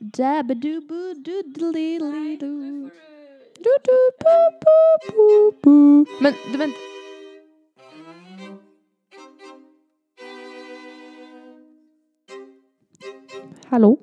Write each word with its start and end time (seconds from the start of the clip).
Dabba-doo-boo-doo-dilly-doo. 0.00 2.90
Men 6.20 6.32
du 6.52 6.58
vänta. 6.58 6.76
Hallå? 13.66 13.96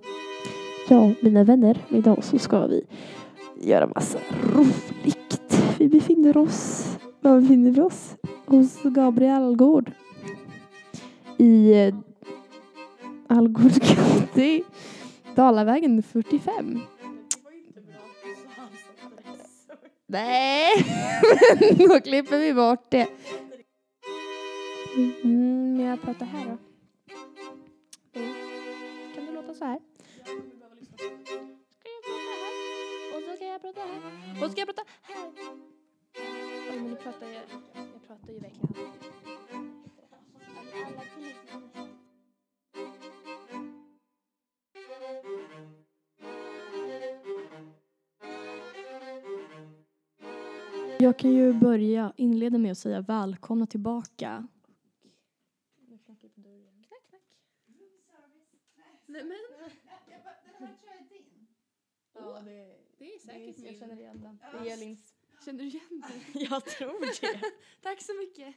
Ja, 0.89 1.11
mina 1.21 1.43
vänner. 1.43 1.77
Idag 1.89 2.23
så 2.23 2.39
ska 2.39 2.67
vi 2.67 2.83
göra 3.61 3.87
massa 3.87 4.19
roligt. 4.53 5.51
Vi 5.77 5.87
befinner 5.87 6.37
oss... 6.37 6.87
Var 7.21 7.41
befinner 7.41 7.71
vi 7.71 7.81
oss? 7.81 8.15
Hos 8.45 8.83
Gabriel 8.83 9.43
Algård. 9.43 9.91
I 11.37 11.73
eh, 11.73 11.95
Algård 13.27 13.81
County. 13.81 14.63
Dalavägen 15.41 16.03
45. 16.03 16.81
Nej, 20.07 20.85
men 21.59 21.87
då 21.87 21.99
klipper 21.99 22.39
vi 22.39 22.53
bort 22.53 22.91
det. 22.91 23.07
Mm, 25.23 25.77
men 25.77 25.85
jag 25.85 26.01
pratar 26.01 26.25
här 26.25 26.45
då. 26.45 26.57
Kan 29.15 29.25
det 29.25 29.31
låta 29.31 29.53
så 29.53 29.65
här? 29.65 29.79
Ska 31.75 31.85
jag 31.85 32.01
prata 32.01 32.31
här? 32.41 33.15
Och 33.15 33.23
så 33.23 33.35
ska 33.35 33.45
jag 33.45 33.61
prata 33.61 33.81
här. 33.81 34.33
Och 34.33 34.45
så 34.45 34.49
ska 34.49 34.61
jag 34.61 34.67
prata 34.67 34.83
här. 35.01 35.31
Oj, 36.71 36.75
men 36.75 36.87
nu 36.87 36.95
pratar 36.95 37.27
jag. 37.27 37.43
Jag 37.93 38.07
pratar 38.07 38.33
ju 38.33 38.39
verkligen. 38.39 38.71
Jag 51.01 51.17
kan 51.17 51.31
ju 51.31 51.53
börja 51.53 52.13
inleda 52.17 52.57
med 52.57 52.71
att 52.71 52.77
säga 52.77 53.01
välkomna 53.01 53.65
tillbaka. 53.65 54.47
Knack, 56.87 57.03
knack. 57.09 57.21
Nej 59.05 59.23
men. 59.23 59.37
Ja, 62.13 62.41
det, 62.45 62.77
Det 62.97 63.13
är 63.13 63.19
säkert 63.19 63.65
jag 63.65 63.75
känner 63.75 63.99
igen 63.99 64.21
den. 64.21 64.39
Det 64.51 64.69
är 64.69 64.73
Elins. 64.73 65.13
Känner 65.45 65.59
du 65.59 65.67
igen 65.67 66.03
det? 66.07 66.39
Jag 66.49 66.65
tror 66.65 67.05
det. 67.21 67.41
Tack 67.81 68.01
så 68.01 68.13
mycket. 68.13 68.55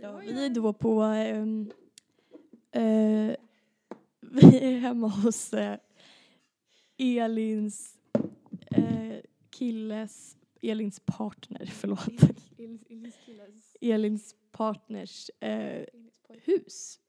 Ja, 0.00 0.16
vi 0.16 0.44
är 0.44 0.50
då 0.50 0.72
på... 0.72 1.02
ehm, 1.02 1.70
eh, 2.70 2.80
vi 4.20 4.58
är 4.58 4.78
hemma 4.78 5.08
hos 5.08 5.52
eh, 5.52 5.78
Elins 6.98 7.96
eh, 8.70 9.16
killes... 9.50 10.37
Elins 10.62 11.00
partner, 11.04 11.66
förlåt. 11.72 12.08
Elins, 12.58 12.82
Elins 12.90 13.14
killes. 13.26 13.76
Elins 13.80 14.34
partners 14.50 15.30
eh, 15.40 15.50
Elins 15.50 16.20
hus. 16.28 17.00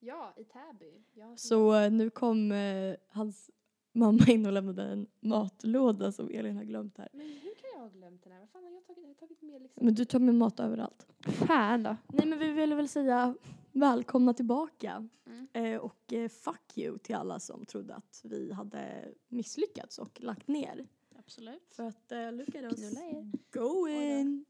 Ja, 0.00 0.34
i 0.36 0.44
Täby. 0.44 1.02
Ja, 1.14 1.36
Så 1.36 1.74
eh, 1.74 1.90
nu 1.92 2.10
kom 2.10 2.52
eh, 2.52 2.94
hans 3.08 3.50
mamma 3.92 4.24
in 4.28 4.46
och 4.46 4.52
lämnade 4.52 4.82
en 4.82 5.06
matlåda 5.20 6.12
som 6.12 6.30
Elin 6.30 6.56
har 6.56 6.64
glömt 6.64 6.98
här. 6.98 7.08
Men 7.12 7.26
hur 7.26 7.54
kan 7.54 7.70
jag 7.74 7.80
ha 7.80 7.88
glömt 7.88 8.22
den 8.22 8.32
här? 8.32 8.40
Vad 8.40 8.48
fan 8.50 8.64
har 8.64 8.70
jag 8.70 8.86
tagit? 8.86 9.02
Jag 9.02 9.08
har 9.08 9.14
tagit 9.14 9.42
med 9.42 9.62
liksom... 9.62 9.84
Men 9.84 9.94
du 9.94 10.04
tar 10.04 10.18
med 10.18 10.34
mat 10.34 10.60
överallt. 10.60 11.06
fan 11.20 11.82
då. 11.82 11.96
Nej 12.08 12.26
men 12.26 12.38
vi 12.38 12.48
vill 12.52 12.74
väl 12.74 12.88
säga 12.88 13.34
välkomna 13.72 14.34
tillbaka. 14.34 15.08
Mm. 15.26 15.48
Eh, 15.52 15.80
och 15.80 16.12
eh, 16.12 16.28
fuck 16.28 16.78
you 16.78 16.98
till 16.98 17.14
alla 17.14 17.40
som 17.40 17.66
trodde 17.66 17.94
att 17.94 18.20
vi 18.24 18.52
hade 18.52 19.08
misslyckats 19.28 19.98
och 19.98 20.20
lagt 20.20 20.48
ner. 20.48 20.86
Absolut. 21.24 21.74
För 21.74 21.82
att 21.82 22.12
uh, 22.12 22.32
look 22.32 22.48
at 22.48 22.54
us 22.62 22.74
Knulla 22.74 23.00
er. 23.06 23.30
going. 23.50 24.44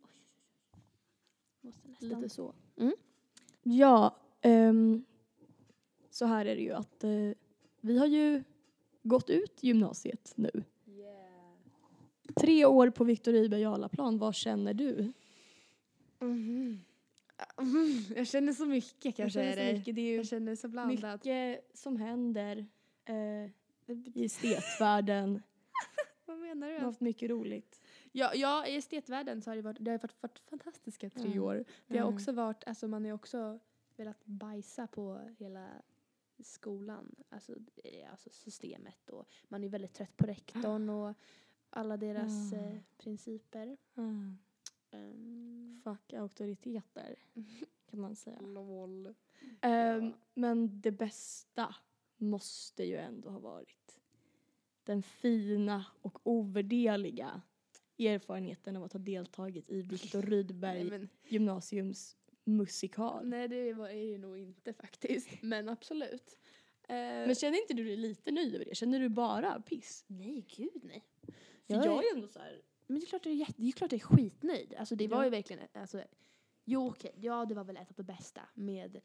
Måste 1.61 1.89
nästan. 1.89 2.09
Lite 2.09 2.29
så. 2.29 2.55
Mm. 2.77 2.95
Ja, 3.63 4.17
ehm, 4.41 5.05
så 6.11 6.25
här 6.27 6.47
är 6.47 6.57
det 6.57 6.63
ju 6.63 6.73
att 6.73 7.05
eh, 7.05 7.11
vi 7.81 7.99
har 7.99 8.07
ju 8.07 8.43
gått 9.03 9.31
ut 9.31 9.63
gymnasiet 9.63 10.33
nu. 10.37 10.51
Yeah. 10.87 11.25
Tre 12.37 12.65
år 12.65 12.91
på 12.91 13.05
Viktor 13.05 13.33
Rydberg 13.33 13.61
Jarlaplan, 13.61 14.19
vad 14.19 14.35
känner 14.35 14.75
du? 14.75 15.13
Mhm. 16.21 16.81
Mm. 17.57 17.99
Jag 18.17 18.27
känner 18.27 18.53
så 18.53 18.67
mycket 18.67 19.17
kanske. 19.17 19.31
känner 19.41 19.57
är 19.57 19.71
så 19.73 19.79
mycket, 19.79 19.95
det 19.95 20.01
är 20.01 20.17
Jag 20.17 20.27
känner 20.27 20.57
så 20.57 20.69
blandat. 20.69 21.25
mycket 21.25 21.71
som 21.79 21.97
händer 21.97 22.67
eh, 23.05 23.51
i 24.15 24.25
estetvärlden. 24.25 25.43
Menar 26.55 26.73
du? 26.73 26.79
har 26.79 26.85
haft 26.87 27.01
mycket 27.01 27.31
roligt. 27.31 27.81
Ja, 28.13 28.35
ja, 28.35 28.67
i 28.67 28.77
estetvärlden 28.77 29.43
så 29.43 29.51
har 29.51 29.57
det 29.57 29.63
varit, 29.63 29.77
det 29.81 29.91
har 29.91 29.99
varit, 29.99 30.23
varit 30.23 30.39
fantastiska 30.39 31.11
tre 31.11 31.31
Mm. 31.31 31.43
år. 31.43 31.65
Det 31.87 31.99
har 31.99 32.05
Mm. 32.07 32.15
också 32.15 32.33
varit, 32.33 32.65
alltså 32.67 32.89
man 32.89 33.05
har 33.05 33.13
också 33.13 33.59
velat 33.97 34.25
bajsa 34.25 34.87
på 34.87 35.31
hela 35.39 35.69
skolan, 36.39 37.15
alltså, 37.29 37.53
eh, 37.85 38.11
alltså 38.11 38.31
systemet 38.31 39.11
och 39.11 39.29
man 39.49 39.65
är 39.65 39.69
väldigt 39.69 39.95
trött 39.95 40.17
på 40.17 40.27
rektorn 40.27 40.89
och 40.89 41.15
alla 41.71 41.97
deras 41.97 42.53
Mm. 42.53 42.73
eh, 42.77 42.81
principer. 42.99 43.77
Um, 43.95 45.81
Fuck 45.85 46.13
auktoriteter 46.13 47.17
kan 47.91 48.01
man 48.01 48.17
säga. 48.17 48.41
LOL. 48.41 49.15
Ehm, 49.61 50.13
Men 50.35 50.81
det 50.81 50.91
bästa 50.93 51.75
måste 52.17 52.85
ju 52.85 52.97
ändå 52.97 53.31
ha 53.31 53.39
varit 53.39 54.01
den 54.85 55.03
fina 55.03 55.85
och 56.03 56.19
ovärderliga 56.27 57.43
erfarenheten 57.99 58.77
av 58.77 58.85
att 58.85 58.93
ha 58.93 59.01
deltagit 59.01 59.71
i 59.71 59.83
Viktor 59.83 60.19
Nej, 60.23 60.31
Rydberg 60.31 60.85
men, 60.85 61.09
gymnasiums 61.29 62.17
musikal. 62.45 63.27
nej 63.29 63.49
det 63.49 63.73
var 63.73 63.89
är 63.89 64.03
ju 64.03 64.19
nog 64.19 64.39
inte 64.39 64.73
faktiskt, 64.73 65.29
men 65.43 65.69
absolut. 65.69 66.39
Eh, 66.89 66.97
Men 66.97 67.35
känner 67.35 67.61
inte 67.61 67.75
du 67.75 67.85
dig 67.85 67.97
lite 67.97 68.31
nöjd 68.31 68.55
över 68.55 68.65
det? 68.65 68.75
Känner 68.75 69.01
du 69.01 69.09
bara 69.09 69.61
piss? 69.61 70.05
nej, 70.07 70.47
gud 70.57 70.81
nej. 70.85 71.05
För 71.67 71.75
Jag 71.75 71.87
jag, 71.87 72.05
är- 72.05 72.15
ändå 72.15 72.29
så 72.29 72.39
här. 72.39 72.63
Men 72.87 73.01
det 73.01 73.05
är 73.05 73.09
klart 73.09 73.23
det 73.23 73.31
är, 73.31 73.35
jätte, 73.35 73.53
det 73.57 73.69
är, 73.69 73.73
klart 73.73 73.91
det 73.91 73.97
är 73.97 74.01
skitnöjd. 74.01 74.75
Alltså 74.79 74.95
det 74.97 75.09
var 75.09 75.19
Ja. 75.19 75.25
ju 75.25 75.31
verkligen, 75.31 75.63
alltså, 75.73 76.03
jo 76.65 76.89
okej, 76.89 77.13
ja 77.21 77.45
det 77.45 77.55
var 77.55 77.65
väl 77.65 77.77
ett 77.77 77.89
av 77.91 77.97
det 77.97 78.03
bästa 78.03 78.41
med 78.55 79.01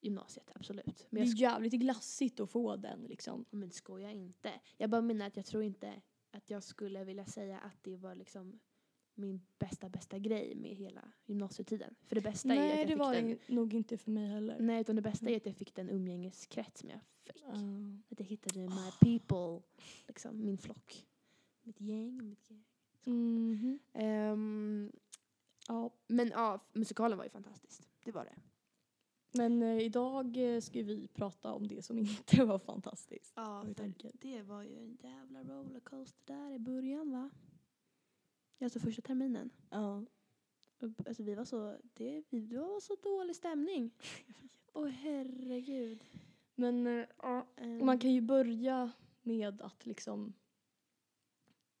gymnasiet, 0.00 0.50
absolut. 0.54 0.86
Det 0.86 1.06
Men 1.10 1.22
jag, 1.22 1.32
är 1.32 1.36
jävligt 1.36 1.72
glassigt 1.72 2.40
att 2.40 2.50
få 2.50 2.76
den 2.76 3.04
liksom. 3.04 3.44
men 3.50 3.70
skoja 3.70 4.10
inte. 4.10 4.52
Jag 4.76 4.90
bara 4.90 5.00
menar 5.02 5.26
att 5.26 5.36
jag 5.36 5.46
tror 5.46 5.62
inte 5.62 6.02
att 6.30 6.50
jag 6.50 6.62
skulle 6.62 7.04
vilja 7.04 7.26
säga 7.26 7.58
att 7.58 7.82
det 7.82 7.96
var 7.96 8.14
liksom 8.14 8.60
min 9.14 9.40
bästa, 9.58 9.88
bästa 9.88 10.18
grej 10.18 10.54
med 10.54 10.70
hela 10.70 11.12
gymnasietiden. 11.26 11.94
För 12.06 12.14
det 12.14 12.20
bästa 12.20 12.48
är 12.48 12.52
att 12.52 12.58
Nej, 12.58 12.78
jag 12.78 12.86
det 12.86 12.92
fick 12.92 12.98
var 12.98 13.14
den, 13.14 13.28
det 13.28 13.54
nog 13.54 13.74
inte 13.74 13.98
för 13.98 14.10
mig 14.10 14.26
heller. 14.28 14.56
nej 14.60 14.80
utan 14.80 14.96
det 14.96 15.02
bästa 15.02 15.30
är 15.30 15.36
att 15.36 15.46
jag 15.46 15.56
fick 15.56 15.74
den 15.74 15.90
umgängeskrets 15.90 16.80
som 16.80 16.90
jag 16.90 17.00
fick. 17.02 17.42
Ja. 17.44 17.52
Att 18.10 18.20
jag 18.20 18.26
hittade 18.26 18.60
my 18.60 18.90
people, 19.00 19.68
liksom 20.06 20.44
min 20.44 20.58
flock. 20.58 21.06
Mitt 21.62 21.80
gäng, 21.80 22.28
mitt 22.28 22.50
gäng. 22.50 22.64
Mhm. 23.04 23.78
Ehm, 23.92 24.92
ja. 25.68 25.90
men 26.06 26.28
ja, 26.28 26.60
musikalen 26.72 27.18
var 27.18 27.24
ju 27.24 27.30
fantastisk. 27.30 27.88
Det 28.04 28.12
var 28.12 28.24
det. 28.24 28.34
Men 29.32 29.62
eh, 29.62 29.78
idag 29.78 30.54
eh, 30.54 30.60
ska 30.60 30.82
vi 30.82 31.08
prata 31.08 31.52
om 31.52 31.66
det 31.68 31.82
som 31.82 31.98
inte 31.98 32.44
var 32.44 32.58
fantastiskt. 32.58 33.32
Ja, 33.36 33.64
för 33.76 34.12
det 34.12 34.42
var 34.42 34.62
ju 34.62 34.78
en 34.78 34.98
jävla 35.02 35.42
rollercoaster 35.42 36.34
där 36.34 36.54
i 36.54 36.58
början 36.58 37.12
va? 37.12 37.30
Alltså 38.60 38.80
första 38.80 39.02
terminen. 39.02 39.50
Ja. 39.70 40.04
Alltså 41.06 41.22
vi 41.22 41.34
var 41.34 41.44
så, 41.44 41.76
det, 41.94 42.22
vi, 42.30 42.40
det 42.40 42.58
var 42.58 42.80
så 42.80 42.96
dålig 43.02 43.36
stämning. 43.36 43.90
Åh 44.72 44.88
herregud. 44.88 46.04
Men 46.54 46.86
eh, 46.86 47.06
ja, 47.18 47.46
Ehm, 47.60 47.86
man 47.86 47.98
kan 47.98 48.12
ju 48.12 48.20
börja 48.20 48.90
med 49.22 49.62
att 49.62 49.86
liksom 49.86 50.32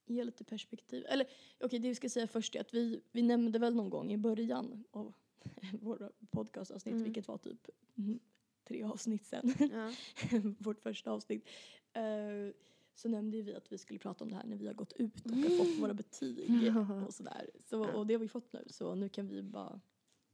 ge 0.06 0.24
lite 0.24 0.44
perspektiv. 0.44 1.04
Eller 1.08 1.26
okej, 1.60 1.78
det 1.78 1.88
vi 1.88 1.94
ska 1.94 2.08
säga 2.08 2.26
först 2.26 2.56
är 2.56 2.60
att 2.60 2.74
vi, 2.74 3.02
vi 3.12 3.22
nämnde 3.22 3.58
väl 3.58 3.74
någon 3.74 3.90
gång 3.90 4.12
i 4.12 4.16
början 4.16 4.84
av 4.90 5.14
våra 5.82 6.10
podcastavsnitt, 6.30 6.92
Mm. 6.94 7.04
vilket 7.04 7.28
var 7.28 7.38
typ 7.38 7.68
mm, 7.98 8.20
tre 8.64 8.82
avsnitt 8.82 9.26
sen, 9.26 9.54
ja. 9.58 9.92
vårt 10.58 10.80
första 10.80 11.10
avsnitt. 11.10 11.48
eh, 11.92 12.54
så 12.94 13.08
nämnde 13.08 13.42
vi 13.42 13.54
att 13.54 13.72
vi 13.72 13.78
skulle 13.78 13.98
prata 13.98 14.24
om 14.24 14.30
det 14.30 14.36
här 14.36 14.44
när 14.46 14.56
vi 14.56 14.66
har 14.66 14.74
gått 14.74 14.92
ut 14.92 15.24
och 15.24 15.30
har 15.30 15.58
fått 15.64 15.82
våra 15.82 15.94
betyg 15.94 16.72
och 17.06 17.14
sådär. 17.14 17.50
Så, 17.58 17.90
och 17.90 18.06
det 18.06 18.14
har 18.14 18.18
vi 18.18 18.28
fått 18.28 18.52
nu, 18.52 18.64
så 18.66 18.94
nu 18.94 19.08
kan 19.08 19.28
vi 19.28 19.42
bara 19.42 19.80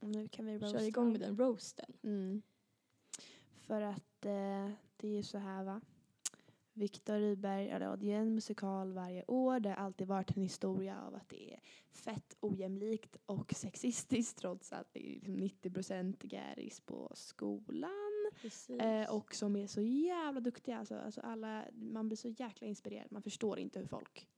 nu 0.00 0.28
kan 0.28 0.46
vi 0.46 0.58
köra 0.60 0.70
roasta 0.70 0.86
igång 0.86 1.12
med 1.12 1.20
den 1.20 1.36
roasten. 1.38 1.92
Mm. 2.02 2.42
För 3.60 3.80
att 3.82 4.24
eh, 4.24 4.70
det 4.96 5.08
är 5.08 5.16
ju 5.16 5.22
så 5.22 5.38
här 5.38 5.64
va. 5.64 5.80
Viktor 6.76 7.18
Rydberg, 7.18 7.66
ja, 7.66 7.96
det 7.96 8.12
är 8.12 8.18
en 8.18 8.34
musikal 8.34 8.92
varje 8.92 9.24
år. 9.28 9.60
Det 9.60 9.68
har 9.68 9.76
alltid 9.76 10.06
varit 10.06 10.36
en 10.36 10.42
historia 10.42 11.02
av 11.02 11.14
att 11.14 11.28
det 11.28 11.54
är 11.54 11.60
fett 11.90 12.36
ojämlikt 12.40 13.16
och 13.26 13.52
sexistiskt 13.56 14.38
trots 14.38 14.72
att 14.72 14.92
det 14.92 15.08
är 15.08 15.14
liksom 15.14 15.36
90% 15.36 16.34
gäris 16.34 16.80
på 16.80 17.12
skolan. 17.14 17.90
Eh, 18.80 19.14
och 19.14 19.34
som 19.34 19.56
är 19.56 19.66
så 19.66 19.80
jävla 19.80 20.40
duktiga. 20.40 20.78
Alltså, 20.78 20.98
alltså 20.98 21.20
alla, 21.20 21.64
man 21.72 22.08
blir 22.08 22.16
så 22.16 22.28
jäkla 22.28 22.66
inspirerad. 22.66 23.12
Man 23.12 23.22
förstår 23.22 23.58
inte 23.58 23.78
hur 23.78 23.86
folk 23.86 24.28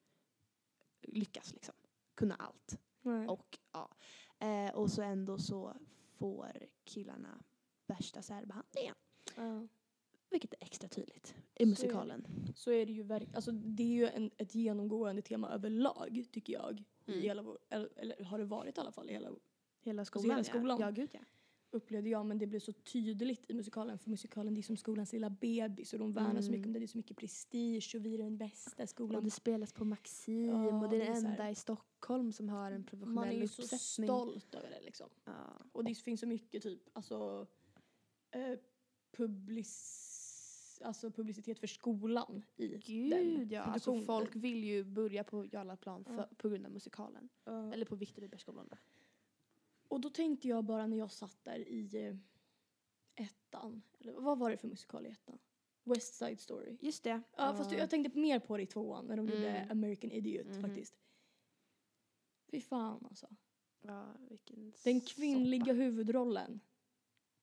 lyckas 1.02 1.52
liksom. 1.52 1.74
Kunna 2.14 2.34
allt. 2.34 2.80
Nej. 3.02 3.28
Och, 3.28 3.58
ja. 3.72 3.90
eh, 4.46 4.74
och 4.74 4.90
så 4.90 5.02
ändå 5.02 5.38
så 5.38 5.76
får 6.18 6.66
killarna 6.84 7.44
värsta 7.86 8.22
särbehandlingen. 8.22 8.94
Ja. 9.36 9.68
Vilket 10.30 10.52
är 10.54 10.58
extra 10.60 10.88
tydligt 10.88 11.34
är 11.54 11.62
i 11.62 11.66
musikalen. 11.66 12.26
Så 12.56 12.70
är 12.70 12.86
det 12.86 12.92
ju 12.92 13.02
verk- 13.02 13.34
alltså 13.34 13.52
det 13.52 13.82
är 13.82 13.86
ju 13.96 14.06
en, 14.06 14.30
ett 14.36 14.54
genomgående 14.54 15.22
tema 15.22 15.48
överlag 15.50 16.24
tycker 16.32 16.52
jag. 16.52 16.84
Mm. 17.06 17.18
I 17.20 17.22
hela 17.22 17.42
vår, 17.42 17.58
eller, 17.68 17.88
eller 17.96 18.24
har 18.24 18.38
det 18.38 18.44
varit 18.44 18.78
i 18.78 18.80
alla 18.80 18.92
fall 18.92 19.10
i 19.10 19.12
hela 19.12 19.30
Hela 19.80 20.04
skolan. 20.04 20.30
hela 20.30 20.44
skolan. 20.44 20.80
Ja. 20.80 20.86
ja, 20.86 20.90
gud 20.90 21.08
ja. 21.12 21.20
upplevde 21.70 22.10
jag 22.10 22.26
men 22.26 22.38
det 22.38 22.46
blev 22.46 22.60
så 22.60 22.72
tydligt 22.72 23.50
i 23.50 23.54
musikalen 23.54 23.98
för 23.98 24.10
musikalen 24.10 24.54
det 24.54 24.60
är 24.60 24.62
som 24.62 24.76
skolans 24.76 25.12
lilla 25.12 25.30
bebis 25.30 25.92
och 25.92 25.98
de 25.98 26.12
värnar 26.12 26.42
så 26.42 26.50
mycket 26.50 26.66
om 26.66 26.72
det, 26.72 26.78
det 26.78 26.84
är 26.84 26.86
så 26.86 26.98
mycket 26.98 27.16
prestige 27.16 27.92
och 27.94 28.04
vi 28.06 28.14
är 28.14 28.18
den 28.18 28.36
bästa 28.38 28.82
Och 28.82 28.88
skolan. 28.88 29.24
det 29.24 29.30
spelas 29.30 29.72
på 29.72 29.84
Maxim 29.84 30.48
Ja, 30.48 30.80
och 30.82 30.88
det 30.90 30.96
är 30.96 31.00
det 31.00 31.06
är 31.06 31.14
den 31.14 31.26
enda 31.26 31.50
i 31.50 31.54
Stockholm 31.54 32.32
som 32.32 32.48
har 32.48 32.72
en 32.72 32.84
professionell 32.84 33.14
Man 33.14 33.28
är 33.28 33.32
ju 33.32 33.48
så 33.48 33.62
uppsättning. 33.62 34.06
stolt 34.08 34.54
över 34.54 34.70
det 34.70 34.80
liksom. 34.84 35.10
Ja. 35.24 35.32
Och 35.72 35.84
det 35.84 35.94
finns 35.94 36.20
så 36.20 36.26
mycket 36.26 36.62
typ 36.62 36.82
alltså 36.92 37.46
eh, 38.30 38.58
public- 39.16 40.17
alltså 40.82 41.10
publicitet 41.10 41.58
för 41.58 41.66
skolan 41.66 42.42
i 42.56 42.68
den 42.68 42.80
Gud 42.80 43.52
ja, 43.52 43.62
alltså 43.62 44.00
folk 44.00 44.36
vill 44.36 44.64
ju 44.64 44.84
börja 44.84 45.24
på 45.24 45.44
Jarlaplan 45.46 46.04
för, 46.04 46.14
Ja. 46.16 46.28
på 46.36 46.48
grund 46.48 46.66
av 46.66 46.72
musikalen. 46.72 47.28
Ja. 47.44 47.72
Eller 47.72 47.86
på 47.86 47.96
Viktor 47.96 48.22
Rydbergsskolan. 48.22 48.68
Och 49.88 50.00
då 50.00 50.10
tänkte 50.10 50.48
jag 50.48 50.64
bara 50.64 50.86
när 50.86 50.96
jag 50.96 51.10
satt 51.10 51.44
där 51.44 51.58
i 51.68 52.06
eh, 52.06 52.16
ettan, 53.26 53.82
eller 53.98 54.12
vad 54.12 54.38
var 54.38 54.50
det 54.50 54.56
för 54.56 54.68
musikal 54.68 55.06
i 55.06 55.08
ettan? 55.08 55.38
West 55.84 56.14
Side 56.14 56.40
Story. 56.40 56.76
Just 56.80 57.04
det. 57.04 57.22
Ja, 57.36 57.54
fast 57.56 57.72
jag 57.72 57.90
tänkte 57.90 58.18
mer 58.18 58.38
på 58.38 58.56
det 58.56 58.62
i 58.62 58.66
tvåan 58.66 59.06
när 59.06 59.16
de 59.16 59.26
gjorde 59.28 59.48
Mm. 59.50 59.70
American 59.70 60.10
Idiot 60.10 60.46
Mhm. 60.46 60.62
faktiskt. 60.62 60.94
Fy 62.50 62.60
fan 62.60 63.04
alltså. 63.10 63.28
Ja, 63.80 64.14
vilken 64.28 64.72
Den 64.84 65.00
kvinnliga 65.00 65.64
soppa. 65.64 65.72
huvudrollen 65.72 66.60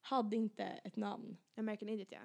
hade 0.01 0.35
inte 0.35 0.63
ett 0.63 0.95
namn. 0.95 1.37
American 1.55 1.89
Idiot 1.89 2.11
ja. 2.11 2.19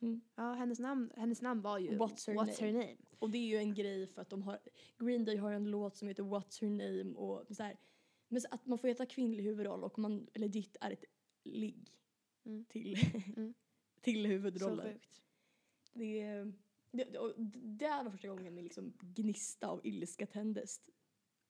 Mm. 0.00 0.20
Ja, 0.34 0.52
hennes 0.52 0.78
namn, 0.78 1.10
hennes 1.16 1.42
namn 1.42 1.60
var 1.62 1.78
ju 1.78 1.90
What's 1.90 2.26
her 2.26 2.34
What's 2.34 2.60
her 2.60 2.72
name. 2.72 2.96
Och 3.18 3.30
det 3.30 3.38
är 3.38 3.46
ju 3.46 3.56
en 3.56 3.74
grej 3.74 4.06
för 4.06 4.22
att 4.22 4.30
de 4.30 4.42
har, 4.42 4.58
Green 4.98 5.24
Day 5.24 5.36
har 5.36 5.52
en 5.52 5.70
låt 5.70 5.96
som 5.96 6.08
heter 6.08 6.22
What's 6.22 6.60
Her 6.60 6.70
Name 6.70 7.14
och 7.18 7.56
så 7.56 7.62
här. 7.62 7.76
Men 8.28 8.40
så 8.40 8.48
att 8.50 8.66
man 8.66 8.78
får 8.78 8.88
heta 8.88 9.06
kvinnlig 9.06 9.44
huvudroll 9.44 9.84
och 9.84 9.98
man 9.98 10.26
legit 10.34 10.76
är 10.80 10.90
ett 10.90 11.04
ligg 11.44 11.90
Mm. 12.46 12.64
till, 12.64 12.96
Mm. 13.36 13.54
till 14.00 14.22
Så 14.22 14.28
huvudrollen. 14.28 14.92
sjukt. 14.92 15.22
Det, 15.92 16.24
det, 16.90 17.04
det, 17.04 17.18
och 17.18 17.32
det 17.78 17.88
var 17.88 18.10
första 18.10 18.28
gången 18.28 18.54
min 18.54 18.64
liksom 18.64 18.92
gnista 19.00 19.68
av 19.68 19.80
ilska 19.86 20.26
tändes 20.26 20.80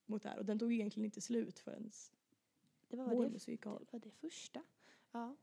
mot 0.07 0.23
det 0.23 0.29
här 0.29 0.39
och 0.39 0.45
den 0.45 0.59
tog 0.59 0.73
egentligen 0.73 1.05
inte 1.05 1.21
slut 1.21 1.59
förrän 1.59 1.91
Det 2.89 2.97
var 2.97 3.05
vad 3.15 3.27
det, 3.27 3.31
musikal. 3.31 3.85
det 3.85 3.93
var 3.93 4.01
det 4.01 4.11
första. 4.11 4.63
Ja. 5.13 5.37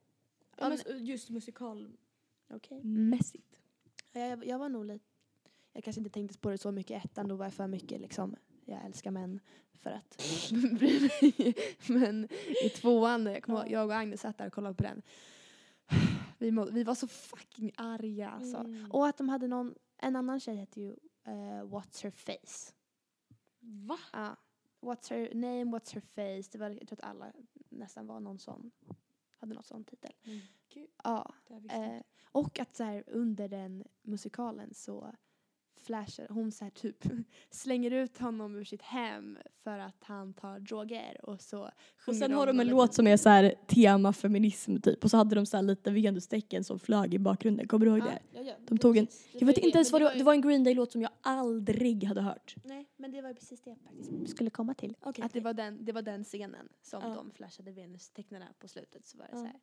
Ja, 0.57 0.69
men 0.69 0.77
så- 0.77 0.89
just 0.95 1.29
musikalmässigt. 1.29 2.01
Okej. 2.53 2.81
Ja, 4.11 4.19
Jag, 4.21 4.45
jag 4.45 4.59
var 4.59 4.69
nog 4.69 4.85
lite, 4.85 5.05
jag 5.73 5.83
kanske 5.83 5.99
inte 5.99 6.09
tänkte 6.09 6.37
på 6.37 6.49
det 6.49 6.57
så 6.57 6.71
mycket 6.71 6.91
i 6.91 7.07
ettan, 7.07 7.27
då 7.27 7.35
var 7.35 7.45
jag 7.45 7.53
för 7.53 7.67
mycket 7.67 8.01
liksom, 8.01 8.35
jag 8.65 8.85
älskar 8.85 9.11
män 9.11 9.39
för 9.71 9.89
att 9.91 10.17
bry 10.79 10.99
mig. 10.99 11.55
Men 11.89 12.27
i 12.65 12.69
tvåan, 12.69 13.25
jag, 13.25 13.49
ihåg, 13.49 13.71
jag 13.71 13.85
och 13.85 13.95
Agnes 13.95 14.21
satt 14.21 14.37
där 14.37 14.47
och 14.47 14.53
kollade 14.53 14.75
på 14.75 14.83
den. 14.83 15.01
Vi, 16.37 16.51
må, 16.51 16.65
vi 16.65 16.83
var 16.83 16.95
så 16.95 17.07
fucking 17.07 17.71
arga 17.77 18.29
alltså. 18.29 18.57
Mm. 18.57 18.91
Och 18.91 19.07
att 19.07 19.17
de 19.17 19.29
hade 19.29 19.47
någon, 19.47 19.75
en 19.97 20.15
annan 20.15 20.39
tjej 20.39 20.55
hette 20.55 20.81
ju 20.81 20.89
eh, 21.23 21.63
What's 21.63 22.03
her 22.03 22.11
face. 22.11 22.73
Va? 23.59 23.97
Ja. 24.13 24.35
What's 24.81 25.09
her 25.09 25.33
name, 25.33 25.63
what's 25.63 25.93
her 25.93 26.01
face. 26.01 26.49
Det 26.51 26.57
var, 26.57 26.69
jag 26.69 26.87
tror 26.87 26.99
att 26.99 27.09
alla 27.09 27.31
nästan 27.69 28.07
var 28.07 28.19
någon 28.19 28.39
sån, 28.39 28.71
hade 29.41 29.53
någon 29.53 29.63
sån 29.63 29.83
titel. 29.83 30.13
Gud, 30.73 30.89
Ja. 31.03 31.33
Eh, 31.69 32.01
och 32.31 32.59
att 32.59 32.75
så 32.75 32.83
här, 32.83 33.03
under 33.07 33.47
den 33.47 33.83
musikalen 34.01 34.73
så 34.73 35.15
flashar 35.81 36.27
hon 36.29 36.51
så 36.51 36.63
här 36.65 36.71
typ 36.71 37.03
slänger 37.49 37.91
ut 37.91 38.17
honom 38.17 38.55
ur 38.55 38.63
sitt 38.63 38.81
hem 38.81 39.37
för 39.63 39.79
att 39.79 40.03
han 40.03 40.33
tar 40.33 40.59
droger 40.59 41.17
och 41.25 41.41
så 41.41 41.69
Och 42.07 42.15
sen 42.15 42.31
har 42.33 42.47
de 42.47 42.59
en 42.59 42.67
låt 42.67 42.93
som 42.93 43.07
är 43.07 43.17
så 43.17 43.29
här 43.29 43.55
tema 43.67 44.13
feminism 44.13 44.77
typ 44.77 45.03
och 45.03 45.11
så 45.11 45.17
hade 45.17 45.35
de 45.35 45.45
så 45.45 45.57
här 45.57 45.63
lite 45.63 45.91
venustecken 45.91 46.63
som 46.63 46.79
flög 46.79 47.13
i 47.13 47.19
bakgrunden. 47.19 47.67
Kommer 47.67 47.85
du 47.85 47.91
ihåg 47.91 48.01
det? 48.03 48.19
Ja, 48.33 48.41
ja, 48.41 48.53
De 48.67 48.77
tog 48.77 48.97
en- 48.97 49.07
Jag 49.33 49.47
vet 49.47 49.57
inte 49.57 49.77
ens 49.77 49.91
vad 49.91 50.01
det 50.01 50.05
var. 50.05 50.15
Det 50.15 50.23
var 50.23 50.33
en 50.33 50.41
Green 50.41 50.63
Day-låt 50.63 50.91
som 50.91 51.01
jag 51.01 51.11
aldrig 51.21 52.03
hade 52.03 52.21
hört. 52.21 52.55
Nej, 52.63 52.89
men 52.97 53.11
det 53.11 53.21
var 53.21 53.33
precis 53.33 53.61
det 53.61 53.69
jag 53.69 53.79
faktiskt 53.79 54.29
skulle 54.29 54.49
komma 54.49 54.73
till. 54.73 54.95
Okej. 55.01 55.25
Att 55.25 55.33
det 55.33 55.39
var, 55.41 55.53
den, 55.53 55.85
det 55.85 55.91
var 55.91 56.01
den 56.01 56.23
scenen 56.23 56.69
som 56.81 57.01
de 57.01 57.31
flashade 57.31 57.71
Venus-tecknarna 57.71 58.47
på 58.59 58.67
slutet. 58.67 59.05
Så 59.07 59.17
var 59.17 59.25
det 59.31 59.37
så 59.37 59.45
här. 59.45 59.59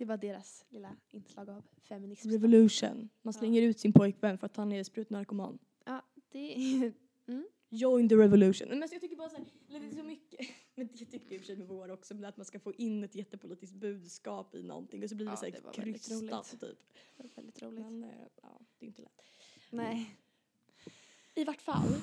Det 0.00 0.06
var 0.06 0.16
deras 0.16 0.64
lilla 0.68 0.96
inslag 1.10 1.50
av 1.50 1.62
feminism. 1.82 2.30
Revolution. 2.30 3.08
Man 3.22 3.34
slänger 3.34 3.62
ut 3.62 3.80
sin 3.80 3.92
pojkvän 3.92 4.38
för 4.38 4.46
att 4.46 4.56
han 4.56 4.72
är 4.72 4.84
sprutnarkoman. 4.84 5.58
Ja, 5.84 6.02
det 6.30 6.54
är... 6.54 6.92
Join 7.68 8.08
the 8.08 8.14
revolution. 8.14 8.68
Men 8.68 8.82
alltså 8.82 8.94
jag 8.94 9.02
tycker 9.02 9.16
bara 9.16 9.28
så 9.28 9.36
här, 9.36 9.46
eller 9.68 9.80
det 9.80 9.86
är 9.86 9.90
så 9.90 10.02
mycket. 10.02 10.40
Men 10.74 10.86
det 10.86 10.92
tyckte 10.92 11.16
jag 11.16 11.32
i 11.32 11.36
och 11.36 11.40
för 11.40 11.46
sig 11.46 11.56
med 11.56 11.68
vår 11.68 11.90
också, 11.90 12.14
men 12.14 12.24
att 12.24 12.36
man 12.36 12.46
ska 12.46 12.60
få 12.60 12.72
in 12.72 13.04
ett 13.04 13.14
jättepolitiskt 13.14 13.76
budskap 13.76 14.54
i 14.54 14.62
någonting 14.62 15.02
och 15.02 15.08
så 15.08 15.16
blir 15.16 15.26
det 15.26 15.32
Ja, 15.32 15.36
så 15.36 15.44
här 15.44 15.52
det 15.52 15.92
krystat 15.92 16.50
typ. 16.50 16.78
Det 17.16 17.22
var 17.22 17.30
väldigt 17.36 17.62
roligt. 17.62 17.84
Men 17.84 18.04
eh, 18.04 18.10
ja, 18.42 18.60
det 18.78 18.84
är 18.84 18.88
inte 18.88 19.02
lätt. 19.02 19.22
Nej. 19.70 20.16
I 21.34 21.44
vart 21.44 21.60
fall. 21.60 21.88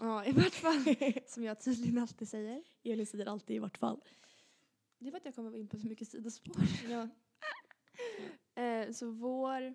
Ja, 0.00 0.24
i 0.24 0.32
vart 0.32 0.54
fall. 0.54 0.84
Som 1.26 1.44
jag 1.44 1.60
tydligen 1.60 1.98
alltid 1.98 2.28
säger. 2.28 2.62
Elin 2.82 3.06
säger 3.06 3.26
alltid 3.26 3.56
i 3.56 3.58
vart 3.58 3.78
fall. 3.78 4.00
Det 5.02 5.08
är 5.08 5.10
för 5.10 5.18
att 5.18 5.24
jag 5.24 5.34
kommer 5.34 5.56
in 5.56 5.68
på 5.68 5.78
så 5.78 5.86
mycket 5.86 6.08
sidospår. 6.08 6.56
Ja. 6.90 7.08
Eh, 8.54 8.90
så 8.92 9.10
vår... 9.10 9.74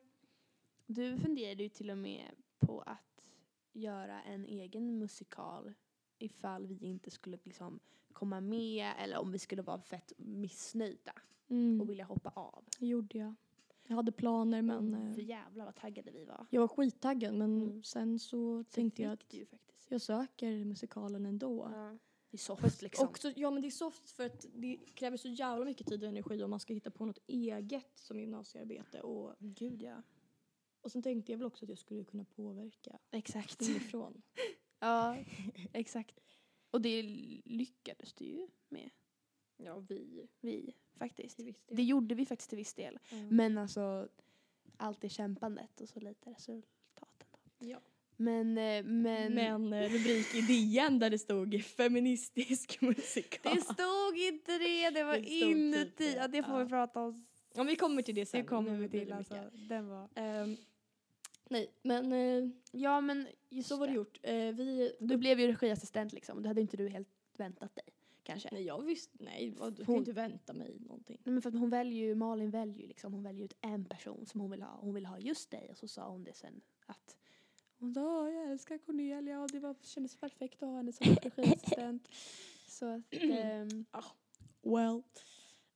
Du 0.86 1.18
funderade 1.18 1.64
ju 1.64 1.70
till 1.70 1.90
och 1.90 1.98
med 1.98 2.32
på 2.60 2.82
att 2.82 3.30
göra 3.74 4.22
en 4.24 4.46
egen 4.46 5.00
musikal 5.00 5.74
ifall 6.18 6.68
vi 6.68 6.76
inte 6.86 7.12
skulle 7.12 7.38
liksom 7.44 7.80
komma 8.14 8.42
med 8.42 8.94
eller 9.00 9.18
om 9.18 9.32
vi 9.32 9.40
skulle 9.40 9.62
vara 9.62 9.82
fett 9.82 10.14
missnöjda 10.18 11.14
Mm. 11.50 11.82
och 11.82 11.90
vilja 11.90 12.06
hoppa 12.06 12.30
av. 12.30 12.66
Det 12.80 12.88
gjorde 12.88 13.18
jag. 13.18 13.36
Jag 13.88 13.96
hade 13.96 14.12
planer 14.12 14.62
men 14.62 14.88
Mm, 14.94 15.08
eh, 15.08 15.14
För 15.14 15.22
jävlar 15.22 15.66
vad 15.66 15.76
taggade 15.76 16.12
vi 16.12 16.26
var. 16.26 16.46
jag 16.50 16.62
var 16.62 16.68
skittaggad 16.68 17.34
men 17.34 17.62
Mm. 17.62 17.84
sen 17.84 18.20
så 18.20 18.64
Så 18.64 18.72
tänkte 18.72 19.02
jag 19.02 19.12
att 19.12 19.34
jag 19.88 20.02
söker 20.02 20.66
musikalen 20.66 21.26
ändå. 21.26 21.70
Ja. 21.74 21.98
Det 22.38 22.42
är 22.42 22.56
soft 22.56 22.82
liksom. 22.82 23.08
Också, 23.08 23.32
ja 23.36 23.52
men 23.52 23.62
det 23.62 23.68
är 23.68 23.72
soft 23.72 24.10
för 24.10 24.26
att 24.26 24.46
det 24.54 24.78
kräver 24.96 25.18
så 25.18 25.28
jävla 25.28 25.66
mycket 25.66 25.88
tid 25.88 26.04
och 26.04 26.10
energi 26.10 26.44
om 26.44 26.50
man 26.50 26.60
ska 26.60 26.74
hitta 26.74 26.92
på 26.92 27.06
något 27.06 27.20
eget 27.28 27.92
som 27.96 28.20
gymnasiearbete 28.20 29.02
och, 29.02 29.36
Gud 29.40 29.82
ja. 29.82 30.02
och 30.82 30.92
sen 30.92 31.02
tänkte 31.02 31.32
jag 31.32 31.40
väl 31.40 31.48
också 31.48 31.66
att 31.66 31.70
jag 31.70 31.78
skulle 31.78 32.04
kunna 32.04 32.26
påverka 32.26 33.00
Exakt. 33.12 33.62
inifrån. 33.62 34.22
ja, 34.80 35.18
exakt. 35.74 36.20
Och 36.72 36.82
det 36.82 37.02
lyckades 37.46 38.14
du 38.14 38.26
ju 38.26 38.48
med. 38.70 38.90
Ja 39.58 39.80
vi 39.80 40.28
Vi 40.40 40.76
faktiskt. 40.96 41.40
Det 41.68 41.84
gjorde 41.84 42.16
vi 42.16 42.26
faktiskt 42.26 42.50
till 42.50 42.58
viss 42.58 42.74
del. 42.74 43.00
Mm. 43.12 43.36
Men 43.36 43.58
alltså, 43.58 44.10
allt 44.78 45.04
är 45.04 45.10
kämpandet 45.10 45.82
och 45.82 45.90
så 45.90 46.00
lite 46.00 46.30
resultaten. 46.30 47.28
Då. 47.58 47.68
Ja. 47.68 47.82
Men, 48.20 48.58
eh, 48.58 48.84
men, 48.84 49.34
Men 49.34 49.74
eh, 49.74 49.90
rubrik 49.90 50.36
i 50.36 50.42
DN 50.42 51.00
där 51.00 51.10
det 51.10 51.20
stod 51.20 51.64
feministisk 51.64 52.82
musikal. 52.82 53.56
det 53.56 53.62
stod 53.62 54.18
inte 54.18 54.58
det, 54.58 54.90
det 54.90 55.04
var 55.04 55.14
Det 55.14 55.24
typ 55.24 55.32
inuti. 55.44 55.92
det, 55.98 56.12
Ja, 56.12 56.28
det 56.28 56.44
får 56.44 56.54
ja. 56.58 56.64
vi 56.64 56.70
prata 56.70 57.02
om. 57.04 57.26
Ja, 57.56 57.64
vi 57.64 57.76
kommer 57.76 58.02
till 58.02 58.16
det 58.16 58.26
sen. 58.26 58.42
Det 58.42 58.48
kommer 58.48 58.78
vi 58.78 58.90
till 58.90 59.14
alltså. 59.14 59.36
Den 59.70 59.88
var... 59.88 60.10
Ehm, 60.16 60.58
nej, 61.50 61.72
men 61.82 62.12
eh, 62.14 62.50
Ja 62.72 63.02
men 63.02 63.28
just 63.50 63.70
så 63.70 63.78
var 63.78 63.88
det 63.88 63.94
gjort. 63.94 64.20
Eh, 64.24 64.34
vi, 64.34 64.96
Du 65.00 65.18
blev 65.18 65.40
ju 65.40 65.48
regiassistent 65.48 66.14
liksom. 66.14 66.42
Det 66.42 66.48
hade 66.48 66.62
inte 66.62 66.78
du 66.78 66.90
helt 66.90 67.10
väntat 67.38 67.76
dig. 67.76 67.86
Kanske. 68.24 68.50
nej, 68.52 68.64
jag 68.64 68.82
visste, 68.86 69.18
nej, 69.24 69.54
vad, 69.58 69.74
du 69.74 69.78
kan 69.78 69.86
Hon- 69.86 69.96
ju 69.96 70.00
inte 70.00 70.12
vänta 70.12 70.54
mig 70.54 70.78
någonting. 70.80 71.22
Nej, 71.24 71.34
men 71.34 71.42
för 71.42 71.50
att 71.50 71.60
hon 71.60 71.70
väljer 71.70 72.06
ju, 72.08 72.16
Malin 72.16 72.50
väljer 72.52 72.82
ju 72.82 72.88
liksom, 72.88 73.14
hon 73.14 73.24
väljer 73.24 73.46
ut 73.46 73.58
en 73.62 73.86
person 73.86 74.26
som 74.26 74.42
hon 74.42 74.52
vill 74.52 74.62
ha. 74.62 74.78
Hon 74.82 74.94
vill 74.94 75.06
ha 75.06 75.20
just 75.20 75.52
dig 75.52 75.68
och 75.70 75.78
så 75.78 75.88
sa 75.88 76.10
hon 76.10 76.24
det 76.24 76.34
sen 76.34 76.62
att 76.86 77.18
hon 77.80 77.94
sa 77.94 78.22
"Åh, 78.22 78.30
jag 78.34 78.52
älskar 78.52 78.78
Cornelia 78.78 79.42
och 79.42 79.52
det 79.52 79.60
var, 79.60 79.76
kändes 79.82 80.16
perfekt 80.16 80.64
att 80.64 80.70
ha 80.70 80.76
henne 80.78 80.92
som 80.92 81.06
regiassistent. 81.08 82.08
så 82.68 82.86
att, 82.86 83.04
ehm, 83.12 83.86
Well. 84.62 85.02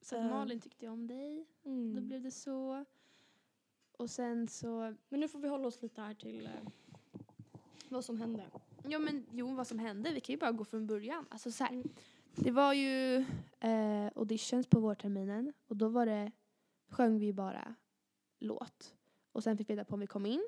så 0.02 0.16
att. 0.18 0.26
Malin 0.26 0.60
tyckte 0.60 0.88
om 0.88 1.08
dig, 1.08 1.46
Mm. 1.64 1.96
då 1.96 2.02
blev 2.02 2.22
det 2.22 2.32
så. 2.32 2.86
Och 3.98 4.10
sen 4.10 4.48
så, 4.48 4.96
Men 5.10 5.20
nu 5.20 5.28
får 5.28 5.40
vi 5.40 5.48
hålla 5.48 5.68
oss 5.68 5.82
lite 5.82 6.02
här 6.02 6.14
till 6.14 6.46
eh, 6.46 6.52
vad 7.90 8.06
som 8.06 8.18
hände. 8.18 8.44
ja 8.88 9.00
men 9.00 9.26
jo 9.32 9.56
vad 9.56 9.68
som 9.68 9.80
hände, 9.80 10.12
vi 10.14 10.20
kan 10.20 10.34
ju 10.34 10.40
bara 10.40 10.52
gå 10.52 10.66
från 10.66 10.88
början. 10.88 11.26
Alltså 11.30 11.52
så 11.52 11.64
här, 11.64 11.72
Mm. 11.74 11.90
det 12.36 12.52
var 12.52 12.74
ju 12.74 13.16
eh, 13.60 14.06
auditions 14.16 14.68
på 14.68 14.80
vårterminen 14.80 15.54
och 15.68 15.76
då 15.78 15.90
var 15.90 16.06
det 16.06 16.32
sjöng 16.90 17.20
vi 17.20 17.34
bara 17.34 17.76
låt. 18.40 18.96
Och 19.32 19.44
sen 19.44 19.58
fick 19.58 19.70
vi 19.70 19.76
veta 19.76 19.86
på 19.86 19.94
om 19.94 20.00
vi 20.00 20.08
kom 20.08 20.26
in. 20.26 20.48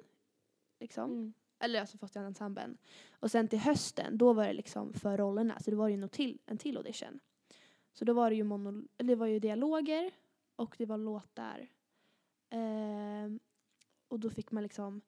Liksom. 0.80 1.12
Mm. 1.12 1.34
Eller 1.64 1.80
alltså 1.80 1.98
först 1.98 2.16
i 2.16 2.20
ensemblen. 2.20 2.78
Och 3.20 3.32
sen 3.32 3.48
till 3.48 3.60
hösten, 3.60 4.18
då 4.18 4.34
var 4.34 4.48
det 4.48 4.54
liksom 4.54 4.94
för 4.94 5.18
rollerna. 5.18 5.60
Så 5.60 5.72
det 5.72 5.78
var 5.78 5.88
ju 5.88 5.94
en 5.94 6.10
till, 6.10 6.40
en 6.46 6.58
till 6.58 6.78
audition. 6.78 7.20
Så 7.94 8.06
då 8.06 8.14
var 8.14 8.30
det 8.30 8.36
ju, 8.36 8.44
mono, 8.44 8.88
eller 8.98 9.08
det 9.08 9.16
var 9.16 9.28
ju 9.28 9.40
dialoger 9.40 10.12
och 10.56 10.76
det 10.78 10.86
var 10.86 10.98
låtar. 10.98 11.68
Eh, 12.50 13.32
och 14.08 14.20
då 14.20 14.30
fick 14.30 14.52
man 14.52 14.64
liksom, 14.64 15.02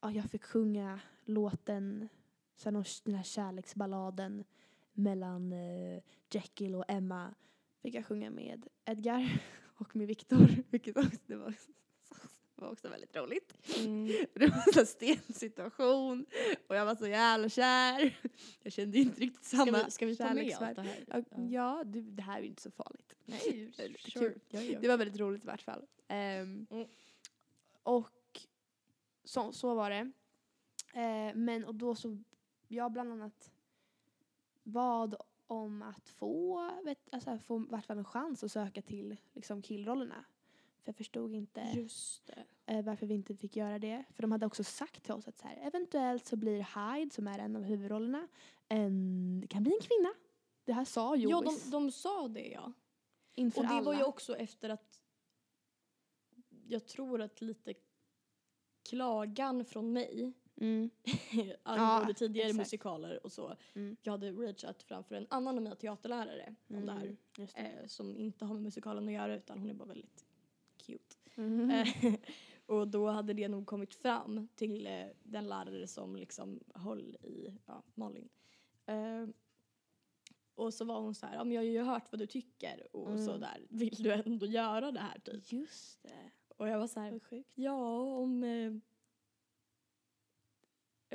ja 0.00 0.10
jag 0.10 0.24
fick 0.24 0.44
sjunga 0.44 1.00
låten, 1.24 2.08
sen 2.56 2.84
den 3.04 3.14
här 3.14 3.22
kärleksballaden 3.22 4.44
mellan 4.92 5.52
eh, 5.52 6.02
Jekyll 6.30 6.74
och 6.74 6.84
Emma. 6.88 7.34
Fick 7.82 7.94
jag 7.94 8.06
sjunga 8.06 8.30
med 8.30 8.68
Edgar 8.84 9.42
och 9.76 9.96
med 9.96 10.06
Viktor. 10.06 10.48
Vilket 10.70 10.96
också, 10.96 11.18
det 11.26 11.36
var, 11.36 11.54
var 12.54 12.70
också 12.70 12.88
väldigt 12.88 13.16
roligt. 13.16 13.54
Mm. 13.78 14.06
Det 14.34 14.46
var 14.46 14.56
en 14.56 14.62
sån 14.62 14.74
här 14.74 14.84
sten 14.84 15.34
situation 15.34 16.26
och 16.66 16.76
jag 16.76 16.84
var 16.84 16.94
så 16.94 17.06
jävla 17.06 17.48
kär. 17.48 18.18
Jag 18.62 18.72
kände 18.72 18.98
inte 18.98 19.20
riktigt 19.20 19.44
Ska 19.44 19.56
samma 19.56 19.84
vi, 19.84 19.90
ska 19.90 20.06
vi 20.06 20.16
ta 20.16 20.34
med 20.34 20.56
allt 20.60 20.76
det 20.76 20.82
här? 20.82 21.04
Ja, 21.06 21.42
ja 21.50 21.82
det, 21.84 22.00
det 22.00 22.22
här 22.22 22.38
är 22.38 22.42
ju 22.42 22.48
inte 22.48 22.62
så 22.62 22.70
farligt. 22.70 23.14
Nej, 23.24 23.72
sure. 24.12 24.34
Ja, 24.48 24.60
ja. 24.60 24.78
Det 24.80 24.88
var 24.88 24.96
väldigt 24.96 25.20
roligt 25.20 25.44
i 25.44 25.46
vart 25.46 25.62
fall. 25.62 25.86
Ehm, 26.08 26.66
Mm. 26.70 26.86
Och 27.82 28.40
så, 29.24 29.52
så 29.52 29.74
var 29.74 29.90
det. 29.90 30.12
Eh, 30.94 31.34
men 31.34 31.64
och 31.64 31.74
då 31.74 31.94
så, 31.94 32.18
jag 32.68 32.92
bland 32.92 33.12
annat 33.12 33.52
bad 34.62 35.16
om 35.46 35.82
att 35.82 36.08
få, 36.08 36.70
vet, 36.84 36.98
alltså, 37.12 37.38
få 37.38 37.58
vart 37.58 37.86
fall 37.86 37.98
en 37.98 38.04
chans 38.04 38.44
att 38.44 38.52
söka 38.52 38.82
till 38.82 39.16
liksom, 39.32 39.62
killrollerna. 39.62 40.24
För 40.84 40.88
jag 40.88 40.96
förstod 40.96 41.34
inte 41.34 41.60
eh, 42.66 42.84
varför 42.84 43.06
vi 43.06 43.14
inte 43.14 43.34
fick 43.34 43.56
göra 43.56 43.78
det. 43.78 44.04
För 44.10 44.22
de 44.22 44.32
hade 44.32 44.46
också 44.46 44.64
sagt 44.64 45.02
till 45.02 45.12
oss 45.12 45.28
att 45.28 45.38
så 45.38 45.48
här, 45.48 45.66
eventuellt 45.66 46.26
så 46.26 46.36
blir 46.36 46.56
Hyde, 46.94 47.14
som 47.14 47.28
är 47.28 47.38
en 47.38 47.56
av 47.56 47.62
huvudrollerna, 47.62 48.28
en, 48.68 49.40
det 49.40 49.46
kan 49.46 49.62
bli 49.62 49.72
en 49.72 49.80
kvinna. 49.80 50.14
Det 50.64 50.72
här 50.72 50.84
sa 50.84 51.16
Jois 51.16 51.30
Ja, 51.30 51.40
de, 51.64 51.70
de 51.70 51.90
sa 51.90 52.28
det 52.28 52.48
ja. 52.48 52.72
inför 53.34 53.60
Och 53.60 53.66
det 53.66 53.72
alla. 53.72 53.82
var 53.82 53.94
ju 53.94 54.04
också 54.04 54.36
efter 54.36 54.70
att 54.70 55.00
jag 56.66 56.86
tror 56.86 57.22
att 57.22 57.40
lite 57.40 57.74
klagan 58.88 59.64
från 59.64 59.92
mig 59.92 60.32
mm. 60.60 60.90
angående 61.62 62.14
tidigare 62.14 62.48
exakt. 62.48 62.58
musikaler 62.58 63.24
och 63.24 63.32
så. 63.32 63.56
Mm. 63.74 63.96
Jag 64.02 64.12
hade 64.12 64.30
rageat 64.30 64.82
framför 64.82 65.14
en 65.14 65.26
annan 65.30 65.56
av 65.56 65.62
mina 65.62 65.76
teaterlärare 65.76 66.54
om 66.68 66.86
det 66.86 66.92
här. 66.92 67.04
Mm. 67.04 67.16
Det. 67.36 67.42
Eh, 67.54 67.86
som 67.86 68.16
inte 68.16 68.44
har 68.44 68.54
med 68.54 68.62
musikalen 68.62 69.08
att 69.08 69.14
göra 69.14 69.36
utan 69.36 69.58
hon 69.58 69.70
är 69.70 69.74
bara 69.74 69.88
väldigt 69.88 70.23
cute. 70.86 71.16
Mm. 71.36 71.84
Och 72.66 72.88
då 72.88 73.06
hade 73.08 73.32
det 73.32 73.48
nog 73.48 73.66
kommit 73.66 73.94
fram 73.94 74.48
till 74.54 74.86
eh, 74.86 75.06
den 75.22 75.48
lärare 75.48 75.86
som 75.86 76.16
liksom 76.16 76.60
höll 76.74 77.16
i 77.22 77.54
ja, 77.66 77.82
Malin. 77.94 78.28
Eh, 78.86 79.26
och 80.54 80.74
så 80.74 80.84
var 80.84 81.00
hon 81.00 81.14
så 81.14 81.26
här, 81.26 81.34
ja, 81.34 81.44
men 81.44 81.52
jag 81.52 81.60
har 81.60 81.66
ju 81.66 81.82
hört 81.82 82.12
vad 82.12 82.18
du 82.18 82.26
tycker 82.26 82.96
och 82.96 83.10
Mm. 83.10 83.26
så 83.26 83.36
där, 83.36 83.66
vill 83.68 83.94
du 84.02 84.12
ändå 84.12 84.46
göra 84.46 84.92
det 84.92 85.00
här 85.00 85.18
typ? 85.18 85.52
Just 85.52 86.02
det. 86.02 86.30
Och 86.56 86.68
jag 86.68 86.78
var 86.78 86.86
så 86.86 87.00
här, 87.00 87.20
ja 87.54 88.00
om, 88.00 88.44
eh, 88.44 88.72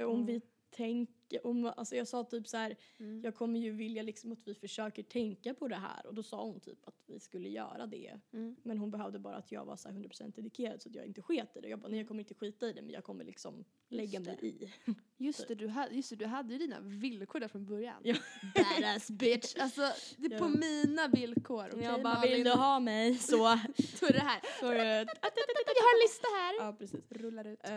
om 0.06 0.14
Mm. 0.14 0.26
vi 0.26 0.42
tänker, 0.72 1.48
om, 1.48 1.66
alltså 1.66 1.96
jag 1.96 2.08
sa 2.08 2.24
typ 2.24 2.48
så 2.48 2.58
här, 2.58 2.76
Mm. 3.00 3.22
jag 3.24 3.36
kommer 3.36 3.60
ju 3.60 3.72
vilja 3.72 4.04
liksom 4.04 4.32
att 4.32 4.48
vi 4.48 4.56
försöker 4.56 5.04
tänka 5.04 5.54
på 5.54 5.68
det 5.68 5.76
här 5.76 6.06
och 6.06 6.14
då 6.14 6.24
sa 6.24 6.44
hon 6.46 6.60
typ 6.60 6.88
att 6.88 7.04
vi 7.06 7.20
skulle 7.20 7.50
göra 7.50 7.86
det. 7.88 8.20
Mm. 8.34 8.56
Men 8.64 8.78
hon 8.78 8.92
behövde 8.92 9.20
bara 9.20 9.36
att 9.36 9.52
jag 9.52 9.66
var 9.66 9.76
så 9.76 9.90
här 9.90 9.96
100% 9.96 10.36
dedikerad 10.36 10.82
så 10.82 10.90
att 10.90 10.96
jag 10.96 11.06
inte 11.06 11.22
sket 11.22 11.58
i 11.58 11.62
det. 11.62 11.68
Jag 11.70 11.80
bara, 11.80 11.88
nej 11.88 11.98
jag 12.00 12.08
kommer 12.08 12.20
inte 12.24 12.34
skita 12.34 12.68
i 12.70 12.74
det 12.74 12.82
men 12.82 12.92
jag 12.92 13.04
kommer 13.04 13.24
liksom 13.26 13.66
lägga 13.90 14.20
mig 14.20 14.38
det. 14.42 14.48
i. 14.48 14.74
Just 15.18 15.48
det, 15.48 15.56
du 15.56 15.68
hade, 15.68 15.96
just 15.96 16.10
det, 16.10 16.16
du 16.16 16.26
hade 16.26 16.54
ju 16.54 16.60
dina 16.60 16.80
villkor 16.82 17.40
där 17.40 17.48
från 17.48 17.66
början. 17.66 18.02
Ja. 18.04 18.16
Badass 18.56 19.10
bitch. 19.12 19.56
Alltså, 19.60 19.82
det 20.18 20.34
är 20.36 20.40
på 20.40 20.46
Ja. 20.46 20.50
mina 20.50 21.08
villkor. 21.08 21.70
okej, 21.74 21.84
jag 21.84 22.04
bara, 22.04 22.14
Malin? 22.14 22.34
vill 22.36 22.44
du 22.44 22.52
ha 22.52 22.80
mig 22.80 23.16
så. 23.18 23.38
Då 24.00 24.06
är 24.08 24.14
det 24.14 24.20
här. 24.20 24.42
Jag 24.62 24.68
har 24.68 25.96
en 25.96 26.02
lista 26.04 26.28
här. 26.28 26.56
ja 26.66 26.76
precis. 26.80 27.12
Rullar 27.12 27.48
ut. 27.48 27.60
Eh, 27.64 27.72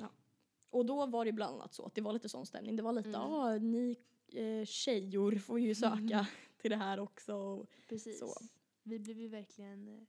ja. 0.00 0.10
Och 0.70 0.86
då 0.86 1.06
var 1.06 1.24
det 1.24 1.32
bland 1.32 1.54
annat 1.54 1.74
så 1.74 1.86
att 1.86 1.94
det 1.94 2.00
var 2.00 2.12
lite 2.12 2.28
sån 2.28 2.46
stämning. 2.46 2.76
Det 2.76 2.82
var 2.82 2.92
lite, 2.92 3.08
Mm. 3.08 3.20
ja 3.20 3.58
ni 3.58 3.96
eh, 4.32 4.64
tjejor 4.64 5.32
får 5.38 5.60
ju 5.60 5.74
söka 5.74 6.26
till 6.56 6.70
det 6.70 6.76
här 6.76 7.00
också. 7.00 7.66
Precis. 7.88 8.18
så. 8.18 8.34
Vi 8.82 8.98
blev 8.98 9.18
ju 9.18 9.28
verkligen... 9.28 9.88
eh, 9.88 10.00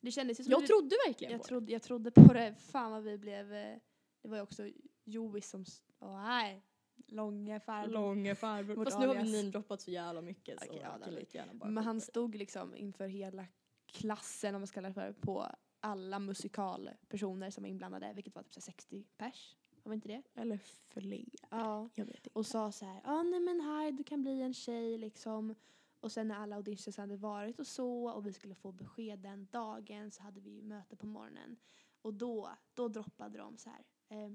Det 0.00 0.10
kändes 0.10 0.40
ju 0.40 0.44
som 0.44 0.50
Jag 0.50 0.60
vi- 0.60 0.66
trodde 0.66 0.96
verkligen 1.06 1.32
jag 1.32 1.40
på 1.40 1.46
trodde, 1.46 1.72
jag 1.72 1.82
trodde 1.82 2.10
på 2.10 2.32
det. 2.32 2.54
Fan 2.58 2.92
vad 2.92 3.02
vi 3.02 3.18
blev... 3.18 3.52
eh, 3.54 3.78
Det 4.22 4.28
var 4.28 4.36
ju 4.36 4.42
också 4.42 4.70
Jois 5.04 5.48
som... 5.50 5.64
Åh 6.00 6.22
nej. 6.22 6.62
Långa 7.06 7.54
det. 7.54 7.60
farbror. 7.60 7.92
Långa 7.92 8.34
farbror. 8.34 8.84
Fast 8.84 8.98
nu 8.98 9.06
har 9.06 9.14
vi 9.14 9.32
namedroppat 9.32 9.80
så 9.80 9.90
jävla 9.90 10.20
mycket 10.20 10.60
så 10.60 10.66
Okej, 10.66 10.80
ja, 10.82 10.88
jag 10.90 11.00
det 11.00 11.04
kan 11.04 11.14
lika 11.14 11.38
gärna 11.38 11.54
bara 11.54 11.70
Men 11.70 11.84
han 11.84 11.98
det. 11.98 12.04
stod 12.04 12.34
liksom 12.34 12.76
inför 12.76 13.06
hela 13.08 13.46
klassen, 13.86 14.54
om 14.54 14.60
man 14.60 14.66
ska 14.66 14.74
kalla 14.74 14.88
det 14.88 14.94
för, 14.94 15.12
på 15.12 15.46
alla 15.80 16.18
musikalpersoner 16.18 17.50
som 17.50 17.62
var 17.64 17.68
inblandade, 17.68 18.12
vilket 18.14 18.34
var 18.34 18.42
typ 18.42 18.54
så 18.54 18.60
här 18.60 18.64
60 18.64 19.04
pers. 19.16 19.56
Var 19.84 19.94
inte 19.94 20.08
det? 20.08 20.22
Eller 20.34 20.56
fler. 20.88 21.24
Ja. 21.50 21.88
Jag 21.94 22.04
vet 22.04 22.16
inte. 22.16 22.30
Och 22.32 22.46
sa 22.46 22.72
så 22.72 22.84
här, 22.84 23.00
ja 23.04 23.22
nej 23.22 23.40
men 23.40 23.60
här 23.60 23.92
du 23.92 24.04
kan 24.04 24.22
bli 24.22 24.42
en 24.42 24.54
tjej 24.54 24.98
liksom. 24.98 25.54
Och 26.00 26.12
sen 26.12 26.28
när 26.28 26.34
alla 26.34 26.56
auditions 26.56 26.96
hade 26.96 27.16
varit 27.16 27.60
och 27.60 27.66
så 27.66 28.10
och 28.10 28.26
vi 28.26 28.32
skulle 28.32 28.54
få 28.54 28.72
besked 28.72 29.18
den 29.18 29.48
dagen 29.50 30.10
så 30.10 30.22
hade 30.22 30.40
vi 30.40 30.50
ju 30.50 30.62
möte 30.62 30.96
på 30.96 31.06
morgonen. 31.06 31.56
Och 32.02 32.14
då, 32.14 32.50
då 32.74 32.88
droppade 32.88 33.38
de 33.38 33.56
så 33.56 33.70
här. 33.70 33.84
Eh, 34.08 34.30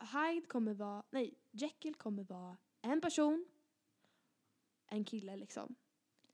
Hyde 0.00 0.46
kommer 0.46 0.74
vara, 0.74 1.02
nej, 1.10 1.34
Jekyll 1.50 1.94
kommer 1.94 2.24
vara 2.24 2.56
en 2.82 3.00
person, 3.00 3.46
en 4.86 5.04
kille 5.04 5.36
liksom. 5.36 5.74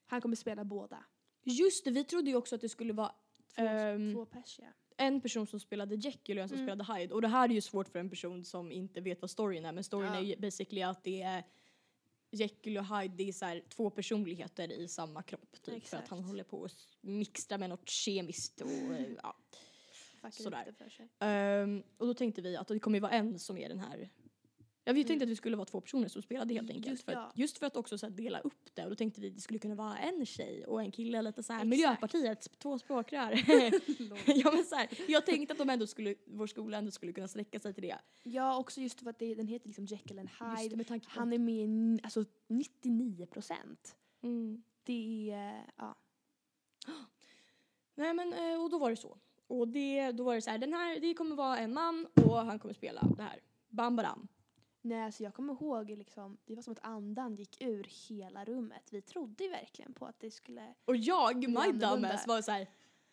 Han 0.07 0.21
kommer 0.21 0.37
spela 0.37 0.65
båda. 0.65 1.05
Just 1.43 1.85
det, 1.85 1.91
vi 1.91 2.05
trodde 2.05 2.31
ju 2.31 2.37
också 2.37 2.55
att 2.55 2.61
det 2.61 2.69
skulle 2.69 2.93
vara 2.93 3.15
Två, 3.55 3.63
Ehm, 3.63 4.15
två 4.15 4.25
pers 4.27 4.59
ja. 4.63 4.69
En 4.97 5.21
person 5.21 5.47
som 5.47 5.61
spelade 5.61 5.95
Jekyll 5.95 6.39
och 6.39 6.43
en 6.43 6.49
som 6.49 6.59
Mm. 6.59 6.67
spelade 6.69 7.01
Hyde. 7.01 7.15
Och 7.15 7.23
det 7.23 7.29
här 7.29 7.49
är 7.49 7.53
ju 7.55 7.61
svårt 7.61 7.89
för 7.89 7.99
en 7.99 8.11
person 8.11 8.45
som 8.45 8.73
inte 8.73 9.01
vet 9.01 9.21
vad 9.23 9.31
storyn 9.31 9.65
är. 9.65 9.73
Men 9.73 9.85
storyn 9.85 10.13
Ja. 10.13 10.19
är 10.19 10.23
ju 10.23 10.37
basically 10.37 10.83
att 10.83 11.05
det 11.05 11.23
är 11.23 11.45
Jekyll 12.31 12.79
och 12.79 12.85
Hyde, 12.99 13.15
det 13.17 13.29
är 13.29 13.33
så 13.33 13.45
här, 13.45 13.63
två 13.69 13.91
personligheter 13.91 14.73
i 14.73 14.89
samma 14.89 15.23
kropp. 15.23 15.53
Typ, 15.53 15.65
för 15.65 15.73
att 15.73 15.77
Exakt. 15.77 16.09
han 16.09 16.23
håller 16.25 16.45
på 16.45 16.65
att 16.65 16.89
mixtra 17.01 17.59
med 17.59 17.71
något 17.71 17.89
kemiskt 17.89 18.61
och 18.61 18.71
eh, 18.71 19.07
ja. 19.23 19.37
Sådär. 20.31 20.75
Ehm, 21.19 21.83
och 21.99 22.07
då 22.07 22.15
tänkte 22.15 22.43
vi 22.43 22.57
att 22.57 22.69
det 22.69 22.79
kommer 22.79 22.97
ju 22.97 23.01
vara 23.03 23.13
en 23.13 23.39
som 23.39 23.59
är 23.59 23.69
den 23.69 23.79
här 23.79 24.09
Ja, 24.89 24.93
vi 24.93 25.05
tänkte 25.05 25.25
att 25.25 25.29
det 25.29 25.37
skulle 25.37 25.57
vara 25.57 25.65
två 25.65 25.81
personer 25.81 26.09
som 26.09 26.23
spelade 26.23 26.55
helt 26.55 26.71
enkelt. 26.71 26.87
Just 26.87 27.05
för 27.05 27.13
ja. 27.13 27.19
att, 27.19 27.39
just 27.39 27.59
för 27.59 27.67
att 27.67 27.77
också 27.77 27.99
så 27.99 28.09
dela 28.09 28.41
upp 28.41 28.75
det. 28.75 28.85
Och 28.85 28.91
då 28.91 28.97
tänkte 28.97 29.21
vi 29.21 29.29
att 29.29 29.35
det 29.35 29.41
skulle 29.41 29.59
kunna 29.59 29.75
vara 29.75 29.99
en 29.99 30.27
tjej 30.27 30.65
och 30.67 30.83
en 30.83 30.91
kille. 30.91 31.23
Lite 31.23 31.43
så 31.43 31.53
här 31.53 31.61
Exakt. 31.61 31.71
Miljöpartiets 31.71 32.49
två 32.59 32.79
språkrör. 32.79 33.31
ja, 34.27 34.53
men 34.53 34.65
så 34.65 34.75
här, 34.75 34.89
jag 35.09 35.27
tänkte 35.27 35.53
att 35.53 35.59
de 35.59 35.71
ändå 35.71 35.87
skulle, 35.87 36.15
vår 36.27 36.47
skola 36.47 36.79
ändå 36.79 36.91
skulle 36.91 37.13
kunna 37.13 37.29
sträcka 37.29 37.61
sig 37.61 37.75
till 37.75 37.83
det. 37.83 37.99
Ja, 38.23 38.59
också 38.59 38.81
just 38.81 39.01
för 39.01 39.11
att 39.11 39.19
det, 39.19 39.35
den 39.35 39.47
heter 39.47 39.67
liksom 39.67 39.85
Jekyll 39.85 40.19
and 40.19 40.29
Just 40.29 40.73
Hyde. 40.73 40.85
på 40.85 41.01
Han 41.07 41.33
är 41.33 41.39
med 41.39 41.69
i 41.69 42.01
alltså 42.03 42.25
99 42.47 43.27
procent. 43.27 43.97
mm. 44.23 44.63
Det 44.85 45.31
är, 45.33 45.65
ja. 45.77 45.97
Nej 47.95 48.15
men 48.15 48.33
eh, 48.33 48.63
och 48.63 48.71
då 48.71 48.79
var 48.79 48.91
det 48.91 48.97
så. 48.97 49.19
Och 49.47 49.69
det, 49.69 50.13
då 50.13 50.25
var 50.25 50.35
det 50.35 50.43
så 50.43 50.51
här, 50.51 50.59
den 50.59 50.73
här, 50.73 51.01
det 51.01 51.15
kommer 51.15 51.37
vara 51.37 51.59
en 51.59 51.73
man 51.73 52.07
och 52.15 52.37
han 52.37 52.59
kommer 52.59 52.75
spela 52.75 53.03
det 53.17 53.23
här. 53.23 53.41
Bam 53.69 53.97
badam. 53.97 54.29
Nej, 54.87 55.03
alltså 55.03 55.23
jag 55.23 55.35
kommer 55.35 55.53
ihåg 55.53 55.91
liksom, 55.91 56.39
det 56.45 56.55
var 56.55 56.63
som 56.63 56.73
att 56.73 56.85
andan 56.85 57.37
gick 57.37 57.63
ur 57.63 57.87
hela 58.09 58.45
rummet. 58.45 58.83
Vi 58.91 59.03
trodde 59.03 59.45
ju 59.45 59.51
verkligen 59.51 59.95
på 59.95 60.07
att 60.07 60.21
det 60.21 60.31
skulle... 60.31 60.75
Och 60.85 60.97
jag, 60.97 61.37
my 61.49 61.73
dumbass, 61.73 62.27
var 62.27 62.43
så 62.43 62.51
här. 62.51 62.67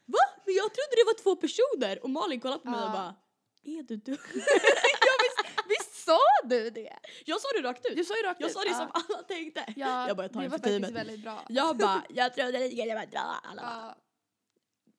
Va? 0.05 0.19
Men 0.45 0.55
jag 0.55 0.73
trodde 0.73 0.95
det 0.95 1.03
var 1.05 1.23
två 1.23 1.35
personer! 1.35 2.03
Och 2.03 2.09
Malin 2.09 2.39
kollade 2.39 2.59
på 2.63 2.69
mig 2.69 2.83
och 2.85 2.91
bara 2.91 3.15
Är 3.63 3.83
du 3.83 3.95
dum? 3.95 4.17
Visst 5.69 6.05
sa 6.05 6.19
du 6.43 6.69
det? 6.69 6.99
Jag 7.25 7.41
sa 7.41 7.47
det 7.57 7.67
rakt 7.67 7.85
ut. 7.85 7.97
Du 7.97 8.03
sa 8.05 8.15
ju 8.17 8.23
rakt 8.23 8.41
Jag 8.41 8.47
ut. 8.49 8.53
sa 8.53 8.59
det 8.59 8.69
ja. 8.69 8.75
som 8.77 8.91
alla 8.93 9.23
tänkte. 9.23 9.73
Ja, 9.75 10.07
Jag 10.07 10.17
bara, 10.17 10.23
jag 10.23 10.33
tar 10.33 10.41
det 10.41 10.45
det 10.45 10.49
var 10.49 10.57
faktiskt 10.57 10.73
teamet. 10.81 10.91
väldigt 10.91 11.23
bra. 11.23 11.45
Jag 11.49 11.77
bara, 11.77 12.03
jag 12.09 12.33
trodde 12.33 12.51
det 12.51 12.69
skulle 12.69 12.95
vara 12.95 13.07
bra. 13.07 13.19
Alla, 13.43 13.61
bara, 13.61 13.95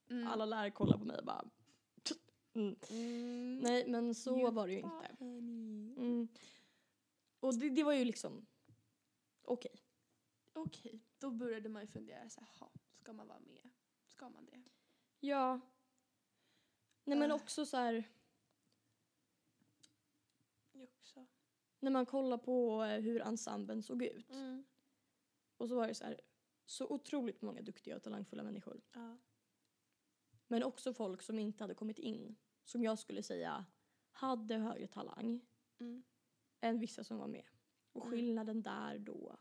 Ja. 0.08 0.14
Mm. 0.14 0.28
alla 0.28 0.44
lärare 0.44 0.70
kollade 0.70 0.98
på 0.98 1.04
mig 1.04 1.18
och 1.18 1.24
bara 1.24 1.44
mm. 2.54 2.76
Mm. 2.90 3.58
Nej 3.58 3.84
men 3.88 4.14
så 4.14 4.50
var 4.50 4.66
det 4.66 4.72
ju 4.72 4.78
inte. 4.80 5.16
Och 7.44 7.54
det, 7.58 7.70
det 7.70 7.82
var 7.84 7.92
ju 7.92 8.04
liksom 8.04 8.46
okej. 9.42 9.82
Okej, 10.52 11.04
då 11.18 11.30
började 11.30 11.68
man 11.68 11.82
ju 11.82 11.88
fundera 11.88 12.28
så 12.30 12.40
här, 12.40 12.48
"Ha, 12.60 12.72
ska 12.92 13.12
man 13.12 13.28
vara 13.28 13.40
med? 13.40 13.70
Ska 14.06 14.28
man 14.28 14.46
det? 14.46 14.62
Ja. 15.20 15.60
Nej 17.04 17.18
men 17.18 17.30
Ah. 17.30 17.34
också 17.34 17.66
så 17.66 17.76
här 17.76 18.04
också. 20.72 21.26
när 21.78 21.90
man 21.90 22.06
kollar 22.06 22.38
på 22.38 22.84
eh, 22.84 23.00
hur 23.00 23.20
ensemblen 23.20 23.82
såg 23.82 24.02
ut. 24.02 24.30
Mm. 24.30 24.64
Och 25.56 25.68
så 25.68 25.76
var 25.76 25.88
det 25.88 25.94
så 25.94 26.04
här 26.04 26.20
så 26.66 26.86
otroligt 26.88 27.42
många 27.42 27.62
duktiga 27.62 27.96
och 27.96 28.02
talangfulla 28.02 28.42
människor. 28.42 28.80
Ja. 28.92 29.18
Men 30.46 30.62
också 30.62 30.94
folk 30.94 31.22
som 31.22 31.38
inte 31.38 31.64
hade 31.64 31.74
kommit 31.74 31.98
in. 31.98 32.36
Som 32.64 32.82
jag 32.82 32.98
skulle 32.98 33.22
säga 33.22 33.66
hade 34.10 34.56
högre 34.56 34.86
talang 34.86 35.40
Mm. 35.78 36.04
Än 36.64 36.78
vissa 36.78 37.04
som 37.04 37.18
var 37.18 37.26
med. 37.26 37.44
Och 37.92 38.04
Mm. 38.06 38.10
skillnaden 38.16 38.62
där 38.62 38.98
då 38.98 39.36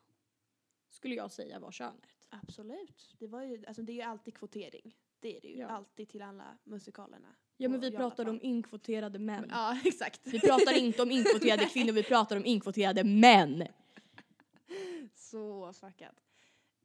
skulle 0.89 1.15
jag 1.15 1.31
säga 1.31 1.59
var 1.59 1.71
könet. 1.71 2.27
Absolut. 2.29 3.15
Det, 3.19 3.27
var 3.27 3.43
ju, 3.43 3.65
alltså 3.65 3.81
det 3.81 3.91
är 3.91 3.95
ju 3.95 4.01
alltid 4.01 4.35
kvotering. 4.37 4.95
Det 5.19 5.37
är 5.37 5.41
det 5.41 5.47
ju. 5.47 5.57
Ja. 5.59 5.67
Alltid 5.67 6.09
till 6.09 6.21
alla 6.21 6.57
musikalerna. 6.63 7.35
Ja 7.57 7.69
men 7.69 7.79
vi 7.79 7.91
pratade 7.91 8.29
om 8.31 8.39
inkvoterade 8.41 9.19
män. 9.19 9.47
Ja, 9.49 9.79
exakt. 9.85 10.21
Vi 10.23 10.39
pratar 10.39 10.77
inte 10.77 11.01
om 11.01 11.11
inkvoterade 11.11 11.65
kvinnor, 11.73 11.91
vi 11.93 12.03
pratar 12.03 12.37
om 12.37 12.45
inkvoterade 12.45 13.03
män. 13.03 13.63
Så 15.13 15.73
fuckat. 15.73 16.15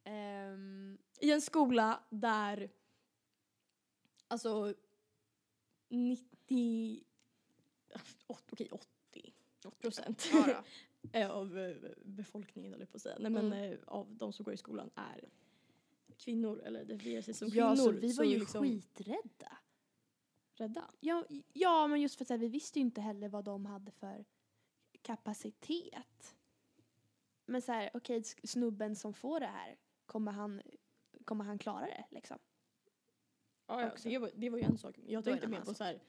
Ehm, 0.03 0.97
I 1.19 1.31
en 1.31 1.41
skola 1.41 2.03
där 2.09 2.69
alltså 4.27 4.73
90, 5.89 7.03
åt- 8.27 8.43
okej 8.51 8.67
80 8.71 8.87
procent 9.81 10.29
ja 10.31 10.63
då. 11.11 11.27
av 11.33 11.57
eh, 11.57 11.75
befolkningen 12.05 12.73
eller 12.73 12.85
på 12.85 12.95
att 12.95 13.01
säga, 13.01 13.17
nej 13.19 13.31
men 13.31 13.45
Mm. 13.53 13.71
eh, 13.73 13.79
av 13.85 14.15
de 14.15 14.33
som 14.33 14.43
går 14.43 14.53
i 14.53 14.57
skolan 14.57 14.89
är 14.95 15.29
kvinnor 16.17 16.59
eller 16.61 16.85
definierar 16.85 17.21
sig 17.21 17.33
som 17.33 17.47
ja, 17.53 17.75
så 17.75 17.85
kvinnor. 17.85 18.01
vi 18.01 18.13
var 18.13 18.23
ju 18.23 18.39
liksom 18.39 18.63
skiträdda. 18.63 19.57
rädda. 20.55 20.91
Ja, 20.99 21.25
ja, 21.53 21.87
men 21.87 22.01
just 22.01 22.15
för 22.15 22.25
att 22.25 22.29
här, 22.29 22.37
vi 22.37 22.47
visste 22.47 22.79
ju 22.79 22.85
inte 22.85 23.01
heller 23.01 23.29
vad 23.29 23.45
de 23.45 23.65
hade 23.65 23.91
för 23.91 24.25
kapacitet. 25.01 26.35
Men 27.45 27.61
så 27.61 27.71
här, 27.71 27.89
okej, 27.93 28.19
s- 28.19 28.51
snubben 28.51 28.95
som 28.95 29.13
får 29.13 29.39
det 29.39 29.45
här, 29.47 29.77
kommer 30.05 30.31
han, 30.31 30.61
kommer 31.25 31.43
han 31.45 31.57
klara 31.57 31.85
det 31.85 32.05
liksom? 32.09 32.37
Ja, 33.67 33.81
ja, 33.81 33.91
det, 34.03 34.17
var, 34.17 34.31
det 34.35 34.49
var 34.49 34.57
ju 34.57 34.63
en 34.63 34.77
sak. 34.77 34.95
Jag 35.07 35.23
tänkte 35.23 35.47
mer 35.47 35.57
på 35.57 35.61
annan 35.63 35.75
så 35.75 35.83
här 35.83 35.99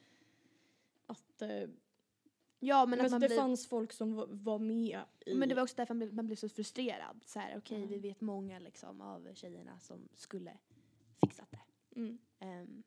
att 1.06 1.42
eh, 1.42 1.68
Ja, 2.62 2.86
men 2.86 2.90
men 2.90 2.98
att 2.98 3.04
alltså, 3.04 3.14
man 3.14 3.20
det 3.20 3.26
blir... 3.26 3.36
fanns 3.36 3.66
folk 3.66 3.92
som 3.92 4.14
var, 4.14 4.26
var 4.26 4.58
med 4.58 5.00
i... 5.26 5.34
Men 5.34 5.48
det 5.48 5.54
var 5.54 5.62
också 5.62 5.76
därför 5.76 5.94
man 5.94 5.98
blev, 5.98 6.14
man 6.14 6.26
blev 6.26 6.36
så 6.36 6.48
frustrerad. 6.48 7.20
Så 7.26 7.38
här, 7.38 7.58
okej, 7.58 7.76
Mm. 7.76 7.88
vi 7.88 7.98
vet 7.98 8.20
många 8.20 8.58
liksom 8.58 9.00
av 9.00 9.34
tjejerna 9.34 9.78
som 9.78 10.08
skulle 10.14 10.58
fixat 11.20 11.50
det. 11.50 11.60
mm. 11.96 12.18
Ehm, 12.38 12.82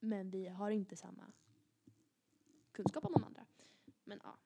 men 0.00 0.30
vi 0.30 0.48
har 0.48 0.70
inte 0.70 0.96
samma 0.96 1.32
kunskap 2.72 3.04
om 3.04 3.12
de 3.12 3.24
andra. 3.24 3.46
Men 4.04 4.20
ja. 4.24 4.36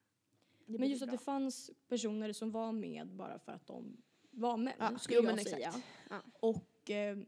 Men 0.67 0.89
just 0.89 1.03
att 1.03 1.09
bra. 1.09 1.17
det 1.19 1.25
fanns 1.25 1.71
personer 1.89 2.33
som 2.33 2.51
var 2.51 2.73
med 2.73 3.09
bara 3.09 3.39
för 3.39 3.53
att 3.53 3.67
de 3.67 4.03
var 4.31 4.57
män, 4.57 4.75
Ja, 4.79 4.99
skulle 4.99 5.19
jo, 5.19 5.25
jag 5.25 5.37
men 5.37 5.45
säga. 5.45 5.75
Ja. 6.11 6.23
Och, 6.41 6.91
eh, 6.91 7.19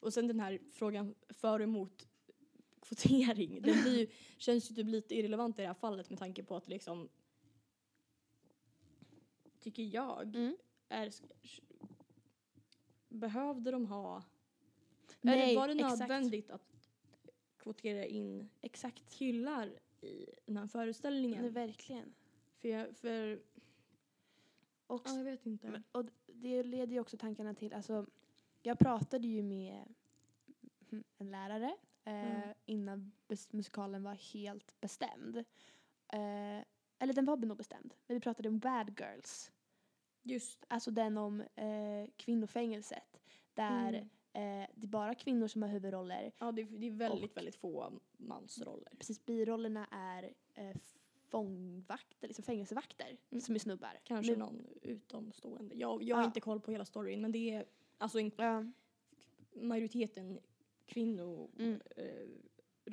och 0.00 0.12
sen 0.14 0.26
den 0.28 0.40
här 0.40 0.58
frågan 0.72 1.14
för 1.28 1.58
och 1.58 1.64
emot 1.64 2.08
kvotering, 2.82 3.62
den 3.62 3.82
blir 3.82 3.98
ju, 3.98 4.06
känns 4.38 4.70
ju 4.70 4.74
typ 4.74 4.86
lite 4.86 5.14
irrelevant 5.14 5.58
i 5.58 5.62
det 5.62 5.68
här 5.68 5.74
fallet 5.74 6.10
med 6.10 6.18
tanke 6.18 6.42
på 6.42 6.56
att 6.56 6.68
liksom 6.68 7.08
tycker 9.60 9.82
jag, 9.82 10.36
Mm. 10.36 10.56
är, 10.88 11.10
behövde 13.08 13.70
de 13.70 13.86
ha, 13.86 14.16
är 14.16 14.22
Nej, 15.20 15.48
det, 15.50 15.56
var 15.56 15.68
det 15.68 15.74
exakt. 15.74 15.98
nödvändigt 15.98 16.50
att 16.50 16.90
kvotera 17.58 18.06
in 18.06 18.48
Exakt. 18.60 19.10
killar 19.18 19.78
i 20.00 20.26
den 20.46 20.56
här 20.56 20.66
föreställningen? 20.66 21.42
Nej, 21.42 21.50
verkligen. 21.50 22.14
För, 22.58 22.68
jag, 22.68 22.96
för 22.96 23.42
Och, 24.86 25.02
ja, 25.04 25.16
jag 25.16 25.24
vet 25.24 25.46
inte. 25.46 25.70
men, 25.70 25.82
och 25.92 26.04
det 26.26 26.62
leder 26.62 26.92
ju 26.92 27.00
också 27.00 27.16
tankarna 27.16 27.54
till, 27.54 27.72
alltså 27.72 28.06
jag 28.62 28.78
pratade 28.78 29.28
ju 29.28 29.42
med 29.42 29.94
en 31.18 31.30
lärare 31.30 31.76
eh, 32.04 32.42
Mm. 32.42 32.54
innan 32.66 33.12
musikalen 33.50 34.02
var 34.02 34.14
helt 34.14 34.80
bestämd. 34.80 35.36
Eh, 36.12 36.64
eller 36.98 37.12
den 37.14 37.24
var 37.24 37.36
nog 37.36 37.56
bestämd, 37.56 37.94
men 38.06 38.14
vi 38.16 38.20
pratade 38.20 38.48
om 38.48 38.58
Bad 38.58 39.00
Girls. 39.00 39.52
Just 40.22 40.64
Alltså 40.68 40.90
den 40.90 41.18
om 41.18 41.40
eh, 41.40 42.06
kvinnofängelset. 42.16 43.20
Där 43.54 43.88
Mm. 43.88 44.62
eh, 44.62 44.68
det 44.74 44.84
är 44.86 44.88
bara 44.88 45.14
kvinnor 45.14 45.48
som 45.48 45.62
har 45.62 45.68
huvudroller. 45.68 46.32
Ja, 46.38 46.52
det, 46.52 46.62
det 46.64 46.86
är 46.86 46.90
väldigt, 46.90 47.30
Och- 47.30 47.36
väldigt 47.36 47.56
få 47.56 48.00
mansroller. 48.16 48.92
Precis, 48.98 49.24
birollerna 49.24 49.86
är 49.90 50.34
eh, 50.54 50.76
fångvakter, 51.28 52.28
liksom 52.28 52.44
fängelsevakter 52.44 53.16
Mm. 53.30 53.40
som 53.40 53.54
är 53.54 53.58
snubbar. 53.58 53.98
Kanske 54.04 54.32
Men- 54.32 54.38
någon 54.40 54.66
utomstående. 54.82 55.74
Jag, 55.74 56.02
jag 56.02 56.16
har 56.16 56.22
Ja. 56.22 56.26
inte 56.26 56.40
koll 56.40 56.60
på 56.60 56.70
hela 56.70 56.84
storyn, 56.84 57.20
men 57.20 57.32
det 57.32 57.50
är 57.50 57.64
alltså 57.98 58.20
en, 58.20 58.30
Ja, 58.36 58.64
majoriteten 59.54 60.40
kvinnoroller. 60.92 61.50
Mm. 61.58 61.80
Eh, 61.96 62.28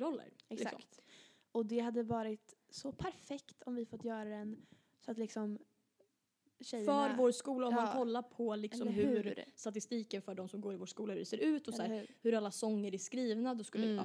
roller, 0.00 0.30
exakt. 0.48 0.74
Liksom. 0.78 1.04
Och 1.52 1.66
det 1.66 1.78
hade 1.80 2.02
varit 2.02 2.54
så 2.70 2.92
perfekt 2.92 3.62
om 3.62 3.74
vi 3.74 3.86
fått 3.86 4.04
göra 4.04 4.24
den 4.28 4.66
så 5.00 5.10
att 5.10 5.18
liksom 5.18 5.58
tjejerna... 6.60 7.08
För 7.08 7.16
vår 7.16 7.32
skola, 7.32 7.66
om 7.66 7.74
Ja. 7.74 7.84
man 7.84 7.96
kollar 7.96 8.22
på 8.22 8.56
liksom 8.56 8.88
hur, 8.88 9.22
hur? 9.24 9.44
statistiken 9.54 10.22
för 10.22 10.34
de 10.34 10.48
som 10.48 10.60
går 10.60 10.74
i 10.74 10.76
vår 10.76 10.86
skola, 10.86 11.12
hur 11.12 11.20
det 11.20 11.26
ser 11.26 11.38
ut 11.38 11.68
och 11.68 11.74
så 11.74 11.82
Eller 11.82 11.94
här, 11.94 12.00
hur? 12.00 12.14
hur 12.20 12.34
alla 12.34 12.50
sånger 12.50 12.94
är 12.94 12.98
skrivna, 12.98 13.54
då 13.54 13.64
skulle 13.64 13.84
Mm. 13.86 13.96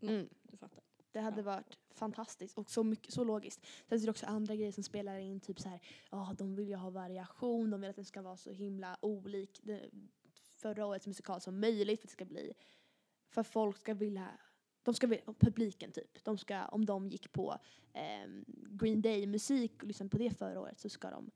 ja, 0.00 0.08
Mm. 0.08 0.28
du 0.42 0.56
fattar. 0.56 0.84
Det 1.12 1.20
hade 1.20 1.40
Ja. 1.40 1.44
varit 1.44 1.78
fantastiskt 1.90 2.58
och 2.58 2.70
så, 2.70 2.82
mycket, 2.84 3.12
så 3.14 3.24
logiskt. 3.24 3.66
Sen 3.88 3.98
är 3.98 4.02
det 4.04 4.10
också 4.10 4.26
andra 4.26 4.54
grejer 4.56 4.72
som 4.72 4.82
spelar 4.84 5.18
in, 5.18 5.40
typ 5.40 5.60
så 5.60 5.68
här, 5.68 5.80
ja 6.10 6.34
de 6.38 6.54
vill 6.56 6.68
ju 6.68 6.74
ha 6.74 6.90
variation, 6.90 7.70
de 7.70 7.80
vill 7.80 7.90
att 7.90 7.96
den 7.96 8.04
ska 8.04 8.22
vara 8.22 8.36
så 8.36 8.50
himla 8.50 8.96
olik 9.00 9.60
det, 9.62 9.90
förra 10.34 10.86
årets 10.86 11.06
musikal 11.06 11.40
som 11.40 11.60
möjligt 11.60 12.00
för 12.00 12.06
att 12.06 12.08
det 12.08 12.12
ska 12.12 12.24
bli, 12.24 12.52
för 13.30 13.42
folk 13.42 13.76
ska 13.76 13.94
vilja, 13.94 14.28
de 14.82 14.94
ska 14.94 15.08
publiken 15.38 15.92
typ, 15.92 16.24
de 16.24 16.38
ska, 16.38 16.66
om 16.66 16.84
de 16.86 17.08
gick 17.08 17.32
på 17.32 17.58
ehm, 17.92 18.44
Green 18.70 19.02
Day-musik 19.02 19.82
och 19.82 19.88
lyssnade 19.88 20.10
på 20.10 20.18
det 20.18 20.30
förra 20.30 20.60
året 20.60 20.78
så 20.78 20.88
ska 20.88 21.10
de 21.10 21.30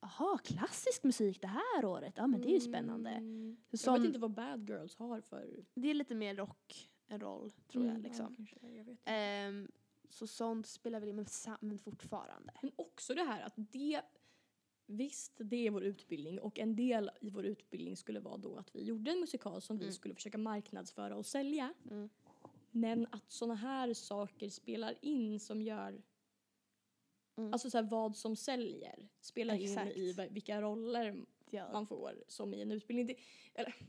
Jaha, 0.00 0.38
klassisk 0.38 1.04
musik 1.04 1.40
det 1.40 1.46
här 1.46 1.84
året? 1.84 2.14
Ja 2.16 2.26
men 2.26 2.40
det 2.40 2.48
är 2.48 2.54
ju 2.54 2.60
spännande. 2.60 3.10
Mm. 3.10 3.56
Så 3.72 3.90
Jag 3.90 3.98
vet 3.98 4.06
inte 4.06 4.18
vad 4.18 4.30
Bad 4.30 4.68
Girls 4.68 4.96
har 4.96 5.20
för... 5.20 5.64
Det 5.74 5.90
är 5.90 5.94
lite 5.94 6.14
mer 6.14 6.34
rock 6.34 6.90
en 7.06 7.20
roll 7.20 7.52
tror 7.66 7.84
jag 7.84 7.90
Mm, 7.90 8.02
liksom. 8.02 8.46
Ja, 8.60 8.68
jag 8.68 8.84
vet 8.84 8.88
inte. 8.88 9.10
Ehm, 9.10 9.68
så 10.08 10.26
sånt 10.26 10.66
spelar 10.66 11.00
väl 11.00 11.08
in, 11.08 11.16
men, 11.16 11.26
men 11.60 11.78
fortfarande. 11.78 12.52
Men 12.62 12.72
också 12.76 13.14
det 13.14 13.22
här 13.24 13.42
att 13.42 13.54
det, 13.56 14.02
visst 14.86 15.32
det 15.38 15.66
är 15.66 15.70
vår 15.70 15.84
utbildning 15.84 16.40
och 16.40 16.58
en 16.58 16.76
del 16.76 17.10
i 17.20 17.30
vår 17.30 17.44
utbildning 17.46 17.96
skulle 17.96 18.20
vara 18.20 18.36
då 18.36 18.56
att 18.56 18.74
vi 18.76 18.82
gjorde 18.84 19.10
en 19.10 19.20
musikal 19.20 19.60
som 19.62 19.78
vi 19.78 19.84
Mm. 19.84 19.92
skulle 19.94 20.14
försöka 20.14 20.38
marknadsföra 20.38 21.16
och 21.16 21.26
sälja. 21.26 21.74
Mm. 21.90 22.08
Men 22.70 23.06
att 23.10 23.30
sådana 23.32 23.54
här 23.54 23.94
saker 23.94 24.48
spelar 24.48 24.94
in 25.02 25.40
som 25.40 25.62
gör, 25.62 26.02
Mm. 27.38 27.52
alltså 27.52 27.70
så 27.70 27.78
här, 27.78 27.84
vad 27.84 28.16
som 28.16 28.36
säljer 28.36 29.08
spelar 29.20 29.54
Exakt. 29.54 29.96
in 29.96 30.02
i 30.02 30.28
vilka 30.30 30.60
roller 30.62 31.26
Ja, 31.50 31.72
man 31.72 31.86
får 31.86 32.24
som 32.28 32.54
i 32.54 32.62
en 32.62 32.72
utbildning. 32.72 33.06
Det, 33.06 33.16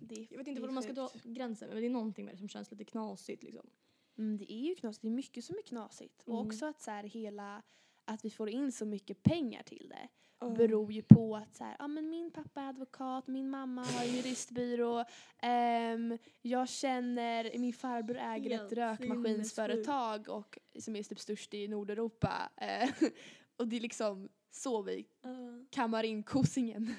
det, 0.01 0.27
jag 0.31 0.37
vet 0.37 0.47
inte 0.47 0.61
var 0.61 0.69
man 0.71 0.83
ska 0.83 0.93
dra 0.93 1.09
gränsen 1.23 1.69
men 1.69 1.77
det 1.81 1.85
är 1.85 1.89
någonting 1.89 2.25
med 2.25 2.33
det 2.33 2.37
som 2.37 2.49
känns 2.49 2.71
lite 2.71 2.83
knasigt 2.85 3.43
liksom. 3.43 3.69
Mm, 4.17 4.37
det 4.37 4.53
är 4.53 4.67
ju 4.67 4.75
knasigt, 4.75 5.01
det 5.01 5.07
är 5.07 5.11
mycket 5.11 5.45
som 5.45 5.55
är 5.57 5.61
knasigt. 5.61 6.23
Och 6.23 6.33
Mm. 6.33 6.47
också 6.47 6.65
att 6.65 6.81
så 6.81 6.91
här, 6.91 7.03
hela, 7.03 7.61
att 8.05 8.25
vi 8.25 8.29
får 8.29 8.49
in 8.49 8.71
så 8.71 8.85
mycket 8.85 9.23
pengar 9.23 9.63
till 9.63 9.89
det 9.89 10.07
Mm. 10.41 10.53
beror 10.53 10.91
ju 10.91 11.01
på 11.01 11.35
att 11.35 11.55
så 11.55 11.63
här, 11.63 11.75
ah, 11.79 11.87
men 11.87 12.09
min 12.09 12.31
pappa 12.31 12.61
är 12.61 12.69
advokat, 12.69 13.27
min 13.27 13.49
mamma 13.49 13.83
har 13.83 14.03
en 14.03 14.11
juristbyrå, 14.15 15.05
ehm, 15.41 16.17
jag 16.41 16.69
känner, 16.69 17.57
min 17.57 17.73
farbror 17.73 18.17
äger 18.17 18.49
Helt 18.57 18.71
ett 18.71 18.77
rökmaskinsföretag 18.77 20.29
och, 20.29 20.57
som 20.79 20.95
är 20.95 21.03
typ 21.03 21.19
störst 21.19 21.53
i 21.53 21.67
Nordeuropa. 21.67 22.49
Eh, 22.57 22.89
och 23.57 23.67
det 23.67 23.75
är 23.75 23.81
liksom 23.81 24.29
så 24.51 24.81
vi 24.81 25.05
Uh. 25.25 25.63
kammar 25.69 26.03
in 26.03 26.23
kosingen. 26.23 26.95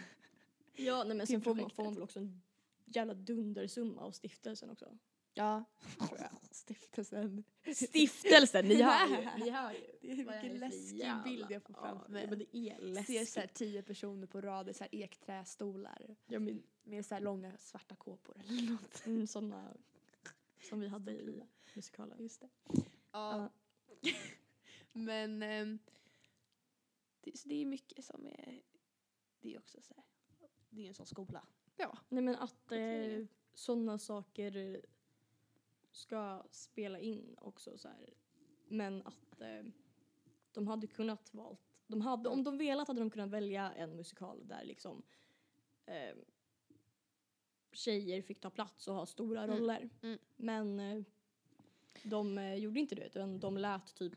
Ja 0.76 1.04
nej, 1.04 1.16
men 1.16 1.26
sen 1.26 1.40
får 1.40 1.54
man, 1.54 1.70
får 1.70 1.84
man 1.84 1.94
väl 1.94 2.02
också 2.02 2.18
en 2.18 2.42
jävla 2.84 3.14
dundersumma 3.14 4.00
av 4.00 4.10
stiftelsen 4.10 4.70
också. 4.70 4.98
Ja. 5.38 5.64
Stiftelsen. 6.50 7.44
Stiftelsen, 7.74 8.64
ni 8.68 8.82
hör 8.82 9.06
ju. 9.08 9.28
Ni 9.44 9.50
hör 9.50 9.72
ju. 9.72 9.86
Vilken 10.00 10.58
läskig 10.58 10.96
jävla- 10.98 11.22
bild 11.24 11.46
jag 11.50 11.62
får 11.62 11.74
framför 11.74 12.04
Ja, 12.06 12.12
mig. 12.12 12.26
men 12.26 12.38
det 12.38 12.56
är 12.56 12.76
ser 12.78 12.86
läskigt. 12.86 13.28
så 13.28 13.40
här 13.40 13.46
tio 13.46 13.82
personer 13.82 14.26
på 14.26 14.40
rad 14.40 14.68
i 14.68 14.74
så 14.74 14.84
här 14.84 14.94
ekträstolar 14.94 16.16
Ja, 16.26 16.38
men, 16.40 16.62
med 16.82 17.06
så 17.06 17.14
här 17.14 17.22
långa 17.22 17.56
svarta 17.58 17.94
kåpor 17.96 18.36
eller 18.40 18.62
något. 18.72 19.06
mm, 19.06 19.26
såna 19.26 19.76
som 20.68 20.80
vi 20.80 20.88
hade 20.88 21.12
i 21.12 21.42
musikalen. 21.74 22.22
Just 22.22 22.40
det. 22.40 22.48
Ja. 23.12 23.50
Ja. 24.02 24.10
Men 24.92 25.42
ehm, 25.42 25.78
det, 27.20 27.38
så 27.38 27.48
det 27.48 27.54
är 27.62 27.66
mycket 27.66 28.04
som 28.04 28.26
är, 28.26 28.62
det 29.40 29.54
är 29.54 29.58
också 29.58 29.80
så 29.82 29.94
här, 29.94 30.04
det 30.70 30.84
är 30.84 30.88
en 30.88 30.94
sån 30.94 31.06
skola. 31.06 31.46
Ja. 31.76 31.98
Nej 32.08 32.22
men 32.22 32.34
att 32.36 32.72
eh, 32.72 33.24
sådana 33.54 33.98
saker 33.98 34.80
ska 35.98 36.42
spela 36.50 36.98
in 36.98 37.36
också 37.40 37.78
så 37.78 37.88
här. 37.88 38.14
Men 38.68 39.02
att 39.02 39.40
eh, 39.40 39.62
de 40.52 40.66
hade 40.68 40.86
kunnat 40.86 41.34
valt, 41.34 41.60
de 41.86 42.00
hade, 42.00 42.28
om 42.28 42.44
de 42.44 42.58
velat 42.58 42.88
hade 42.88 43.00
de 43.00 43.10
kunnat 43.10 43.30
välja 43.30 43.72
en 43.72 43.96
musikal 43.96 44.48
där 44.48 44.64
liksom 44.64 45.02
eh, 45.86 46.16
tjejer 47.72 48.22
fick 48.22 48.40
ta 48.40 48.50
plats 48.50 48.88
och 48.88 48.94
ha 48.94 49.06
stora 49.06 49.42
Mm. 49.44 49.56
roller. 49.58 49.88
Mm. 50.02 50.18
Men 50.36 50.80
eh, 50.80 51.02
de 52.02 52.38
eh, 52.38 52.54
gjorde 52.54 52.80
inte 52.80 52.94
det 52.94 53.06
utan 53.06 53.40
de 53.40 53.56
lät 53.58 53.94
typ, 53.94 54.12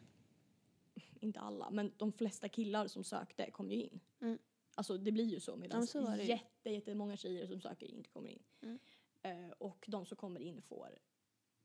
inte 1.19 1.39
alla, 1.39 1.69
men 1.69 1.91
de 1.97 2.11
flesta 2.11 2.49
killar 2.49 2.87
som 2.87 3.03
sökte 3.03 3.51
kom 3.51 3.71
ju 3.71 3.81
in. 3.83 3.99
Mm. 4.21 4.37
Alltså 4.75 4.97
det 4.97 5.11
blir 5.11 5.25
ju 5.25 5.39
så 5.39 5.55
medan 5.55 5.87
ju. 6.17 6.23
jätte, 6.23 6.69
jättemånga 6.69 7.17
tjejer 7.17 7.47
som 7.47 7.61
söker 7.61 7.87
inte 7.87 8.09
kommer 8.09 8.29
in. 8.29 8.43
Mm. 8.61 8.79
Eh, 9.21 9.51
och 9.57 9.85
de 9.87 10.05
som 10.05 10.17
kommer 10.17 10.39
in 10.39 10.61
får 10.61 10.99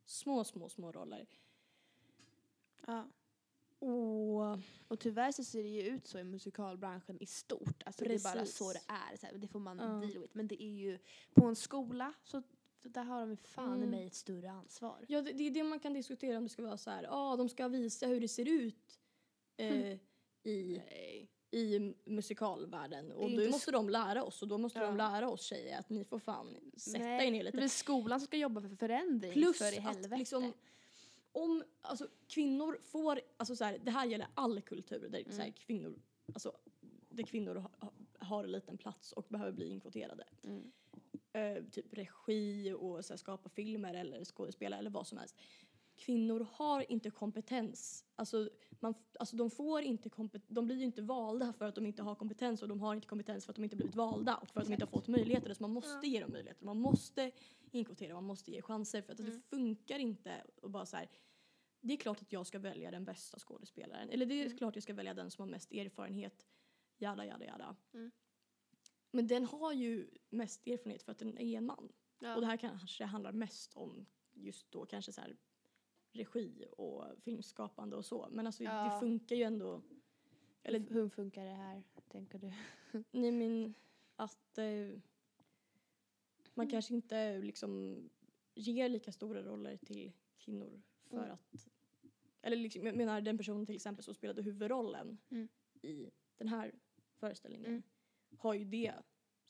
små, 0.07 0.45
små, 0.45 0.69
små 0.69 0.93
roller. 0.93 1.27
Ja. 2.87 3.07
Och 3.79 4.59
Och 4.89 5.01
tyvärr 5.01 5.33
så 5.33 5.45
ser 5.45 5.63
det 5.63 5.69
ju 5.69 5.83
ut 5.83 6.07
så 6.07 6.19
i 6.19 6.25
musikalbranschen 6.25 7.23
i 7.23 7.27
stort. 7.27 7.83
Alltså 7.87 8.05
det 8.05 8.15
är 8.15 8.19
bara 8.23 8.33
Precis. 8.35 8.57
så 8.57 8.73
det 8.73 8.81
är. 8.89 9.17
Så 9.17 9.27
här, 9.27 9.35
det 9.35 9.49
får 9.49 9.59
man 9.61 9.79
Ja. 9.79 9.85
deal 9.85 10.19
with. 10.23 10.37
Men 10.37 10.49
det 10.49 10.63
är 10.63 10.71
ju 10.75 10.99
på 11.35 11.47
en 11.47 11.57
skola 11.57 12.13
så 12.25 12.43
där 12.83 13.05
har 13.05 13.21
de 13.27 13.37
fan 13.37 13.73
i 13.73 13.77
Mm. 13.77 13.91
mig 13.91 14.07
ett 14.07 14.15
större 14.15 14.51
ansvar. 14.51 15.05
Ja, 15.09 15.23
det, 15.23 15.33
det 15.33 15.47
är 15.47 15.51
det 15.51 15.65
man 15.65 15.81
kan 15.81 15.93
diskutera 15.93 16.37
om 16.39 16.43
det 16.45 16.49
ska 16.51 16.63
vara 16.63 16.79
så 16.79 16.91
här, 16.91 17.03
ja, 17.03 17.11
ah, 17.13 17.37
de 17.37 17.49
ska 17.49 17.69
visa 17.69 18.07
hur 18.07 18.21
det 18.21 18.29
ser 18.29 18.49
ut 18.49 18.99
eh, 19.57 19.99
i, 20.43 20.83
Nej. 20.87 21.29
I 21.51 21.95
musikalvärlden. 22.05 23.13
Och 23.13 23.31
då 23.31 23.51
måste 23.51 23.71
de 23.71 23.89
lära 23.89 24.25
oss 24.25 24.43
och 24.43 24.49
då 24.49 24.59
måste 24.59 24.79
de 24.81 24.99
Ja. 24.99 25.11
lära 25.11 25.29
oss 25.31 25.43
tjejer 25.43 25.79
att 25.79 25.91
ni 25.91 26.05
får 26.05 26.19
fan 26.19 26.57
sätta 26.77 26.99
Nej, 26.99 27.27
er 27.27 27.31
ner 27.31 27.43
lite. 27.43 27.57
Det 27.57 27.65
är 27.65 27.69
skolan 27.69 28.21
som 28.21 28.27
ska 28.27 28.37
jobba 28.37 28.61
för 28.61 28.69
förändring. 28.77 29.33
Plus 29.33 29.59
för 29.59 29.75
i 29.75 29.79
att 29.79 29.83
helvete. 29.85 30.17
liksom, 30.17 30.53
om, 31.33 31.65
alltså 31.83 32.09
kvinnor 32.29 32.79
får, 32.83 33.21
alltså 33.37 33.57
så 33.57 33.65
här, 33.65 33.79
det 33.85 33.91
här 33.91 34.07
gäller 34.07 34.27
all 34.35 34.61
kultur 34.61 35.09
där, 35.09 35.25
så 35.25 35.37
här, 35.37 35.41
Mm. 35.41 35.53
kvinnor, 35.53 35.99
alltså, 36.35 36.53
där 37.09 37.23
kvinnor 37.25 37.55
ha, 37.55 37.71
har 38.19 38.45
en 38.45 38.53
liten 38.53 38.79
plats 38.79 39.13
och 39.13 39.27
behöver 39.29 39.53
bli 39.53 39.69
inkvoterade. 39.69 40.25
Mm. 40.45 40.73
eh, 41.33 41.65
typ 41.71 41.95
regi 41.95 42.73
och 42.73 43.05
så 43.05 43.13
här, 43.13 43.19
skapa 43.19 43.49
filmer 43.49 43.95
eller 43.95 44.25
skådespela 44.25 44.79
eller 44.79 44.91
vad 44.91 45.07
som 45.07 45.19
helst. 45.19 45.37
Kvinnor 45.97 46.47
har 46.53 46.93
inte 46.93 47.11
kompetens. 47.11 48.05
Alltså, 48.17 48.51
man, 48.81 48.95
alltså 49.19 49.37
de 49.37 49.51
får 49.51 49.83
inte 49.83 50.11
de 50.49 50.67
blir 50.67 50.77
ju 50.77 50.85
inte 50.85 51.03
valda 51.03 51.53
för 51.53 51.65
att 51.65 51.75
de 51.75 51.87
inte 51.87 52.03
har 52.03 52.15
kompetens 52.15 52.63
och 52.63 52.69
de 52.69 52.81
har 52.81 52.95
inte 52.95 53.07
kompetens 53.09 53.45
för 53.45 53.53
att 53.53 53.57
de 53.57 53.65
inte 53.65 53.77
blivit 53.77 53.95
valda 53.95 54.37
och 54.37 54.49
för 54.51 54.61
att 54.61 54.67
de 54.67 54.73
inte 54.73 54.85
har 54.85 54.91
fått 54.91 55.09
möjligheter. 55.09 55.55
Så 55.55 55.63
man 55.63 55.71
måste 55.73 55.91
Ja. 56.07 56.13
ge 56.13 56.21
dem 56.21 56.33
möjligheter. 56.33 56.65
Man 56.65 56.81
måste 56.81 57.31
inkvotera, 57.71 58.15
man 58.15 58.25
måste 58.25 58.51
ge 58.51 58.63
chanser 58.63 59.03
för 59.03 59.13
att 59.13 59.21
Mm. 59.21 59.33
det 59.33 59.41
funkar 59.57 59.99
inte 59.99 60.43
att 60.63 60.71
bara 60.71 60.87
så 60.87 60.97
här 60.97 61.09
det 61.81 61.93
är 61.93 61.97
klart 61.97 62.23
att 62.23 62.33
jag 62.33 62.47
ska 62.47 62.59
välja 62.59 62.91
den 62.91 63.05
bästa 63.05 63.39
skådespelaren. 63.39 64.11
Eller 64.11 64.27
det 64.27 64.35
är 64.35 64.47
Mm. 64.47 64.59
klart 64.59 64.75
jag 64.77 64.83
ska 64.83 64.95
välja 64.95 65.15
den 65.15 65.31
som 65.31 65.43
har 65.43 65.51
mest 65.51 65.73
erfarenhet. 65.73 66.47
Jada, 66.99 67.27
jada, 67.27 67.45
jada. 67.45 67.77
Mm. 67.95 68.11
Men 69.11 69.27
den 69.27 69.45
har 69.45 69.73
ju 69.73 70.11
mest 70.31 70.67
erfarenhet 70.67 71.03
för 71.03 71.13
att 71.13 71.19
den 71.19 71.39
är 71.39 71.57
en 71.59 71.67
man. 71.67 71.93
Ja. 72.19 72.35
Och 72.35 72.41
det 72.41 72.47
här 72.47 72.57
kanske 72.57 73.05
handlar 73.05 73.33
mest 73.33 73.75
om 73.77 74.07
just 74.33 74.71
då 74.73 74.87
kanske 74.87 75.13
så 75.13 75.21
här 75.21 75.37
regi 76.17 76.65
och 76.79 77.05
filmskapande 77.23 77.97
och 77.97 78.05
så. 78.05 78.29
Men 78.31 78.47
alltså 78.47 78.65
Ja. 78.65 78.85
det 78.95 79.01
funkar 79.01 79.37
ju 79.37 79.43
ändå. 79.43 79.83
Eller 80.63 80.81
Hur- 80.81 81.09
funkar 81.09 81.45
det 81.45 81.51
här, 81.51 81.83
tänker 82.09 82.39
du? 82.39 82.53
nej 83.11 83.33
men 83.33 83.75
att 84.17 84.59
eh, 84.59 84.99
man 86.55 86.65
Mm. 86.67 86.71
kanske 86.71 86.95
inte 86.95 87.39
liksom 87.39 88.03
ger 88.55 88.89
lika 88.89 89.13
stora 89.13 89.43
roller 89.43 89.77
till 89.77 90.13
kvinnor 90.39 90.83
för 91.05 91.17
Mm. 91.19 91.31
att 91.33 91.69
eller 92.43 92.57
liksom, 92.57 92.87
jag 92.87 92.97
menar 92.97 93.21
den 93.21 93.39
personen 93.39 93.67
till 93.67 93.75
exempel 93.75 94.05
som 94.05 94.15
spelade 94.15 94.43
huvudrollen 94.43 95.19
Mm. 95.31 95.49
i 95.83 96.11
den 96.37 96.49
här 96.49 96.75
föreställningen 97.15 97.67
Mm. 97.71 97.83
har 98.39 98.55
ju 98.55 98.65
det 98.65 98.95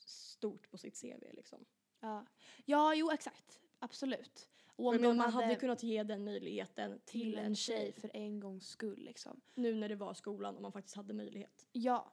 stort 0.05 0.69
på 0.69 0.77
sitt 0.77 1.01
CV 1.01 1.33
liksom. 1.33 1.65
Ja, 1.99 2.25
ja 2.65 2.95
jo 2.95 3.11
exakt. 3.11 3.59
Absolut. 3.79 4.49
Och 4.77 4.99
de 5.01 5.17
man 5.17 5.31
hade 5.33 5.55
kunnat 5.55 5.83
ge 5.83 6.03
den 6.03 6.23
möjligheten 6.23 6.99
till 7.05 7.37
en 7.37 7.55
tjej 7.55 7.91
för 7.93 8.11
en 8.13 8.39
gångs 8.39 8.67
skull 8.69 8.99
liksom. 9.03 9.41
nu 9.55 9.75
när 9.75 9.89
det 9.89 9.95
var 9.95 10.13
skolan 10.13 10.55
och 10.55 10.61
man 10.61 10.71
faktiskt 10.71 10.95
hade 10.95 11.13
möjlighet. 11.13 11.67
Ja, 11.71 12.11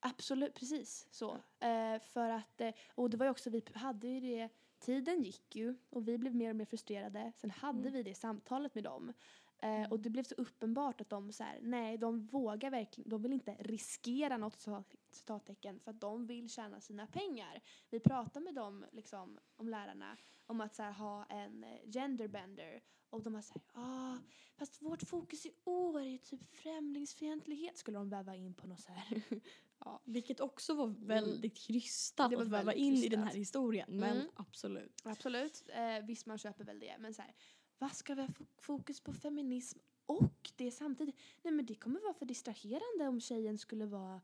absolut, 0.00 0.54
precis 0.54 1.06
så. 1.10 1.30
Eh, 1.60 1.98
för 2.00 2.30
att, 2.30 2.60
eh, 2.60 2.70
och 2.94 3.10
det 3.10 3.16
var 3.16 3.26
ju 3.26 3.30
också, 3.30 3.50
vi 3.50 3.62
hade 3.74 4.08
ju 4.08 4.20
det, 4.20 4.48
tiden 4.78 5.22
gick 5.22 5.56
ju 5.56 5.74
och 5.90 6.08
vi 6.08 6.18
blev 6.18 6.34
mer 6.34 6.50
och 6.50 6.56
mer 6.56 6.64
frustrerade. 6.64 7.32
Sen 7.36 7.50
hade 7.50 7.78
Mm. 7.78 7.92
vi 7.92 8.02
det 8.02 8.14
samtalet 8.14 8.74
med 8.74 8.84
dem. 8.84 9.12
Eh, 9.62 9.90
och 9.90 10.00
det 10.00 10.10
blev 10.10 10.22
så 10.22 10.34
uppenbart 10.34 11.00
att 11.00 11.08
de 11.10 11.32
så 11.32 11.44
här, 11.44 11.58
nej, 11.62 11.98
de 11.98 12.26
vågar 12.26 12.70
verkligen, 12.70 13.10
de 13.10 13.22
vill 13.22 13.32
inte 13.32 13.56
riskera 13.60 14.36
något 14.36 14.56
citat- 14.56 14.96
citattecken 15.10 15.80
för 15.80 15.90
att 15.90 16.00
de 16.00 16.26
vill 16.26 16.48
tjäna 16.48 16.80
sina 16.80 17.06
pengar. 17.06 17.60
Vi 17.90 18.00
pratade 18.00 18.44
med 18.44 18.54
dem, 18.54 18.86
liksom, 18.92 19.38
om 19.56 19.68
lärarna, 19.68 20.16
om 20.46 20.60
att 20.60 20.74
så 20.74 20.82
här, 20.82 20.92
ha 20.92 21.24
en 21.24 21.64
eh, 21.64 21.90
genderbender 21.92 22.80
och 23.10 23.22
de 23.22 23.32
var 23.32 23.42
så 23.42 23.54
här, 23.54 23.82
ah, 23.84 24.18
fast 24.56 24.82
vårt 24.82 25.02
fokus 25.02 25.46
i 25.46 25.52
år 25.64 26.00
är 26.00 26.04
ju 26.04 26.18
typ 26.18 26.40
främlingsfientlighet 26.56 27.78
skulle 27.78 27.98
de 27.98 28.08
väva 28.10 28.36
in 28.36 28.54
på 28.54 28.66
något 28.66 28.80
så 28.80 28.92
här. 28.92 29.22
ja. 29.84 30.00
Vilket 30.04 30.40
också 30.40 30.74
var 30.74 30.86
väldigt 30.86 31.56
krystat 31.58 32.26
Mm. 32.26 32.30
Det 32.30 32.36
var 32.36 32.42
att 32.42 32.48
väva 32.62 32.64
väldigt 32.72 32.82
in 32.86 32.92
i 32.92 32.96
krystat. 32.96 33.10
den 33.10 33.22
här 33.28 33.34
historien. 33.34 33.88
Men 33.98 34.16
Mm. 34.16 34.28
absolut. 34.36 35.00
Absolut, 35.04 35.62
eh, 35.68 36.06
visst 36.06 36.26
man 36.26 36.38
köper 36.38 36.64
väl 36.64 36.78
det, 36.80 36.96
men 36.98 37.14
så 37.14 37.22
här, 37.22 37.34
vad 37.80 37.92
ska 37.92 38.14
vi 38.14 38.20
ha 38.22 38.28
fo- 38.28 38.46
fokus 38.58 39.00
på 39.00 39.12
feminism 39.12 39.78
och 40.06 40.50
det 40.56 40.70
samtidigt? 40.70 41.16
Nej 41.42 41.52
men 41.54 41.66
det 41.66 41.74
kommer 41.74 42.00
vara 42.00 42.14
för 42.14 42.26
distraherande 42.26 43.08
om 43.08 43.20
tjejen 43.20 43.58
skulle 43.58 43.86
vara, 43.86 44.20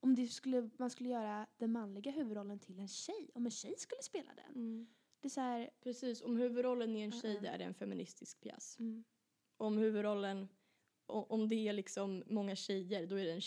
om 0.00 0.14
det 0.14 0.28
skulle, 0.28 0.70
man 0.76 0.90
skulle 0.90 1.08
göra 1.08 1.46
den 1.58 1.72
manliga 1.72 2.10
huvudrollen 2.12 2.58
till 2.58 2.78
en 2.78 2.88
tjej, 2.88 3.30
om 3.34 3.44
en 3.46 3.50
tjej 3.50 3.74
skulle 3.78 4.02
spela 4.02 4.30
den. 4.34 4.86
Det 5.20 5.28
är 5.28 5.30
så 5.30 5.40
här, 5.40 5.70
Precis, 5.80 6.22
om 6.22 6.36
huvudrollen 6.36 6.96
är 6.96 7.04
en 7.04 7.12
tjej 7.12 7.36
Uh-uh. 7.36 7.48
är 7.54 7.58
det 7.58 7.64
en 7.64 7.74
feministisk 7.74 8.40
pjäs. 8.40 8.78
mm, 8.78 9.04
Om 9.56 9.78
huvudrollen, 9.78 10.48
om 11.06 11.48
det 11.48 11.68
är 11.68 11.72
liksom 11.72 12.22
många 12.26 12.56
tjejer 12.56 13.06
då 13.06 13.16
är 13.16 13.24
det 13.24 13.32
en 13.32 13.40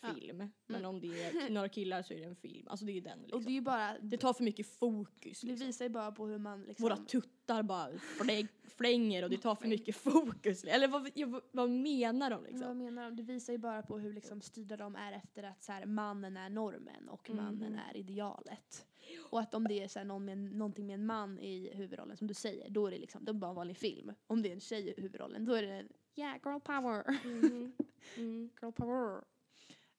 tjejfilm. 0.00 0.38
Men 0.66 0.76
Mm. 0.80 0.88
om 0.90 1.00
det 1.00 1.22
är 1.22 1.50
några 1.50 1.68
killar 1.68 2.02
så 2.02 2.14
är 2.14 2.18
det 2.18 2.24
en 2.24 2.36
film. 2.36 2.68
Alltså 2.68 2.86
det 2.86 2.92
är 2.92 3.00
den 3.00 3.18
liksom. 3.20 3.38
och 3.38 3.44
det 3.44 3.50
är 3.50 3.54
ju 3.54 3.60
bara, 3.60 3.98
Det 4.00 4.16
tar 4.18 4.32
för 4.32 4.44
mycket 4.44 4.66
fokus. 4.66 5.40
det 5.40 5.46
Liksom. 5.46 5.66
visar 5.66 5.84
ju 5.84 5.88
bara 5.88 6.12
på 6.12 6.26
hur 6.26 6.38
man 6.38 6.62
liksom, 6.62 6.82
Våra 6.82 6.96
tuttar 6.96 7.62
bara 7.62 7.98
fläng, 7.98 8.48
flänger 8.64 9.22
och 9.24 9.30
det 9.30 9.38
tar 9.38 9.54
för 9.54 9.68
mycket 9.68 9.96
fokus. 9.96 10.64
Eller 10.64 10.88
vad, 10.88 11.10
ja, 11.14 11.26
vad- 11.26 11.42
vad 11.52 11.70
menar 11.70 12.30
de 12.30 12.42
Vad 12.42 12.52
liksom? 12.52 12.78
menar 12.78 13.04
de? 13.04 13.16
Det 13.16 13.22
visar 13.22 13.52
ju 13.52 13.58
bara 13.58 13.82
på 13.82 13.98
hur 13.98 14.12
liksom 14.12 14.40
styrda 14.40 14.76
de 14.76 14.96
är 14.96 15.12
efter 15.12 15.42
att 15.42 15.62
så 15.64 15.72
här, 15.72 15.86
mannen 15.86 16.36
är 16.36 16.48
normen 16.50 17.08
och 17.08 17.30
mannen 17.30 17.72
Mhm. 17.72 17.80
är 17.90 17.96
idealet. 17.96 18.86
Och 19.30 19.40
att 19.40 19.54
om 19.54 19.64
det 19.68 19.82
är 19.84 19.88
så 19.88 19.98
här, 19.98 20.06
någon 20.06 20.24
med, 20.24 20.38
någonting 20.38 20.86
med 20.86 20.94
en 20.94 21.06
man 21.06 21.38
i 21.38 21.70
huvudrollen 21.74 22.16
som 22.16 22.26
du 22.26 22.34
säger, 22.34 22.70
då 22.70 22.86
är 22.86 22.90
det 22.90 22.98
liksom, 22.98 23.24
det 23.24 23.30
är 23.30 23.34
bara 23.34 23.48
en 23.50 23.54
vanlig 23.56 23.76
film. 23.76 24.12
Om 24.26 24.42
det 24.42 24.48
är 24.48 24.52
en 24.52 24.60
tjej 24.60 24.88
i 24.88 24.94
huvudrollen, 25.00 25.44
då 25.44 25.52
är 25.54 25.62
det 25.62 25.84
yeah 26.16 26.36
girl 26.44 26.60
power. 26.60 27.20
Mhm. 27.24 27.72
Mm. 28.16 28.50
girl 28.62 28.72
power. 28.72 29.24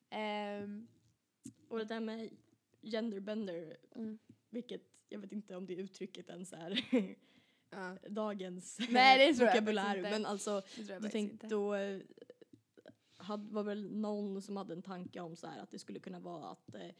Ehm, 0.10 0.88
Och 1.67 1.78
det 1.78 1.86
där 1.86 2.00
med 2.00 2.30
genderbender, 2.82 3.78
Mm. 3.96 4.20
vilket 4.50 4.82
jag 5.10 5.20
vet 5.20 5.32
inte 5.32 5.56
om 5.56 5.65
det 5.65 5.74
uttrycket 5.74 6.30
ens 6.30 6.54
är 6.54 6.70
ja, 7.70 7.98
dagens 8.10 8.78
Nej, 8.89 9.34
det 9.34 9.46
vokabulär. 9.46 10.02
Men 10.02 10.26
alltså, 10.26 10.62
jag 10.88 11.15
inte. 11.15 11.48
då 11.48 11.76
eh, 11.76 12.02
hade, 13.17 13.54
var 13.54 13.63
väl 13.63 13.91
någon 13.91 14.41
som 14.41 14.58
hade 14.58 14.74
en 14.74 14.82
tanke 14.82 15.20
om 15.20 15.36
så 15.36 15.48
här 15.48 15.60
att 15.60 15.72
det 15.72 15.80
skulle 15.80 16.00
kunna 16.00 16.20
vara 16.20 16.46
att 16.50 16.76
eh, 16.76 16.91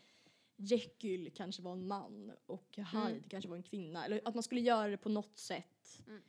Jekyll 0.56 1.32
kanske 1.36 1.62
var 1.62 1.74
en 1.74 1.88
man 1.88 2.32
och 2.46 2.68
Hyde 2.76 2.98
Mm. 2.98 3.24
kanske 3.30 3.50
var 3.50 3.58
en 3.58 3.64
kvinna. 3.64 4.06
Eller 4.06 4.22
att 4.26 4.34
man 4.34 4.44
skulle 4.44 4.62
göra 4.62 4.88
det 4.88 4.98
på 4.98 5.10
något 5.10 5.38
sätt 5.38 6.02
Mm. 6.08 6.22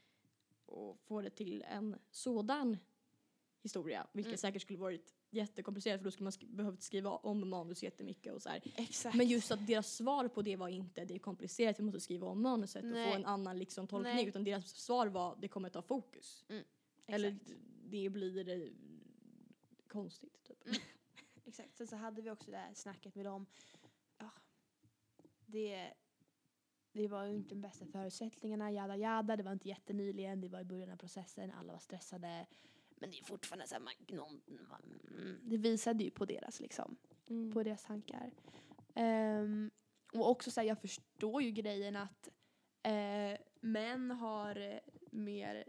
och 0.67 0.99
få 1.01 1.21
det 1.23 1.31
till 1.31 1.62
en 1.62 1.97
sådan 2.11 2.77
historia. 3.62 4.07
Vilket 4.12 4.29
Mm. 4.31 4.38
säkert 4.38 4.62
skulle 4.62 4.79
varit 4.79 5.14
jättekomplicerat 5.31 6.01
för 6.01 6.05
då 6.05 6.11
skulle 6.11 6.25
man 6.25 6.33
sk- 6.33 6.57
behövt 6.57 6.83
skriva 6.83 7.11
om 7.11 7.49
manus 7.51 7.83
jättemycket 7.83 8.33
och 8.35 8.43
så 8.43 8.49
här. 8.49 8.62
Exakt. 8.77 9.17
Men 9.17 9.27
just 9.29 9.51
att 9.51 9.67
deras 9.67 9.93
svar 9.95 10.29
på 10.29 10.43
det 10.43 10.57
var 10.57 10.69
inte 10.69 11.05
det 11.05 11.14
är 11.14 11.19
komplicerat, 11.19 11.79
vi 11.79 11.83
måste 11.85 12.01
skriva 12.01 12.27
om 12.27 12.43
manuset 12.43 12.85
och 12.85 12.91
Nej. 12.91 13.11
få 13.12 13.17
en 13.19 13.25
annan 13.27 13.59
liksom 13.59 13.87
tolkning. 13.87 14.14
Nej. 14.14 14.27
Utan 14.29 14.45
deras 14.45 14.69
svar 14.69 15.07
var 15.07 15.37
det 15.41 15.49
kommer 15.49 15.69
ta 15.71 15.83
fokus. 15.83 16.45
Eller 17.07 17.29
Exakt. 17.29 17.51
det 17.85 18.09
blir 18.11 18.49
eh, 18.49 18.69
konstigt 19.88 20.45
typ. 20.45 20.67
Mm. 20.67 20.79
Exakt. 21.45 21.77
Sen 21.77 21.87
så 21.87 21.97
hade 21.97 22.23
vi 22.23 22.31
också 22.31 22.51
det 22.51 22.57
här 22.57 22.75
snacket 22.75 23.14
med 23.14 23.25
dem. 23.25 23.47
Ja, 24.19 24.31
det, 25.47 25.93
det 26.93 27.09
var 27.09 27.25
ju 27.25 27.35
inte 27.35 27.49
de 27.55 27.61
bästa 27.61 27.87
förutsättningarna, 27.87 28.73
jada 28.73 28.97
jada. 28.97 29.37
Det 29.37 29.43
var 29.43 29.53
inte 29.53 29.69
jättenyligen, 29.69 30.41
det 30.41 30.49
var 30.49 30.61
i 30.61 30.64
början 30.64 30.91
av 30.91 30.97
processen, 30.97 31.51
alla 31.53 31.73
var 31.73 31.81
stressade. 31.81 32.47
Men 33.01 33.11
det 33.11 33.19
är 33.19 33.25
fortfarande 33.25 33.67
så 33.67 33.75
här, 33.75 33.83
man, 33.83 33.93
någon, 34.09 34.41
man, 34.69 35.01
mm, 35.19 35.41
det 35.43 35.57
visade 35.57 36.05
ju 36.05 36.11
på 36.11 36.25
deras 36.25 36.61
liksom, 36.61 36.97
Mm. 37.31 37.53
på 37.53 37.63
deras 37.63 37.85
tankar. 37.85 38.31
Ehm, 38.95 39.71
och 40.13 40.31
också 40.31 40.51
så 40.51 40.61
här, 40.61 40.69
jag 40.69 40.81
förstår 40.81 41.43
ju 41.43 41.51
grejen 41.51 41.97
att 41.97 42.29
eh, 42.83 43.41
män 43.61 44.11
har 44.11 44.57
eh, 44.61 44.79
mer 45.11 45.65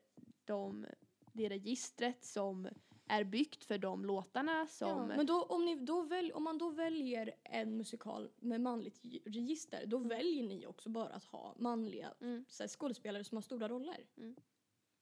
de, 0.46 0.86
det 1.34 1.50
registret 1.50 2.24
som 2.26 2.68
är 3.08 3.24
byggt 3.24 3.63
för 3.65 3.78
de 3.78 4.06
låtarna 4.06 4.68
som... 4.68 4.89
Ja, 4.89 5.06
men 5.06 5.26
då, 5.26 5.44
om, 5.44 5.65
ni, 5.65 5.76
då 5.76 6.02
välj, 6.02 6.32
om 6.34 6.44
man 6.44 6.58
då 6.58 6.70
väljer 6.70 7.36
en 7.44 7.78
musikal 7.78 8.30
med 8.36 8.62
manligt 8.62 9.02
register 9.26 9.86
då 9.86 9.98
väljer 9.98 10.44
ni 10.44 10.65
också 10.65 10.89
bara 10.89 11.10
att 11.10 11.24
ha 11.24 11.56
manliga 11.58 12.13
Mm. 12.22 12.46
så 12.48 12.63
här, 12.63 12.68
skådespelare 12.68 13.24
som 13.24 13.38
har 13.38 13.42
stora 13.42 13.68
roller. 13.70 14.06
Mm. 14.18 14.36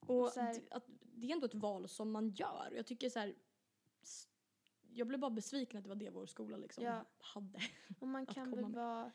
Och 0.00 0.20
Och 0.20 0.30
här- 0.36 0.54
d- 0.54 0.60
att, 0.70 0.84
det 1.00 1.26
är 1.26 1.32
ändå 1.32 1.46
ett 1.46 1.54
val 1.54 1.88
som 1.88 2.10
man 2.10 2.28
gör. 2.30 2.72
Jag 2.76 2.86
tycker 2.86 3.10
så 3.10 3.18
här, 3.18 3.34
jag 4.92 5.06
blev 5.06 5.20
bara 5.20 5.30
besviken 5.30 5.78
att 5.78 5.84
det 5.84 5.88
var 5.88 5.96
det 5.96 6.10
vår 6.10 6.26
skola 6.26 6.56
liksom 6.56 6.84
Ja. 6.84 7.04
hade. 7.18 7.60
Och 8.00 8.08
man 8.08 8.26
kan 8.34 8.50
väl 8.50 8.64
vara... 8.74 9.12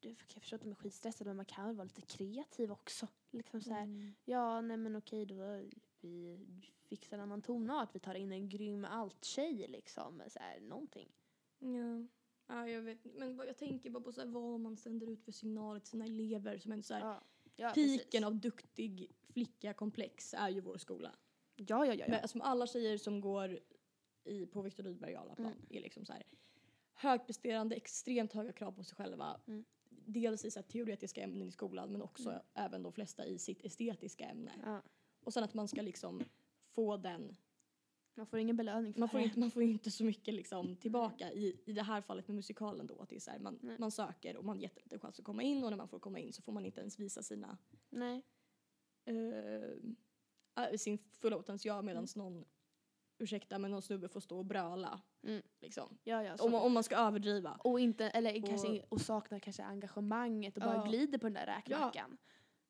för- 0.00 0.08
Jag 0.32 0.42
förstår 0.42 0.56
att 0.56 0.62
de 0.62 0.70
är 0.70 0.74
skitstressade 0.74 1.30
men 1.30 1.36
man 1.36 1.46
kan 1.46 1.66
väl 1.66 1.76
vara 1.76 1.84
lite 1.84 2.02
kreativ 2.02 2.72
också. 2.72 3.08
Liksom 3.30 3.60
så 3.60 3.70
här, 3.72 3.82
Mm. 3.82 4.14
ja 4.24 4.60
nej 4.60 4.76
men 4.76 4.96
okej 4.96 5.26
då 5.26 5.36
vi 6.00 6.38
fixar 6.88 7.16
en 7.16 7.22
annan 7.22 7.42
tonart. 7.42 7.94
Vi 7.94 7.98
tar 7.98 8.14
in 8.14 8.32
en 8.32 8.48
grym 8.48 8.84
allt-tjej 8.84 9.66
liksom. 9.68 10.22
Så 10.28 10.38
här, 10.38 10.60
någonting. 10.60 11.12
Ja. 11.58 12.06
ja, 12.46 12.68
jag 12.68 12.82
vet 12.82 13.04
Men 13.04 13.36
jag 13.36 13.56
tänker 13.56 13.90
bara 13.90 14.02
på 14.02 14.12
så 14.12 14.20
här, 14.20 14.28
vad 14.28 14.60
man 14.60 14.76
sänder 14.76 15.06
ut 15.06 15.24
för 15.24 15.32
signaler 15.32 15.80
till 15.80 15.88
sina 15.90 16.04
elever 16.04 16.58
som 16.58 16.72
en 16.72 16.82
så 16.82 16.94
här, 16.94 17.00
Ja, 17.00 17.22
ja 17.56 17.70
piken 17.74 18.04
precis. 18.04 18.24
av 18.24 18.34
duktig 18.36 19.10
flicka-komplex 19.32 20.34
är 20.34 20.48
ju 20.48 20.60
vår 20.60 20.78
skola. 20.78 21.14
Ja, 21.56 21.86
ja, 21.86 21.94
ja. 21.94 22.04
Men 22.08 22.20
alltså, 22.22 22.38
alla 22.38 22.66
tjejer 22.66 22.98
som 22.98 23.20
går 23.20 23.58
i, 24.24 24.46
på 24.46 24.62
Viktor 24.62 24.82
Rydberg 24.84 25.12
Jarlaplan 25.12 25.46
Mm. 25.52 25.66
är 25.70 25.80
liksom 25.80 26.04
så 26.06 26.12
här 26.12 26.22
högpresterande, 26.94 27.76
extremt 27.76 28.32
höga 28.32 28.52
krav 28.52 28.72
på 28.72 28.84
sig 28.84 28.96
själva. 28.96 29.40
Mm. 29.46 29.64
Dels 30.06 30.44
i 30.44 30.50
så 30.50 30.58
här, 30.60 30.66
teoretiska 30.66 31.22
ämnen 31.22 31.48
i 31.48 31.52
skolan 31.52 31.92
men 31.92 32.02
också 32.02 32.30
Mm. 32.30 32.42
även 32.54 32.82
de 32.82 32.92
flesta 32.92 33.26
i 33.26 33.38
sitt 33.38 33.64
estetiska 33.64 34.24
ämne. 34.24 34.52
ja. 34.64 34.82
Och 35.24 35.32
sen 35.32 35.44
att 35.44 35.54
man 35.54 35.68
ska 35.68 35.82
liksom 35.82 36.22
få 36.68 36.96
den, 36.96 37.36
Man 38.16 38.26
får 38.26 38.38
ingen 38.38 38.56
belöning 38.56 38.92
för 38.92 39.00
man 39.00 39.08
får 39.08 39.18
det. 39.18 39.24
inte, 39.24 39.38
man 39.38 39.50
får 39.50 39.62
inte 39.62 39.90
så 39.90 40.04
mycket 40.04 40.34
liksom 40.34 40.76
tillbaka 40.76 41.32
i, 41.32 41.60
i 41.66 41.72
det 41.72 41.82
här 41.82 42.00
fallet 42.00 42.28
med 42.28 42.34
musikalen 42.34 42.86
då. 42.86 43.00
Att 43.00 43.08
det 43.08 43.16
är 43.16 43.20
så 43.20 43.30
här, 43.30 43.38
man, 43.38 43.58
Nej. 43.62 43.76
man 43.78 43.90
söker 43.90 44.36
och 44.36 44.44
man 44.44 44.60
ger 44.60 44.70
en 44.90 44.98
chans 45.00 45.18
att 45.18 45.24
komma 45.24 45.42
in 45.42 45.64
och 45.64 45.70
när 45.70 45.76
man 45.76 45.88
får 45.88 45.98
komma 45.98 46.18
in 46.18 46.32
så 46.32 46.42
får 46.42 46.52
man 46.52 46.64
inte 46.66 46.80
ens 46.80 46.98
visa 46.98 47.22
sina 47.22 47.58
Nej. 47.90 48.22
äh, 50.56 50.76
sin 50.76 50.98
potential 51.20 51.84
medan 51.84 52.06
någon, 52.16 52.44
ursäkta 53.18 53.58
men 53.58 53.70
någon 53.70 53.82
snubbe 53.82 54.08
får 54.08 54.20
stå 54.20 54.38
och 54.38 54.44
bröla. 54.44 55.00
Mm. 55.22 55.42
Liksom. 55.60 55.98
Ja, 56.04 56.22
ja. 56.22 56.36
Om, 56.40 56.50
man- 56.52 56.62
om 56.62 56.72
man 56.72 56.82
ska 56.84 56.96
överdriva. 56.96 57.60
och 57.64 57.80
inte, 57.80 58.08
eller 58.10 58.42
Och- 58.42 58.48
kanske, 58.48 58.82
och 58.88 59.00
saknar 59.00 59.38
kanske 59.38 59.62
engagemanget 59.64 60.56
och 60.56 60.62
bara 60.62 60.74
Ja. 60.76 60.84
glider 60.84 61.18
på 61.18 61.26
den 61.26 61.34
där 61.34 61.46
räkmackan. 61.46 62.16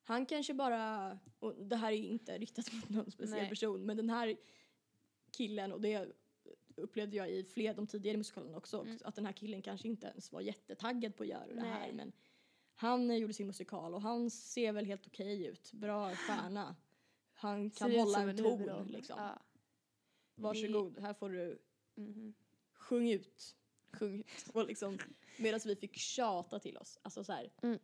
Han 0.03 0.25
kanske 0.25 0.53
bara, 0.53 1.19
och 1.39 1.55
det 1.65 1.75
här 1.75 1.91
är 1.91 1.95
inte 1.97 2.37
riktat 2.37 2.73
mot 2.73 2.89
någon 2.89 3.11
speciell 3.11 3.39
Nej. 3.41 3.49
person, 3.49 3.85
men 3.85 3.97
den 3.97 4.09
här 4.09 4.35
killen, 5.37 5.71
och 5.71 5.81
det 5.81 6.07
upplevde 6.75 7.17
jag 7.17 7.29
i 7.31 7.43
fler 7.43 7.73
de 7.73 7.87
tidigare 7.87 8.17
musikalerna 8.17 8.57
också, 8.57 8.81
Mm. 8.81 8.97
att 9.03 9.15
den 9.15 9.25
här 9.25 9.33
killen 9.33 9.61
kanske 9.61 9.87
inte 9.87 10.07
ens 10.07 10.31
var 10.31 10.41
jättetaggad 10.41 11.15
på 11.15 11.23
att 11.23 11.29
göra 11.29 11.47
det 11.47 11.61
här. 11.61 11.79
Nej. 11.79 11.93
Men 11.93 12.11
han 12.75 13.11
eh, 13.11 13.17
gjorde 13.17 13.33
sin 13.33 13.47
musikal 13.47 13.93
och 13.93 14.01
han 14.01 14.29
ser 14.29 14.71
väl 14.71 14.85
helt 14.85 15.07
okej 15.07 15.45
ut. 15.45 15.71
Bra 15.73 16.15
stjärna. 16.15 16.75
Han 17.33 17.69
kan 17.69 17.89
Ser 17.91 17.95
ut 17.97 18.03
hålla 18.03 18.21
en 18.21 18.37
ton 18.37 18.87
liksom. 18.87 19.15
Ja. 19.19 19.41
Varsågod, 20.35 20.99
här 20.99 21.13
får 21.13 21.29
du 21.29 21.59
Mhm. 21.95 22.33
sjung 22.73 23.09
ut. 23.09 23.55
Sjung. 23.91 24.23
Och 24.53 24.65
liksom, 24.67 24.97
medan 25.39 25.59
vi 25.65 25.75
fick 25.75 25.95
tjata 25.97 26.59
till 26.59 26.77
oss. 26.77 26.99
Alltså 27.01 27.23
så 27.23 27.33
här. 27.33 27.49
Mm. 27.61 27.79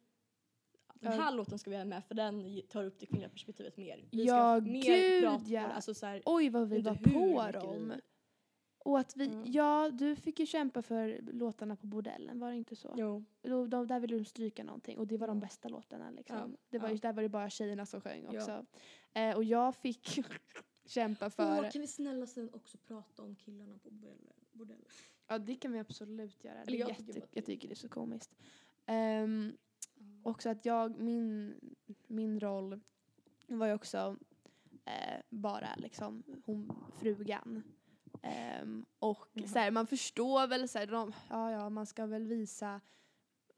Den 1.02 1.12
Ja. 1.12 1.22
här 1.24 1.32
låten 1.32 1.60
ska 1.60 1.70
vi 1.70 1.78
ha 1.78 1.86
med 1.86 2.04
för 2.06 2.16
den 2.16 2.62
tar 2.70 2.84
upp 2.84 3.00
det 3.00 3.06
kvinnliga 3.06 3.30
perspektivet 3.30 3.78
mer. 3.78 4.06
Vi 4.12 4.26
Ja, 4.26 4.56
ska 4.62 4.72
mer 4.72 4.82
gud, 4.84 5.24
prata 5.24 5.44
ja. 5.48 5.62
Alltså 5.68 5.94
så 5.94 6.06
här, 6.06 6.22
Oj 6.26 6.50
vad 6.50 6.70
vi 6.70 6.82
var 6.82 6.96
på 6.96 7.52
dem. 7.60 7.90
vi- 7.96 8.02
Och 8.86 9.00
att 9.00 9.18
vi, 9.18 9.26
Ja. 9.26 9.44
ja 9.46 9.92
du 9.92 10.16
fick 10.16 10.40
ju 10.40 10.46
kämpa 10.46 10.82
för 10.82 11.20
låtarna 11.32 11.76
på 11.76 11.88
bordellen, 11.88 12.40
var 12.40 12.50
det 12.52 12.56
inte 12.58 12.76
så? 12.76 12.94
jo. 12.98 13.24
Då, 13.42 13.66
de, 13.68 13.88
där 13.88 14.00
ville 14.00 14.18
de 14.18 14.26
stryka 14.26 14.64
någonting 14.64 14.98
och 14.98 15.08
det 15.08 15.18
var 15.18 15.28
de 15.28 15.38
Ja. 15.38 15.42
bästa 15.42 15.70
låtarna 15.70 16.12
liksom. 16.12 16.38
Ja, 16.38 16.58
Det 16.70 16.78
var 16.80 16.88
ja. 16.88 16.94
ju, 16.94 17.00
där 17.00 17.14
var 17.14 17.24
det 17.24 17.30
bara 17.30 17.50
tjejerna 17.50 17.86
som 17.86 18.02
sjöng 18.02 18.28
Ja. 18.32 18.40
också. 18.40 18.66
Eh, 19.14 19.36
och 19.36 19.44
jag 19.44 19.76
fick 19.76 20.06
kämpa 20.86 21.30
för, 21.30 21.60
Åh, 21.60 21.70
kan 21.72 21.82
vi 21.82 21.88
snälla 21.88 22.28
sen 22.28 22.50
också 22.54 22.78
prata 22.78 23.24
om 23.24 23.36
killarna 23.36 23.78
på 23.78 23.90
bordellen? 24.52 24.86
ja 25.28 25.38
det 25.40 25.56
kan 25.56 25.72
vi 25.72 25.80
absolut 25.80 26.44
göra. 26.44 26.66
Det 26.66 26.74
är 26.76 26.80
jag 26.80 26.90
jätte, 26.90 27.04
tycker 27.14 27.28
jag 27.32 27.46
tycker 27.46 27.68
det 27.68 27.74
är 27.74 27.76
så 27.76 27.90
komiskt. 27.90 28.36
Ehm, 28.86 29.58
också 30.24 30.50
att 30.50 30.66
jag, 30.66 31.00
min, 31.00 31.56
min 32.08 32.40
roll 32.40 32.80
var 33.48 33.68
ju 33.68 33.74
också 33.74 34.18
eh, 34.86 35.22
bara 35.30 35.76
liksom 35.78 36.24
hon, 36.46 36.72
frugan. 37.00 37.64
Ehm, 38.22 38.86
och 39.00 39.28
Mhm. 39.34 39.48
så 39.48 39.60
här, 39.60 39.72
man 39.72 39.88
förstår 39.88 40.48
väl 40.48 40.70
så 40.70 40.80
här, 40.80 40.88
de, 40.88 41.14
ja 41.30 41.52
ja 41.52 41.70
man 41.70 41.86
ska 41.86 42.06
väl 42.06 42.28
visa 42.28 42.82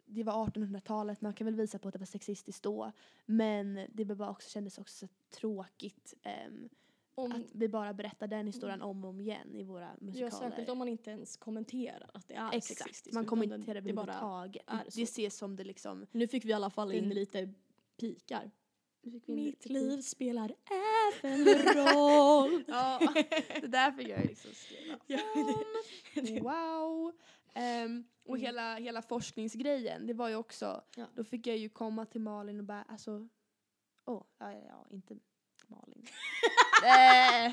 det 0.05 0.23
var 0.23 0.45
1800-talet, 0.47 1.21
man 1.21 1.33
kan 1.33 1.45
väl 1.45 1.55
visa 1.55 1.79
på 1.79 1.87
att 1.87 1.93
det 1.93 1.99
var 1.99 2.05
sexistiskt 2.05 2.63
då. 2.63 2.91
Men 3.25 3.87
det 3.89 4.05
bara 4.05 4.29
också, 4.29 4.49
kändes 4.49 4.77
också 4.77 5.07
så 5.07 5.13
tråkigt 5.29 6.13
ehm, 6.23 6.69
Om, 7.15 7.31
att 7.31 7.41
vi 7.51 7.67
bara 7.69 7.93
berättar 7.93 8.27
den 8.27 8.47
historien 8.47 8.81
om 8.81 9.03
och 9.03 9.09
om 9.09 9.19
igen 9.21 9.55
i 9.55 9.63
våra 9.63 9.81
ja, 9.85 9.89
musikaler. 9.99 10.29
särskilt 10.31 10.69
om 10.69 10.77
man 10.77 10.87
inte 10.87 11.09
ens 11.11 11.37
kommenterar 11.37 12.09
att 12.13 12.27
det 12.27 12.33
är 12.33 12.47
Exakt, 12.53 12.79
sexistiskt. 12.79 13.13
man 13.13 13.25
kommenterar 13.25 13.81
det 13.81 13.89
överhuvudtaget. 13.89 14.67
Det, 14.95 15.01
ses 15.03 15.37
som 15.37 15.55
det 15.55 15.63
liksom... 15.63 16.05
Nu 16.11 16.27
fick 16.27 16.45
vi 16.45 16.49
i 16.49 16.53
alla 16.53 16.69
fall 16.69 16.91
in 16.91 17.03
Den- 17.03 17.13
lite 17.13 17.53
pikar. 17.99 18.51
Mitt 19.25 19.65
liv 19.65 20.01
spelar 20.01 20.55
även 21.23 21.45
roll. 21.45 22.63
Ja, 22.67 22.99
det 23.61 23.67
där 23.67 23.91
fick 23.91 24.07
jag 24.07 24.25
liksom 24.25 24.51
skriva 24.53 24.97
Ja, 25.07 25.19
om. 25.35 26.43
Wow! 26.43 27.11
Ehm, 27.53 28.03
och 28.23 28.29
Mm. 28.35 28.41
hela, 28.41 28.75
hela 28.75 29.01
forskningsgrejen, 29.01 30.07
det 30.07 30.13
var 30.13 30.29
ju 30.29 30.35
också, 30.35 30.83
Ja. 30.95 31.05
då 31.15 31.23
fick 31.23 31.47
jag 31.47 31.57
ju 31.57 31.69
komma 31.69 32.05
till 32.05 32.21
Malin 32.21 32.59
och 32.59 32.65
bara, 32.65 32.83
alltså, 32.83 33.27
åh, 34.05 34.23
ja, 34.37 34.51
ja, 34.53 34.59
ja, 34.67 34.87
inte 34.89 35.15
Malin. 35.67 36.05
Eh, 36.83 37.51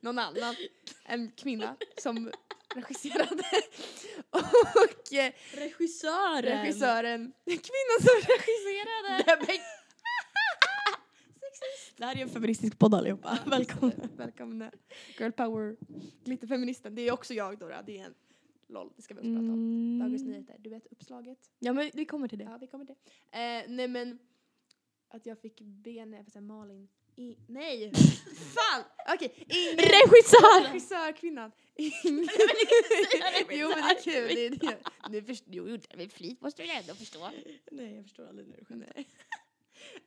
Någon 0.00 0.18
annan, 0.18 0.54
en 1.04 1.30
kvinna 1.36 1.76
som 2.02 2.30
regisserade. 2.74 3.42
och 4.30 5.12
eh, 5.14 5.32
Regissören! 5.54 6.42
regissören, 6.62 7.32
kvinnan 7.44 7.98
som 8.00 8.14
regisserade. 8.28 9.60
Det 11.96 12.04
här 12.04 12.16
är 12.16 12.22
en 12.22 12.28
feministisk 12.28 12.78
podd 12.78 12.94
allihopa. 12.94 13.38
Välkomna. 13.46 13.94
Välkomna. 14.16 14.70
Girl 15.18 15.30
power. 15.30 15.76
Glitterfeministen. 16.24 16.94
Det 16.94 17.02
är 17.08 17.12
också 17.12 17.34
jag 17.34 17.58
då. 17.58 17.68
Det 17.86 17.98
är 17.98 18.04
en 18.04 18.14
LOL, 18.68 18.92
det 18.96 19.02
ska 19.02 19.14
vi 19.14 19.20
också 19.20 19.30
prata 19.30 19.38
om. 19.52 19.98
Dagens 19.98 20.22
Mm. 20.22 20.32
Nyheter. 20.32 20.56
Du 20.58 20.70
vet 20.70 20.86
uppslaget? 20.86 21.38
Ja 21.58 21.72
men 21.72 21.90
vi 21.94 22.04
kommer 22.04 22.28
till 22.28 22.38
det. 22.38 22.44
Ja, 22.44 22.58
vi 22.60 22.66
kommer 22.66 22.84
till 22.84 22.94
det. 23.30 23.38
Eh, 23.38 23.64
nej 23.68 23.88
men, 23.88 24.18
att 25.08 25.26
jag 25.26 25.38
fick 25.38 25.60
be 25.60 26.04
när 26.04 26.16
jag 26.16 26.26
får 26.26 26.30
säga 26.30 26.42
Malin. 26.42 26.88
I, 27.16 27.36
nej! 27.46 27.92
Fan! 28.54 28.84
Okej, 29.14 29.34
ingen 29.48 29.76
Regissör! 29.76 30.68
regissörkvinnan. 30.68 31.52
Ingen. 31.76 32.28
jo 33.50 33.68
men 33.68 33.82
det 33.82 33.90
är 33.90 34.02
kul. 34.02 34.34
Det 34.34 34.46
är 34.46 34.50
det. 34.50 34.78
Nu 35.10 35.22
först, 35.22 35.44
jo, 35.46 35.68
jo, 35.68 35.78
med 35.96 36.12
flit 36.12 36.40
måste 36.40 36.62
du 36.62 36.70
ändå 36.70 36.94
förstå. 36.94 37.30
Nej 37.70 37.94
jag 37.94 38.04
förstår 38.04 38.28
aldrig 38.28 38.48
när 38.48 38.56
du 38.56 38.64
skämtar. 38.64 38.92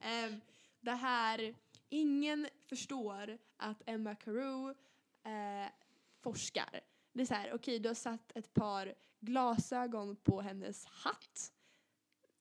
Ehm, 0.01 0.41
det 0.81 0.91
här, 0.91 1.55
ingen 1.89 2.47
förstår 2.69 3.37
att 3.57 3.81
Emma 3.85 4.15
Carew 4.15 4.79
eh, 5.25 5.71
forskar. 6.23 6.79
Det 7.13 7.21
är 7.21 7.25
så 7.25 7.33
här, 7.33 7.53
okej 7.53 7.79
du 7.79 7.89
har 7.89 7.93
satt 7.93 8.31
ett 8.37 8.53
par 8.53 8.93
glasögon 9.19 10.15
på 10.15 10.41
hennes 10.41 10.85
hatt 10.85 11.51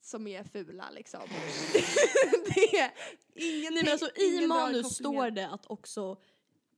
som 0.06 0.26
är 0.26 0.44
fula 0.44 0.90
liksom. 0.90 1.20
det 2.54 2.78
är 2.78 2.92
ingen, 3.34 3.74
Nej 3.74 3.82
men 3.84 3.92
alltså 3.92 4.10
i 4.16 4.46
manus 4.46 4.94
står 4.94 5.30
det 5.30 5.48
att 5.48 5.66
också 5.66 6.20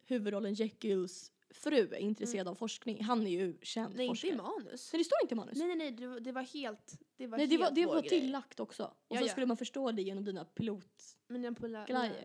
huvudrollen 0.05 0.55
Jekylls 0.55 1.33
fru 1.51 1.95
är 1.95 1.99
intresserad 1.99 2.49
av 2.49 2.55
forskning. 2.55 3.05
Han 3.05 3.27
är 3.27 3.31
ju 3.31 3.59
känd 3.63 3.87
Mm. 3.87 3.97
Nej 3.97 4.07
inte 4.07 4.17
forskare. 4.17 4.33
i 4.33 4.37
manus. 4.37 4.93
Nej 4.93 5.01
det 5.01 5.05
står 5.05 5.19
inte 5.23 5.35
i 5.35 5.37
manus. 5.37 5.59
Nej 5.59 5.67
nej 5.67 5.77
nej, 5.77 5.91
det 5.91 6.07
var, 6.07 6.21
det 6.21 6.33
var 6.33 6.43
helt, 6.43 6.99
det 7.17 7.27
var 7.27 7.39
Nej, 7.39 7.47
det 7.47 7.53
helt 7.53 7.63
var, 7.63 7.71
det 7.71 7.87
var 7.87 8.03
tillagt 8.03 8.61
också. 8.61 8.85
Och 8.85 9.17
Ja, 9.17 9.21
så 9.21 9.27
ja. 9.27 9.31
skulle 9.31 9.47
man 9.47 9.57
förstå 9.57 9.93
det 9.93 10.03
genom 10.03 10.25
dina 10.25 10.45
pilot... 10.45 11.17
Mina 11.29 11.55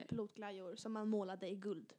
pilotglajjor 0.09 0.75
som 0.75 0.93
man 0.93 1.09
målade 1.09 1.49
i 1.49 1.55
guld. 1.55 1.93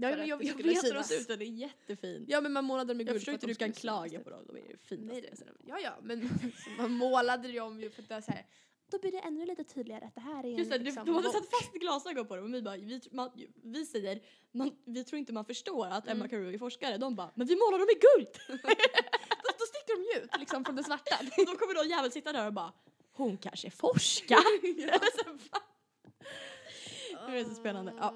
Ja, 0.00 0.08
men 0.10 0.26
jag, 0.26 0.44
jag 0.44 0.54
vet 0.54 0.84
hur 0.84 0.94
de 0.94 1.04
ser 1.04 1.20
ut 1.20 1.28
det 1.28 1.34
är 1.34 1.42
jättefint. 1.42 2.24
Ja 2.28 2.40
men 2.40 2.52
man 2.52 2.64
målade 2.64 2.94
dem 2.94 3.00
i 3.00 3.04
jag 3.04 3.08
guld 3.08 3.18
förstår 3.18 3.32
för 3.32 3.34
inte 3.34 3.44
att 3.46 3.48
hur 3.48 3.54
du 3.54 3.58
kan 3.58 3.72
klaga 3.72 4.20
på 4.20 4.30
dem, 4.30 4.44
de 4.46 4.56
är 4.56 4.62
det 4.68 4.78
finaste. 4.82 5.12
Nej, 5.12 5.20
det 5.20 5.28
är 5.28 5.52
ja, 5.66 5.78
ja, 5.80 5.98
men 6.02 6.30
man 6.78 6.92
målade 6.92 7.52
dem 7.52 7.80
ju 7.80 7.90
för 7.90 8.02
att 8.02 8.08
det 8.08 8.14
var 8.14 8.20
så 8.20 8.30
här. 8.32 8.46
Då 8.90 8.98
blir 8.98 9.12
det 9.12 9.18
ännu 9.18 9.46
lite 9.46 9.64
tydligare 9.64 10.04
att 10.04 10.14
det 10.14 10.20
här 10.20 10.44
är 10.44 10.48
en 10.48 10.56
Just 10.56 10.70
det, 10.70 10.78
du, 10.78 10.84
liksom, 10.84 11.06
de 11.06 11.14
hade 11.14 11.30
satt 11.30 11.50
fast 11.50 11.72
glasögon 11.72 12.26
på 12.26 12.36
dem 12.36 12.44
och 12.44 12.54
vi 12.54 12.62
bara, 12.62 12.76
vi, 12.76 13.00
man, 13.10 13.30
vi 13.62 13.86
säger, 13.86 14.20
man, 14.52 14.76
vi 14.84 15.04
tror 15.04 15.18
inte 15.18 15.32
man 15.32 15.44
förstår 15.44 15.86
att 15.86 16.08
Emma 16.08 16.24
Mm. 16.24 16.28
Carew 16.28 16.54
är 16.54 16.58
forskare. 16.58 16.98
De 16.98 17.14
bara, 17.14 17.30
men 17.34 17.46
vi 17.46 17.56
målar 17.56 17.78
dem 17.78 17.88
i 17.90 17.98
guld! 18.06 18.28
då, 19.44 19.48
då 19.58 19.64
sticker 19.64 19.96
de 19.96 20.18
ju 20.18 20.24
ut 20.24 20.30
liksom 20.38 20.64
från 20.64 20.76
det 20.76 20.84
svarta. 20.84 21.16
då 21.36 21.56
kommer 21.56 21.74
någon 21.74 21.88
jävel 21.88 22.12
sitta 22.12 22.32
där 22.32 22.46
och 22.46 22.52
bara, 22.52 22.72
hon 23.12 23.36
kanske 23.36 23.70
forskar. 23.70 24.38
Ja. 27.12 27.26
Det 27.30 27.38
är 27.38 27.44
så 27.44 27.54
spännande. 27.54 27.92
Ja. 27.98 28.14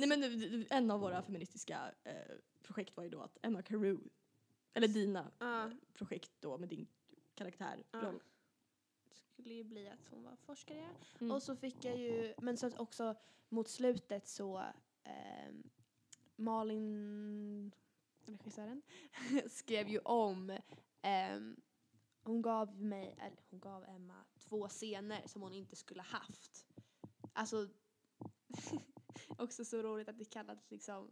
Nej 0.00 0.08
men 0.08 0.22
eh, 0.22 0.66
en 0.76 0.90
av 0.90 1.00
våra 1.00 1.22
feministiska 1.22 1.94
eh, 2.04 2.14
projekt 2.62 2.96
var 2.96 3.04
ju 3.04 3.10
då 3.10 3.20
att 3.20 3.38
Emma 3.42 3.62
Carew, 3.62 4.08
eller 4.74 4.88
dina 4.88 5.30
Ja. 5.38 5.70
projekt 5.92 6.32
då 6.40 6.58
med 6.58 6.68
din 6.68 6.86
karaktär. 7.34 7.84
Roll. 7.92 8.22
skulle 9.10 9.54
ju 9.54 9.64
bli 9.64 9.88
att 9.88 10.08
hon 10.10 10.22
var 10.24 10.36
forskare. 10.36 10.88
Mm. 11.20 11.32
Och 11.32 11.42
så 11.42 11.56
fick 11.56 11.84
jag 11.84 11.98
ju, 11.98 12.34
men 12.38 12.56
så 12.56 12.66
att 12.66 12.78
också 12.78 13.14
mot 13.48 13.68
slutet 13.68 14.28
så 14.28 14.62
ehm, 15.04 15.70
Malin, 16.36 17.74
regissören, 18.26 18.82
skrev 19.50 19.88
ju 19.88 19.98
om, 19.98 20.58
ehm, 21.02 21.56
hon 22.22 22.42
gav 22.42 22.80
mig, 22.82 23.16
eller 23.18 23.42
hon 23.50 23.60
gav 23.60 23.84
Emma 23.84 24.24
två 24.38 24.68
scener 24.68 25.22
som 25.26 25.42
hon 25.42 25.52
inte 25.52 25.76
skulle 25.76 26.02
haft. 26.02 26.66
Alltså, 27.32 27.68
också 29.38 29.64
så 29.64 29.82
roligt 29.82 30.08
att 30.08 30.18
det 30.18 30.24
kallas 30.30 30.70
liksom 30.70 31.10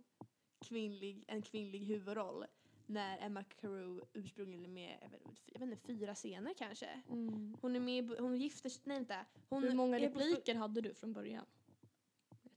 kvinnlig, 0.61 1.25
en 1.27 1.43
kvinnlig 1.43 1.79
huvudroll. 1.85 2.45
När 2.87 3.19
Emma 3.19 3.45
Carew 3.45 4.01
ursprungligen 4.13 4.65
är 4.65 4.69
med, 4.69 4.99
jag 5.03 5.09
vet, 5.09 5.21
jag 5.47 5.61
vet 5.61 5.71
inte, 5.71 5.87
fyra 5.87 6.15
scener 6.15 6.55
kanske. 6.59 7.03
Mm. 7.11 7.57
Hon 7.61 7.77
är 7.77 7.81
med, 7.81 8.11
hon 8.19 8.37
gifter 8.37 8.69
sig, 8.69 8.83
nej 8.85 8.97
vänta. 8.97 9.25
Hon 9.49 9.63
Hur 9.63 9.75
många 9.75 9.99
är 9.99 10.11
på- 10.11 10.19
repliker 10.19 10.55
hade 10.55 10.81
du 10.81 10.95
från 10.95 11.13
början? 11.13 11.45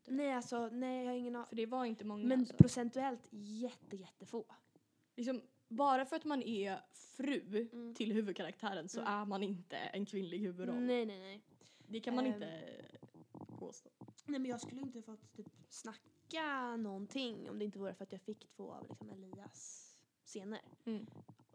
Du? 0.06 0.12
Nej 0.14 0.34
alltså, 0.34 0.68
nej 0.70 1.04
jag 1.06 1.12
har 1.12 1.18
ingen 1.18 1.36
aning. 1.36 1.48
För 1.48 1.56
det 1.56 1.66
var 1.66 1.86
inte 1.86 2.06
många. 2.06 2.26
Men 2.26 2.40
alltså. 2.40 2.56
procentuellt 2.58 3.28
jätte 3.32 3.96
jättefå. 3.96 4.46
liksom, 5.16 5.42
bara 5.68 6.06
för 6.06 6.16
att 6.16 6.26
man 6.26 6.44
är 6.44 6.80
fru 6.94 7.70
Mm. 7.74 7.96
till 7.96 8.12
huvudkaraktären 8.14 8.90
så 8.90 9.00
Mm. 9.02 9.14
är 9.14 9.26
man 9.26 9.44
inte 9.44 9.78
en 9.78 10.06
kvinnlig 10.06 10.40
huvudroll. 10.40 10.80
Nej 10.80 11.06
nej 11.06 11.20
nej. 11.20 11.42
Det 11.88 12.00
kan 12.00 12.16
man 12.16 12.26
Ehm. 12.26 12.34
inte 12.34 12.62
påstå. 13.60 13.90
Nej 14.32 14.40
men 14.40 14.52
jag 14.52 14.62
skulle 14.62 14.82
inte 14.82 15.02
fått 15.02 15.34
typ 15.34 15.48
snacka 15.70 16.76
någonting 16.78 17.50
om 17.50 17.60
det 17.60 17.66
inte 17.66 17.80
vore 17.80 17.94
för 17.94 18.04
att 18.04 18.12
jag 18.12 18.22
fick 18.22 18.50
två 18.50 18.72
av 18.72 18.88
liksom 18.90 19.10
Elias 19.10 19.96
scener. 20.26 20.62
Mm. 20.86 21.06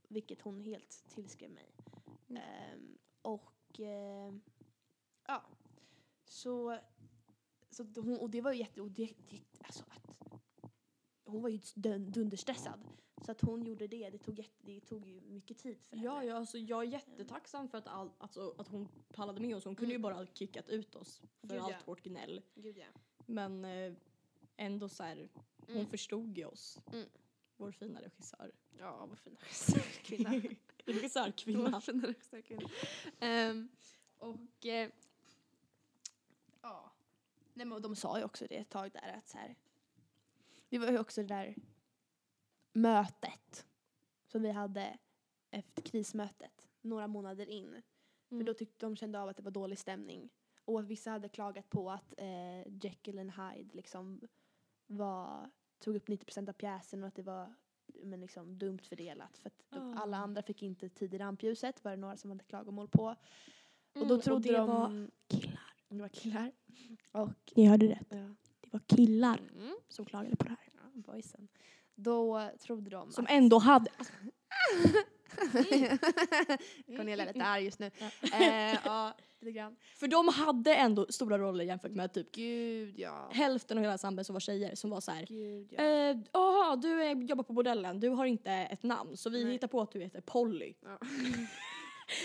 Vilket 0.08 0.40
hon 0.40 0.60
helt 0.60 1.04
tillskrev 1.08 1.50
mig. 1.50 1.74
Mm. 2.28 2.42
Ehm, 2.42 2.98
och 3.22 3.80
ehm, 3.80 4.40
ja. 5.26 5.42
Så, 6.24 6.78
så 7.70 7.84
hon, 7.96 8.18
och 8.18 8.30
det 8.30 8.40
var 8.40 8.52
ju 8.52 8.58
jätte, 8.58 8.80
och 8.80 8.90
det, 8.90 9.12
det, 9.28 9.40
alltså 9.62 9.84
att 9.88 10.25
hon 11.26 11.42
var 11.42 11.48
ju 11.48 11.56
dun- 11.58 12.10
dunderstressad. 12.10 12.84
Så 13.24 13.32
att 13.32 13.40
hon 13.40 13.62
gjorde 13.64 13.86
det, 13.86 14.10
det 14.10 14.18
tog, 14.18 14.38
jätte, 14.38 14.54
det 14.66 14.80
tog 14.80 15.06
ju 15.06 15.20
mycket 15.20 15.58
tid 15.58 15.78
för 15.88 15.96
Ja, 15.96 16.14
henne. 16.14 16.26
ja 16.26 16.36
alltså, 16.36 16.58
jag 16.58 16.80
är 16.82 16.86
jättetacksam 16.86 17.68
för 17.68 17.78
att, 17.78 17.86
all, 17.86 18.10
alltså, 18.18 18.54
att 18.58 18.68
hon 18.68 18.88
pallade 19.14 19.40
med 19.40 19.56
oss. 19.56 19.64
Hon 19.64 19.76
kunde 19.76 19.92
ju 19.92 19.96
Mm. 19.96 20.02
bara 20.02 20.14
ha 20.14 20.26
kickat 20.26 20.68
ut 20.68 20.94
oss 20.94 21.22
för 21.40 21.48
Gud, 21.48 21.58
allt 21.58 21.72
ja. 21.72 21.78
vårt 21.84 22.02
gnäll. 22.02 22.42
Gud 22.54 22.78
ja. 22.78 22.84
Men 23.26 23.64
eh, 23.64 23.92
ändå 24.56 24.88
så 24.88 25.02
här, 25.02 25.28
hon 25.66 25.76
Mm. 25.76 25.86
förstod 25.86 26.38
ju 26.38 26.44
oss. 26.44 26.80
Mm. 26.92 27.08
Vår 27.56 27.72
fina 27.72 28.00
regissör. 28.02 28.52
Ja, 28.78 29.06
vad 29.06 29.18
fin 29.18 29.36
kvinna. 30.02 30.30
Regissörkvinna. 30.84 31.70
Vad 31.70 31.84
fin 31.84 32.42
kvinna. 32.44 32.68
Ehm, 33.20 33.68
och 34.18 34.66
eh, 34.66 34.90
ja. 36.62 36.92
Nej, 37.54 37.66
men 37.66 37.82
de 37.82 37.96
sa 37.96 38.18
ju 38.18 38.24
också 38.24 38.46
det 38.48 38.56
ett 38.56 38.70
tag 38.70 38.90
där 38.92 39.14
att 39.18 39.28
så 39.28 39.38
här. 39.38 39.56
Det 40.76 40.86
var 40.86 40.92
ju 40.92 40.98
också 40.98 41.20
det 41.22 41.28
där 41.28 41.54
mötet 42.72 43.66
som 44.26 44.42
vi 44.42 44.50
hade 44.50 44.98
efter 45.50 45.82
krismötet 45.82 46.68
några 46.80 47.06
månader 47.06 47.46
in. 47.48 47.82
För 48.28 48.34
Mm. 48.34 48.46
då 48.46 48.54
tyckte 48.54 48.86
de 48.86 48.96
kände 48.96 49.20
av 49.20 49.28
att 49.28 49.36
det 49.36 49.42
var 49.42 49.50
dålig 49.50 49.78
stämning. 49.78 50.30
Och 50.64 50.80
att 50.80 50.86
vissa 50.86 51.10
hade 51.10 51.28
klagat 51.28 51.70
på 51.70 51.90
att 51.90 52.14
eh, 52.18 52.84
Jekyll 52.84 53.18
and 53.18 53.30
Hyde 53.32 53.76
liksom 53.76 54.20
var, 54.86 55.50
tog 55.78 55.96
upp 55.96 56.08
90% 56.08 56.48
av 56.48 56.52
pjäsen 56.52 57.02
och 57.02 57.08
att 57.08 57.14
det 57.14 57.22
var 57.22 57.54
men 58.02 58.20
liksom 58.20 58.58
dumt 58.58 58.78
fördelat. 58.78 59.38
För 59.38 59.46
att 59.48 59.62
de, 59.68 59.94
Ah. 59.94 60.00
alla 60.02 60.16
andra 60.16 60.42
fick 60.42 60.62
inte 60.62 60.88
tid 60.88 61.14
i 61.14 61.18
rampljuset 61.18 61.84
var 61.84 61.90
det 61.90 61.96
några 61.96 62.16
som 62.16 62.30
hade 62.30 62.44
klagomål 62.44 62.88
på. 62.88 63.04
och 63.04 63.16
Mm, 63.96 64.08
då 64.08 64.20
trodde 64.20 64.48
det 64.52 64.56
de... 64.58 64.66
var 64.66 65.10
Killar. 65.28 65.74
Det 65.88 66.00
var 66.00 66.08
killar. 66.08 66.52
Och... 67.12 67.52
Ni 67.56 67.66
hörde 67.66 67.86
rätt. 67.88 68.06
Ja. 68.10 68.34
Det 68.60 68.72
var 68.72 68.80
killar 68.86 69.38
Mm. 69.54 69.76
som 69.88 70.04
klagade 70.04 70.36
på 70.36 70.44
det 70.44 70.50
här. 70.50 70.65
Ja, 70.96 71.12
boysen. 71.12 71.48
Då 71.94 72.50
trodde 72.60 72.90
de 72.90 73.12
Som 73.12 73.24
att... 73.24 73.30
ändå 73.30 73.58
hade... 73.58 73.90
Cornelia 76.86 77.24
är 77.24 77.32
lite 77.32 77.44
arg 77.44 77.64
just 77.64 77.78
nu. 77.78 77.90
Ja. 77.98 78.10
Eh, 78.40 78.78
ja, 78.84 79.16
lite 79.40 79.52
grann. 79.52 79.76
För 79.96 80.08
de 80.08 80.28
hade 80.28 80.74
ändå 80.74 81.06
stora 81.08 81.38
roller 81.38 81.64
jämfört 81.64 81.92
med 81.92 82.12
typ 82.12 82.32
Gud 82.32 82.94
ja. 82.98 83.28
hälften 83.32 83.78
av 83.78 83.82
hela 83.82 83.92
ensemblen 83.92 84.24
som 84.24 84.32
var 84.32 84.40
tjejer 84.40 84.74
som 84.74 84.90
var 84.90 85.00
så 85.00 85.10
här. 85.10 85.26
Gud 85.26 85.72
ja. 85.72 85.84
Eh, 85.84 86.16
Jaha, 86.32 86.76
du 86.76 87.02
är, 87.02 87.14
jobbar 87.14 87.44
på 87.44 87.52
bordellen, 87.52 88.00
du 88.00 88.08
har 88.08 88.26
inte 88.26 88.50
ett 88.50 88.82
namn 88.82 89.16
så 89.16 89.30
vi 89.30 89.44
Nej. 89.44 89.52
hittar 89.52 89.68
på 89.68 89.80
att 89.80 89.92
du 89.92 90.00
heter 90.00 90.20
Polly. 90.20 90.74
Ja. 90.82 90.98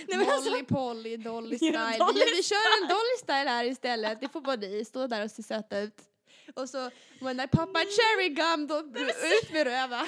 Nej, 0.08 0.28
alltså, 0.30 0.50
Molly 0.50 0.64
Polly, 0.64 1.18
Dolly 1.18 1.58
Ja, 1.62 1.90
Style. 1.90 2.06
Dolly 2.06 2.20
vi, 2.26 2.36
vi 2.36 2.44
kör 2.44 2.82
en 2.82 2.88
Dolly 2.88 3.18
Style 3.20 3.50
här 3.50 3.66
istället. 3.66 4.22
Det 4.22 4.30
får 4.30 4.42
bara 4.42 4.56
ni 4.56 4.86
stå 4.86 5.08
där 5.08 5.24
och 5.24 5.32
se 5.32 5.44
söta 5.44 5.80
ut. 5.80 6.11
Och 6.56 6.70
så 6.70 6.92
when 7.20 7.40
I 7.40 7.48
pop 7.48 7.70
my 7.74 7.86
cherry 7.86 8.30
gum, 8.30 8.68
då 8.68 8.80
ut 8.80 9.52
med 9.54 9.64
röva. 9.64 10.02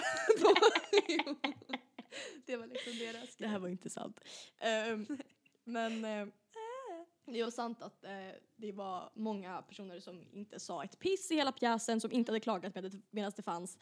det 2.46 2.58
var 2.58 2.68
liksom 2.68 2.98
deras 3.00 3.36
det 3.38 3.48
här 3.48 3.60
var 3.60 3.68
inte 3.68 3.90
sant. 3.90 4.20
Ehm, 4.60 5.08
men 5.64 6.06
eh, 6.06 6.28
det 7.26 7.44
var 7.44 7.52
sant 7.52 7.82
att 7.82 8.04
eh, 8.04 8.12
det 8.56 8.72
var 8.72 9.12
många 9.14 9.62
personer 9.62 10.00
som 10.00 10.28
inte 10.32 10.60
sa 10.60 10.84
ett 10.84 11.00
piss 11.00 11.32
i 11.32 11.36
hela 11.36 11.52
pjäsen, 11.52 12.02
som 12.02 12.12
inte 12.12 12.32
hade 12.32 12.40
klagat 12.40 12.76
med 12.76 12.84
det, 12.84 12.92
medan 13.10 13.32
det 13.36 13.42
fanns 13.42 13.78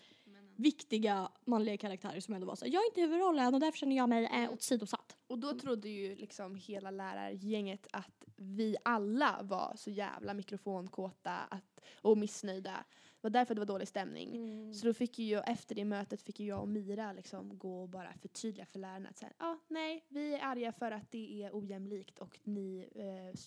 viktiga 0.62 1.32
manliga 1.46 1.78
karaktärer 1.78 2.20
som 2.20 2.34
ändå 2.34 2.48
var 2.48 2.56
så 2.56 2.66
här, 2.66 2.72
jag 2.72 2.84
är 2.84 2.88
inte 2.88 3.02
huvudrollen 3.02 3.54
och 3.54 3.60
därför 3.60 3.78
känner 3.78 3.96
jag 3.96 4.10
mig 4.10 4.26
eh, 4.26 4.54
åsidosatt. 4.54 5.18
Och 5.28 5.40
då 5.40 5.60
trodde 5.60 5.90
ju 5.90 6.16
liksom 6.16 6.56
hela 6.56 6.92
lärargänget 6.92 7.88
att 7.92 8.26
vi 8.38 8.78
alla 8.84 9.40
var 9.44 9.74
så 9.78 9.92
jävla 9.92 10.34
mikrofonkåta 10.34 11.32
att, 11.32 11.82
och 12.02 12.18
missnöjda. 12.18 12.86
Det 13.22 13.28
var 13.28 13.30
därför 13.30 13.56
det 13.56 13.62
var 13.62 13.66
dålig 13.66 13.88
stämning. 13.88 14.36
Mm. 14.36 14.74
Så 14.74 14.88
då 14.88 14.94
fick 14.94 15.20
ju 15.20 15.26
jag, 15.26 15.50
efter 15.50 15.76
det 15.76 15.86
mötet 15.86 16.22
fick 16.22 16.40
ju 16.40 16.48
jag 16.48 16.62
och 16.62 16.70
Mira 16.70 17.14
liksom 17.14 17.58
gå 17.58 17.82
och 17.82 17.90
bara 17.90 18.14
förtydliga 18.22 18.66
för 18.66 18.80
lärarna 18.80 19.10
att 19.10 19.18
säga, 19.18 19.32
ja 19.40 19.60
nej, 19.68 20.06
vi 20.08 20.34
är 20.34 20.46
arga 20.46 20.72
för 20.72 20.92
att 20.92 21.12
det 21.12 21.44
är 21.44 21.50
ojämlikt 21.54 22.20
och 22.20 22.40
ni 22.44 22.90
eh, 22.96 23.40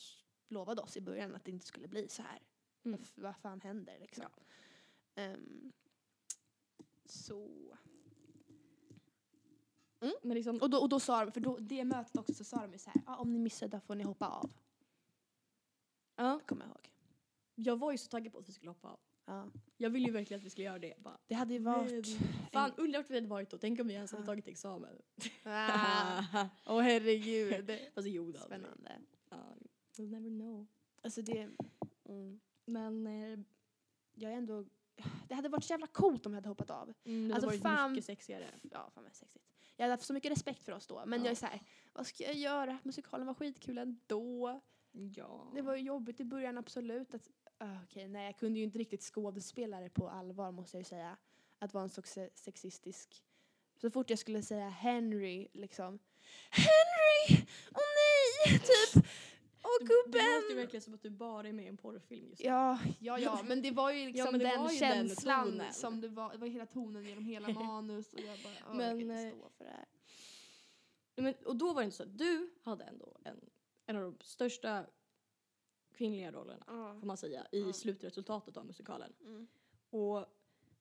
lovade 0.49 0.83
oss 0.83 0.97
i 0.97 1.01
början 1.01 1.35
att 1.35 1.45
det 1.45 1.51
inte 1.51 1.67
skulle 1.67 1.89
bli 1.89 2.09
så 2.09 2.23
här. 2.23 2.41
Mm. 2.85 3.01
Vad, 3.15 3.37
fan 3.37 3.61
händer 3.61 3.99
liksom? 4.01 4.31
Ehm, 5.15 5.73
så. 7.07 7.49
Men 10.23 10.35
liksom, 10.35 10.57
Och 10.63 10.71
då, 10.71 10.79
och 10.79 10.89
då 10.89 11.01
sa 11.01 11.25
de, 11.25 11.33
för 11.33 11.41
då, 11.41 11.59
det 11.59 11.85
mötet 11.85 12.17
också 12.19 12.35
så 12.35 12.45
sa 12.45 12.57
de 12.63 12.73
ju 12.73 12.79
så 12.79 12.91
här, 12.91 13.03
ja 13.07 13.17
om 13.17 13.33
ni 13.33 13.39
missar 13.39 13.69
då 13.69 13.81
får 13.81 13.95
ni 13.95 14.05
hoppa 14.05 14.29
av. 14.29 14.53
ja, 16.17 16.41
Kommer 16.47 16.63
jag 16.65 16.71
ihåg. 16.71 16.91
jag 17.55 17.77
var 17.79 17.93
ju 17.93 17.99
så 17.99 18.09
taggad 18.09 18.33
på 18.33 18.39
att 18.39 18.49
vi 18.49 18.53
skulle 18.53 18.71
hoppa 18.71 18.89
av. 18.89 19.01
Ja. 19.27 19.51
Jag 19.77 19.91
ville 19.91 20.07
ju 20.07 20.13
verkligen 20.13 20.39
att 20.41 20.47
vi 20.47 20.51
skulle 20.51 20.65
göra 20.65 20.79
det. 20.79 20.95
Bara, 20.99 21.19
Det 21.27 21.35
hade 21.35 21.53
ju 21.55 21.59
varit... 21.61 22.07
fan, 22.53 22.73
undrar 22.77 23.01
vart 23.01 23.11
vi 23.11 23.15
hade 23.15 23.27
varit 23.27 23.51
då. 23.51 23.59
Tänk 23.59 23.81
om 23.81 23.87
vi 23.89 23.95
ens 23.95 24.13
hade 24.13 24.25
tagit 24.27 24.49
examen. 24.49 25.03
Ah, 25.45 26.49
Åh 26.67 26.81
herregud. 26.83 27.71
Fast 27.95 28.09
jo, 28.09 28.33
det 28.33 28.39
hade 28.39 28.57
vi. 28.57 28.63
Spännande. 28.65 28.93
Ja, 29.31 29.55
we'll 29.97 30.11
never 30.11 30.31
know. 30.31 30.67
Alltså 31.03 31.23
det... 31.23 31.51
Mm. 32.05 32.41
Men 32.65 33.07
eh, 33.07 33.39
Jag 34.15 34.33
är 34.33 34.37
ändå... 34.37 34.65
Det 35.29 35.35
hade 35.35 35.49
varit 35.49 35.65
så 35.65 35.73
jävla 35.73 35.87
coolt 35.87 36.27
om 36.27 36.33
jag 36.33 36.37
hade 36.37 36.49
hoppat 36.49 36.71
av. 36.71 36.93
mm, 37.05 37.29
det 37.29 37.35
Alltså, 37.35 37.49
hade 37.51 37.59
varit 37.59 37.63
fan- 37.79 37.93
mycket 37.93 38.05
sexigare. 38.05 38.47
Ja, 38.63 38.91
fan 38.95 39.05
vad 39.05 39.15
sexigt. 39.15 39.45
Jag 39.77 39.85
hade 39.85 39.93
haft 39.93 40.05
så 40.05 40.13
mycket 40.13 40.33
respekt 40.33 40.65
för 40.65 40.73
oss 40.73 40.87
då. 40.87 41.03
Men 41.07 41.19
Ja. 41.21 41.25
jag 41.25 41.31
är 41.33 41.37
så 41.37 41.47
här, 41.47 41.61
vad 41.93 42.07
ska 42.07 42.25
jag 42.25 42.35
göra? 42.35 42.79
Musikalen 42.83 43.27
var 43.27 43.35
skitkul 43.35 43.79
ändå. 43.79 44.61
Ja. 44.93 45.51
Det 45.55 45.63
var 45.63 45.77
ju 45.77 45.83
jobbigt 45.83 46.21
i 46.21 46.25
början, 46.25 46.59
absolut. 46.59 47.15
Att, 47.15 47.31
ah, 47.59 47.77
okej, 47.85 48.09
nej, 48.09 48.25
jag 48.27 48.37
kunde 48.39 48.59
ju 48.59 48.65
inte 48.65 48.79
riktigt 48.79 49.03
skådespela 49.03 49.81
det 49.81 49.91
på 49.91 50.09
allvar, 50.09 50.53
måste 50.53 50.77
jag 50.77 50.81
ju 50.81 50.85
säga. 50.85 51.17
Att 51.59 51.75
vara 51.75 51.83
en 51.85 51.91
så 51.91 52.03
se- 52.03 52.31
sexistisk... 52.35 53.25
Så 53.81 53.91
fort 53.91 54.11
jag 54.11 54.19
skulle 54.19 54.43
säga 54.43 54.69
Henry, 54.69 55.49
liksom. 55.53 55.99
Henry! 56.51 57.47
Åh 57.75 57.81
nej! 57.97 58.59
Typ. 58.95 59.05
Åh 59.65 59.71
Det 59.81 59.85
låter 59.85 60.19
ju 60.19 60.43
gubben! 60.49 60.57
verkligen 60.57 60.83
som 60.83 60.95
att 60.95 61.03
du 61.03 61.11
bara 61.11 61.49
är 61.49 61.53
med 61.53 61.65
i 61.65 61.69
en 61.69 61.77
porrfilm 61.77 62.29
just 62.29 62.43
nu. 62.43 62.49
Ja, 62.49 62.79
ja, 63.01 63.19
ja, 63.19 63.43
men 63.45 63.63
det 63.63 63.71
var 63.71 63.91
ju 63.93 64.07
liksom 64.07 64.33
det 64.33 64.39
den 64.39 64.63
var 64.63 64.71
ju 64.71 64.79
den 64.79 65.09
känslan 65.09 65.51
tonen. 65.51 65.73
som 65.73 66.01
det 66.01 66.09
var. 66.09 66.33
Det 66.33 66.39
var 66.39 66.47
hela 66.47 66.67
tonen 66.67 67.05
genom 67.05 67.25
hela 67.25 67.49
manus 67.53 68.13
och 68.13 68.21
jag 68.21 68.39
bara, 68.39 68.75
Men, 68.75 68.87
jag 68.87 68.99
kan 69.01 69.11
eh, 69.11 69.27
inte 69.27 69.37
stå 69.39 69.49
för 69.51 69.65
det 69.65 69.71
här. 69.71 69.87
Men, 71.17 71.35
och 71.45 71.57
då 71.57 71.73
var 71.73 71.81
det 71.83 71.85
inte 71.85 71.97
så 71.97 72.03
att 72.03 72.19
du 72.19 72.51
hade 72.63 72.85
ändå 72.85 73.17
en, 73.25 73.41
en 73.87 73.97
av 73.97 74.03
de 74.03 74.17
största 74.21 74.87
kvinnliga 75.93 76.33
rollerna, 76.33 76.65
Ja. 76.67 76.97
får 77.01 77.07
man 77.07 77.17
säga, 77.17 77.47
i 77.53 77.61
Ja. 77.61 77.73
slutresultatet 77.73 78.57
av 78.57 78.67
musikalen. 78.67 79.13
Mm. 79.21 79.47
Och 79.91 80.27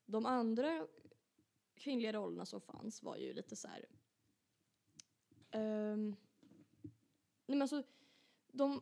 de 0.05 0.25
andra 0.25 0.87
kvinnliga 1.75 2.13
rollerna 2.13 2.45
som 2.45 2.61
fanns 2.61 3.03
var 3.03 3.17
ju 3.17 3.33
lite 3.33 3.55
så 3.55 3.67
här. 3.67 3.85
ehm, 5.51 6.15
nej 7.45 7.57
men 7.57 7.61
alltså, 7.61 7.83
de, 8.53 8.81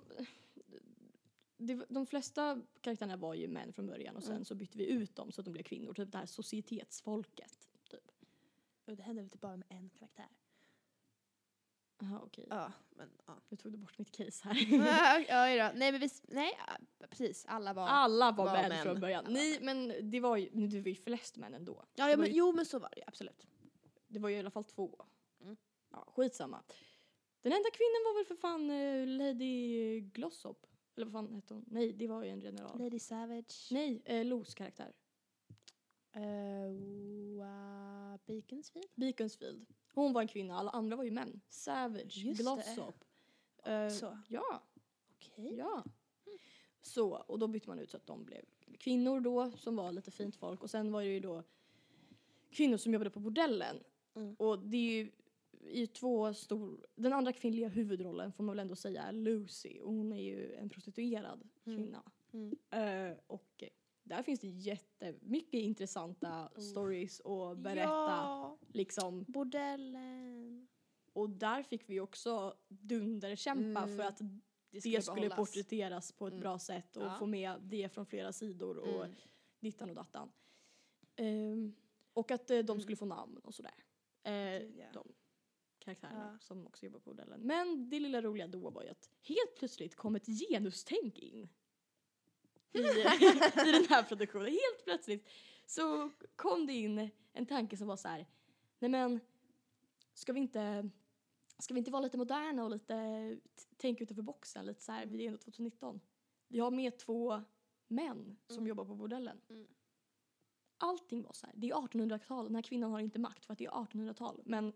de 1.90 2.06
flesta 2.06 2.62
karaktärerna 2.82 3.18
var 3.18 3.34
ju 3.34 3.48
män 3.48 3.74
från 3.74 3.86
början 3.88 4.16
och 4.16 4.24
sen 4.24 4.32
Mm. 4.32 4.46
så 4.46 4.56
bytte 4.56 4.78
vi 4.78 4.86
ut 4.86 5.16
dem 5.16 5.32
så 5.32 5.42
att 5.42 5.46
de 5.46 5.52
blev 5.52 5.64
kvinnor. 5.64 5.94
Typ 5.94 6.12
det 6.12 6.18
här 6.18 6.26
societetsfolket. 6.26 7.70
Typ. 7.90 8.12
Och 8.86 8.96
det 8.96 9.04
hände 9.04 9.22
väl 9.22 9.30
typ 9.32 9.42
bara 9.42 9.58
med 9.58 9.68
en 9.70 9.90
karaktär. 9.90 10.30
Jaha 12.00 12.20
okej. 12.24 12.48
Ja, 12.50 12.72
men 12.90 13.10
ja. 13.26 13.36
Nu 13.50 13.58
tog 13.58 13.72
du 13.72 13.78
bort 13.78 13.98
mitt 13.98 14.12
case 14.12 14.44
här. 14.48 14.56
ja, 15.30 15.50
ja, 15.50 15.72
nej 15.76 15.92
men 15.92 16.02
visst, 16.02 16.24
nej 16.28 16.58
precis, 17.10 17.46
alla 17.46 17.74
var. 17.74 17.88
Alla 17.88 18.32
var, 18.32 18.46
Var 18.46 18.54
män, 18.54 18.70
män. 18.70 18.84
från 18.84 19.00
början. 19.00 19.26
Alla 19.26 19.34
Nej 19.34 19.60
men 19.62 19.94
det 20.12 20.20
var 20.20 20.38
ju, 20.38 20.50
det 20.68 20.80
var 20.82 20.88
ju 20.88 20.96
flest 20.96 21.38
män 21.38 21.54
ändå. 21.54 21.86
ja, 21.96 22.10
ja 22.10 22.18
men, 22.18 22.28
ju- 22.28 22.34
jo 22.38 22.52
men 22.52 22.66
så 22.66 22.80
var 22.80 22.90
det 22.90 22.98
ju, 23.00 23.04
absolut. 23.08 23.48
Det 24.08 24.20
var 24.20 24.30
ju 24.30 24.36
i 24.36 24.40
alla 24.40 24.52
fall 24.52 24.64
två. 24.64 25.06
Mm. 25.42 25.58
Ja, 25.90 26.14
skitsamma. 26.16 26.64
Den 27.42 27.52
enda 27.54 27.70
kvinnan 27.70 28.02
var 28.06 28.16
väl 28.20 28.26
för 28.26 28.36
fan 28.36 28.70
eh, 28.70 29.08
Lady 29.08 30.00
Glossop. 30.02 30.68
Eller 30.96 31.06
vad 31.06 31.14
fan 31.14 31.36
hette 31.36 31.54
hon? 31.54 31.66
Nej, 31.68 31.94
det 31.94 32.08
var 32.08 32.24
ju 32.24 32.30
en 32.30 32.42
general. 32.42 32.80
Lady 32.80 33.00
Savage. 33.00 33.68
Nej, 33.72 34.02
eh, 34.06 34.26
Los 34.26 34.54
karaktär. 34.54 34.94
Uh, 36.16 36.22
uh, 36.22 38.18
Beaconsfield. 38.26 38.88
Beaconsfield. 38.96 39.66
Hon 39.94 40.14
var 40.14 40.22
en 40.22 40.28
kvinna, 40.28 40.58
alla 40.58 40.72
andra 40.72 40.96
var 40.98 41.04
ju 41.04 41.12
män. 41.12 41.42
Savage, 41.50 42.18
Just 42.18 42.38
det. 42.38 42.44
Glossop. 42.44 43.04
Eh, 43.64 43.90
Så. 43.90 44.18
ja, 44.28 44.64
Okej. 45.16 45.56
ja. 45.58 45.84
Så, 46.82 47.10
och 47.10 47.40
då 47.40 47.48
bytte 47.48 47.70
man 47.70 47.80
ut 47.80 47.90
så 47.90 47.98
att 47.98 48.08
de 48.08 48.26
blev 48.26 48.42
kvinnor 48.80 49.20
då, 49.20 49.52
som 49.52 49.76
var 49.76 49.92
lite 49.92 50.12
fint 50.12 50.36
folk. 50.36 50.64
Och 50.64 50.70
sen 50.70 50.92
var 50.92 51.02
det 51.02 51.08
ju 51.08 51.20
då 51.20 51.44
kvinnor 52.52 52.78
som 52.78 52.94
jobbade 52.94 53.10
på 53.10 53.20
bordellen. 53.20 53.84
Mm. 54.16 54.36
Och 54.36 54.60
det 54.60 54.78
är 54.78 55.04
ju 55.04 55.12
i 55.64 55.88
två 55.88 56.34
stor... 56.34 56.86
Den 56.96 57.14
andra 57.14 57.34
kvinnliga 57.34 57.68
huvudrollen 57.68 58.32
får 58.34 58.44
man 58.44 58.56
väl 58.56 58.60
ändå 58.62 58.76
säga 58.76 59.04
är 59.04 59.12
Lucy. 59.12 59.80
Och 59.82 59.94
hon 59.94 60.12
är 60.14 60.22
ju 60.22 60.54
en 60.54 60.70
prostituerad 60.70 61.50
Mm. 61.66 61.78
kvinna. 61.78 62.12
Mm. 62.34 62.56
Eh, 63.12 63.18
och 63.28 63.64
där 64.04 64.24
finns 64.24 64.40
det 64.40 64.48
jättemycket 64.48 65.54
intressanta 65.54 66.50
Oh. 66.56 66.62
stories 66.62 67.22
att 67.22 67.58
berätta. 67.58 67.90
Ja, 67.90 68.58
Liksom. 68.68 69.26
bordellen. 69.28 70.68
Och 71.14 71.30
där 71.30 71.64
fick 71.64 71.90
vi 71.90 72.00
också 72.00 72.56
dunderkämpa 72.68 73.84
Mm. 73.84 73.98
för 73.98 74.04
att 74.04 74.18
Det 74.72 74.80
det 74.80 75.02
skulle 75.02 75.30
porträtteras 75.30 76.12
på 76.12 76.28
ett 76.28 76.32
Mm. 76.34 76.42
bra 76.42 76.60
sätt 76.60 76.98
och 76.98 77.04
Ja. 77.04 77.16
få 77.20 77.26
med 77.26 77.62
det 77.62 77.90
från 77.94 78.06
flera 78.06 78.32
sidor 78.34 78.78
och 78.78 79.06
Mm. 79.06 79.16
dittan 79.60 79.90
och 79.90 79.96
dattan. 79.96 80.32
Ehm, 81.16 81.76
och 82.14 82.32
att 82.32 82.50
eh, 82.52 82.60
de 82.60 82.72
Mm. 82.72 82.82
skulle 82.82 82.96
få 82.98 83.06
namn 83.06 83.38
och 83.38 83.54
sådär. 83.54 83.84
Eh, 84.24 84.34
ja. 84.34 84.86
De 84.94 85.08
karaktärerna 85.82 86.30
Ja. 86.34 86.40
som 86.40 86.68
också 86.68 86.86
jobbar 86.86 87.00
på 87.00 87.10
modellen. 87.10 87.42
Men 87.42 87.90
det 87.90 88.00
lilla 88.00 88.22
roliga 88.22 88.48
då 88.48 88.70
var 88.70 88.84
ju 88.84 88.90
att 88.90 89.10
helt 89.22 89.56
plötsligt 89.56 89.96
kom 89.96 90.16
ett 90.16 90.26
genustänk 90.26 91.20
in. 91.20 91.50
I, 92.74 92.80
I 92.80 92.84
den 93.72 93.86
här 93.90 94.04
produktionen. 94.04 94.46
Helt 94.48 94.84
plötsligt 94.84 95.30
så 95.66 96.10
kom 96.36 96.66
det 96.68 96.74
in 96.74 97.10
en 97.34 97.46
tanke 97.46 97.78
som 97.78 97.88
var 97.88 97.98
så 97.98 98.08
här. 98.08 98.26
Nej 98.80 98.90
men, 98.90 99.20
ska 100.14 100.34
vi 100.34 100.40
inte 100.40 100.90
Ska 101.60 101.74
vi 101.74 101.78
inte 101.78 101.92
vara 101.92 102.02
lite 102.02 102.18
moderna 102.18 102.64
och 102.64 102.72
lite 102.72 103.38
tänka 103.78 104.04
utanför 104.04 104.22
boxen? 104.24 104.66
Lite 104.66 104.82
så 104.84 104.92
här, 104.92 105.06
vi 105.06 105.24
är 105.24 105.28
ändå 105.28 105.38
2019. 105.38 106.02
Vi 106.48 106.60
har 106.60 106.72
med 106.72 106.98
två 106.98 107.42
män 107.88 108.38
som 108.48 108.58
Mm. 108.58 108.68
jobbar 108.68 108.86
på 108.86 108.96
bordellen. 108.96 109.42
Mm. 109.50 109.68
Allting 110.78 111.24
var 111.24 111.34
så 111.34 111.46
här. 111.46 111.54
Det 111.58 111.70
är 111.70 111.74
1800-tal. 111.76 112.46
Den 112.46 112.56
här 112.56 112.62
kvinnan 112.62 112.92
har 112.92 113.00
inte 113.00 113.20
makt 113.20 113.46
för 113.46 113.54
att 113.54 113.60
det 113.60 113.66
är 113.66 113.70
1800-tal. 113.72 114.42
Men 114.46 114.74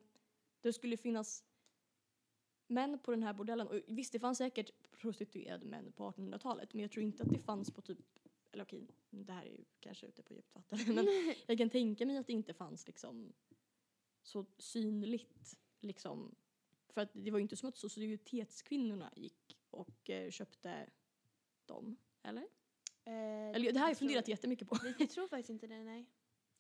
det 0.70 0.74
skulle 0.74 0.98
finnas 0.98 1.44
män 2.68 3.00
på 3.00 3.12
den 3.12 3.24
här 3.24 3.34
bordellen. 3.34 3.68
Och 3.68 3.82
visst, 3.88 4.12
det 4.12 4.20
fanns 4.20 4.38
säkert 4.38 4.72
prostituerade 4.92 5.66
män 5.66 5.92
på 5.92 6.12
1800-talet. 6.12 6.74
Men 6.74 6.82
jag 6.82 6.92
tror 6.92 7.04
inte 7.04 7.24
att 7.24 7.30
det 7.30 7.40
fanns 7.40 7.72
på 7.72 7.82
typ, 7.82 8.00
eller 8.52 8.64
okej, 8.64 8.88
det 9.10 9.34
här 9.34 9.46
är 9.46 9.50
ju 9.50 9.64
kanske 9.80 10.08
ute 10.08 10.24
på 10.24 10.34
djupt 10.34 10.56
vatten. 10.56 10.80
Men 10.96 11.08
jag 11.48 11.58
kan 11.58 11.70
tänka 11.70 12.06
mig 12.06 12.18
att 12.18 12.28
det 12.28 12.34
inte 12.34 12.54
fanns 12.54 12.88
liksom 12.88 13.34
så 14.24 14.46
synligt 14.58 15.58
liksom. 15.80 16.36
För 16.90 17.02
att 17.02 17.10
det 17.14 17.32
var 17.32 17.40
ju 17.40 17.42
inte 17.44 17.56
som 17.56 17.70
att 17.70 17.78
societetskvinnorna 17.78 19.14
gick 19.16 19.58
och 19.70 20.10
eh, 20.10 20.32
köpte 20.32 20.90
dem. 21.66 21.98
Eller? 22.24 22.44
Eh, 23.04 23.50
Eller 23.50 23.72
det 23.72 23.80
här 23.80 23.86
har 23.86 23.90
jag 23.90 23.98
funderat 23.98 24.26
tror, 24.26 24.34
jättemycket 24.34 24.68
på. 24.68 24.78
jag, 25.00 25.10
tror 25.10 25.28
faktiskt 25.28 25.50
inte 25.50 25.68
det, 25.68 25.84
nej. 25.84 26.06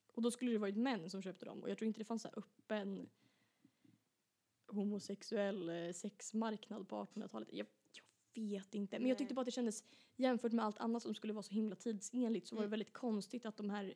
Och 0.07 0.21
då 0.21 0.31
skulle 0.31 0.51
det 0.51 0.57
varit 0.57 0.77
män 0.77 1.09
som 1.09 1.21
köpte 1.21 1.45
dem. 1.45 1.63
Och 1.63 1.69
jag 1.69 1.77
tror 1.77 1.87
inte 1.87 1.99
det 1.99 2.05
fanns 2.05 2.21
så 2.21 2.29
öppen 2.33 3.09
homosexuell 4.67 5.69
eh, 5.69 5.91
sexmarknad 5.93 6.87
på 6.87 6.95
1800-talet. 7.05 7.49
Jag, 7.51 7.67
jag 8.35 8.43
vet 8.43 8.75
inte. 8.75 8.99
Men 8.99 9.09
jag 9.09 9.17
tyckte 9.17 9.33
bara 9.33 9.41
att 9.41 9.45
det 9.45 9.51
kändes, 9.51 9.83
jämfört 10.15 10.51
med 10.51 10.65
allt 10.65 10.77
annat 10.77 11.03
som 11.03 11.15
skulle 11.15 11.33
vara 11.33 11.43
så 11.43 11.53
himla 11.53 11.75
tidsenligt, 11.75 12.47
så 12.47 12.55
var 12.55 12.61
det 12.61 12.65
Mm. 12.65 12.71
väldigt 12.71 12.93
konstigt 12.93 13.45
att 13.45 13.57
de 13.57 13.69
här 13.69 13.93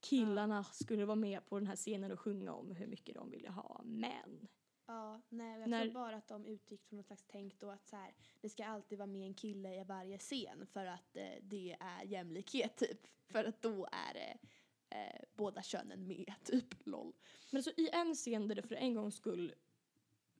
killarna 0.00 0.64
skulle 0.64 1.04
vara 1.04 1.14
med 1.16 1.46
på 1.46 1.58
den 1.58 1.66
här 1.66 1.76
scenen 1.76 2.12
och 2.12 2.20
sjunga 2.20 2.52
om 2.52 2.70
hur 2.70 2.86
mycket 2.86 3.14
de 3.14 3.30
ville 3.30 3.50
ha 3.50 3.80
män. 3.84 4.48
Ja, 4.86 5.20
nej, 5.28 5.60
jag 5.60 5.68
När- 5.70 5.82
tror 5.84 5.94
bara 5.94 6.16
att 6.16 6.28
de 6.28 6.46
utgick 6.46 6.84
från 6.84 6.96
något 6.96 7.06
slags 7.06 7.24
tänk 7.28 7.58
då 7.60 7.70
att 7.70 7.86
så 7.86 7.96
här, 7.96 8.14
det 8.40 8.48
ska 8.48 8.64
alltid 8.64 8.98
vara 8.98 9.06
med 9.06 9.26
en 9.26 9.34
kille 9.34 9.80
i 9.80 9.84
varje 9.84 10.18
scen 10.18 10.66
för 10.66 10.86
att 10.86 11.16
eh, 11.16 11.22
det 11.42 11.76
är 11.80 12.04
jämlikhet 12.04 12.76
typ. 12.76 13.06
För 13.28 13.44
att 13.44 13.62
då 13.62 13.88
är 13.92 14.14
det 14.14 14.38
eh, 14.96 15.20
båda 15.34 15.62
könen 15.62 16.06
med 16.06 16.34
typ, 16.44 16.86
LOL. 16.86 17.12
Men 17.50 17.58
alltså 17.58 17.70
i 17.76 17.88
en 17.92 18.14
scen 18.14 18.48
där 18.48 18.54
det 18.54 18.62
för 18.62 18.74
en 18.74 18.94
gångs 18.94 19.14
skull 19.16 19.54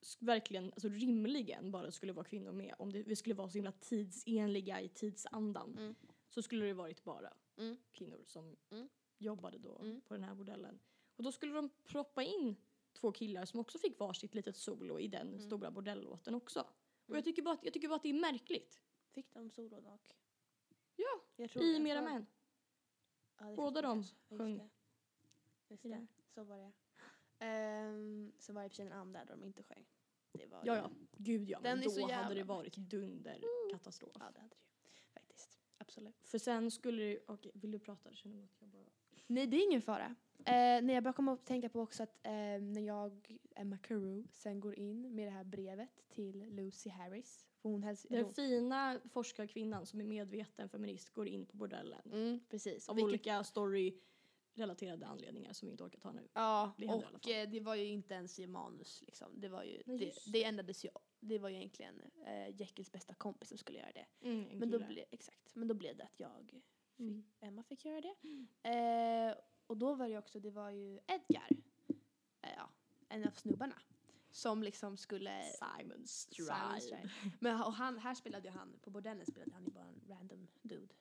sk- 0.00 0.16
verkligen, 0.26 0.64
alltså 0.72 0.88
rimligen 0.88 1.70
bara 1.70 1.90
skulle 1.90 2.12
vara 2.12 2.24
kvinnor 2.24 2.52
med, 2.52 2.74
om 2.78 2.92
det, 2.92 3.02
vi 3.02 3.16
skulle 3.16 3.34
vara 3.34 3.48
så 3.48 3.54
himla 3.58 3.72
tidsenliga 3.72 4.80
i 4.80 4.88
tidsandan, 4.88 5.76
Mm. 5.78 5.94
så 6.28 6.42
skulle 6.42 6.64
det 6.66 6.74
varit 6.74 7.04
bara 7.04 7.32
Mm. 7.58 7.76
kvinnor 7.92 8.22
som 8.26 8.56
Mm. 8.70 8.88
jobbade 9.18 9.58
då 9.58 9.78
Mm. 9.78 10.00
på 10.00 10.14
den 10.14 10.24
här 10.24 10.34
modellen. 10.34 10.78
Och 11.16 11.22
då 11.24 11.32
skulle 11.32 11.52
de 11.52 11.70
proppa 11.84 12.22
in 12.22 12.56
två 12.92 13.12
killar 13.12 13.44
som 13.44 13.60
också 13.60 13.78
fick 13.78 13.98
varsitt 13.98 14.34
litet 14.34 14.56
solo 14.56 15.00
i 15.00 15.08
den 15.08 15.28
Mm. 15.28 15.40
stora 15.40 15.70
bordellåten 15.70 16.34
också. 16.34 16.60
Och 16.60 17.08
Mm. 17.10 17.16
jag 17.18 17.24
tycker, 17.24 17.42
bara 17.42 17.54
att, 17.54 17.64
jag 17.64 17.72
tycker 17.72 17.88
bara 17.88 17.94
att 17.96 18.02
det 18.02 18.08
är 18.08 18.20
märkligt. 18.20 18.80
Fick 19.10 19.34
de 19.34 19.50
solo 19.50 19.80
dock? 19.80 20.16
Ja, 20.96 21.22
Jag 21.36 21.50
tror 21.50 21.64
I 21.64 21.78
Mera 21.80 22.02
Män. 22.02 22.26
Ja, 23.38 23.54
Båda 23.56 23.82
de 23.82 23.94
kanske. 23.94 24.14
Just 24.28 24.40
sjöng 24.40 24.58
det. 24.58 24.68
Just 25.68 25.82
det. 25.82 26.06
Så 26.34 26.44
var 26.44 26.56
det. 26.56 26.72
Um, 27.40 28.32
så 28.38 28.52
var 28.52 28.62
det 28.62 28.66
i 28.66 28.68
och 28.68 28.72
för 28.72 28.76
sig 28.76 28.86
en 28.86 28.92
andra 28.92 29.24
där 29.24 29.36
de 29.36 29.44
inte 29.44 29.62
sjöng. 29.62 29.86
Det 30.32 30.46
var 30.46 30.62
Ja, 30.64 30.76
ja. 30.76 30.90
Gud 31.12 31.50
ja. 31.50 31.60
Den 31.60 31.78
Men 31.78 31.88
då 31.88 32.12
hade 32.12 32.34
det 32.34 32.44
varit 32.44 32.76
dunderkatastrof. 32.76 34.12
Ja, 34.14 34.30
det 34.34 34.40
hade 34.40 34.54
det 34.54 34.60
ju. 34.60 35.02
Faktiskt. 35.12 35.58
Absolut. 35.78 36.16
För 36.22 36.38
sen 36.38 36.70
skulle 36.70 37.02
det 37.02 37.18
Okej, 37.26 37.52
vill 37.54 37.70
du 37.70 37.78
prata? 37.78 38.08
Jag 38.08 38.16
känner 38.16 38.44
att 38.44 38.60
jag 38.60 38.68
bara... 38.68 38.84
Nej, 39.26 39.46
det 39.46 39.56
är 39.56 39.64
ingen 39.64 39.82
fara. 39.82 40.14
Eh, 40.44 40.82
nej, 40.82 40.94
jag 40.94 41.04
bara 41.04 41.12
kom 41.12 41.28
att 41.28 41.46
tänka 41.46 41.68
på 41.68 41.80
också 41.80 42.02
att 42.02 42.26
eh, 42.26 42.32
när 42.60 42.80
jag, 42.80 43.38
Emma 43.56 43.78
Carew, 43.78 44.28
sen 44.32 44.60
går 44.60 44.78
in 44.78 45.14
med 45.14 45.26
det 45.26 45.30
här 45.30 45.44
brevet 45.44 46.04
till 46.08 46.38
Lucy 46.54 46.90
Harris. 46.90 47.46
För 47.62 47.68
hon 47.68 47.82
hälsar... 47.82 48.08
Den 48.10 48.24
hon- 48.24 48.34
fina 48.34 49.00
forskarkvinnan 49.12 49.86
som 49.86 50.00
är 50.00 50.04
medveten 50.04 50.68
feminist 50.68 51.10
går 51.10 51.28
in 51.28 51.46
på 51.46 51.56
bordellen. 51.56 52.12
Mm, 52.12 52.40
precis. 52.50 52.88
Av 52.88 52.96
Vilket- 52.96 53.08
olika 53.08 53.44
story-relaterade 53.44 55.06
anledningar 55.06 55.52
som 55.52 55.66
vi 55.66 55.72
inte 55.72 55.84
orkar 55.84 56.00
ta 56.00 56.12
nu. 56.12 56.28
Ja, 56.32 56.72
Det 56.78 56.86
och 56.88 57.28
eh, 57.28 57.48
det 57.50 57.60
var 57.60 57.74
ju 57.74 57.84
inte 57.84 58.14
ens 58.14 58.38
i 58.38 58.46
manus 58.46 59.02
liksom. 59.06 59.40
Det 59.40 59.48
var 59.48 59.62
ju, 59.62 59.82
Nej, 59.86 59.98
det, 59.98 60.32
det 60.32 60.44
ändrades 60.44 60.84
ju. 60.84 60.88
Det 61.20 61.38
var 61.38 61.48
ju 61.48 61.56
egentligen 61.56 62.02
eh, 62.26 62.60
Jekylls 62.60 62.92
bästa 62.92 63.14
kompis 63.14 63.48
som 63.48 63.58
skulle 63.58 63.78
göra 63.78 63.92
det. 63.92 64.06
Mm, 64.28 64.58
Men 64.58 64.70
då, 64.70 64.78
blev, 64.78 65.04
exakt, 65.10 65.54
men 65.54 65.68
då 65.68 65.74
blev 65.74 65.96
det 65.96 66.04
att 66.04 66.20
jag, 66.20 66.60
mm. 66.98 67.24
Emma 67.40 67.62
fick 67.62 67.84
göra 67.84 68.00
det. 68.00 68.14
Eh, 68.68 69.34
och 69.66 69.76
då 69.76 69.94
var 69.94 70.08
det 70.08 70.18
också, 70.18 70.40
det 70.40 70.50
var 70.50 70.70
ju 70.70 71.00
Edgar, 71.06 71.48
eh, 72.42 72.50
ja, 72.56 72.70
en 73.08 73.26
av 73.26 73.30
snubbarna, 73.30 73.82
som 74.30 74.62
liksom 74.62 74.96
skulle... 74.96 75.42
Simon 75.42 76.06
Simon 76.06 76.80
Stride. 76.80 77.10
Men 77.40 77.62
och 77.62 77.72
han, 77.72 77.98
här 77.98 78.14
spelade 78.14 78.48
ju 78.48 78.54
han, 78.54 78.78
på 78.82 78.90
bordellen 78.90 79.26
spelade 79.26 79.52
han 79.52 79.64
ju 79.64 79.70
bara 79.70 79.84
en 79.84 80.00
random 80.08 80.48
dude. 80.62 80.94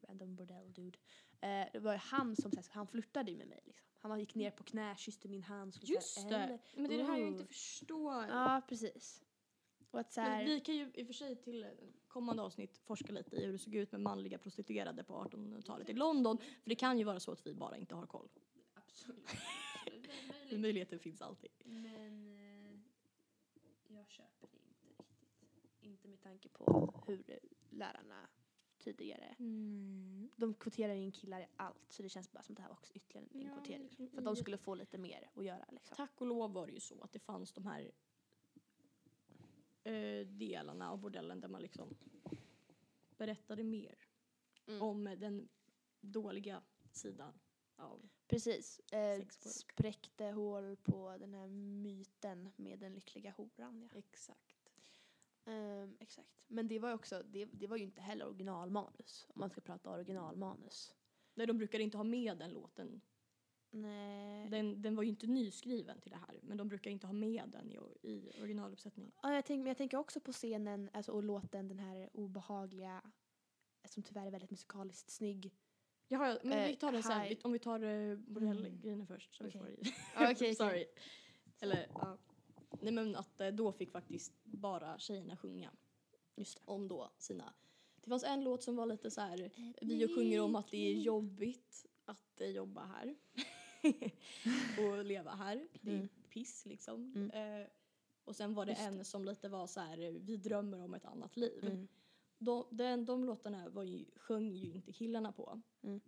Random 0.00 0.36
bordell 0.36 0.72
dude. 0.72 0.98
Eh, 1.40 1.66
det 1.72 1.78
var 1.78 1.92
ju 1.92 1.98
han 1.98 2.36
som, 2.36 2.50
så 2.52 2.56
här, 2.56 2.66
han 2.70 2.86
flörtade 2.86 3.30
ju 3.30 3.36
med 3.36 3.48
mig 3.48 3.60
liksom. 3.64 3.86
Han 4.00 4.20
gick 4.20 4.34
ner 4.34 4.50
på 4.50 4.64
knä, 4.64 4.96
kysste 4.96 5.28
min 5.28 5.42
hand. 5.42 5.74
skulle 5.74 5.94
Just 5.94 6.28
det! 6.28 6.36
"Eller?" 6.36 6.60
Men 6.76 6.88
det 6.88 6.94
är 6.94 6.98
det 6.98 7.04
här 7.04 7.18
jag 7.18 7.28
inte 7.28 7.42
Ooh. 7.42 7.48
förstår. 7.48 8.24
Ja, 8.26 8.62
precis. 8.68 9.24
Och 9.90 10.00
att 10.00 10.12
så 10.12 10.20
här, 10.20 10.36
Men 10.36 10.46
vi 10.46 10.60
kan 10.60 10.76
ju 10.76 10.90
i 10.94 11.02
och 11.02 11.06
för 11.06 11.14
sig 11.14 11.36
till 11.36 11.66
kommande 12.16 12.42
avsnitt 12.42 12.78
forska 12.78 13.12
lite 13.12 13.36
i 13.36 13.44
hur 13.46 13.52
det 13.52 13.58
såg 13.58 13.74
ut 13.74 13.92
med 13.92 14.00
manliga 14.00 14.38
prostituerade 14.38 15.04
på 15.04 15.14
1800-talet 15.14 15.88
i 15.90 15.92
London. 15.92 16.38
För 16.38 16.70
det 16.70 16.74
kan 16.74 16.98
ju 16.98 17.04
vara 17.04 17.20
så 17.20 17.32
att 17.32 17.46
vi 17.46 17.54
bara 17.54 17.76
inte 17.76 17.94
har 17.94 18.06
koll. 18.06 18.28
Absolut. 18.74 19.28
Möjligheten 20.60 20.98
finns 20.98 21.22
alltid. 21.22 21.50
Men 21.64 22.32
eh, 22.32 22.78
jag 23.96 24.10
köper 24.10 24.48
det 24.52 24.58
inte 24.68 24.86
riktigt. 24.86 25.70
Inte 25.80 26.08
med 26.08 26.20
tanke 26.20 26.48
på 26.48 26.92
hur 27.06 27.38
lärarna 27.70 28.28
tidigare, 28.78 29.34
Mm. 29.38 30.30
de 30.36 30.54
kvoterar 30.54 30.94
in 30.94 31.12
killar 31.12 31.40
i 31.40 31.46
allt 31.56 31.92
så 31.92 32.02
det 32.02 32.08
känns 32.08 32.32
bara 32.32 32.42
som 32.42 32.52
att 32.52 32.56
det 32.56 32.62
här 32.62 32.68
var 32.68 32.76
också 32.76 32.92
ytterligare 32.94 33.28
en 33.32 33.40
Ja, 33.42 33.54
verkligen. 33.54 33.88
För 34.10 34.18
att 34.18 34.24
de 34.24 34.36
skulle 34.36 34.58
få 34.58 34.74
lite 34.74 34.98
mer 34.98 35.30
att 35.34 35.44
göra 35.44 35.64
liksom. 35.70 35.96
Tack 35.96 36.20
och 36.20 36.26
lov 36.26 36.52
var 36.52 36.66
det 36.66 36.72
ju 36.72 36.80
så 36.80 37.00
att 37.02 37.12
det 37.12 37.18
fanns 37.18 37.52
de 37.52 37.66
här 37.66 37.90
eh, 39.86 40.26
delarna 40.26 40.90
av 40.90 40.98
bordellen 40.98 41.40
där 41.40 41.48
man 41.48 41.62
liksom 41.62 41.96
berättade 43.16 43.64
mer 43.64 43.98
Mm. 44.68 44.82
om 44.82 45.04
den 45.04 45.48
dåliga 46.00 46.62
sidan 46.92 47.40
av 47.76 48.08
Precis. 48.26 48.80
Eh, 48.92 49.26
spräckte 49.28 50.24
hål 50.24 50.76
på 50.76 51.16
den 51.18 51.34
här 51.34 51.48
myten 51.48 52.52
med 52.56 52.78
den 52.78 52.94
lyckliga 52.94 53.30
horan. 53.30 53.88
Ja. 53.92 53.98
exakt. 53.98 54.70
Ehm, 55.44 55.96
exakt. 56.00 56.44
Men 56.46 56.68
det 56.68 56.78
var 56.78 56.88
ju 56.88 56.94
också, 56.94 57.22
det, 57.22 57.44
det 57.44 57.66
var 57.66 57.76
ju 57.76 57.84
inte 57.84 58.00
heller 58.02 58.26
originalmanus. 58.26 59.26
Om 59.28 59.40
man 59.40 59.50
ska 59.50 59.60
prata 59.60 59.90
originalmanus. 59.90 60.94
Nej, 61.34 61.46
de 61.46 61.58
brukar 61.58 61.78
inte 61.78 61.96
ha 61.96 62.04
med 62.04 62.38
den 62.38 62.50
låten. 62.50 63.00
Nej. 63.70 64.48
Den, 64.50 64.82
den 64.82 64.96
var 64.96 65.02
ju 65.02 65.08
inte 65.08 65.26
nyskriven 65.26 66.00
till 66.00 66.10
det 66.10 66.16
här, 66.16 66.40
men 66.42 66.56
de 66.56 66.68
brukar 66.68 66.90
inte 66.90 67.06
ha 67.06 67.12
med 67.14 67.48
den 67.48 67.72
i, 67.72 67.76
i 68.02 68.30
originaluppsättningen. 68.40 69.12
Ja, 69.22 69.34
jag, 69.34 69.44
tänk, 69.46 69.58
men 69.58 69.66
jag 69.66 69.76
tänker 69.76 69.96
också 69.98 70.20
på 70.20 70.32
scenen 70.32 70.90
alltså, 70.92 71.12
och 71.12 71.22
låten, 71.22 71.68
den 71.68 71.78
här 71.78 72.10
obehagliga, 72.12 73.02
som 73.84 74.02
tyvärr 74.02 74.26
är 74.26 74.30
väldigt 74.30 74.50
musikaliskt 74.50 75.10
snygg. 75.10 75.54
Jaha, 76.08 76.38
men 76.42 76.58
Eh, 76.58 76.66
vi 76.68 76.76
tar 76.76 76.92
den 76.92 77.02
sen. 77.02 77.22
Vi- 77.28 77.40
Om 77.44 77.52
vi 77.52 77.58
tar 77.58 77.82
uh, 77.84 78.18
bordellgrejerna 78.18 79.06
först. 79.06 79.34
Så 79.34 79.44
Okej. 79.46 79.52
vi 79.52 79.58
får 79.58 79.70
i. 79.70 79.78
Ja, 80.14 80.22
okej, 80.22 80.32
okej. 80.32 80.54
Sorry. 80.54 80.86
Eller, 81.60 81.86
ja. 81.94 82.18
Nej 82.80 82.92
men 82.92 83.16
att 83.16 83.40
eh, 83.40 83.48
då 83.48 83.72
fick 83.72 83.90
faktiskt 83.90 84.32
bara 84.44 84.98
tjejerna 84.98 85.36
sjunga 85.36 85.70
Just 86.36 86.56
det. 86.58 86.62
om 86.66 86.88
då 86.88 87.10
sina. 87.18 87.54
Det 88.02 88.08
fanns 88.10 88.24
en 88.24 88.44
låt 88.44 88.62
som 88.62 88.76
var 88.76 88.86
lite 88.86 89.10
så 89.10 89.20
här. 89.20 89.50
Vi 89.80 90.08
sjunger 90.14 90.40
om 90.40 90.54
att 90.56 90.70
det 90.70 90.76
är 90.90 90.92
jobbigt 90.94 91.86
att 92.04 92.40
eh, 92.40 92.48
jobba 92.48 92.84
här. 92.84 93.16
och 94.78 95.04
leva 95.04 95.30
här. 95.30 95.68
Det 95.80 95.90
är 95.90 95.94
Mm. 95.96 96.08
piss 96.30 96.66
liksom. 96.66 97.12
Mm. 97.16 97.60
Eh, 97.60 97.66
och 98.24 98.36
sen 98.36 98.54
var 98.54 98.64
det 98.66 98.72
Just 98.72 98.82
en 98.82 99.04
som 99.04 99.24
lite 99.24 99.48
var 99.48 99.66
så 99.66 99.80
här. 99.80 99.96
Vi 100.10 100.36
drömmer 100.36 100.80
om 100.84 100.94
ett 100.94 101.04
annat 101.04 101.36
liv. 101.36 101.64
Mm. 101.64 101.88
De, 102.38 102.66
den, 102.70 103.04
de 103.04 103.24
låtarna 103.24 103.68
var 103.68 103.82
ju, 103.82 104.04
sjöng 104.16 104.52
ju 104.52 104.72
inte 104.72 104.92
killarna 104.92 105.32
på. 105.32 105.62
Mm. 105.82 106.00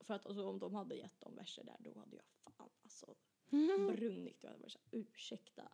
För 0.00 0.14
att 0.14 0.26
alltså, 0.26 0.46
om 0.48 0.58
de 0.58 0.74
hade 0.74 0.94
gett 0.94 1.20
dem 1.20 1.34
verser 1.36 1.64
där 1.64 1.76
då 1.80 1.98
hade 1.98 2.16
jag 2.16 2.52
fan 2.52 2.70
alltså 2.82 3.14
brunnit. 3.96 4.38
Jag 4.42 4.48
hade 4.50 4.60
varit 4.62 4.72
såhär, 4.72 4.86
ursäkta. 4.90 5.68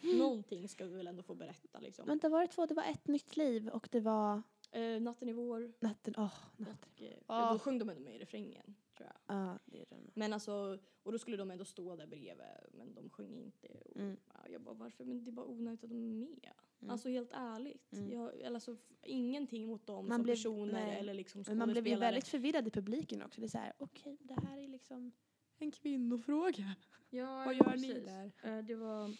Någonting 0.00 0.68
ska 0.68 0.86
vi 0.86 0.96
väl 0.96 1.06
ändå 1.06 1.22
få 1.22 1.34
berätta 1.34 1.78
liksom. 1.80 2.06
Vänta, 2.06 2.28
var 2.28 2.40
det 2.40 2.48
två? 2.48 2.66
Det 2.66 2.74
var 2.74 2.84
ett 2.84 3.06
nytt 3.08 3.36
liv 3.36 3.68
och 3.68 3.88
det 3.92 4.00
var 4.00 4.42
Eh, 4.70 5.00
natten 5.00 5.28
i 5.28 5.32
vår. 5.32 5.72
natten, 5.80 6.14
åh, 6.16 6.34
natten. 6.56 6.90
Och, 6.94 7.02
eh, 7.02 7.18
Ah. 7.26 7.52
Då 7.52 7.58
sjöng 7.58 7.78
de 7.78 7.88
ändå 7.88 8.02
med 8.02 8.14
i 8.14 8.18
refrängen 8.18 8.74
tror 8.94 9.08
jag. 9.26 9.36
Ja, 9.36 9.58
det 9.64 9.80
är 9.82 9.86
den. 9.90 10.10
Men 10.14 10.32
alltså, 10.32 10.78
och 11.02 11.12
då 11.12 11.18
skulle 11.18 11.36
de 11.36 11.50
ändå 11.50 11.64
stå 11.64 11.96
där 11.96 12.06
bredvid 12.06 12.36
men 12.72 12.94
de 12.94 13.10
sjöng 13.10 13.38
inte. 13.38 13.66
Och, 13.68 13.96
Mm. 13.96 14.16
ja, 14.34 14.48
jag 14.50 14.60
bara 14.62 14.74
varför? 14.74 15.04
Men 15.04 15.24
det 15.24 15.30
är 15.30 15.32
bara 15.32 15.46
onödigt 15.46 15.84
att 15.84 15.90
de 15.90 15.96
är 16.04 16.14
med. 16.14 16.52
Mm. 16.80 16.90
Alltså 16.92 17.08
helt 17.08 17.32
ärligt. 17.32 17.92
Mm. 17.92 18.10
Jag, 18.12 18.34
eller 18.40 18.54
alltså, 18.54 18.76
ingenting 19.02 19.66
mot 19.66 19.86
dem 19.86 20.08
Man 20.08 20.18
som 20.18 20.22
blev- 20.22 20.34
personer 20.34 20.72
nej. 20.72 20.98
eller 20.98 21.14
liksom 21.14 21.44
Men 21.48 21.58
man 21.58 21.68
blev 21.72 21.86
ju 21.86 21.96
väldigt 21.96 22.28
förvirrad 22.28 22.66
i 22.66 22.70
publiken 22.70 23.22
också. 23.22 23.40
Det 23.40 23.46
är 23.46 23.48
så 23.48 23.58
här, 23.58 23.72
okej, 23.78 24.18
det 24.20 24.34
här 24.46 24.58
är 24.58 24.68
liksom 24.68 25.12
en 25.58 25.70
kvinnofråga. 25.70 26.74
Ja, 27.10 27.26
Vad 27.46 27.54
gör 27.54 27.76
ni 27.76 27.88
precis. 27.88 28.04
där? 28.04 28.32
Eh, 28.42 28.64
det 28.64 28.74
var... 28.74 29.10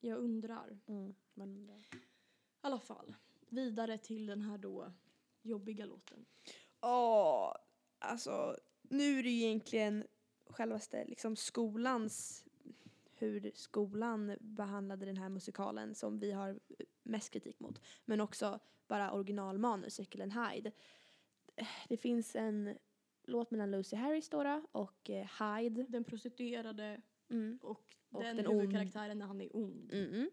Jag 0.00 0.18
undrar. 0.18 0.78
Mm, 0.86 1.14
man 1.34 1.48
undrar. 1.56 1.76
I 1.78 1.82
alla 2.60 2.78
fall. 2.78 3.14
Vidare 3.48 3.98
till 3.98 4.26
den 4.26 4.42
här 4.42 4.58
då 4.58 4.92
jobbiga 5.42 5.84
låten. 5.86 6.24
Åh, 6.80 7.52
alltså 7.98 8.56
nu 8.82 9.18
är 9.18 9.22
det 9.22 9.30
ju 9.30 9.44
egentligen 9.44 10.04
självaste 10.46 11.04
liksom 11.04 11.36
skolans, 11.36 12.44
hur 13.14 13.50
skolan 13.54 14.36
behandlade 14.40 15.06
den 15.06 15.16
här 15.16 15.28
musikalen 15.28 15.94
som 15.94 16.18
vi 16.18 16.32
har 16.32 16.60
mest 17.02 17.30
kritik 17.30 17.60
mot. 17.60 17.80
Men 18.04 18.20
också 18.20 18.60
bara 18.88 19.12
originalmanus, 19.12 19.98
Jekyll 19.98 20.22
and 20.22 20.32
Hyde. 20.32 20.72
Det 21.88 21.96
finns 21.96 22.36
en 22.36 22.78
låt 23.22 23.50
mellan 23.50 23.70
Lucy 23.70 23.96
Harris 23.96 24.28
då, 24.28 24.62
och 24.72 25.10
eh, 25.10 25.28
Hyde. 25.40 25.86
Den 25.88 26.04
prostituerade 26.04 27.00
Mm. 27.30 27.58
och, 27.62 27.96
Och 28.10 28.22
den, 28.22 28.36
den 28.36 28.46
huvudkaraktären 28.46 29.18
när 29.18 29.26
han 29.26 29.40
är 29.40 29.56
ond. 29.56 29.92
Mm. 29.92 30.30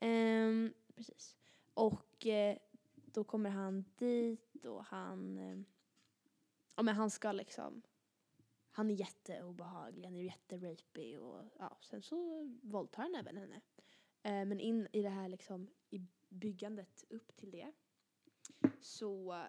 Ehm, 0.00 0.72
precis. 0.96 1.36
Och 1.74 2.26
eh, 2.26 2.56
då 2.94 3.24
kommer 3.24 3.50
han 3.50 3.84
dit 3.98 4.64
och 4.64 4.84
han... 4.84 5.38
Eh, 5.38 5.58
ja 6.80 6.84
men 6.84 6.96
han 6.96 7.10
ska 7.10 7.32
liksom... 7.32 7.82
Han 8.70 8.90
är 8.90 8.94
jätteobehaglig, 8.94 10.04
han 10.04 10.16
är 10.16 10.22
jätterapig 10.22 11.20
och 11.20 11.44
ja, 11.58 11.78
sen 11.80 12.02
så 12.02 12.44
våldtar 12.62 13.02
han 13.02 13.14
även 13.14 13.36
henne. 13.36 13.60
Eh, 14.22 14.44
men 14.44 14.60
in 14.60 14.88
i 14.92 15.02
det 15.02 15.08
här 15.08 15.28
liksom, 15.28 15.70
i 15.90 16.06
byggandet 16.28 17.04
upp 17.08 17.36
till 17.36 17.50
det 17.50 17.72
så... 18.80 19.42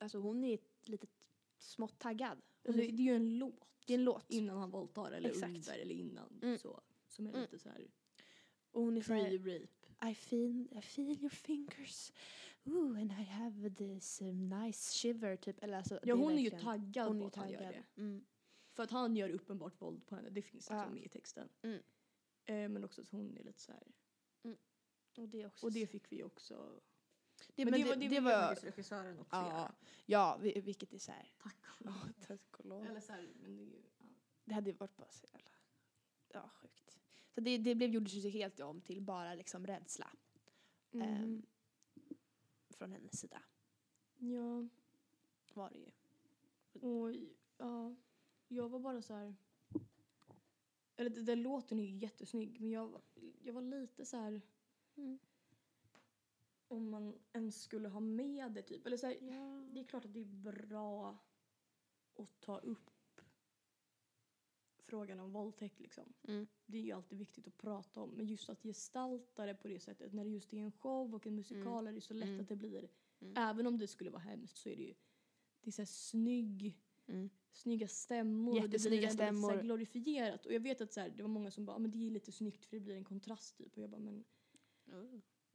Alltså 0.00 0.18
hon 0.18 0.44
är 0.44 0.58
lite 0.84 1.06
smått 1.58 1.98
taggad. 1.98 2.38
Och 2.62 2.72
det, 2.72 2.78
det 2.78 3.02
är 3.02 3.06
ju 3.06 3.16
en 3.16 3.38
låt. 3.38 3.68
Det 3.86 3.92
är 3.94 3.98
en 3.98 4.04
låt. 4.04 4.30
Innan 4.30 4.58
han 4.58 4.70
våldtar 4.70 5.12
eller 5.12 5.28
Exakt. 5.28 5.56
under 5.56 5.78
eller 5.78 5.94
innan. 5.94 6.38
Mm. 6.42 6.58
Så, 6.58 6.80
som 7.06 7.26
är 7.26 7.30
Mm. 7.30 7.42
lite 7.42 7.58
så 7.58 7.68
här 7.68 7.90
Och 8.70 8.82
hon 8.82 8.96
är 8.96 9.00
pre-rape. 9.00 10.10
I 10.10 10.14
feel, 10.14 10.68
I 10.72 10.82
feel 10.82 11.20
your 11.20 11.30
fingers. 11.30 12.12
Ooh, 12.64 13.00
and 13.00 13.12
I 13.12 13.22
have 13.24 13.70
this 13.70 14.20
um, 14.20 14.48
nice 14.48 14.98
shiver. 14.98 15.36
Typ. 15.36 15.62
Eller 15.62 15.76
alltså, 15.76 15.94
Ja 16.02 16.14
det 16.16 16.22
hon 16.22 16.32
är 16.32 16.38
ju 16.38 16.50
taggad 16.50 17.06
hon 17.08 17.16
är 17.16 17.20
på 17.20 17.24
ju 17.24 17.26
att 17.28 17.36
han 17.36 17.50
gör 17.50 17.58
taggad. 17.58 17.74
det. 17.94 18.00
Mm. 18.00 18.24
För 18.76 18.82
att 18.82 18.90
han 18.90 19.16
gör 19.16 19.28
uppenbart 19.30 19.82
våld 19.82 20.06
på 20.06 20.16
henne. 20.16 20.30
Det 20.30 20.42
finns 20.42 20.54
liksom 20.54 20.76
Ja. 20.76 20.88
med 20.90 21.04
i 21.04 21.08
texten. 21.08 21.48
Mm. 21.62 21.82
Eh, 22.44 22.68
men 22.68 22.84
också 22.84 23.00
att 23.02 23.08
hon 23.10 23.36
är 23.36 23.42
lite 23.44 23.60
så 23.60 23.72
här. 23.72 23.82
Och 25.16 25.28
det 25.28 25.46
också... 25.46 25.66
Och 25.66 25.72
det 25.72 25.86
fick 25.86 26.12
vi 26.12 26.22
också. 26.22 26.80
det, 27.54 27.64
men 27.64 27.70
men 27.72 27.80
det, 27.80 27.88
var, 27.88 27.96
det, 27.96 28.00
det 28.00 28.08
vill 28.08 28.22
var... 28.24 28.54
regissören 28.54 29.18
också 29.18 29.36
Ja, 29.36 29.48
göra. 29.48 29.74
ja, 30.06 30.38
vi- 30.42 30.60
vilket 30.60 30.92
är 30.92 30.98
så 30.98 31.12
här... 31.12 31.32
Tack 31.42 31.56
och 31.80 31.84
lov. 31.86 31.94
Ja, 32.18 32.26
tack 32.26 32.58
och 32.58 32.64
lov. 32.66 32.86
Eller 32.86 33.00
så 33.00 33.12
här, 33.12 33.32
men 33.42 33.56
det 33.56 33.62
ju, 33.62 33.82
ja. 33.98 34.06
Det 34.44 34.54
hade 34.54 34.70
ju 34.70 34.76
varit 34.76 34.96
bara 34.96 35.10
så 35.10 35.26
jävla... 35.32 35.50
Ja, 36.28 36.48
sjukt. 36.48 36.98
Så 37.34 37.40
det, 37.40 37.58
det 37.58 37.74
blev, 37.74 37.90
gjordes 37.90 38.12
ju 38.12 38.28
helt 38.30 38.60
om 38.60 38.80
till 38.80 39.02
bara 39.02 39.34
liksom 39.34 39.66
rädsla 39.66 40.08
Mm. 40.94 41.08
ehm, 41.08 41.46
från 42.82 42.92
hennes 42.92 43.20
sida. 43.20 43.42
Ja, 44.18 44.68
Var 45.54 45.70
det 45.70 45.78
ju. 45.78 45.90
och 46.88 47.14
ja, 47.58 47.94
jag 48.48 48.68
var 48.68 48.78
bara 48.78 49.02
så 49.02 49.14
här. 49.14 49.34
Eller 50.96 51.10
det- 51.10 51.22
den 51.22 51.42
låten 51.42 51.78
är 51.80 51.84
ju 51.84 51.96
jättesnygg 51.96 52.60
men 52.60 52.70
jag, 52.70 52.88
var- 52.88 53.02
jag 53.42 53.52
var 53.54 53.62
lite 53.62 54.06
så 54.06 54.16
här. 54.16 54.40
Mm. 54.96 55.18
Om 56.68 56.90
man 56.90 57.18
ens 57.32 57.62
skulle 57.62 57.88
ha 57.88 58.00
med 58.00 58.52
det 58.52 58.62
typ. 58.62 58.86
Eller 58.86 58.96
så 58.96 59.06
här, 59.06 59.16
Ja. 59.20 59.68
det 59.72 59.80
är 59.80 59.84
klart 59.84 60.04
att 60.04 60.12
det 60.14 60.20
är 60.20 60.52
bra 60.52 61.18
att 62.16 62.40
ta 62.40 62.58
upp 62.58 62.90
frågan 64.92 65.20
om 65.20 65.32
våldtäkt 65.32 65.80
liksom. 65.80 66.12
Mm. 66.28 66.46
Det 66.66 66.78
är 66.78 66.82
ju 66.82 66.92
alltid 66.92 67.18
viktigt 67.18 67.46
att 67.46 67.56
prata 67.58 68.00
om. 68.00 68.10
Men 68.10 68.26
just 68.26 68.48
att 68.50 68.62
gestalta 68.62 69.46
det 69.46 69.54
på 69.54 69.68
det 69.68 69.80
sättet 69.80 70.12
när 70.12 70.24
det 70.24 70.30
just 70.30 70.52
är 70.52 70.56
en 70.58 70.72
show 70.72 71.14
och 71.14 71.26
en 71.26 71.34
musikal 71.34 71.86
är 71.86 71.92
det 71.92 72.00
så 72.00 72.14
lätt 72.14 72.28
Mm. 72.28 72.40
att 72.40 72.48
det 72.48 72.56
blir. 72.56 72.88
Mm. 73.20 73.34
Även 73.36 73.66
om 73.66 73.78
det 73.78 73.86
skulle 73.88 74.10
vara 74.10 74.22
hemskt 74.22 74.56
så 74.56 74.68
är 74.68 74.76
det 74.76 74.82
ju 74.82 74.94
det 75.60 75.70
är 75.70 75.72
så 75.72 75.82
här 75.82 75.86
snygg, 75.86 76.78
Mm. 77.06 77.30
snygga 77.52 77.88
stämmor. 77.88 78.56
Jättesnygga 78.56 78.78
det 78.78 78.88
blir 78.88 79.00
lite 79.00 79.10
så 79.10 79.16
stämmor. 79.16 79.50
här 79.50 79.62
glorifierat. 79.62 80.46
Och 80.46 80.52
jag 80.52 80.60
vet 80.60 80.80
att 80.80 80.92
så 80.92 81.00
här, 81.00 81.10
det 81.16 81.22
var 81.22 81.28
många 81.30 81.50
som 81.50 81.64
bara, 81.66 81.76
"Ah, 81.76 81.78
men 81.78 81.90
det 81.90 82.06
är 82.06 82.10
lite 82.10 82.32
snyggt 82.32 82.64
för 82.66 82.76
det 82.76 82.80
blir 82.80 82.96
en 82.96 83.04
kontrast 83.04 83.56
typ. 83.56 83.76
Och 83.76 83.82
jag 83.82 83.90
bara, 83.90 84.00
men 84.00 84.24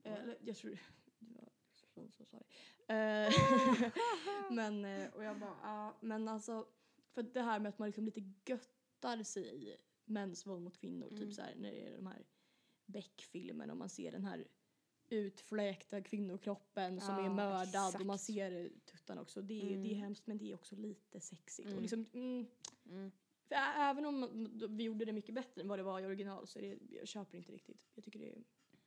Eh, 0.02 0.12
eller, 0.22 0.38
jag 0.40 0.56
tror 0.56 0.70
det 1.18 1.34
var 1.34 1.48
så, 1.74 2.08
så 2.10 2.24
sorry. 2.24 2.44
Eh, 2.86 3.32
men, 4.50 4.84
eh, 4.84 5.14
och 5.14 5.24
jag 5.24 5.38
bara, 5.40 5.56
ja, 5.62 5.96
men 6.00 6.28
alltså, 6.28 6.66
för 7.10 7.22
det 7.22 7.42
här 7.42 7.58
med 7.60 7.68
att 7.68 7.78
man 7.78 7.88
liksom 7.88 8.04
lite 8.04 8.20
göttar 8.98 9.22
sig 9.22 9.68
i 9.72 9.76
mäns 10.04 10.46
våld 10.46 10.62
mot 10.62 10.78
kvinnor, 10.78 11.08
Mm. 11.08 11.20
typ 11.20 11.34
så 11.34 11.42
här 11.42 11.54
när 11.56 11.70
det 11.70 11.86
är 11.86 11.96
de 11.96 12.06
här 12.06 12.26
Beck-filmerna 12.86 13.72
och 13.72 13.78
man 13.78 13.88
ser 13.88 14.12
den 14.12 14.24
här 14.24 14.48
utfläkta 15.10 16.02
kvinnokroppen 16.02 17.00
som 17.00 17.14
Ja, 17.14 17.24
är 17.26 17.30
mördad 17.30 17.94
och 18.00 18.06
man 18.06 18.14
exakt. 18.14 18.26
ser 18.26 18.70
tuttarna 18.84 19.20
också. 19.20 19.42
Det 19.42 19.54
är, 19.62 19.66
det 19.66 19.72
är 19.72 19.76
Mm. 19.92 19.98
hemskt 20.00 20.26
men 20.26 20.38
det 20.38 20.50
är 20.50 20.54
också 20.54 20.76
lite 20.76 21.20
sexigt. 21.20 21.66
Och 21.66 21.72
Mm. 21.72 21.82
liksom, 21.82 22.06
mm, 22.12 22.46
Mm. 22.86 23.10
även 23.76 24.06
om 24.06 24.48
vi 24.76 24.84
gjorde 24.84 25.04
det 25.04 25.12
mycket 25.12 25.34
bättre 25.34 25.60
än 25.62 25.68
vad 25.68 25.78
det 25.78 25.82
var 25.82 26.00
i 26.00 26.06
original 26.06 26.46
så 26.46 26.58
det, 26.58 26.78
jag 26.90 27.08
köper 27.08 27.38
inte 27.38 27.52
riktigt. 27.52 27.86
Jag 27.94 28.04
tycker 28.04 28.18
det 28.18 28.32
är 28.32 28.44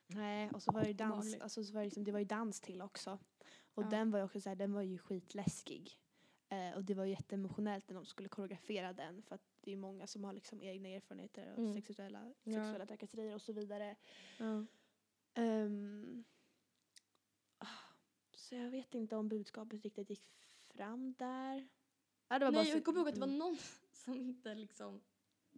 Nej, 0.08 0.50
och 0.52 0.64
så 0.64 0.72
var 0.72 0.84
det 0.84 0.94
dans, 0.94 1.16
Vanligt. 1.26 1.42
alltså 1.42 1.64
så 1.64 1.74
var 1.74 1.82
det, 1.82 1.86
liksom, 1.86 2.04
det 2.04 2.12
var 2.12 2.20
ju 2.20 2.26
dans 2.26 2.62
till 2.62 2.82
också. 2.82 3.20
Och 3.74 3.84
Ja. 3.84 3.90
den 3.90 4.12
var 4.12 4.20
ju 4.20 4.26
också 4.26 4.42
så 4.42 4.50
här, 4.50 4.56
den 4.56 4.74
var 4.74 4.82
ju 4.82 4.98
skitläskig. 4.98 5.92
Eh, 6.50 6.72
och 6.76 6.84
det 6.84 6.94
var 6.94 7.06
ju 7.06 7.12
jätteemotionellt 7.12 7.88
när 7.90 7.96
de 7.96 8.06
skulle 8.06 8.30
koreografera 8.30 8.94
den 8.94 9.22
för 9.22 9.36
att 9.36 9.51
det 9.62 9.72
är 9.72 9.78
många 9.78 10.08
som 10.08 10.24
har 10.24 10.34
liksom 10.34 10.62
egna 10.62 10.90
erfarenheter 10.90 11.52
av 11.52 11.60
Mm. 11.60 11.74
sexuella, 11.74 12.34
Ja. 12.44 12.52
sexuella 12.54 12.86
trakasserier 12.86 13.36
och 13.36 13.42
så 13.42 13.54
vidare. 13.54 13.96
Ja. 14.38 14.66
Ah, 17.58 17.68
så 18.36 18.56
jag 18.56 18.70
vet 18.70 18.96
inte 18.96 19.16
om 19.16 19.30
budskapet 19.30 19.84
riktigt 19.84 20.10
gick 20.10 20.24
fram 20.70 21.14
där. 21.18 21.68
Ja, 22.28 22.40
det 22.40 22.46
var 22.46 22.52
Nej, 22.52 22.66
så- 22.66 22.78
jag 22.78 22.86
kommer 22.86 23.00
ihåg 23.00 23.08
att 23.10 23.16
det 23.16 23.22
var 23.22 23.28
mm. 23.28 23.40
någon 23.40 23.58
som 23.92 24.14
inte 24.16 24.56
liksom 24.56 25.02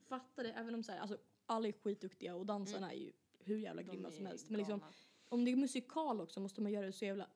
fattade, 0.02 0.54
även 0.54 0.76
om 0.76 0.84
så 0.84 0.92
här, 0.92 1.00
alltså 1.00 1.18
alla 1.46 1.68
är 1.68 1.72
skitduktiga 1.72 2.36
och 2.36 2.46
dansarna 2.46 2.92
är 2.94 2.98
ju 2.98 3.12
hur 3.40 3.58
jävla 3.58 3.82
grymma 3.82 4.12
som 4.12 4.26
helst. 4.26 4.50
Men 4.50 4.58
liksom, 4.58 4.82
om 5.30 5.46
det 5.46 5.52
är 5.52 5.56
musikal 5.56 6.22
också 6.22 6.40
måste 6.40 6.62
man 6.62 6.72
göra 6.72 6.86
det 6.86 6.92
så 6.92 7.06
jävla 7.06 7.28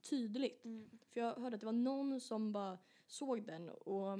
tydligt. 0.00 0.64
Mm. 0.64 0.98
För 1.10 1.20
jag 1.20 1.34
hörde 1.34 1.54
att 1.54 1.60
det 1.60 1.66
var 1.66 1.72
någon 1.72 2.20
som 2.20 2.52
bara 2.52 2.78
såg 3.06 3.46
den 3.46 3.68
och 3.68 4.18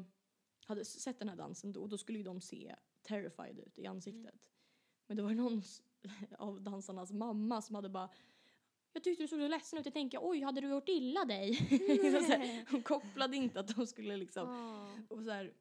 hade 0.66 0.84
sett 0.84 1.18
den 1.18 1.28
här 1.28 1.36
dansen 1.36 1.72
då 1.72 1.86
då 1.86 1.98
skulle 1.98 2.18
ju 2.18 2.24
de 2.24 2.40
se 2.40 2.76
terrified 3.02 3.58
ut 3.58 3.78
i 3.78 3.86
ansiktet. 3.86 4.50
Men 5.06 5.16
det 5.16 5.22
var 5.22 5.30
någon 5.34 5.58
s- 5.58 5.82
av 6.38 6.60
dansarnas 6.60 7.12
mamma 7.12 7.62
som 7.62 7.74
hade 7.74 7.88
bara 7.88 8.10
jag 8.92 9.04
tyckte 9.04 9.24
du 9.24 9.28
såg 9.28 9.38
så 9.40 9.48
ledsen 9.48 9.78
ut, 9.78 9.84
jag 9.84 9.94
tänkte 9.94 10.18
oj 10.20 10.40
hade 10.40 10.60
du 10.60 10.68
gjort 10.68 10.88
illa 10.88 11.24
dig? 11.24 11.52
Här, 12.28 12.70
Hon 12.70 12.82
kopplade 12.82 13.36
inte 13.36 13.60
att 13.60 13.76
de 13.76 13.86
skulle 13.86 14.16
liksom 14.16 14.48
och 15.08 15.22
så 15.24 15.30
här, 15.30 15.52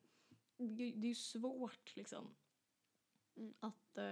det, 0.57 0.91
det 0.91 1.07
är 1.07 1.09
ju 1.09 1.15
svårt 1.15 1.95
liksom 1.95 2.35
Mm. 3.37 3.53
att 3.59 3.97
eh, 3.97 4.05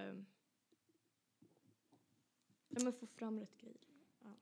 ja, 2.70 2.84
men 2.84 2.94
få 2.94 3.08
fram 3.08 3.40
rätt 3.40 3.58
grejer. 3.58 3.78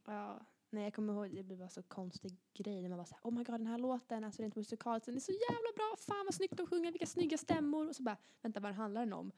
Ja. 0.06 0.46
Nej 0.74 0.84
jag 0.84 0.94
kommer 0.94 1.14
ihåg, 1.14 1.36
det 1.36 1.44
blev 1.44 1.60
bara 1.60 1.70
så 1.70 1.84
konstig 1.84 2.38
grej 2.54 2.82
när 2.82 2.90
man 2.90 2.98
var 2.98 3.06
såhär 3.06 3.22
oh 3.24 3.34
my 3.34 3.44
god 3.44 3.60
den 3.60 3.68
här 3.68 3.78
låten, 3.78 4.24
alltså 4.24 4.42
rent 4.42 4.56
musikaliskt, 4.56 5.06
den 5.06 5.16
är 5.16 5.20
så 5.20 5.32
jävla 5.32 5.72
bra, 5.76 5.96
fan 5.98 6.26
vad 6.26 6.34
snyggt 6.34 6.58
de 6.58 6.68
sjunger, 6.68 6.92
vilka 6.92 7.06
snygga 7.06 7.38
stämmor 7.38 7.90
och 7.90 7.96
så 7.96 8.04
bara 8.04 8.18
vänta 8.42 8.60
vad 8.60 8.74
handlar 8.74 9.02
den 9.02 9.14
om? 9.14 9.32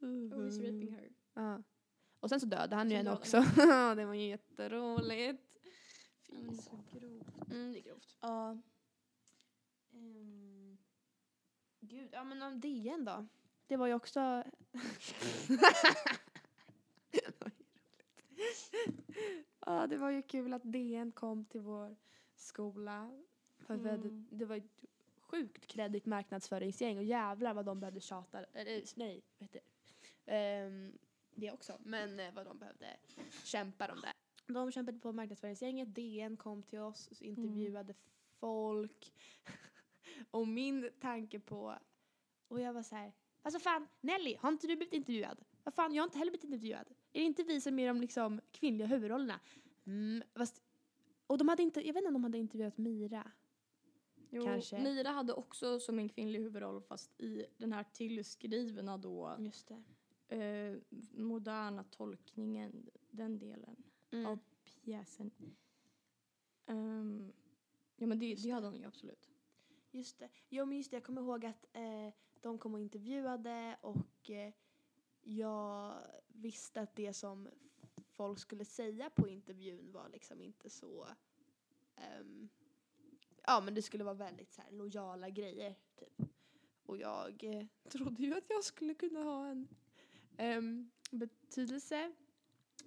Oh, 0.00 0.06
he's 0.06 0.58
raping 0.58 0.92
her. 0.92 1.10
Ja. 1.34 1.62
Och 2.20 2.28
sen 2.28 2.40
så 2.40 2.46
dödade 2.46 2.76
han 2.76 2.90
ju 2.90 2.96
en 2.96 3.08
också. 3.08 3.36
det 3.96 4.04
var 4.04 4.14
ju 4.14 4.28
jätteroligt. 4.28 5.60
Det 6.26 6.36
är 6.36 6.52
så 6.52 6.84
grovt. 6.92 7.50
Mm, 7.50 7.72
det 7.72 7.78
är 7.78 7.82
grovt. 7.82 8.16
Ja. 8.20 8.58
Ehm, 9.92 10.78
gud, 11.80 12.08
ja 12.12 12.24
men 12.24 12.42
om 12.42 12.60
DN 12.60 13.04
då? 13.04 13.26
Det 13.66 13.76
var 13.76 13.86
ju 13.86 13.94
också... 13.94 14.20
Det 17.10 17.40
var 17.40 17.50
ju 17.58 17.64
roligt. 17.64 18.27
ja, 19.66 19.86
det 19.86 19.96
var 19.96 20.10
ju 20.10 20.22
kul 20.22 20.52
att 20.52 20.62
DN 20.72 21.12
kom 21.12 21.44
till 21.44 21.60
vår 21.60 21.96
skola. 22.34 23.22
För 23.58 23.76
vi 23.76 23.90
hade, 23.90 24.08
Mm. 24.08 24.26
det 24.30 24.44
var 24.44 24.56
ett 24.56 24.84
sjukt 25.20 25.66
kreddigt 25.66 26.06
marknadsföringsgäng 26.06 26.96
och 26.98 27.04
jävlar 27.04 27.54
vad 27.54 27.64
de 27.64 27.80
behövde 27.80 28.00
tjata, 28.00 28.44
eller 28.52 28.82
nej, 28.98 29.22
vad 29.38 29.48
heter 29.48 29.60
det? 29.60 30.32
Ehm, 30.32 30.98
det 31.34 31.52
också, 31.52 31.78
men 31.84 32.20
eh, 32.20 32.34
vad 32.34 32.46
de 32.46 32.58
behövde 32.58 32.96
kämpa 33.44 33.92
om 33.92 34.00
det. 34.00 34.12
De 34.52 34.72
kämpade 34.72 34.98
på 34.98 35.12
marknadsföringsgänget, 35.12 35.94
DN 35.94 36.36
kom 36.36 36.62
till 36.62 36.78
oss 36.78 37.08
och 37.08 37.22
intervjuade 37.22 37.94
folk. 38.40 39.14
och 40.30 40.48
min 40.48 40.90
tanke 41.00 41.40
på, 41.40 41.78
och 42.48 42.60
jag 42.60 42.72
var 42.72 42.82
så 42.82 42.94
här, 42.96 43.12
alltså 43.42 43.60
fan 43.60 43.88
Nelly, 44.00 44.36
har 44.40 44.48
inte 44.48 44.66
du 44.66 44.76
blivit 44.76 44.94
intervjuad? 44.94 45.44
Vad 45.64 45.74
fan, 45.74 45.94
jag 45.94 46.02
har 46.02 46.06
inte 46.06 46.18
heller 46.18 46.30
blivit 46.30 46.44
intervjuad. 46.44 46.94
Är 47.12 47.20
det 47.20 47.26
inte 47.26 47.42
vi 47.42 47.60
som 47.60 47.78
är 47.78 47.88
de 47.88 48.00
liksom 48.00 48.40
kvinnliga 48.52 48.86
huvudrollerna? 48.86 49.40
Mm, 49.86 50.22
fast, 50.34 50.62
och 51.26 51.38
de 51.38 51.48
hade 51.48 51.62
inte, 51.62 51.80
jag 51.86 51.94
vet 51.94 52.00
inte 52.00 52.08
om 52.08 52.14
de 52.14 52.24
hade 52.24 52.38
intervjuat 52.38 52.78
Mira. 52.78 53.30
Jo, 54.30 54.44
Kanske. 54.44 54.82
Mira 54.82 55.08
hade 55.08 55.32
också 55.32 55.80
som 55.80 55.98
en 55.98 56.08
kvinnlig 56.08 56.38
huvudroll 56.40 56.80
fast 56.82 57.20
i 57.20 57.46
den 57.58 57.72
här 57.72 57.84
tillskrivna 57.92 58.98
då 58.98 59.36
Just 59.38 59.68
det. 60.28 60.36
eh, 60.36 60.76
moderna 61.12 61.84
tolkningen, 61.84 62.90
den 63.10 63.38
delen 63.38 63.76
Mm. 64.10 64.26
av 64.26 64.38
pjäsen. 64.64 65.30
Ehm, 66.66 67.32
ja 67.96 68.06
men 68.06 68.18
det 68.18 68.34
det. 68.34 68.50
hade 68.50 68.66
hon 68.66 68.76
ju 68.76 68.84
absolut. 68.84 69.28
Just 69.90 70.18
det. 70.18 70.28
Jo 70.48 70.64
men 70.66 70.76
just 70.76 70.90
det, 70.90 70.96
jag 70.96 71.04
kommer 71.04 71.20
ihåg 71.20 71.44
att 71.46 71.64
eh, 71.72 72.14
de 72.40 72.58
kom 72.58 72.74
och 72.74 72.80
intervjuade 72.80 73.78
och 73.80 74.30
eh, 74.30 74.52
jag 75.22 75.94
visste 76.38 76.80
att 76.80 76.96
det 76.96 77.12
som 77.12 77.48
folk 78.10 78.38
skulle 78.38 78.64
säga 78.64 79.10
på 79.10 79.28
intervjun 79.28 79.92
var 79.92 80.08
liksom 80.08 80.42
inte 80.42 80.70
så 80.70 81.06
um, 82.20 82.48
ja 83.46 83.60
men 83.60 83.74
det 83.74 83.82
skulle 83.82 84.04
vara 84.04 84.14
väldigt 84.14 84.52
så 84.52 84.62
här 84.62 84.70
lojala 84.70 85.30
grejer 85.30 85.74
typ. 85.96 86.28
Och 86.82 86.98
jag 86.98 87.44
eh, 87.44 87.66
trodde 87.88 88.22
ju 88.22 88.34
att 88.34 88.50
jag 88.50 88.64
skulle 88.64 88.94
kunna 88.94 89.22
ha 89.22 89.48
en 89.48 89.68
um, 90.38 90.90
betydelse. 91.10 92.12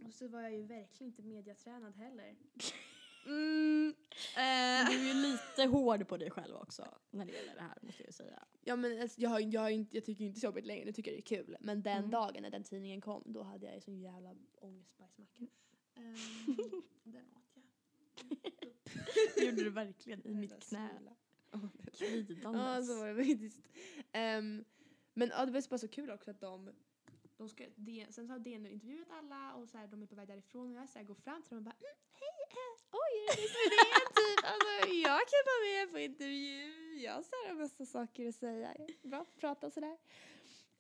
Och 0.06 0.14
så 0.14 0.28
var 0.28 0.42
jag 0.42 0.54
ju 0.54 0.64
verkligen 0.64 1.12
inte 1.12 1.22
mediatränad 1.22 1.96
heller. 1.96 2.36
Mm, 3.26 3.96
eh. 4.36 4.90
Du 4.90 5.10
är 5.10 5.14
lite 5.14 5.72
hård 5.72 6.08
på 6.08 6.18
dig 6.18 6.30
själv 6.32 6.56
också 6.56 6.98
när 7.12 7.26
det 7.26 7.32
gäller 7.32 7.56
det 7.56 7.62
här 7.62 7.78
måste 7.82 8.04
jag 8.04 8.14
säga. 8.14 8.44
Ja 8.62 8.76
men 8.76 9.02
alltså, 9.02 9.22
jag, 9.22 9.30
har, 9.30 9.40
jag, 9.40 9.62
har 9.62 9.70
inte, 9.70 9.98
jag 9.98 10.06
tycker 10.06 10.26
inte 10.26 10.40
så 10.40 10.46
jobbigt 10.46 10.66
längre, 10.66 10.86
nu 10.86 10.92
tycker 10.92 11.12
jag 11.12 11.18
det 11.18 11.34
är 11.34 11.44
kul. 11.44 11.58
Men 11.60 11.82
den 11.82 11.98
Mm. 11.98 12.12
dagen 12.12 12.44
när 12.44 12.50
den 12.50 12.64
tidningen 12.64 13.02
kom, 13.02 13.24
då 13.26 13.44
hade 13.44 13.66
jag 13.66 13.76
ju 13.76 13.82
sån 13.82 14.00
jävla 14.00 14.36
ångestbajsmacka. 14.56 15.48
Um, 15.98 16.16
den 17.04 17.26
åt 17.36 17.56
jag. 17.56 17.64
Det 19.36 19.46
gjorde 19.46 19.64
du 19.64 19.70
verkligen 19.70 20.28
i 20.28 20.34
mitt 20.36 20.70
knä. 20.70 20.90
Kvidandes. 21.94 22.44
Ja, 22.44 22.84
så 22.84 23.00
var 23.00 23.08
det 23.08 23.26
faktiskt. 23.26 23.62
Ehm, 24.12 24.66
men 25.14 25.30
ja, 25.30 25.46
det 25.46 25.52
var 25.52 25.70
bara 25.70 25.78
så 25.78 25.88
kul 25.88 26.12
också 26.12 26.32
att 26.32 26.42
de, 26.42 26.70
de 27.42 27.50
ska, 27.50 27.66
DN, 27.76 28.14
sen 28.14 28.28
så 28.28 28.34
har 28.34 28.40
DN 28.40 28.66
intervjuat 28.66 29.08
alla 29.12 29.56
och 29.56 29.70
så 29.70 29.78
här, 29.78 29.88
de 29.88 30.02
är 30.02 30.06
på 30.06 30.16
väg 30.16 30.28
därifrån 30.28 30.76
och 30.76 30.82
jag 30.82 30.90
så 30.90 31.00
här, 31.00 31.06
går 31.06 31.16
fram 31.16 31.42
till 31.42 31.50
dem 31.50 31.58
och 31.58 31.64
bara 31.64 31.76
mm, 31.80 31.98
hej, 32.14 32.38
äh, 32.50 32.76
oj 32.92 33.14
är 33.30 33.36
det 33.36 33.70
ni 33.70 33.90
är 34.02 34.08
typ? 34.22 34.46
Alltså 34.52 34.94
jag 34.94 35.22
kan 35.32 35.44
vara 35.52 35.62
med 35.72 35.92
på 35.92 36.00
intervju, 36.00 37.00
jag 37.04 37.14
har 37.14 37.24
så 37.24 37.36
här 37.48 37.54
massa 37.54 37.86
saker 37.86 38.28
att 38.28 38.36
säga. 38.36 38.76
Bra 39.02 39.22
att 39.22 39.38
prata 39.38 39.68
och 39.68 39.74
sådär. 39.74 39.92
Um, 39.92 39.98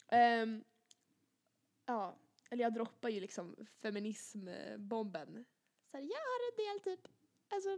ehm, 0.09 0.63
ja, 1.85 2.15
eller 2.49 2.63
jag 2.63 2.73
droppar 2.73 3.09
ju 3.09 3.19
liksom 3.19 3.55
feminismbomben. 3.81 5.45
Så 5.91 5.97
här, 5.97 6.03
jag 6.03 6.23
har 6.31 6.39
en 6.51 6.57
del 6.57 6.79
typ, 6.83 7.07
alltså 7.49 7.77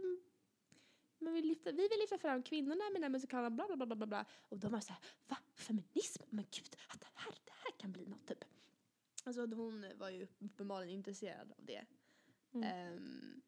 men 1.18 1.32
vi, 1.32 1.42
lyfter, 1.42 1.72
vi 1.72 1.88
vill 1.88 1.98
lyfta 2.00 2.18
fram 2.18 2.42
kvinnorna 2.42 2.84
med 2.84 2.94
den 2.94 3.02
här 3.02 3.10
musikalen, 3.10 3.56
bla 3.56 3.66
bla 3.66 3.76
bla 3.76 3.86
bla 3.86 3.96
bla, 3.96 4.06
bla. 4.06 4.24
Och 4.48 4.58
de 4.58 4.72
var 4.72 4.80
så 4.80 4.92
här, 4.92 5.02
va? 5.28 5.36
Feminism? 5.54 6.22
Men 6.30 6.44
gud, 6.50 6.76
att 6.88 7.00
det, 7.00 7.06
här, 7.14 7.34
det 7.44 7.52
här 7.52 7.72
kan 7.78 7.92
bli 7.92 8.06
något 8.06 8.26
typ. 8.26 8.44
Alltså 9.24 9.46
hon 9.46 9.86
var 9.98 10.10
ju 10.10 10.26
uppenbarligen 10.38 10.94
intresserad 10.94 11.52
av 11.52 11.64
det. 11.64 11.84
Mm. 12.54 12.68
Ehm, 12.68 13.42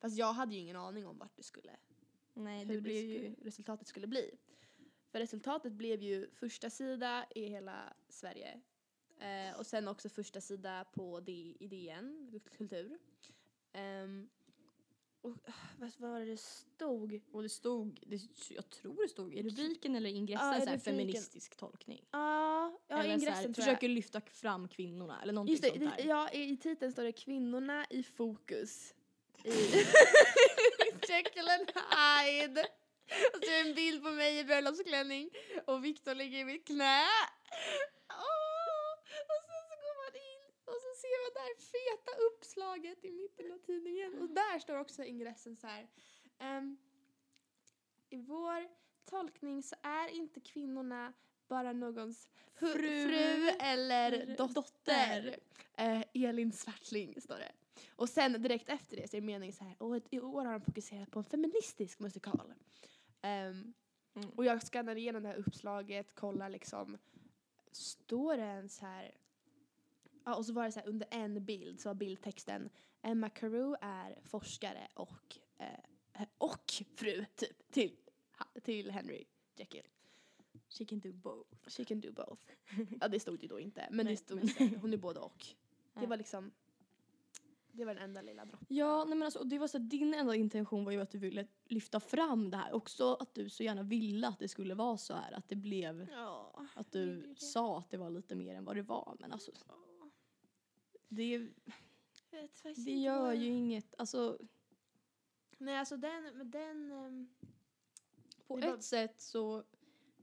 fast 0.00 0.16
jag 0.16 0.32
hade 0.32 0.54
ju 0.54 0.60
ingen 0.60 0.76
aning 0.76 1.06
om 1.06 1.18
vart 1.18 1.36
det 1.36 1.42
skulle, 1.42 1.76
Nej, 2.34 2.64
hur 2.64 2.74
det 2.74 2.80
blev 2.80 3.04
ju... 3.04 3.18
skulle, 3.18 3.48
resultatet 3.48 3.86
skulle 3.86 4.06
bli. 4.06 4.38
För 5.10 5.18
resultatet 5.18 5.72
blev 5.72 6.02
ju 6.02 6.30
första 6.30 6.70
sida 6.70 7.26
i 7.34 7.48
hela 7.48 7.96
Sverige. 8.08 8.60
Eh, 9.18 9.58
och 9.58 9.66
sen 9.66 9.88
också 9.88 10.08
första 10.08 10.40
sida 10.40 10.84
på 10.92 11.20
D, 11.20 11.56
i 11.60 11.68
DN, 11.68 12.40
Kultur. 12.56 12.98
Ehm, 13.72 14.28
och 15.22 15.30
ah, 15.46 15.52
vad 15.78 15.92
var 15.98 16.20
det 16.20 16.26
det 16.26 16.36
stod? 16.36 17.20
Och 17.32 17.42
det 17.42 17.48
stod, 17.48 18.00
det, 18.06 18.20
jag 18.50 18.70
tror 18.70 19.02
det 19.02 19.08
stod 19.08 19.34
i 19.34 19.42
rubriken 19.42 19.96
eller 19.96 20.10
ingressen 20.10 20.52
Ja, 20.54 20.60
så 20.60 20.70
här, 20.70 20.78
feministisk 20.78 21.56
tolkning. 21.56 22.04
Ja, 22.10 22.78
ja 22.88 22.96
eller 22.96 23.02
så 23.02 23.06
här, 23.06 23.14
ingressen 23.14 23.42
tror 23.42 23.46
jag. 23.46 23.56
försöker 23.56 23.88
lyfta 23.88 24.20
fram 24.20 24.68
kvinnorna 24.68 25.22
eller 25.22 25.32
någonting 25.32 25.52
Just 25.52 25.62
det, 25.62 25.68
sånt 25.68 25.96
där. 25.96 26.04
ja 26.04 26.30
i, 26.30 26.56
titeln 26.56 26.92
står 26.92 27.02
det 27.04 27.12
kvinnorna 27.12 27.86
i 27.90 28.02
fokus. 28.02 28.94
I 29.44 29.50
Jekyll 31.08 31.48
and 31.48 31.70
Hyde. 31.70 32.66
Och 33.34 33.44
så 33.44 33.50
är 33.50 33.68
en 33.68 33.74
bild 33.74 34.02
på 34.02 34.10
mig 34.10 34.38
i 34.38 34.44
bröllopsklänning 34.44 35.30
och 35.66 35.84
Viktor 35.84 36.14
ligger 36.14 36.38
i 36.38 36.44
mitt 36.44 36.66
knä. 36.66 37.02
Åh! 38.10 38.92
Och 39.32 39.42
sen 39.48 39.62
så 39.70 39.74
går 39.84 39.94
man 40.02 40.14
in 40.32 40.42
och 40.64 40.80
det 41.38 41.42
här 41.42 41.56
feta 41.56 42.10
uppslaget 42.30 43.04
i 43.04 43.10
mitten 43.10 43.52
av 43.52 43.58
tidningen. 43.58 44.22
Och 44.22 44.28
där 44.28 44.58
står 44.58 44.76
också 44.78 45.04
ingressen 45.04 45.56
så 45.56 45.66
här. 45.66 45.88
ehm, 46.38 46.76
I 48.10 48.16
vår 48.16 48.68
tolkning 49.04 49.62
så 49.62 49.76
är 49.82 50.08
inte 50.08 50.40
kvinnorna 50.40 51.12
bara 51.48 51.72
någons 51.72 52.28
Fru. 52.54 52.72
fru 52.72 53.48
eller 53.60 54.36
dotter. 54.36 54.54
dotter. 54.54 55.36
Eh, 55.78 56.02
Elin 56.14 56.52
Svartling 56.52 57.20
står 57.20 57.38
det. 57.38 57.52
Och 57.96 58.08
sen 58.08 58.42
direkt 58.42 58.68
efter 58.68 58.96
det 58.96 59.08
så 59.10 59.16
är 59.16 59.20
meningen 59.20 59.52
så 59.54 59.64
här. 59.64 59.82
Och 59.82 59.96
i 60.10 60.20
år 60.20 60.44
har 60.44 60.52
de 60.52 60.60
fokuserat 60.60 61.10
på 61.10 61.18
en 61.18 61.24
feministisk 61.24 61.98
musikal. 61.98 62.54
Ehm, 63.22 63.74
Mm. 64.14 64.30
Och 64.30 64.44
jag 64.44 64.62
skannar 64.62 64.96
igenom 64.96 65.22
det 65.22 65.28
här 65.28 65.36
uppslaget, 65.36 66.14
kollar 66.14 66.48
liksom. 66.48 66.98
Står 67.72 68.36
det 68.36 68.42
ens 68.42 68.78
här. 68.80 69.14
Ja, 70.28 70.34
och 70.36 70.46
så 70.46 70.52
var 70.52 70.64
det 70.64 70.72
så 70.72 70.80
här 70.80 70.88
under 70.88 71.08
en 71.10 71.44
bild 71.44 71.80
så 71.80 71.88
var 71.88 71.94
bildtexten 71.94 72.70
Emma 73.02 73.28
Carew 73.28 73.76
är 73.80 74.18
forskare 74.24 74.88
och, 74.94 75.38
eh, 75.58 76.26
och 76.38 76.72
fru 76.96 77.24
typ 77.36 77.70
till, 77.72 77.96
till 78.62 78.90
Henry 78.90 79.24
Jekyll. 79.56 79.86
She 80.68 80.84
can 80.84 81.00
do 81.00 81.12
both. 81.12 81.48
She 81.66 81.84
can 81.84 82.00
do 82.00 82.12
both. 82.12 82.42
Ja 83.00 83.08
det 83.08 83.20
stod 83.20 83.42
ju 83.42 83.48
då 83.48 83.60
inte 83.60 83.86
men 83.90 84.06
Nej, 84.06 84.14
det 84.14 84.16
stod 84.16 84.50
här, 84.50 84.76
hon 84.76 84.92
är 84.92 84.96
både 84.96 85.20
och. 85.20 85.46
Det 85.94 86.06
var 86.06 86.16
liksom 86.16 86.50
det 87.72 87.84
var 87.84 87.94
den 87.94 88.02
enda 88.04 88.22
lilla 88.22 88.44
droppen. 88.44 88.66
Ja, 88.76 89.04
nej 89.04 89.18
men 89.18 89.22
alltså, 89.26 89.38
och 89.38 89.46
det 89.46 89.58
var 89.58 89.66
så 89.68 89.76
att 89.76 89.90
din 89.90 90.14
enda 90.14 90.34
intention 90.34 90.84
var 90.84 90.92
ju 90.92 91.00
att 91.00 91.10
du 91.10 91.18
ville 91.18 91.46
lyfta 91.64 92.00
fram 92.00 92.50
det 92.50 92.56
här. 92.56 92.72
Också 92.74 93.14
att 93.14 93.34
du 93.34 93.48
så 93.50 93.62
gärna 93.62 93.82
ville 93.82 94.28
att 94.28 94.38
det 94.38 94.48
skulle 94.48 94.74
vara 94.74 94.96
så 94.96 95.14
här. 95.14 95.32
Att 95.32 95.48
det 95.48 95.56
blev, 95.56 96.08
Ja. 96.12 96.66
att 96.74 96.92
det 96.92 97.04
du 97.04 97.14
gjorde 97.14 97.28
det. 97.28 97.40
sa 97.40 97.78
att 97.78 97.90
det 97.90 97.96
var 97.96 98.10
lite 98.10 98.34
mer 98.34 98.54
än 98.54 98.64
vad 98.64 98.76
det 98.76 98.82
var. 98.82 99.16
Men 99.20 99.32
alltså, 99.32 99.50
det, 101.08 101.48
det 102.76 102.92
gör 102.96 103.32
ju 103.32 103.46
inget, 103.46 103.94
alltså 103.98 104.38
Nej 105.58 105.76
alltså 105.76 105.96
den, 105.96 106.50
den... 106.50 106.92
ehm, 106.92 107.28
på 108.46 108.58
ett 108.58 108.64
var- 108.64 108.78
sätt 108.80 109.20
så 109.20 109.64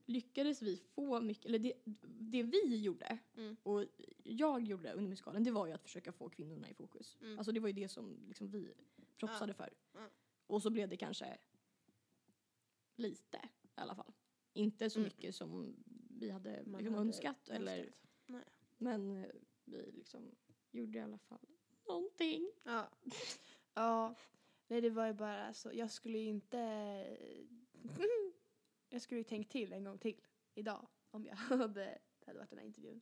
lyckades 0.05 0.61
vi 0.61 0.77
få 0.77 1.21
mycket, 1.21 1.45
eller 1.45 1.59
det, 1.59 1.73
det 2.19 2.43
vi 2.43 2.77
gjorde 2.81 3.19
Mm. 3.37 3.57
och 3.63 3.85
jag 4.23 4.61
gjorde 4.61 4.93
under 4.93 5.09
musikalen 5.09 5.43
det 5.43 5.51
var 5.51 5.67
ju 5.67 5.73
att 5.73 5.81
försöka 5.83 6.11
få 6.11 6.29
kvinnorna 6.29 6.69
i 6.69 6.73
fokus. 6.73 7.17
Mm. 7.21 7.37
Alltså 7.37 7.51
det 7.51 7.59
var 7.59 7.67
ju 7.67 7.73
det 7.73 7.89
som 7.89 8.19
liksom 8.27 8.51
vi 8.51 8.73
propsade 9.17 9.53
för. 9.53 9.73
Ja. 9.93 10.09
Och 10.47 10.61
så 10.61 10.69
blev 10.69 10.89
det 10.89 10.97
kanske 10.97 11.37
lite 12.95 13.37
i 13.63 13.79
alla 13.79 13.95
fall. 13.95 14.13
Inte 14.53 14.89
så 14.89 14.99
Mm. 14.99 15.07
mycket 15.13 15.35
som 15.35 15.75
vi 16.09 16.29
hade 16.29 16.63
liksom 16.63 16.75
hade 16.93 16.97
önskat, 16.97 17.49
eller 17.49 17.77
önskat. 17.77 17.95
Nej. 18.27 18.43
men 18.77 19.11
eh, 19.23 19.29
vi 19.65 19.91
liksom 19.91 20.31
gjorde 20.79 20.97
i 20.97 21.01
alla 21.01 21.17
fall 21.17 21.47
någonting. 21.87 22.51
Ja. 22.63 22.89
ja. 23.73 24.15
Nej 24.67 24.81
det 24.81 24.89
var 24.89 25.07
ju 25.07 25.13
bara 25.13 25.53
så, 25.53 25.71
jag 25.73 25.91
skulle 25.91 26.17
ju 26.17 26.25
inte... 26.25 26.57
jag 28.89 29.01
skulle 29.01 29.19
ju 29.19 29.23
tänkt 29.23 29.51
till 29.51 29.73
en 29.73 29.83
gång 29.83 29.97
till 29.97 30.21
idag 30.53 30.87
om 31.11 31.25
jag 31.25 31.35
hade, 31.59 31.99
det 32.19 32.25
hade 32.25 32.39
varit 32.39 32.49
den 32.49 32.59
här 32.59 32.65
intervjun. 32.65 33.01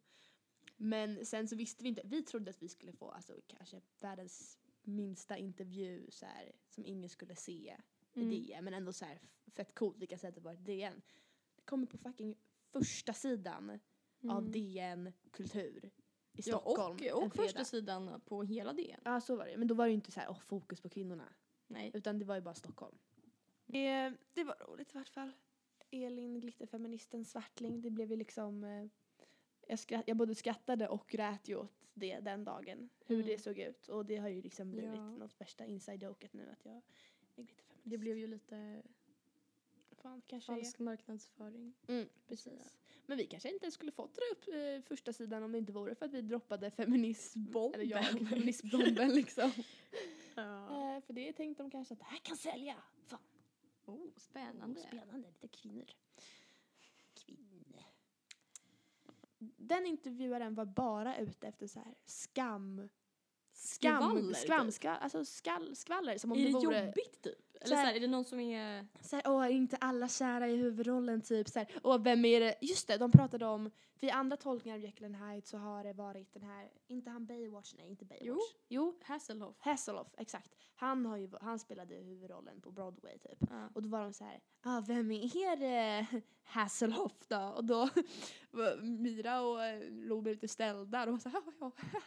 Men 0.78 1.26
sen 1.26 1.47
så 1.47 1.55
visste 1.55 1.84
vi 1.84 1.89
inte, 1.89 2.01
vi 2.05 2.24
trodde 2.24 2.51
att 2.51 2.61
vi 2.61 2.69
skulle 2.69 2.93
få 2.93 3.11
alltså 3.11 3.41
kanske 3.47 3.82
världens 3.99 4.59
minsta 4.82 5.38
intervju 5.38 6.11
så 6.11 6.26
här, 6.26 6.51
som 6.69 6.86
ingen 6.86 7.09
skulle 7.09 7.36
se 7.36 7.78
i 8.13 8.19
Mm. 8.19 8.30
DN 8.30 8.63
men 8.63 8.74
ändå 8.74 8.93
så 8.93 9.05
här 9.05 9.19
fett 9.47 9.76
coolt 9.76 9.97
vilka 9.97 10.17
sätt 10.17 10.36
det 10.36 10.41
var 10.41 10.55
DN. 10.55 11.01
Det 11.55 11.61
kommer 11.65 11.88
på 11.88 11.97
fucking 11.97 12.36
första 12.71 13.13
sidan 13.13 13.80
av 14.30 14.39
Mm. 14.39 14.51
DN 14.51 15.13
Kultur 15.32 15.91
i 16.34 16.41
Ja, 16.45 16.59
Stockholm 16.59 16.95
och, 16.95 17.01
en 17.01 17.13
och 17.13 17.34
fredag. 17.34 17.43
första 17.47 17.65
sidan 17.65 18.21
på 18.25 18.43
hela 18.43 18.73
DN. 18.73 18.99
Ja 19.05 19.21
så 19.21 19.36
var 19.36 19.45
det, 19.45 19.57
men 19.57 19.67
då 19.67 19.75
var 19.75 19.86
det 19.86 19.89
ju 19.89 19.95
inte 19.95 20.11
så 20.11 20.19
här, 20.19 20.29
åh, 20.29 20.39
fokus 20.39 20.81
på 20.81 20.89
kvinnorna. 20.89 21.34
Nej. 21.67 21.91
Utan 21.93 22.19
det 22.19 22.25
var 22.25 22.36
ju 22.36 22.41
bara 22.41 22.53
Stockholm. 22.55 22.97
Det, 23.65 24.13
det 24.34 24.43
var 24.43 24.55
roligt 24.67 24.95
i 24.95 24.97
vart 24.97 25.09
fall. 25.09 25.31
Elin, 25.91 26.39
glitterfeministen, 26.39 27.25
svartling. 27.25 27.81
Det 27.81 27.89
blev 27.89 28.11
ju 28.11 28.17
liksom... 28.17 28.63
Eh, 28.63 28.86
jag, 29.67 29.79
skratt, 29.79 30.03
jag 30.07 30.17
både 30.17 30.36
skrattade 30.36 30.88
och 30.88 31.07
grät 31.07 31.47
ju 31.49 31.55
åt 31.55 31.73
det 31.93 32.19
den 32.19 32.43
dagen. 32.43 32.89
Hur 33.05 33.15
Mm. 33.15 33.27
det 33.27 33.38
såg 33.38 33.59
ut. 33.59 33.88
Och 33.88 34.05
det 34.05 34.17
har 34.17 34.29
ju 34.29 34.41
liksom 34.41 34.71
blivit 34.71 34.95
Ja. 34.95 35.11
något 35.11 35.41
värsta 35.41 35.65
inside-joket 35.65 36.34
nu 36.34 36.49
att 36.51 36.65
jag 36.65 36.75
är 36.75 36.81
glitterfeminist. 37.36 37.89
Det 37.89 37.97
blev 37.97 38.17
ju 38.17 38.27
lite 38.27 38.81
Fan, 40.04 40.22
kanske 40.28 40.47
falsk 40.54 40.80
marknadsföring. 40.80 41.74
är. 41.88 41.93
Mm, 41.93 42.10
precis. 42.28 42.78
Men 43.06 43.18
vi 43.18 43.26
kanske 43.28 43.49
inte 43.49 43.72
skulle 43.72 43.91
fått 43.91 44.16
dra 44.16 44.22
upp 44.32 44.47
eh, 44.47 44.88
första 44.88 45.14
sidan 45.14 45.43
om 45.43 45.51
det 45.51 45.58
inte 45.58 45.72
vore 45.72 45.95
för 45.95 46.06
att 46.06 46.14
vi 46.14 46.22
droppade 46.22 46.72
feminism. 46.72 47.43
Bomben. 47.51 47.82
Eller 47.82 47.91
jag, 47.91 48.06
feministbomben 48.30 49.10
liksom. 49.16 49.51
Ja. 50.36 50.95
Eh, 50.95 51.01
för 51.01 51.14
det 51.14 51.34
tänkte 51.34 51.64
de 51.64 51.72
kanske 51.72 51.93
att 51.93 51.99
det 51.99 52.06
här 52.06 52.18
kan 52.20 52.38
sälja. 52.38 52.76
Fan. 53.08 53.20
Oh, 53.86 54.08
spännande. 54.18 54.80
Spännande, 54.80 55.28
lite 55.28 55.47
kvinnor. 55.47 55.86
Kvinnor. 57.14 57.84
Den 59.39 59.86
intervjuaren 59.86 60.56
var 60.56 60.66
bara 60.66 61.18
ute 61.18 61.47
efter 61.47 61.68
så 61.68 61.80
här 61.80 61.95
skam. 62.06 62.89
Skam, 63.51 64.01
Skvaller, 64.01 64.34
skam, 64.34 64.68
typ. 64.68 64.74
skall, 64.74 64.97
alltså 65.01 65.26
skall, 65.26 65.76
skvaller 65.76 66.18
som 66.18 66.32
om 66.32 66.38
Är 66.38 66.41
det, 66.41 66.47
det 66.47 66.54
vore 66.54 66.86
jobbigt 66.86 67.22
typ? 67.22 67.42
Eller 67.64 67.76
Så 67.76 67.76
här- 67.76 67.84
så 67.84 67.88
här, 67.88 67.95
är 67.95 67.99
det 67.99 68.07
någon 68.07 68.26
som 68.26 68.39
är... 68.39 68.88
så 69.01 69.16
här, 69.16 69.24
åh, 69.28 69.45
är 69.45 69.49
inte 69.49 69.78
alla 69.78 70.07
kära 70.07 70.47
i 70.47 70.55
huvudrollen 70.55 71.22
typ 71.22 71.49
så 71.49 71.59
här, 71.59 71.68
åh, 71.84 71.97
vem 72.01 72.26
är 72.26 72.39
det? 72.39 72.55
Just 72.61 72.88
det, 72.88 72.97
de 72.97 73.11
pratade 73.11 73.45
om, 73.45 73.72
för 73.99 74.07
i 74.07 74.11
andra 74.11 74.38
tolkningar 74.38 74.78
av 74.78 74.84
Jekyll 74.84 75.16
Hyde 75.16 75.47
så 75.47 75.57
har 75.57 75.84
det 75.84 75.93
varit 75.93 76.34
den 76.34 76.43
här, 76.43 76.70
inte 76.88 77.09
han 77.09 77.26
Baywatch, 77.26 77.74
nej 77.78 77.89
inte 77.89 78.05
Baywatch. 78.05 78.28
Jo. 78.28 78.39
Jo, 78.68 78.99
Hasselhoff? 79.03 79.55
Hasselhoff, 79.59 80.07
exakt. 80.18 80.55
Han, 80.76 81.05
har 81.05 81.18
ju, 81.18 81.30
han 81.41 81.59
spelade 81.59 81.95
huvudrollen 81.95 82.61
på 82.61 82.72
Broadway 82.72 83.18
typ. 83.18 83.38
Ja. 83.49 83.70
Och 83.74 83.82
då 83.82 83.89
var 83.89 84.01
de 84.01 84.14
så 84.14 84.24
här, 84.24 84.39
ah, 84.61 84.82
vem 84.88 85.11
är 85.11 85.64
eh, 85.99 86.05
Hasselhoff 86.43 87.28
då? 87.28 87.53
Och 87.55 87.64
då 87.66 87.89
Mira 88.82 89.41
och 89.41 89.64
eh, 89.64 89.89
Lo 89.91 90.22
blev 90.22 90.36
lite 90.36 90.47
ställda. 90.47 91.06
De 91.06 91.12
var 91.12 91.20
så 91.20 91.30
här, 91.30 91.41
"Ja, 91.60 91.72
ja. 91.93 92.01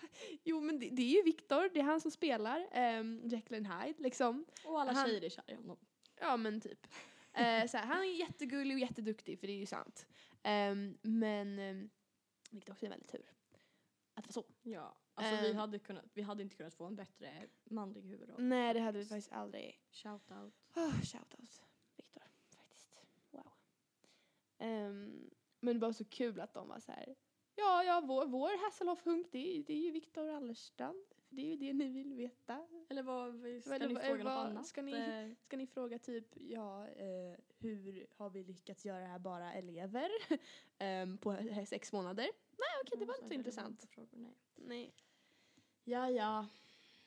jo 0.44 0.60
men 0.60 0.78
det, 0.78 0.88
det 0.90 1.02
är 1.02 1.16
ju 1.16 1.22
Victor, 1.22 1.70
det 1.74 1.80
är 1.80 1.84
han 1.84 2.00
som 2.00 2.10
spelar 2.10 2.60
um, 2.60 3.30
and 3.50 3.66
Hyde 3.66 4.02
liksom. 4.02 4.46
Och 4.64 4.80
alla 4.80 4.92
Han- 4.92 5.06
tjejer 5.06 5.24
är 5.24 5.28
kära 5.28 5.44
i 5.48 5.54
honom. 5.54 5.76
Ja 6.20 6.36
men 6.36 6.60
typ. 6.60 6.86
Eh, 7.32 7.66
så 7.66 7.76
här, 7.76 7.86
han 7.86 7.98
är 7.98 8.18
jättegullig 8.18 8.74
och 8.76 8.80
jätteduktig 8.80 9.40
för 9.40 9.46
det 9.46 9.52
är 9.52 9.58
ju 9.58 9.66
sant. 9.66 10.06
Ehm, 10.42 10.98
men, 11.02 11.58
um, 11.58 11.90
vilket 12.50 12.70
också 12.70 12.86
är 12.86 12.90
väldigt 12.90 13.08
tur. 13.12 13.32
Att 14.14 14.24
det 14.24 14.28
var 14.36 14.42
så. 14.42 14.44
Ja. 14.62 14.96
Alltså 15.14 15.42
vi 15.42 15.50
Ehm. 15.50 15.56
hade, 15.56 15.78
kunnat, 15.78 16.04
vi 16.14 16.22
hade 16.22 16.42
inte 16.42 16.56
kunnat 16.56 16.74
få 16.74 16.84
en 16.84 16.96
bättre 16.96 17.46
manlig 17.64 18.02
huvudroll. 18.02 18.42
Nej 18.42 18.74
det 18.74 18.80
hade 18.80 18.98
vi 18.98 19.04
faktiskt 19.06 19.32
aldrig. 19.32 19.80
Shout 19.90 20.30
out. 20.30 20.54
Oh, 20.74 21.00
shoutout 21.02 21.62
Victor, 21.96 22.22
faktiskt. 22.56 22.88
Wow. 23.30 23.52
Ehm, 24.58 25.30
men 25.60 25.74
det 25.80 25.86
var 25.86 25.92
så 25.92 26.04
kul 26.04 26.40
att 26.40 26.54
de 26.54 26.68
var 26.68 26.80
så 26.80 26.92
här. 26.92 27.16
Ja, 27.54 27.84
ja, 27.84 28.00
vår, 28.04 28.26
vår 28.26 28.64
Hasselhoff-hunk 28.64 29.26
det, 29.32 29.38
är- 29.58 29.62
det 29.64 29.72
är 29.72 29.78
ju 29.78 29.90
Viktor 29.90 30.28
Allerstrand. 30.28 31.04
Det 31.28 31.42
är 31.42 31.46
ju 31.50 31.56
det 31.56 31.72
ni 31.72 31.88
vill 31.88 32.14
veta. 32.14 32.66
Eller 32.88 33.02
vad, 33.02 33.34
ska 33.62 33.74
Eller 33.74 33.88
ni 33.88 33.94
vad- 33.94 34.02
fråga 34.04 34.16
något 34.24 34.24
vad- 34.24 34.46
annat? 34.46 34.66
ska 34.66 34.82
ni- 34.82 34.92
Eh, 34.92 35.36
Ska 35.44 35.56
ni 35.56 35.66
fråga 35.66 35.98
typ, 35.98 36.26
ja, 36.34 36.88
eh, 36.88 37.38
hur 37.58 38.06
har 38.16 38.30
vi 38.30 38.44
lyckats 38.44 38.84
göra 38.84 38.98
det 39.00 39.06
här 39.06 39.18
bara 39.18 39.52
elever 39.52 40.08
Ehm, 40.78 41.18
på 41.18 41.36
sex 41.68 41.92
månader? 41.92 42.28
Nej, 42.50 42.68
okej, 42.82 42.98
det 42.98 43.04
ja, 43.04 43.06
var 43.06 43.14
inte 43.14 43.28
så 43.28 43.34
intressant. 43.34 43.84
Frågor, 43.90 44.08
nej. 44.18 44.34
Nej. 44.54 44.94
Ja, 45.84 46.10
ja. 46.10 46.46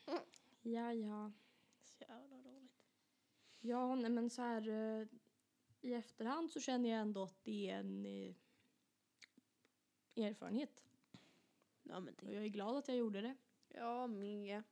Mm. 0.07 0.19
Ja, 0.61 0.93
ja. 0.93 1.31
Så 1.83 2.03
jävla 2.03 2.37
roligt. 2.37 2.71
Ja, 3.59 3.95
nej 3.95 4.11
men 4.11 4.29
så 4.29 4.41
här 4.41 4.67
eh, 4.69 5.07
i 5.81 5.93
efterhand 5.93 6.51
så 6.51 6.59
känner 6.59 6.89
jag 6.89 6.99
ändå 6.99 7.23
att 7.23 7.43
det 7.43 7.69
är 7.69 7.79
en 7.79 8.05
eh, 8.05 8.33
erfarenhet. 10.15 10.83
Ja, 11.83 11.99
men 11.99 12.13
Och 12.13 12.25
det, 12.25 12.31
jag 12.33 12.43
är 12.43 12.47
glad 12.47 12.77
att 12.77 12.87
jag 12.87 12.97
gjorde 12.97 13.21
det. 13.21 13.35
ja, 13.67 14.07
med. 14.07 14.63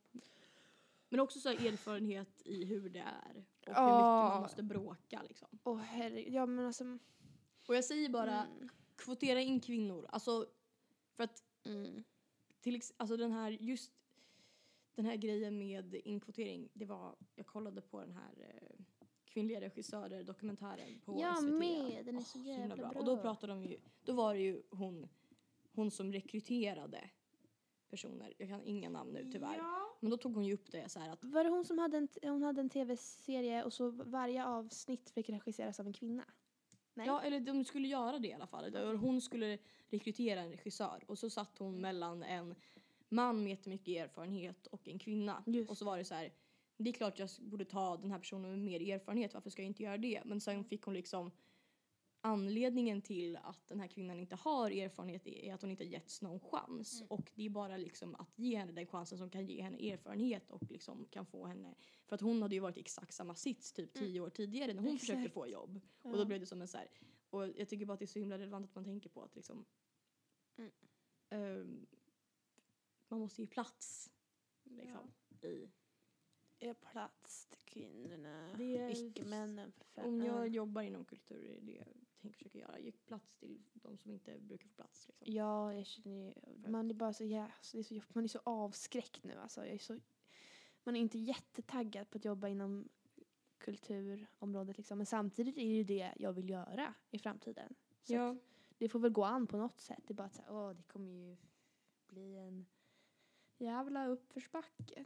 Men 1.08 1.20
också 1.20 1.40
så 1.40 1.48
här 1.48 1.66
erfarenhet 1.72 2.42
i 2.44 2.64
hur 2.64 2.90
det 2.90 2.98
är. 3.00 3.44
Och 3.66 3.66
hur 3.66 3.72
Ja. 3.74 3.96
mycket 3.96 4.32
man 4.34 4.42
måste 4.42 4.62
bråka 4.62 5.22
liksom. 5.22 5.48
Åh 5.64 5.76
herregud, 5.78 6.32
ja 6.34 6.46
men 6.46 6.66
alltså. 6.66 6.98
Och 7.68 7.76
jag 7.76 7.84
säger 7.84 8.08
bara, 8.08 8.44
Mm. 8.44 8.68
kvotera 8.96 9.40
in 9.40 9.60
kvinnor. 9.60 10.06
Alltså, 10.08 10.46
för 11.12 11.24
att 11.24 11.44
Mm. 11.64 12.04
till 12.60 12.76
ex- 12.76 12.92
alltså 12.96 13.16
den 13.16 13.32
här, 13.32 13.50
just 13.50 13.92
den 14.94 15.04
här 15.06 15.16
grejen 15.16 15.58
med 15.58 15.94
inkvotering, 15.94 16.68
det 16.72 16.84
var, 16.84 17.16
jag 17.34 17.46
kollade 17.46 17.80
på 17.80 18.00
den 18.00 18.12
här 18.12 18.34
eh, 18.38 18.97
kvinnliga 19.28 19.60
regissörer 19.60 20.22
dokumentären 20.22 21.00
på 21.04 21.20
Jag 21.20 21.38
SVT. 21.38 21.52
med, 21.52 22.06
den 22.06 22.14
är 22.14 22.20
Åh, 22.20 22.24
så 22.24 22.38
jävla 22.38 22.76
bra. 22.76 22.88
Och 22.90 23.04
då 23.04 23.16
pratade 23.16 23.52
de 23.52 23.64
ju, 23.64 23.78
då 24.04 24.12
var 24.12 24.34
det 24.34 24.40
ju 24.40 24.62
hon, 24.70 25.08
hon 25.72 25.90
som 25.90 26.12
rekryterade 26.12 27.10
personer, 27.90 28.34
jag 28.38 28.48
kan 28.48 28.64
inga 28.64 28.88
namn 28.88 29.12
nu 29.12 29.30
tyvärr. 29.32 29.56
Ja. 29.56 29.96
Men 30.00 30.10
då 30.10 30.16
tog 30.16 30.34
hon 30.34 30.44
ju 30.44 30.54
upp 30.54 30.70
det 30.72 30.88
så 30.88 31.00
att 31.00 31.24
Var 31.24 31.44
det 31.44 31.50
hon 31.50 31.64
som 31.64 31.78
hade 31.78 31.96
en, 31.96 32.08
hon 32.22 32.42
hade 32.42 32.60
en 32.60 32.70
tv-serie 32.70 33.64
och 33.64 33.72
så 33.72 33.90
varje 33.90 34.44
avsnitt 34.44 35.10
fick 35.10 35.30
regisseras 35.30 35.80
av 35.80 35.86
en 35.86 35.92
kvinna? 35.92 36.24
Nej? 36.94 37.06
Ja, 37.06 37.22
eller 37.22 37.40
de 37.40 37.64
skulle 37.64 37.88
göra 37.88 38.18
det 38.18 38.28
i 38.28 38.32
alla 38.32 38.46
fall. 38.46 38.96
Hon 38.96 39.20
skulle 39.20 39.58
rekrytera 39.88 40.40
en 40.40 40.50
regissör 40.50 41.04
och 41.06 41.18
så 41.18 41.30
satt 41.30 41.58
hon 41.58 41.80
mellan 41.80 42.22
en 42.22 42.54
man 43.08 43.42
med 43.42 43.50
jättemycket 43.50 44.04
erfarenhet 44.04 44.66
och 44.66 44.88
en 44.88 44.98
kvinna. 44.98 45.42
Just. 45.46 45.70
Och 45.70 45.78
så 45.78 45.84
var 45.84 45.98
det 45.98 46.04
så 46.04 46.14
här, 46.14 46.32
det 46.78 46.90
är 46.90 46.94
klart 46.94 47.18
jag 47.18 47.28
borde 47.40 47.64
ta 47.64 47.96
den 47.96 48.10
här 48.10 48.18
personen 48.18 48.50
med 48.50 48.58
mer 48.58 48.94
erfarenhet, 48.94 49.34
varför 49.34 49.50
ska 49.50 49.62
jag 49.62 49.66
inte 49.66 49.82
göra 49.82 49.98
det? 49.98 50.22
Men 50.24 50.40
sen 50.40 50.64
fick 50.64 50.82
hon 50.82 50.94
liksom 50.94 51.30
anledningen 52.20 53.02
till 53.02 53.36
att 53.36 53.68
den 53.68 53.80
här 53.80 53.88
kvinnan 53.88 54.18
inte 54.18 54.36
har 54.36 54.70
erfarenhet 54.70 55.26
är 55.26 55.54
att 55.54 55.62
hon 55.62 55.70
inte 55.70 55.84
getts 55.84 56.22
någon 56.22 56.40
chans. 56.40 57.00
Mm. 57.00 57.10
Och 57.10 57.32
det 57.34 57.46
är 57.46 57.50
bara 57.50 57.76
liksom 57.76 58.14
att 58.14 58.38
ge 58.38 58.56
henne 58.56 58.72
den 58.72 58.86
chansen 58.86 59.18
som 59.18 59.30
kan 59.30 59.46
ge 59.46 59.62
henne 59.62 59.92
erfarenhet 59.92 60.50
och 60.50 60.70
liksom 60.70 61.04
kan 61.10 61.26
få 61.26 61.46
henne, 61.46 61.74
för 62.06 62.14
att 62.14 62.20
hon 62.20 62.42
hade 62.42 62.54
ju 62.54 62.60
varit 62.60 62.76
i 62.76 62.80
exakt 62.80 63.14
samma 63.14 63.34
sits 63.34 63.72
typ 63.72 63.94
tio 63.94 64.20
år 64.20 64.30
tidigare 64.30 64.74
när 64.74 64.82
hon 64.82 64.98
försökte 64.98 65.20
Exakt. 65.20 65.34
få 65.34 65.46
jobb. 65.46 65.80
Ja. 66.02 66.10
Och 66.10 66.16
då 66.16 66.24
blev 66.24 66.40
det 66.40 66.46
som 66.46 66.62
en 66.62 66.68
så 66.68 66.78
här, 66.78 66.88
och 67.30 67.48
jag 67.48 67.68
tycker 67.68 67.86
bara 67.86 67.92
att 67.92 67.98
det 67.98 68.04
är 68.04 68.06
så 68.06 68.18
himla 68.18 68.38
relevant 68.38 68.66
att 68.66 68.74
man 68.74 68.84
tänker 68.84 69.08
på 69.10 69.22
att 69.22 69.36
liksom 69.36 69.64
Mm. 70.56 70.70
ehm, 71.28 71.86
man 73.08 73.20
måste 73.20 73.42
ge 73.42 73.48
plats 73.48 74.10
liksom, 74.64 75.12
i 75.40 75.68
Ge 76.60 76.74
plats 76.74 77.46
till 77.46 77.58
kvinnorna. 77.64 78.50
Är- 78.58 79.06
Icke-männen. 79.06 79.72
Om 79.94 80.22
jag 80.22 80.36
Ja. 80.36 80.46
jobbar 80.46 80.82
inom 80.82 81.04
kultur 81.04 81.44
är 81.44 81.60
det 81.60 81.72
jag 81.72 81.86
tänker 82.20 82.38
försöka 82.38 82.58
göra. 82.58 82.78
Ge 82.78 82.92
plats 82.92 83.34
till 83.36 83.62
de 83.74 83.98
som 83.98 84.10
inte 84.10 84.38
brukar 84.40 84.68
få 84.68 84.74
plats. 84.74 85.08
Liksom. 85.08 85.34
Ja, 85.34 85.74
jag 85.74 85.86
känner 85.86 86.16
ju, 86.26 86.32
man 86.70 86.90
är 86.90 86.94
bara 86.94 87.12
så, 87.12 87.24
ja, 87.24 87.50
så 87.60 87.76
det 87.76 87.80
är 87.80 87.84
så, 87.84 88.00
man 88.12 88.24
är 88.24 88.28
så 88.28 88.40
avskräckt 88.44 89.24
nu 89.24 89.34
alltså. 89.38 89.64
Jag 89.66 89.74
är 89.74 89.78
så, 89.78 90.00
man 90.84 90.96
är 90.96 91.00
inte 91.00 91.18
jättetaggad 91.18 92.10
på 92.10 92.18
att 92.18 92.24
jobba 92.24 92.48
inom 92.48 92.88
kulturområdet 93.58 94.76
liksom. 94.76 94.98
Men 94.98 95.06
samtidigt 95.06 95.56
är 95.56 95.60
det 95.64 95.74
ju 95.76 95.84
det 95.84 96.14
jag 96.16 96.32
vill 96.32 96.50
göra 96.50 96.94
i 97.10 97.18
framtiden. 97.18 97.74
Så 98.02 98.12
Ja. 98.14 98.36
det 98.78 98.88
får 98.88 98.98
väl 98.98 99.12
gå 99.12 99.24
an 99.24 99.46
på 99.46 99.56
något 99.56 99.80
sätt. 99.80 100.02
Det 100.06 100.12
är 100.12 100.14
bara 100.14 100.26
att 100.26 100.34
säga, 100.34 100.52
åh 100.52 100.70
det 100.70 100.82
kommer 100.82 101.10
ju 101.10 101.36
bli 102.08 102.36
en 102.36 102.66
jävla 103.58 104.06
uppförsbacke. 104.06 105.04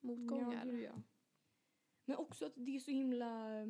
Motgångar. 0.00 0.66
Ja, 0.66 0.72
gud, 0.72 0.82
ja. 0.82 1.02
Men 2.04 2.16
också 2.16 2.46
att 2.46 2.52
det 2.56 2.76
är 2.76 2.80
så 2.80 2.90
himla... 2.90 3.60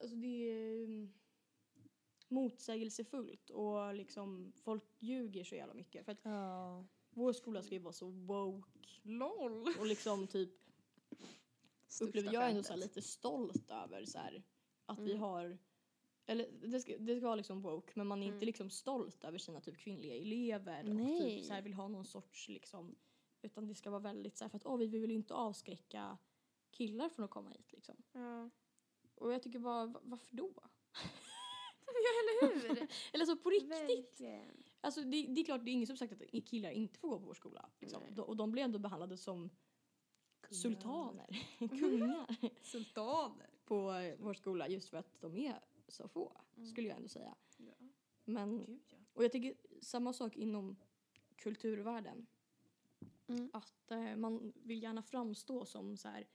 Alltså 0.00 0.16
det 0.16 0.50
är 0.50 0.84
mm, 0.84 1.12
motsägelsefullt 2.28 3.50
och 3.50 3.94
liksom 3.94 4.52
folk 4.56 4.84
ljuger 4.98 5.44
så 5.44 5.54
jävla 5.54 5.74
mycket. 5.74 6.04
För 6.04 6.12
att 6.12 6.20
Ja. 6.24 6.86
vår 7.10 7.32
skola 7.32 7.62
ska 7.62 7.74
ju 7.74 7.80
vara 7.80 7.92
så 7.92 8.08
woke 8.08 8.68
LOL. 9.02 9.68
och 9.78 9.86
liksom 9.86 10.26
typ 10.26 10.50
upplever 12.02 12.32
jag 12.32 12.50
ändå 12.50 12.62
så 12.62 12.76
lite 12.76 13.02
stolt 13.02 13.70
över 13.70 14.04
så 14.04 14.18
här, 14.18 14.42
att 14.86 14.98
vi 14.98 15.10
Mm. 15.10 15.22
har 15.22 15.58
eller 16.26 16.50
det 16.68 16.80
ska, 16.80 16.98
det 16.98 17.16
ska 17.16 17.24
vara 17.26 17.34
liksom 17.36 17.62
woke 17.62 17.92
men 17.94 18.06
man 18.06 18.22
är 18.22 18.26
inte 18.26 18.36
Mm. 18.36 18.46
liksom 18.46 18.70
stolt 18.70 19.24
över 19.24 19.38
sina 19.38 19.60
typ 19.60 19.78
kvinnliga 19.78 20.14
elever 20.14 20.88
och 20.88 20.96
Nej. 20.96 21.20
typ 21.36 21.46
så 21.46 21.52
här 21.52 21.62
vill 21.62 21.74
ha 21.74 21.88
någon 21.88 22.04
sorts 22.04 22.48
liksom 22.48 22.96
utan 23.44 23.66
det 23.66 23.74
ska 23.74 23.90
vara 23.90 24.00
väldigt 24.00 24.36
så 24.36 24.44
här 24.44 24.48
för 24.48 24.56
att 24.56 24.66
åh 24.66 24.76
vi 24.76 24.86
vill 24.86 25.10
ju 25.10 25.16
inte 25.16 25.34
avskräcka 25.34 26.18
killar 26.70 27.08
från 27.08 27.24
att 27.24 27.30
komma 27.30 27.50
hit 27.50 27.72
liksom. 27.72 27.96
Ja. 28.12 28.50
Och 29.14 29.32
jag 29.32 29.42
tycker 29.42 29.58
bara 29.58 29.86
va- 29.86 30.00
varför 30.02 30.36
då? 30.36 30.52
ja, 31.86 32.10
eller 32.20 32.58
hur? 32.68 32.88
Eller 33.12 33.24
så 33.24 33.36
på 33.36 33.50
riktigt. 33.50 33.70
Verkligen. 33.70 34.62
Alltså 34.80 35.00
det, 35.02 35.26
det 35.26 35.40
är 35.40 35.44
klart 35.44 35.64
det 35.64 35.70
är 35.70 35.72
ingen 35.72 35.86
som 35.86 35.96
sagt 35.96 36.12
att 36.12 36.44
killar 36.44 36.70
inte 36.70 36.98
får 36.98 37.08
gå 37.08 37.18
på 37.18 37.26
vår 37.26 37.34
skola. 37.34 37.70
Liksom. 37.80 38.02
De, 38.10 38.20
och 38.22 38.36
de 38.36 38.52
blir 38.52 38.62
ändå 38.62 38.78
behandlade 38.78 39.16
som 39.16 39.50
sultaner, 40.50 41.26
kungar. 41.58 42.36
Sultaner. 42.62 43.50
på 43.64 43.92
eh, 43.92 44.16
vår 44.18 44.34
skola 44.34 44.68
just 44.68 44.88
för 44.88 44.96
att 44.96 45.20
de 45.20 45.36
är 45.36 45.60
så 45.88 46.08
få, 46.08 46.40
skulle 46.72 46.88
jag 46.88 46.96
ändå 46.96 47.08
säga. 47.08 47.34
Ja. 47.56 47.72
Men, 48.24 48.64
Gud 48.64 48.82
ja. 48.88 48.98
och 49.12 49.24
jag 49.24 49.32
tycker 49.32 49.54
samma 49.82 50.12
sak 50.12 50.36
inom 50.36 50.76
kulturvärlden. 51.36 52.26
Mm. 53.26 53.50
Att 53.52 53.90
eh, 53.90 54.16
man 54.16 54.52
vill 54.56 54.82
gärna 54.82 55.02
framstå 55.02 55.64
som 55.64 55.96
så 55.96 56.08
här 56.08 56.26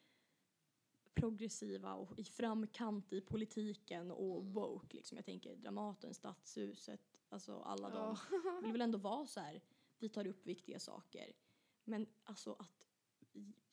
progressiva 1.13 1.93
och 1.93 2.19
i 2.19 2.23
framkant 2.23 3.13
i 3.13 3.21
politiken 3.21 4.11
och 4.11 4.45
woke. 4.45 4.97
Liksom. 4.97 5.15
Jag 5.15 5.25
tänker 5.25 5.55
Dramaten, 5.55 6.13
Stadshuset, 6.13 7.21
alltså 7.29 7.57
alla 7.59 7.89
de 7.89 7.97
Ja. 7.97 8.17
vill 8.63 8.71
väl 8.71 8.81
ändå 8.81 8.97
vara 8.97 9.27
så 9.27 9.39
här, 9.39 9.61
vi 9.99 10.09
tar 10.09 10.27
upp 10.27 10.47
viktiga 10.47 10.79
saker. 10.79 11.33
Men 11.83 12.07
alltså 12.23 12.53
att, 12.53 12.87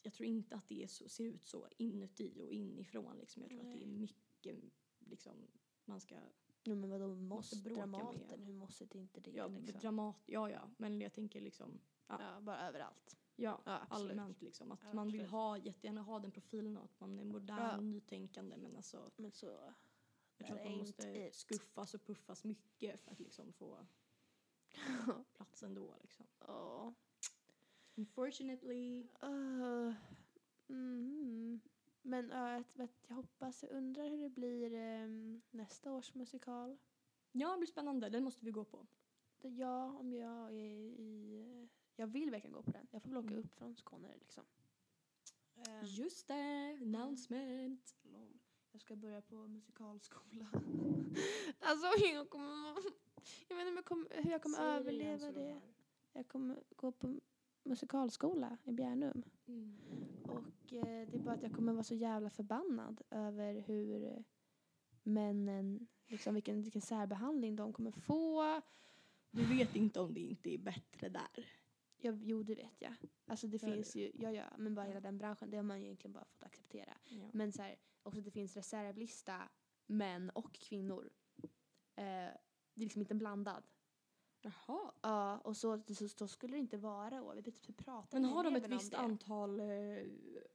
jag 0.02 0.12
tror 0.12 0.26
inte 0.26 0.56
att 0.56 0.68
det 0.68 0.90
så, 0.90 1.08
ser 1.08 1.24
ut 1.24 1.46
så 1.46 1.68
inuti 1.78 2.40
och 2.40 2.52
inifrån 2.52 3.16
liksom. 3.16 3.42
Jag 3.42 3.50
tror 3.50 3.60
att 3.60 3.72
det 3.72 3.82
är 3.82 3.86
Nej. 3.86 3.98
mycket 3.98 4.56
liksom, 4.98 5.32
man 5.84 6.00
ska, 6.00 6.14
Nej 6.64 6.76
men 6.76 6.90
vadå, 6.90 7.08
Måste 7.08 7.24
måste 7.24 7.56
bråka 7.56 7.86
med. 7.86 8.00
Dramaten, 8.00 8.42
hur 8.42 8.54
måste 8.54 8.84
det 8.84 8.98
inte 8.98 9.20
det 9.20 9.30
ja, 9.30 9.46
liksom? 9.48 9.80
dramat, 9.80 10.22
ja 10.26 10.50
ja, 10.50 10.70
men 10.76 11.00
jag 11.00 11.12
tänker 11.12 11.40
liksom, 11.40 11.80
ja, 12.06 12.16
Ja, 12.20 12.40
bara 12.40 12.68
överallt. 12.68 13.16
ja, 13.36 13.60
Ja, 13.64 13.72
allmänt 13.90 14.42
liksom. 14.42 14.72
Att 14.72 14.80
Ja, 14.84 14.94
man 14.94 15.12
vill 15.12 15.26
ha, 15.26 15.58
jättegärna 15.58 16.02
ha 16.02 16.18
den 16.18 16.30
profilen 16.30 16.76
och 16.76 16.84
att 16.84 17.00
man 17.00 17.18
är 17.18 17.24
modern, 17.24 17.58
Ja. 17.58 17.80
nytänkande 17.80 18.56
men 18.56 18.76
alltså 18.76 19.10
Men 19.16 19.32
så... 19.32 19.46
jag 20.36 20.46
tror 20.46 20.58
att 20.58 20.64
man 20.64 20.78
måste 20.78 21.08
it. 21.08 21.34
skuffas 21.34 21.94
och 21.94 22.04
puffas 22.04 22.44
mycket 22.44 23.00
för 23.00 23.10
att 23.10 23.20
liksom 23.20 23.52
få 23.52 23.86
plats 25.36 25.62
ändå 25.62 25.94
liksom. 26.00 26.26
Ja. 26.38 26.94
Unfortunately. 27.96 29.08
Uh, 29.22 29.94
mhm. 30.66 31.60
Men 32.02 32.28
ja, 32.28 32.52
jag, 32.74 32.88
jag 33.08 33.14
hoppas, 33.16 33.62
jag 33.62 33.72
undrar 33.72 34.08
hur 34.10 34.18
det 34.22 34.28
blir 34.30 34.74
ehm, 34.74 35.42
nästa 35.50 35.92
års 35.92 36.14
musikal. 36.14 36.78
Ja, 37.32 37.50
det 37.52 37.56
blir 37.58 37.66
spännande. 37.66 38.08
Den 38.08 38.24
måste 38.24 38.44
vi 38.44 38.50
gå 38.50 38.64
på. 38.64 38.86
Ja, 39.40 39.84
om 39.98 40.12
jag 40.12 40.50
är 40.50 40.78
i... 41.00 41.63
Jag 41.96 42.06
vill 42.06 42.30
verkligen 42.30 42.52
gå 42.54 42.62
på 42.62 42.70
den. 42.70 42.86
Jag 42.90 43.02
får 43.02 43.08
väl 43.10 43.18
åka 43.18 43.28
Mm. 43.28 43.38
upp 43.44 43.54
från 43.58 43.76
Skåne 43.76 44.08
liksom. 44.18 44.44
Ehm, 45.56 45.84
Just 45.84 46.28
det, 46.28 46.78
announcement. 46.82 47.94
lol. 48.02 48.38
Jag 48.72 48.80
ska 48.80 48.96
börja 48.96 49.22
på 49.22 49.34
musikalskola. 49.34 50.46
alltså 51.60 51.86
jag 52.12 52.30
kommer... 52.30 52.76
Jag 53.48 53.56
vet 53.56 53.66
inte 53.66 53.70
om 53.70 53.76
jag 53.76 53.84
kommer, 53.84 54.08
hur 54.22 54.30
jag 54.30 54.42
kommer 54.42 54.58
överleva 54.60 55.32
det. 55.32 55.60
Jag 56.12 56.28
kommer 56.28 56.62
gå 56.76 56.92
på 56.92 57.20
musikalskola 57.62 58.58
i 58.64 58.72
Bjärnum. 58.72 59.22
Mm. 59.46 59.76
Och 60.24 60.72
eh, 60.72 61.08
det 61.08 61.14
är 61.16 61.18
bara 61.18 61.34
att 61.34 61.42
jag 61.42 61.52
kommer 61.54 61.72
vara 61.72 61.84
så 61.84 61.94
jävla 61.94 62.30
förbannad 62.30 63.02
över 63.10 63.60
hur 63.60 64.24
männen, 65.02 65.86
liksom 66.06 66.34
vilken, 66.34 66.62
vilken 66.62 66.82
särbehandling 66.82 67.56
de 67.56 67.72
kommer 67.72 67.90
få. 67.90 68.60
Du 69.30 69.44
vet 69.44 69.76
inte 69.76 70.00
om 70.00 70.14
det 70.14 70.20
inte 70.20 70.50
är 70.54 70.58
bättre 70.58 71.08
där. 71.08 71.46
Jag, 72.04 72.24
jo, 72.24 72.42
det 72.42 72.54
vet 72.54 72.80
jag. 72.82 72.94
Alltså 73.26 73.46
det 73.46 73.62
Gör 73.62 73.72
finns 73.74 73.96
ju, 73.96 74.10
ja 74.14 74.30
ja, 74.32 74.44
men 74.58 74.74
bara 74.74 74.84
Ja. 74.84 74.88
hela 74.88 75.00
den 75.00 75.18
branschen, 75.18 75.50
det 75.50 75.56
har 75.56 75.64
man 75.64 75.78
ju 75.80 75.84
egentligen 75.84 76.12
bara 76.12 76.24
fått 76.24 76.44
acceptera. 76.44 76.98
Ja. 77.04 77.30
Men 77.32 77.52
så 77.52 77.62
här, 77.62 77.76
också 78.02 78.20
det 78.20 78.30
finns 78.30 78.56
reservlista 78.56 79.48
män 79.86 80.30
och 80.30 80.52
kvinnor. 80.54 81.10
Eh, 81.96 82.30
det 82.74 82.80
är 82.80 82.84
liksom 82.84 83.00
inte 83.02 83.14
blandad. 83.14 83.66
Jaha. 84.40 84.92
Ja, 85.02 85.38
och 85.38 85.56
så, 85.56 85.82
så, 85.94 86.08
så 86.08 86.28
skulle 86.28 86.52
det 86.52 86.58
inte 86.58 86.76
vara. 86.76 87.22
Och 87.22 87.36
vi 87.46 87.52
pratar 87.72 88.18
Men 88.20 88.22
med 88.22 88.30
har 88.30 88.44
de 88.44 88.56
ett 88.56 88.64
eleverna 88.64 88.74
om 88.74 88.78
visst 88.78 88.90
det. 88.90 88.98
antal 88.98 89.60
eh, 89.60 90.06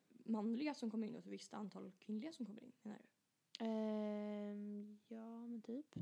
manliga 0.10 0.74
som 0.74 0.92
kommer 0.92 1.08
in 1.08 1.16
och 1.16 1.20
ett 1.20 1.26
visst 1.28 1.54
antal 1.54 1.92
kvinnliga 2.00 2.32
som 2.34 2.46
kommer 2.46 2.64
in? 2.64 2.74
Menar 2.82 3.00
du? 3.00 3.08
Ehm, 3.66 5.00
ja, 5.08 5.48
men 5.48 5.62
typ. 5.62 5.96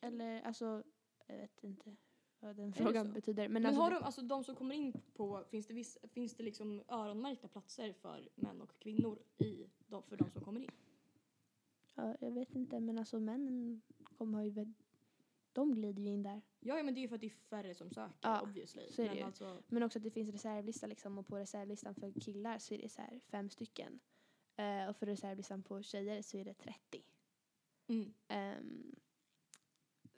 Eller 0.00 0.42
alltså, 0.42 0.82
jag 1.26 1.36
vet 1.36 1.64
inte 1.64 1.96
vad 2.42 2.56
den 2.56 2.72
frågan 2.72 3.12
betyder. 3.12 3.42
Men, 3.48 3.52
Men, 3.52 3.66
alltså, 3.66 3.82
har 3.82 3.90
det, 3.90 3.96
de, 3.96 4.04
alltså 4.04 4.22
de 4.22 4.44
som 4.44 4.54
kommer 4.56 4.74
in 4.74 4.92
på, 5.14 5.44
finns 5.50 5.66
det, 5.66 5.74
viss, 5.74 5.98
finns 6.12 6.34
det 6.34 6.42
liksom 6.42 6.82
öronmärkta 6.88 7.48
platser 7.48 7.92
för 7.92 8.28
män 8.34 8.60
och 8.60 8.78
kvinnor 8.78 9.18
i, 9.38 9.70
de, 9.86 10.02
för 10.02 10.16
de 10.16 10.30
som 10.30 10.40
kommer 10.42 10.60
in? 10.60 10.70
ja, 11.94 12.16
jag 12.20 12.30
vet 12.30 12.54
inte, 12.54 12.80
men 12.80 12.98
alltså 12.98 13.20
männen 13.20 13.82
kommer 14.18 14.38
ha 14.38 14.44
ju, 14.44 14.72
de 15.52 15.74
glider 15.74 16.02
ju 16.02 16.08
in 16.08 16.22
där. 16.22 16.42
Ja, 16.60 16.76
ja 16.76 16.82
men 16.82 16.94
det 16.94 17.00
är 17.00 17.02
ju 17.02 17.08
för 17.08 17.14
att 17.14 17.20
det 17.20 17.26
är 17.26 17.30
färre 17.30 17.74
som 17.74 17.90
söker 17.90 18.14
Ja, 18.20 18.40
obviously. 18.42 18.92
så 18.92 19.02
är 19.02 19.06
det 19.06 19.10
men 19.10 19.18
ju. 19.18 19.24
alltså, 19.24 19.62
Men 19.68 19.82
också 19.82 19.98
att 19.98 20.02
det 20.02 20.10
finns 20.10 20.30
reservlista 20.30 20.86
liksom 20.86 21.18
och 21.18 21.26
på 21.26 21.38
reservlistan 21.38 21.94
för 21.94 22.20
killar 22.20 22.58
så 22.58 22.74
är 22.74 22.78
det 22.78 22.88
så 22.88 23.02
här 23.02 23.20
fem 23.30 23.50
stycken. 23.50 24.00
Eh, 24.56 24.88
och 24.88 24.96
för 24.96 25.06
reservlistan 25.06 25.62
på 25.62 25.82
tjejer 25.82 26.22
så 26.22 26.36
är 26.36 26.44
det 26.44 26.54
30. 26.54 27.04
mm. 27.86 28.14
Ehm, 28.28 28.94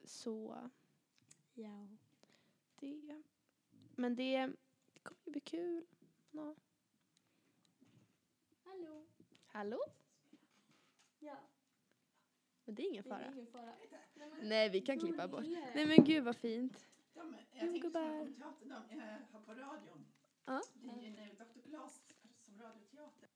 så 0.05 0.70
Ja. 1.55 1.89
Det, 2.93 3.22
men 3.97 4.16
det 4.16 4.53
kommer 5.03 5.20
ju 5.24 5.30
bli 5.30 5.41
kul. 5.41 5.87
Ja. 6.30 6.55
Hallå. 8.64 9.07
Hallå? 9.47 9.78
Ja. 11.18 11.37
Men 12.64 12.74
det 12.74 12.82
är 12.82 12.89
ingen 12.89 13.03
Det 13.05 13.11
är 13.11 13.18
fara. 13.18 13.32
ingen 13.32 13.47
fara. 13.47 13.74
Nej, 14.43 14.68
vi 14.68 14.80
kan 14.80 14.99
klippa 15.01 15.28
bort. 15.28 15.45
Nej 15.74 15.87
men 15.87 16.05
gud 16.05 16.24
vad 16.24 16.37
fint. 16.37 16.87
De, 17.14 17.37
jag 17.53 17.61
tänkte 17.61 17.91
som 17.91 17.93
på 17.93 17.99
teatern, 18.64 19.22
har 19.32 19.41
på 19.41 19.55
radion. 19.55 20.07
Ja. 20.45 20.62
Det 20.74 20.89
är 20.91 21.03
ju 21.03 21.11
nu 21.11 21.28
Dr. 21.35 21.68
Glas 21.68 22.03
som 22.41 22.62
radioteater. 22.62 23.28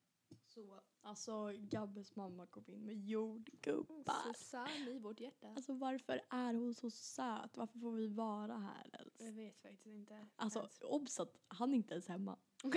Så, 0.45 0.81
alltså 1.09 1.53
Gabbes 1.57 2.17
mamma 2.17 2.47
kom 2.47 2.65
in 2.67 2.85
med 2.85 3.07
jordgubbar. 3.07 4.33
Susanne 4.33 4.91
i 4.91 4.99
vårt 4.99 5.21
hjärta. 5.21 5.49
Alltså 5.57 5.73
varför 5.73 6.21
är 6.31 6.55
hon 6.55 6.75
så 6.75 6.91
söt? 6.91 7.57
Varför 7.57 7.79
får 7.79 7.93
vi 7.93 8.07
vara 8.07 8.57
här 8.57 8.91
ens? 8.93 9.15
Jag 9.19 9.33
vet 9.33 9.63
faktiskt 9.63 9.87
inte. 9.87 10.29
Alltså 10.37 10.69
obs 10.83 11.21
att 11.21 11.37
han 11.49 11.73
är 11.73 11.77
inte 11.77 11.95
ens 11.95 12.09
hemma. 12.09 12.39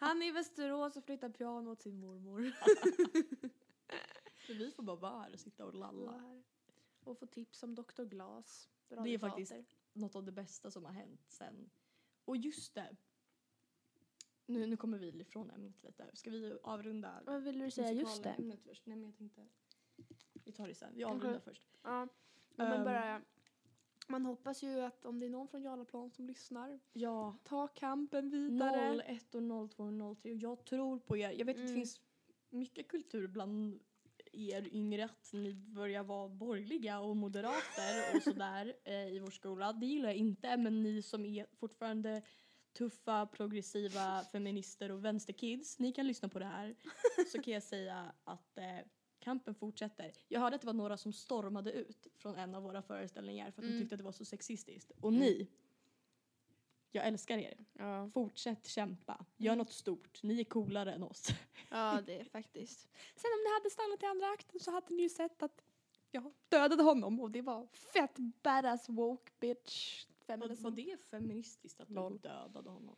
Han 0.00 0.22
är 0.22 0.26
i 0.26 0.30
Västerås 0.30 0.96
och 0.96 1.04
flyttar 1.04 1.28
piano 1.28 1.70
åt 1.70 1.82
sin 1.82 2.00
mormor. 2.00 2.52
Så 4.46 4.52
vi 4.58 4.70
får 4.70 4.82
bara 4.82 4.96
vara 4.96 5.20
här 5.20 5.32
och 5.32 5.40
sitta 5.40 5.64
och 5.64 5.74
lalla. 5.74 6.42
Och 7.04 7.18
få 7.18 7.26
tips 7.26 7.62
om 7.62 7.74
Dr. 7.74 8.04
Glas. 8.04 8.68
Det 8.88 9.14
är 9.14 9.18
faktiskt 9.18 9.52
något 9.92 10.16
av 10.16 10.24
det 10.24 10.32
bästa 10.32 10.70
som 10.70 10.84
har 10.84 10.92
hänt 10.92 11.24
sen. 11.28 11.70
Och 12.24 12.36
just 12.36 12.74
det. 12.74 12.96
Nu, 14.48 14.66
nu 14.66 14.76
kommer 14.76 14.98
vi 14.98 15.08
ifrån 15.20 15.50
ämnet 15.50 15.82
lite. 15.82 16.10
Ska 16.12 16.30
vi 16.30 16.58
avrunda 16.62 17.22
Vad 17.26 17.42
ville 17.42 17.64
du 17.64 17.70
säga 17.70 17.92
just 17.92 18.22
det? 18.22 18.28
musikalen-ämnet 18.28 18.62
först? 18.62 18.86
Nej 18.86 18.96
men 18.96 19.04
jag 19.06 19.16
tänkte. 19.16 19.46
Vi 20.44 20.52
tar 20.52 20.68
det 20.68 20.74
sen. 20.74 20.92
Vi 20.94 21.04
avrundar 21.04 21.28
Okej. 21.30 21.40
först. 21.44 21.62
Ja. 21.82 22.08
Men 22.56 22.72
Ehm. 22.72 22.84
bara, 22.84 23.22
man 24.08 24.24
hoppas 24.26 24.62
ju 24.62 24.80
att 24.80 25.04
om 25.04 25.20
det 25.20 25.26
är 25.26 25.30
någon 25.30 25.48
från 25.48 25.62
Jarlaplan 25.62 26.10
som 26.10 26.26
lyssnar, 26.26 26.80
Ja. 26.92 27.36
ta 27.44 27.68
kampen 27.68 28.30
vidare. 28.30 29.02
01 29.06 29.34
och 29.34 29.42
02 29.70 29.84
och 29.84 30.16
03. 30.22 30.32
Jag 30.32 30.64
tror 30.64 30.98
på 30.98 31.16
er. 31.16 31.30
Jag 31.30 31.46
vet 31.46 31.56
att 31.56 31.62
det 31.62 31.70
Mm. 31.70 31.74
finns 31.74 32.00
mycket 32.50 32.88
kultur 32.88 33.26
bland 33.28 33.80
er 34.32 34.68
yngre 34.74 35.04
att 35.04 35.30
ni 35.32 35.54
börjar 35.54 36.04
vara 36.04 36.28
borgerliga 36.28 37.00
och 37.00 37.16
moderater 37.16 38.16
och 38.16 38.22
sådär 38.22 38.74
eh, 38.84 39.08
i 39.08 39.18
vår 39.18 39.30
skola. 39.30 39.72
Det 39.72 39.86
gillar 39.86 40.08
jag 40.08 40.16
inte 40.16 40.56
men 40.56 40.82
ni 40.82 41.02
som 41.02 41.24
är 41.24 41.46
fortfarande 41.56 42.22
tuffa, 42.78 43.26
progressiva 43.26 44.24
feminister 44.32 44.90
och 44.90 45.04
vänsterkids, 45.04 45.78
ni 45.78 45.92
kan 45.92 46.06
lyssna 46.06 46.28
på 46.28 46.38
det 46.38 46.44
här. 46.44 46.74
Så 47.32 47.42
kan 47.42 47.54
jag 47.54 47.62
säga 47.62 48.12
att 48.24 48.58
eh, 48.58 48.78
kampen 49.20 49.54
fortsätter. 49.54 50.12
Jag 50.28 50.40
hörde 50.40 50.56
att 50.56 50.60
det 50.62 50.66
var 50.66 50.74
några 50.74 50.96
som 50.96 51.12
stormade 51.12 51.72
ut 51.72 52.06
från 52.16 52.36
en 52.36 52.54
av 52.54 52.62
våra 52.62 52.82
föreställningar 52.82 53.50
för 53.50 53.62
att 53.62 53.64
Mm. 53.66 53.76
de 53.76 53.80
tyckte 53.82 53.94
att 53.94 53.98
det 53.98 54.04
var 54.04 54.12
så 54.12 54.24
sexistiskt. 54.24 54.92
Och 55.00 55.12
ni, 55.12 55.48
Jag 56.90 57.06
älskar 57.06 57.38
er. 57.38 57.64
Ja. 57.72 58.10
Fortsätt 58.14 58.66
kämpa. 58.66 59.24
Gör 59.36 59.56
något 59.56 59.72
stort. 59.72 60.22
Ni 60.22 60.40
är 60.40 60.44
coolare 60.44 60.92
än 60.92 61.02
oss. 61.02 61.28
ja, 61.70 62.00
det 62.06 62.20
är 62.20 62.24
faktiskt. 62.24 62.80
Sen 63.16 63.30
om 63.34 63.40
ni 63.44 63.54
hade 63.54 63.70
stannat 63.70 64.02
i 64.02 64.06
andra 64.06 64.26
akten 64.26 64.60
så 64.60 64.70
hade 64.70 64.94
ni 64.94 65.02
ju 65.02 65.08
sett 65.08 65.42
att 65.42 65.62
jag 66.10 66.32
dödade 66.48 66.82
honom 66.82 67.20
och 67.20 67.30
det 67.30 67.42
var 67.42 67.66
fett 67.66 68.16
badass 68.42 68.88
woke 68.88 69.32
bitch. 69.40 70.06
Feminism. 70.28 70.62
var 70.62 70.70
det 70.70 70.96
feministiskt 71.10 71.80
att 71.80 71.90
Lol. 71.90 72.12
du 72.12 72.18
dödade 72.18 72.70
honom? 72.70 72.96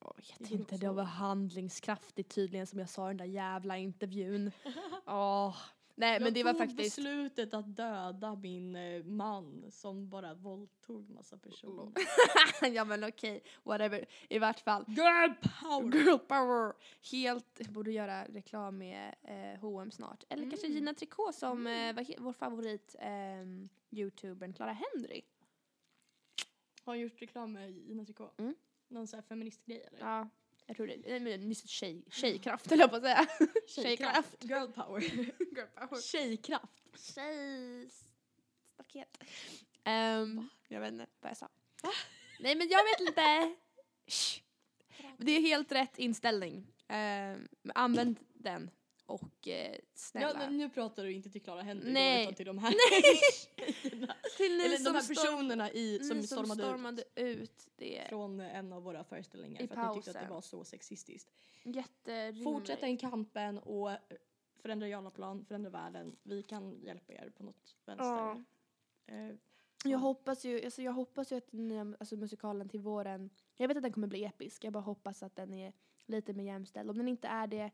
Jag 0.00 0.12
vet 0.16 0.50
inte, 0.50 0.76
det 0.76 0.90
var 0.90 1.02
handlingskraftigt 1.02 2.34
tydligen 2.34 2.66
som 2.66 2.78
jag 2.78 2.88
sa 2.88 3.06
i 3.06 3.10
den 3.10 3.16
där 3.16 3.24
jävla 3.24 3.76
intervjun. 3.76 4.50
Åh. 5.06 5.56
Nej 5.98 6.20
men 6.20 6.34
det 6.34 6.42
var 6.42 6.48
jag 6.50 6.58
tog 6.58 6.68
faktiskt... 6.68 6.96
beslutet 6.96 7.54
att 7.54 7.76
döda 7.76 8.34
min 8.36 8.76
eh, 8.76 9.04
man 9.04 9.64
som 9.70 10.08
bara 10.08 10.34
våldtog 10.34 11.10
massa 11.10 11.38
personer. 11.38 11.92
ja 12.74 12.84
men 12.84 13.04
okej, 13.04 13.42
whatever. 13.62 14.04
I 14.28 14.38
vart 14.38 14.60
fall. 14.60 14.84
Girl 14.88 15.30
power! 15.60 15.94
Girl 15.94 16.18
power! 16.18 16.72
Helt, 17.12 17.46
jag 17.58 17.72
borde 17.72 17.92
göra 17.92 18.24
reklam 18.24 18.78
med 18.78 19.14
eh, 19.22 19.60
H&M 19.60 19.90
snart. 19.90 20.24
Eller 20.28 20.50
kanske 20.50 20.66
Mm. 20.66 20.78
Gina 20.78 20.94
Tricot 20.94 21.34
som 21.34 21.66
eh, 21.66 21.94
var 21.94 22.20
vår 22.20 22.32
favorit 22.32 22.96
eh, 22.98 23.68
youtubern 23.90 24.52
Clara 24.52 24.72
Henry. 24.72 25.22
Har 26.86 26.92
han 26.92 27.00
gjort 27.00 27.22
reklam 27.22 27.52
med 27.52 27.70
Gina 27.70 28.04
Tricot? 28.04 28.38
Mm. 28.38 28.54
Någon 28.88 29.06
sån 29.06 29.16
här 29.16 29.22
feministgrej 29.22 29.82
eller? 29.82 29.98
Ja, 29.98 30.28
jag 30.66 30.76
tror 30.76 30.86
det. 30.86 30.96
Nej 31.06 31.20
men 31.20 31.48
just 31.48 31.68
tjej, 31.68 32.04
tjejkraft 32.10 32.70
höll 32.70 32.78
jag 32.78 32.90
på 32.90 32.96
att 32.96 33.02
säga. 33.02 33.26
Tjejkraft. 33.66 34.44
Girl 34.44 34.72
power. 34.72 35.00
Girl 35.56 35.66
power. 35.74 36.00
Tjejkraft. 36.02 37.14
Tjejstaket. 37.14 37.98
Um, 39.84 40.48
jag 40.68 40.80
vet 40.80 40.92
inte 40.92 41.06
vad 41.20 41.30
jag 41.30 41.36
sa. 41.36 41.48
Nej 42.40 42.54
men 42.56 42.68
jag 42.68 42.84
vet 42.84 43.00
inte. 43.08 43.54
Shh. 44.06 44.40
Det 45.18 45.32
är 45.32 45.40
helt 45.40 45.72
rätt 45.72 45.98
inställning. 45.98 46.72
Ehm, 46.88 47.48
använd 47.74 48.18
den 48.34 48.70
och 49.06 49.48
eh, 49.48 49.76
snälla. 49.94 50.42
Ja, 50.44 50.50
nu 50.50 50.70
pratar 50.70 51.04
du 51.04 51.12
inte 51.12 51.30
till 51.30 51.42
Clara 51.42 51.62
Henry 51.62 51.92
Nej. 51.92 52.22
utan 52.22 52.34
till 52.34 52.46
de 52.46 52.58
här 52.58 52.74
tjejerna. 52.90 54.14
Till 54.36 54.56
ni 54.58 54.64
Eller 54.64 54.76
som 54.76 54.92
de 54.92 54.98
här 54.98 55.08
personerna 55.08 55.70
i, 55.72 55.98
som 55.98 56.16
ni 56.16 56.26
stormade, 56.26 56.62
stormade 56.62 57.04
ut. 57.14 57.68
Det 57.76 57.98
är 57.98 58.08
från 58.08 58.40
en 58.40 58.72
av 58.72 58.82
våra 58.82 59.04
föreställningar 59.04 59.62
I 59.62 59.68
för 59.68 59.76
att 59.76 59.88
ni 59.88 59.94
tyckte 59.94 60.10
att 60.10 60.14
pausen. 60.14 60.28
det 60.28 60.34
var 60.34 60.40
så 60.40 60.64
sexistiskt. 60.64 61.30
jätterimligt. 61.64 62.44
Fortsätt 62.44 62.80
den 62.80 62.96
kampen 62.96 63.58
och 63.58 63.90
förändra 64.62 64.88
Jarlaplan, 64.88 65.44
förändra 65.44 65.70
världen. 65.70 66.16
Vi 66.22 66.42
kan 66.42 66.80
hjälpa 66.82 67.12
er 67.12 67.30
på 67.36 67.42
något 67.42 67.76
vänster. 67.84 68.04
Ja. 68.06 68.42
Eh, 69.06 69.34
Jag 69.84 69.98
hoppas 69.98 70.44
ju, 70.44 70.64
alltså 70.64 70.82
jag 70.82 70.92
hoppas 70.92 71.32
ju 71.32 71.36
att 71.36 71.50
den 71.50 71.68
nya 71.68 71.96
alltså 72.00 72.16
musikalen 72.16 72.68
till 72.68 72.80
våren, 72.80 73.30
jag 73.56 73.68
vet 73.68 73.76
att 73.76 73.82
den 73.82 73.92
kommer 73.92 74.06
bli 74.06 74.24
episk, 74.24 74.64
jag 74.64 74.72
bara 74.72 74.82
hoppas 74.82 75.22
att 75.22 75.36
den 75.36 75.54
är 75.54 75.72
lite 76.06 76.32
mer 76.32 76.44
jämställd. 76.44 76.90
Om 76.90 76.98
den 76.98 77.08
inte 77.08 77.28
är 77.28 77.46
det, 77.46 77.70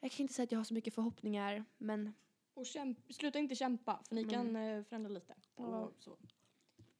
jag 0.00 0.10
kan 0.10 0.20
inte 0.24 0.34
säga 0.34 0.44
att 0.44 0.52
jag 0.52 0.58
har 0.58 0.64
så 0.64 0.74
mycket 0.74 0.94
förhoppningar, 0.94 1.64
men 1.78 2.12
och 2.54 2.64
kämp- 2.64 3.12
sluta 3.12 3.38
inte 3.38 3.54
kämpa 3.54 4.00
för 4.08 4.14
ni 4.14 4.22
Mm. 4.22 4.32
kan 4.34 4.56
eh, 4.56 4.84
förändra 4.84 5.10
lite. 5.10 5.34
Ja. 5.56 5.64
Och 5.64 5.92
så. 5.98 6.16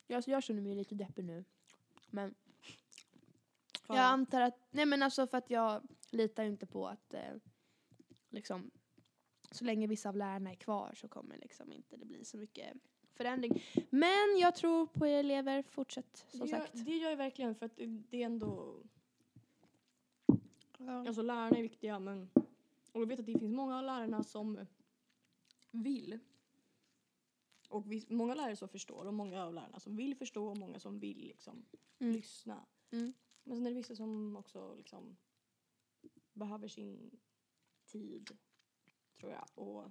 jag, 0.06 0.16
alltså 0.16 0.30
jag 0.30 0.42
känner 0.42 0.62
mig 0.62 0.74
lite 0.74 0.94
deppig 0.94 1.24
nu. 1.24 1.44
Men 2.10 2.34
För- 3.86 3.94
jag 3.94 4.04
antar 4.04 4.40
att, 4.40 4.58
nej 4.70 4.86
men 4.86 5.02
alltså 5.02 5.26
för 5.26 5.38
att 5.38 5.50
jag 5.50 5.82
litar 6.10 6.44
inte 6.44 6.66
på 6.66 6.88
att 6.88 7.14
eh, 7.14 7.34
liksom 8.30 8.70
så 9.50 9.64
länge 9.64 9.86
vissa 9.86 10.08
av 10.08 10.16
lärarna 10.16 10.50
är 10.50 10.54
kvar 10.54 10.92
så 10.96 11.08
kommer 11.08 11.36
liksom 11.36 11.72
inte 11.72 11.96
det 11.96 12.04
bli 12.04 12.24
så 12.24 12.36
mycket 12.36 12.76
förändring. 13.14 13.62
Men 13.90 14.38
jag 14.38 14.54
tror 14.54 14.86
på 14.86 15.06
er 15.06 15.18
elever, 15.18 15.62
fortsätt 15.62 16.26
som 16.30 16.40
det, 16.40 16.46
gör, 16.46 16.58
sagt. 16.58 16.72
det 16.86 16.96
gör 16.96 17.10
jag 17.10 17.16
verkligen 17.16 17.54
för 17.54 17.66
att 17.66 17.76
det, 17.76 17.86
det 17.86 18.22
är 18.22 18.26
ändå, 18.26 18.82
Ja. 20.78 21.06
alltså 21.08 21.22
lärarna 21.22 21.56
är 21.58 21.62
viktiga 21.62 21.98
men, 21.98 22.30
och 22.92 23.00
jag 23.00 23.06
vet 23.06 23.20
att 23.20 23.26
det 23.26 23.38
finns 23.38 23.52
många 23.52 23.78
av 23.78 23.84
lärarna 23.84 24.22
som 24.22 24.66
vill. 25.70 26.18
Och 27.68 27.92
vis, 27.92 28.08
många 28.08 28.34
lärare 28.34 28.56
som 28.56 28.68
förstår 28.68 29.04
och 29.04 29.14
många 29.14 29.44
av 29.44 29.54
lärarna 29.54 29.80
som 29.80 29.96
vill 29.96 30.14
förstå 30.16 30.48
och 30.48 30.58
många 30.58 30.78
som 30.78 30.98
vill 30.98 31.18
liksom 31.18 31.66
Mm. 31.98 32.12
lyssna. 32.12 32.66
Mm. 32.90 33.12
Men 33.44 33.56
sen 33.56 33.66
är 33.66 33.70
det 33.70 33.76
vissa 33.76 33.96
som 33.96 34.36
också 34.36 34.74
liksom 34.74 35.16
behöver 36.32 36.68
sin 36.68 37.10
tid, 37.86 38.36
tror 39.20 39.32
jag. 39.32 39.46
Och, 39.54 39.90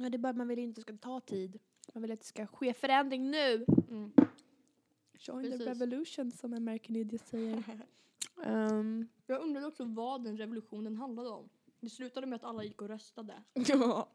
Ja, 0.00 0.08
det 0.10 0.16
är 0.16 0.18
bara 0.18 0.30
att 0.30 0.36
man 0.36 0.48
vill 0.48 0.58
inte 0.58 0.80
ska 0.80 0.96
ta 0.96 1.20
tid. 1.20 1.58
Man 1.94 2.02
vill 2.02 2.12
att 2.12 2.20
det 2.20 2.26
ska 2.26 2.46
ske 2.46 2.74
förändring 2.74 3.30
nu. 3.30 3.64
mm. 3.88 4.12
Join 5.20 5.42
Precis. 5.42 5.58
the 5.58 5.70
revolution 5.70 6.32
som 6.32 6.52
American 6.52 6.96
Idiot 6.96 7.26
säger. 7.26 7.86
um, 8.46 9.08
Jag 9.26 9.42
undrade 9.42 9.66
också 9.66 9.84
vad 9.84 10.24
den 10.24 10.36
revolutionen 10.38 10.96
handlade 10.96 11.28
om. 11.28 11.48
Det 11.80 11.90
slutade 11.90 12.26
med 12.26 12.36
att 12.36 12.44
alla 12.44 12.64
gick 12.64 12.82
och 12.82 12.88
röstade. 12.88 13.42
ja. 13.54 14.08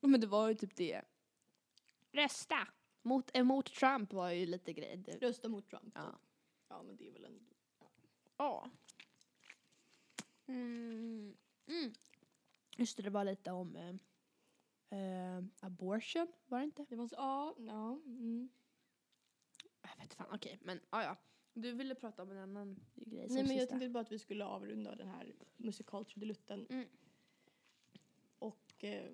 Men 0.00 0.20
det 0.20 0.26
var 0.26 0.48
ju 0.48 0.54
typ 0.54 0.76
det. 0.76 1.02
Rösta! 2.12 2.68
Mot, 3.02 3.36
emot 3.36 3.66
Trump 3.74 4.12
var 4.12 4.30
ju 4.30 4.46
lite 4.46 4.72
grej. 4.72 4.96
Det- 4.96 5.16
Rösta 5.22 5.48
mot 5.48 5.68
Trump. 5.70 5.92
Ja. 5.94 6.18
Ja 6.68 6.82
men 6.82 6.96
det 6.96 7.08
är 7.08 7.12
väl 7.12 7.24
en... 7.24 7.46
Ja. 8.36 8.70
Mm. 10.46 11.36
Mm. 11.66 11.92
Just 12.76 12.96
det, 12.96 13.02
det 13.02 13.10
var 13.10 13.24
lite 13.24 13.50
om 13.52 13.76
eh, 13.76 14.98
eh, 15.00 15.44
abortion, 15.60 16.26
var 16.46 16.58
det 16.58 16.64
inte? 16.64 16.86
Det 16.88 16.96
var 16.96 17.08
så, 17.08 17.14
ja, 17.18 17.54
ja. 17.58 17.92
Mm. 18.06 18.48
Jag 19.82 19.96
vet 20.04 20.14
fan, 20.14 20.26
okej, 20.32 20.58
men 20.62 20.80
ja, 20.90 21.02
ja. 21.02 21.16
Du 21.54 21.72
ville 21.72 21.94
prata 21.94 22.22
om 22.22 22.30
en 22.30 22.38
annan 22.38 22.80
grej 22.94 23.26
som 23.28 23.34
Nej 23.34 23.44
men 23.44 23.56
jag 23.56 23.62
sista. 23.62 23.70
tänkte 23.78 23.88
bara 23.88 24.00
att 24.00 24.12
vi 24.12 24.18
skulle 24.18 24.44
avrunda 24.44 24.94
den 24.94 25.08
här 25.08 25.34
musikaltrudelutten. 25.56 26.66
Mm. 26.70 26.88
Och 28.76 28.84
eh, 28.84 29.12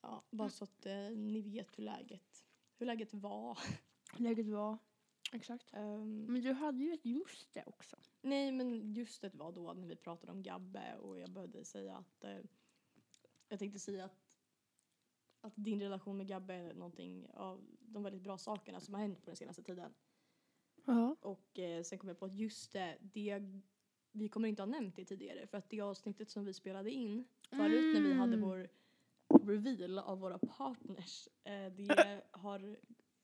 ja, 0.00 0.24
bara 0.30 0.50
så 0.50 0.64
att 0.64 0.86
eh, 0.86 1.10
ni 1.10 1.40
vet 1.40 1.78
hur 1.78 1.84
läget, 1.84 2.44
hur 2.78 2.86
läget 2.86 3.14
var. 3.14 3.58
Läget 4.18 4.46
var, 4.46 4.78
exakt. 5.32 5.72
Ehm, 5.72 6.24
Men 6.26 6.42
du 6.42 6.52
hade 6.52 6.84
ju 6.84 6.92
ett 6.92 7.04
just 7.04 7.54
det 7.54 7.64
också. 7.66 7.96
Nej 8.20 8.52
men 8.52 8.94
just 8.94 9.22
det 9.22 9.34
var 9.34 9.52
då 9.52 9.72
när 9.72 9.86
vi 9.86 9.96
pratade 9.96 10.32
om 10.32 10.42
Gabbe 10.42 10.96
och 10.96 11.18
jag 11.18 11.30
behövde 11.30 11.64
säga 11.64 11.96
att 11.96 12.24
eh, 12.24 12.38
jag 13.48 13.58
tänkte 13.58 13.78
säga 13.78 14.04
att 14.04 14.22
att 15.40 15.52
din 15.56 15.80
relation 15.80 16.16
med 16.16 16.28
Gabbe 16.28 16.54
är 16.54 16.74
någonting 16.74 17.30
av 17.30 17.66
de 17.80 18.02
väldigt 18.02 18.22
bra 18.22 18.38
sakerna 18.38 18.80
som 18.80 18.94
har 18.94 19.00
hänt 19.00 19.24
på 19.24 19.30
den 19.30 19.36
senaste 19.36 19.62
tiden. 19.62 19.94
Ja. 20.84 21.16
Och 21.20 21.58
eh, 21.58 21.82
sen 21.82 21.98
kom 21.98 22.08
jag 22.08 22.18
på 22.18 22.24
att 22.24 22.34
just 22.34 22.72
det, 22.72 22.98
det, 23.00 23.62
vi 24.16 24.28
kommer 24.28 24.48
inte 24.48 24.62
ha 24.62 24.66
nämnt 24.66 24.96
det 24.96 25.04
tidigare 25.04 25.46
för 25.46 25.58
att 25.58 25.70
det 25.70 25.80
avsnittet 25.80 26.30
som 26.30 26.44
vi 26.44 26.52
spelade 26.54 26.90
in 26.90 27.24
förut 27.50 27.94
när 27.94 28.00
vi 28.00 28.12
hade 28.12 28.34
Mm. 28.36 28.48
vår 28.48 28.68
reveal 29.28 29.98
av 29.98 30.20
våra 30.20 30.38
partners, 30.38 31.28
eh, 31.44 31.72
det 31.72 32.22
har 32.30 32.76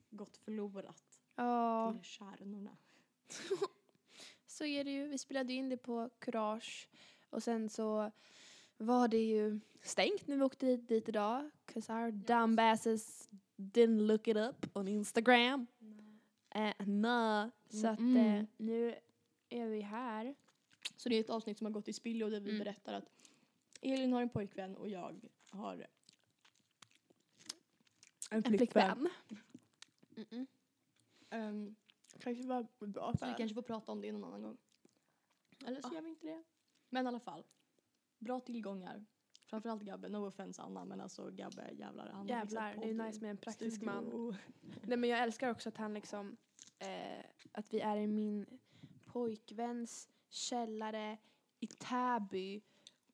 gått 0.09 0.37
förlorat 0.37 1.19
Ja, 1.35 1.91
till 1.93 2.03
kärnorna. 2.03 2.77
så 4.47 4.65
är 4.65 4.83
det 4.83 4.91
ju. 4.91 5.07
Vi 5.07 5.17
spelade 5.17 5.53
in 5.53 5.69
det 5.69 5.77
på 5.77 6.09
Courage 6.19 6.89
och 7.29 7.43
sen 7.43 7.69
så 7.69 8.11
var 8.77 9.07
det 9.07 9.23
ju 9.23 9.59
stängt 9.81 10.27
när 10.27 10.37
vi 10.37 10.43
åkte 10.43 10.65
dit, 10.65 10.87
dit 10.87 11.09
idag. 11.09 11.49
Cause 11.65 11.93
our 11.93 12.11
dumbasses 12.11 13.29
didn't 13.57 14.01
look 14.01 14.27
it 14.27 14.37
up 14.37 14.65
on 14.77 14.87
Instagram. 14.87 15.67
Eh, 16.49 16.87
nah. 16.87 17.49
Så 17.69 17.87
att 17.87 17.99
Mm. 17.99 18.17
eh, 18.39 18.45
nu 18.57 18.95
är 19.49 19.67
vi 19.67 19.81
här. 19.81 20.35
Så 21.03 21.09
det 21.09 21.15
är 21.15 21.19
ett 21.19 21.29
avsnitt 21.29 21.57
som 21.57 21.65
har 21.65 21.71
gått 21.71 21.87
i 21.87 21.93
spillo 21.93 22.29
där 22.29 22.39
vi 22.39 22.49
Mm. 22.49 22.59
berättar 22.59 22.93
att 22.93 23.09
Elin 23.81 24.13
har 24.13 24.21
en 24.21 24.29
pojkvän 24.29 24.75
och 24.75 24.89
jag 24.89 25.21
har 25.49 25.87
En 28.31 28.43
flickvän. 28.43 29.09
Mm-mm. 30.15 30.47
Ehm, 31.29 31.75
Kanske 32.19 32.43
var 32.47 32.67
bra 32.87 33.13
så 33.19 33.25
vi 33.25 33.33
kanske 33.37 33.55
får 33.55 33.61
prata 33.61 33.91
om 33.91 34.01
det 34.01 34.11
någon 34.11 34.23
annan 34.23 34.41
gång. 34.41 34.57
Eller 35.65 35.81
så 35.81 35.87
Ja. 35.91 35.95
gör 35.95 36.01
vi 36.01 36.09
inte 36.09 36.27
det. 36.27 36.43
Men 36.89 37.05
i 37.05 37.07
alla 37.07 37.19
fall. 37.19 37.43
Bra 38.19 38.39
tillgångar. 38.39 39.05
Framförallt 39.45 39.81
Gabbe. 39.83 40.09
No 40.09 40.27
offense 40.27 40.61
Anna 40.61 40.85
men 40.85 41.01
alltså 41.01 41.31
Gabbe 41.31 41.69
jävlar. 41.73 42.07
Han 42.09 42.15
har 42.21 42.27
Jävlar, 42.37 42.75
det 42.81 42.89
är 42.89 42.93
nice 42.93 43.21
med 43.21 43.29
en 43.31 43.37
praktisk 43.37 43.75
studio 43.77 43.93
man. 43.93 44.37
Nej 44.83 44.97
men 44.97 45.09
jag 45.09 45.19
älskar 45.19 45.49
också 45.49 45.69
att 45.69 45.77
han 45.77 45.93
liksom, 45.93 46.37
eh, 46.79 47.25
att 47.51 47.73
vi 47.73 47.79
är 47.79 47.97
i 47.97 48.07
min 48.07 48.59
pojkväns 49.05 50.09
källare 50.33 51.17
i 51.59 51.67
Täby. 51.67 52.61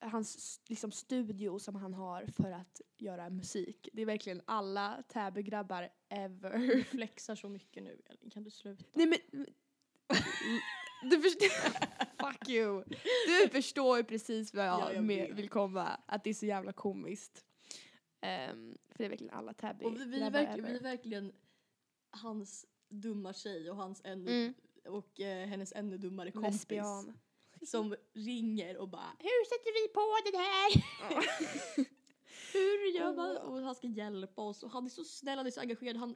Hans 0.02 0.62
liksom 0.70 0.92
studio 0.92 1.60
som 1.60 1.76
han 1.76 1.94
har 1.94 2.26
för 2.26 2.52
att 2.52 2.82
göra 2.98 3.30
musik. 3.30 3.90
Det 3.94 4.02
är 4.02 4.06
verkligen 4.06 4.42
alla 4.46 5.04
Täby-grabbar 5.08 5.90
ever. 6.10 6.58
Du 6.58 6.84
flexar 6.84 7.36
så 7.36 7.50
mycket 7.50 7.84
nu 7.84 8.02
Elin. 8.06 8.30
Kan 8.30 8.44
du 8.44 8.50
sluta? 8.50 8.84
Nej 8.94 9.08
men, 9.08 9.46
du 11.10 11.22
förstår, 11.22 11.50
fuck 12.32 12.50
you. 12.50 12.84
Du 13.28 13.50
förstår 13.50 13.98
ju 13.98 14.04
precis 14.04 14.54
vad 14.54 14.66
jag, 14.68 14.80
Ja, 14.80 14.94
jag 14.94 15.04
med, 15.04 15.36
vill 15.36 15.50
komma. 15.50 16.00
Att 16.06 16.24
det 16.24 16.30
är 16.30 16.34
så 16.34 16.46
jävla 16.46 16.74
komiskt. 16.74 17.46
Ehm, 18.22 18.78
för 18.90 18.98
det 18.98 19.06
är 19.06 19.10
verkligen 19.10 19.34
alla 19.34 19.54
Täby 19.54 19.86
Och 19.86 20.00
vi, 20.00 20.06
vi, 20.06 20.20
vi 20.20 20.22
är 20.22 20.82
verkligen 20.82 21.34
hans 22.10 22.66
dumma 22.90 23.34
tjej 23.34 23.70
och 23.70 23.76
hans 23.76 24.02
ännu 24.04 24.32
Mm. 24.32 24.54
Och 24.90 25.20
eh, 25.20 25.48
hennes 25.48 25.74
ännu 25.76 25.98
dummare 25.98 26.32
kompis. 26.32 26.54
Lesbian. 26.54 27.20
Som 27.62 27.96
ringer 28.14 28.78
och 28.78 28.90
bara 28.90 29.12
Hur 29.20 29.46
sätter 29.46 29.74
vi 29.82 29.94
på 29.94 30.32
det 30.32 30.38
här? 30.38 30.84
Hur 32.54 32.96
gör 32.96 33.14
man? 33.14 33.38
Och 33.38 33.62
han 33.62 33.76
ska 33.76 33.88
hjälpa 33.88 34.42
oss 34.42 34.64
och 34.64 34.72
han 34.72 34.86
är 34.86 34.90
så 34.90 35.04
snäll, 35.04 35.38
han 35.38 35.48
är 35.48 35.52
så 35.52 35.62
engagerad. 35.62 35.98
Han 35.98 36.16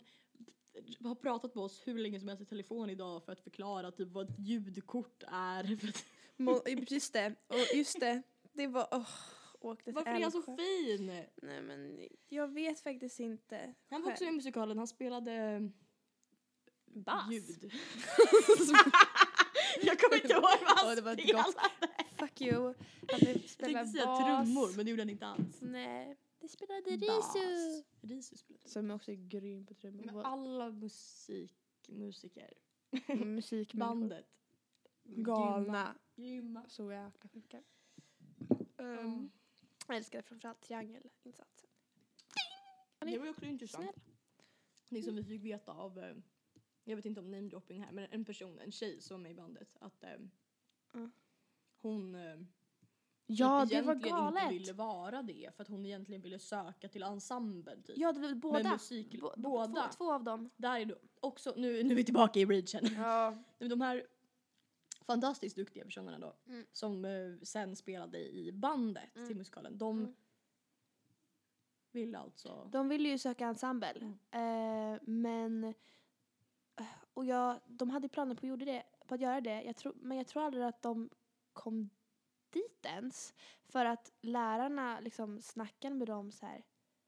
har 1.03 1.15
pratat 1.15 1.55
med 1.55 1.63
oss 1.63 1.81
hur 1.85 1.99
länge 1.99 2.19
som 2.19 2.27
helst 2.27 2.43
i 2.43 2.45
telefon 2.45 2.89
idag 2.89 3.23
för 3.23 3.31
att 3.31 3.41
förklara 3.41 3.91
typ 3.91 4.07
vad 4.11 4.29
ett 4.29 4.39
ljudkort 4.39 5.23
är. 5.27 5.63
Just 6.91 7.13
det, 7.13 7.35
och 7.47 7.75
just 7.75 7.99
det. 7.99 8.21
Det 8.53 8.67
var, 8.67 8.87
åh, 8.91 9.75
till 9.75 9.93
Varför 9.93 10.11
är 10.11 10.21
han 10.21 10.31
så 10.31 10.41
fin? 10.41 11.23
Nej 11.35 11.61
men 11.61 12.07
jag 12.29 12.47
vet 12.47 12.79
faktiskt 12.79 13.19
inte. 13.19 13.73
Han 13.89 14.01
var 14.01 14.11
också 14.11 14.23
med 14.23 14.33
i 14.33 14.35
musikalen, 14.35 14.77
han 14.77 14.87
spelade 14.87 15.61
Bass. 16.93 17.31
ljud. 17.31 17.71
jag 19.81 19.99
kommer 19.99 20.15
inte 20.15 20.27
ihåg 20.33 20.41
vad 20.41 20.77
han 20.77 20.87
Åh, 20.89 20.95
det 20.95 21.01
var 21.01 21.11
ett 21.13 21.21
spelade. 21.23 21.43
gott- 21.43 21.89
Fuck 22.19 22.41
you. 22.41 22.63
Han 22.63 22.75
Jag 23.07 23.49
spelar 23.49 23.73
tänkte 23.83 23.85
säga 23.99 24.05
bas. 24.05 24.19
trummor 24.45 24.75
men 24.75 24.85
det 24.85 24.89
gjorde 24.91 25.01
han 25.01 25.09
inte 25.09 25.25
alls. 25.27 25.57
Nej, 25.61 26.17
det 26.39 26.47
spelade 26.47 26.97
Bas. 26.97 27.35
Risu. 27.35 27.83
Risu 28.01 28.37
spelade. 28.37 28.69
Som 28.69 28.91
också 28.91 29.11
är 29.11 29.15
grym 29.15 29.65
på 29.65 29.73
trummor. 29.73 30.03
Men 30.05 30.17
alla 30.19 30.69
musikmusiker, 30.71 32.53
Musikmänniskor. 33.07 33.77
bandet. 33.79 34.25
Galna. 35.03 35.95
Grymma. 36.15 36.65
Så 36.67 36.91
jäkla 36.91 37.29
sjuka. 37.29 37.61
Mm. 38.77 38.99
Um, 39.05 39.31
jag 39.87 39.97
älskar 39.97 40.21
framförallt 40.21 40.61
triangelinsatsen. 40.61 41.69
Det 42.99 43.17
var 43.17 43.25
ju 43.25 43.31
också 43.31 43.45
intressant. 43.45 43.85
Snäll. 43.85 44.01
Det 44.89 45.03
som 45.03 45.15
vi 45.15 45.23
fick 45.23 45.43
veta 45.43 45.71
av, 45.71 45.99
eh, 45.99 46.15
jag 46.83 46.95
vet 46.95 47.05
inte 47.05 47.19
om 47.21 47.31
namedropping 47.31 47.83
här, 47.83 47.91
men 47.91 48.07
en 48.11 48.25
person, 48.25 48.59
en 48.59 48.71
tjej 48.71 49.01
som 49.01 49.15
var 49.17 49.21
med 49.23 49.31
i 49.31 49.35
bandet, 49.35 49.77
att 49.79 50.03
Mm. 50.93 51.11
hon 51.81 52.15
eh, 52.15 52.35
Ja, 53.25 53.65
typ 53.65 53.69
det 53.77 53.81
var 53.81 53.95
galet. 53.95 54.43
inte 54.43 54.53
ville 54.53 54.73
vara 54.73 55.21
det 55.21 55.55
för 55.55 55.61
att 55.61 55.67
hon 55.67 55.85
egentligen 55.85 56.21
ville 56.21 56.39
söka 56.39 56.87
till 56.89 57.03
ensemblen 57.03 57.83
typ. 57.83 57.97
Ja, 57.97 58.11
det 58.11 58.19
var 58.19 58.35
båda. 58.35 58.71
musik- 58.73 59.21
Bo- 59.21 59.33
båda. 59.37 59.87
Två, 59.87 59.97
två 59.97 60.13
av 60.13 60.23
dem. 60.23 60.49
Där 60.57 60.79
är 60.79 60.85
det 60.85 60.97
också, 61.19 61.53
nu, 61.57 61.83
nu 61.83 61.91
är 61.91 61.95
vi 61.95 62.03
tillbaka 62.03 62.39
i 62.39 62.45
bridgen. 62.45 62.85
Ja. 62.95 63.37
Men 63.59 63.69
de 63.69 63.81
här 63.81 64.07
fantastiskt 65.05 65.55
duktiga 65.55 65.85
personerna 65.85 66.19
då, 66.19 66.35
Mm. 66.47 66.65
som 66.71 67.05
eh, 67.05 67.11
sen 67.43 67.75
spelade 67.75 68.29
i 68.31 68.51
bandet 68.51 69.15
Mm. 69.15 69.27
till 69.27 69.37
musikalen, 69.37 69.77
de 69.77 69.99
Mm. 69.99 70.13
ville 71.91 72.17
alltså... 72.17 72.69
De 72.71 72.89
ville 72.89 73.09
ju 73.09 73.17
söka 73.17 73.45
ensemble. 73.47 73.93
Mm. 74.31 74.93
Eh, 74.93 74.99
men... 75.03 75.73
Och 77.13 77.25
jag, 77.25 77.59
de 77.67 77.89
hade 77.89 78.09
planer 78.09 78.35
på 78.35 78.39
att, 78.39 78.43
gjorde 78.49 78.65
det, 78.65 78.83
på 79.07 79.15
att 79.15 79.21
göra 79.21 79.41
det. 79.41 79.61
Jag 79.63 79.75
tror, 79.75 79.93
men 79.95 80.17
jag 80.17 80.27
tror 80.27 80.43
aldrig 80.43 80.63
att 80.63 80.81
de 80.81 81.09
kom 81.53 81.89
dit 82.49 82.85
ens. 82.85 83.33
För 83.63 83.85
att 83.85 84.11
lärarna 84.21 84.99
liksom 84.99 85.41
snackade 85.41 85.95
med 85.95 86.07
dem 86.07 86.31
så 86.31 86.45
här. 86.45 86.63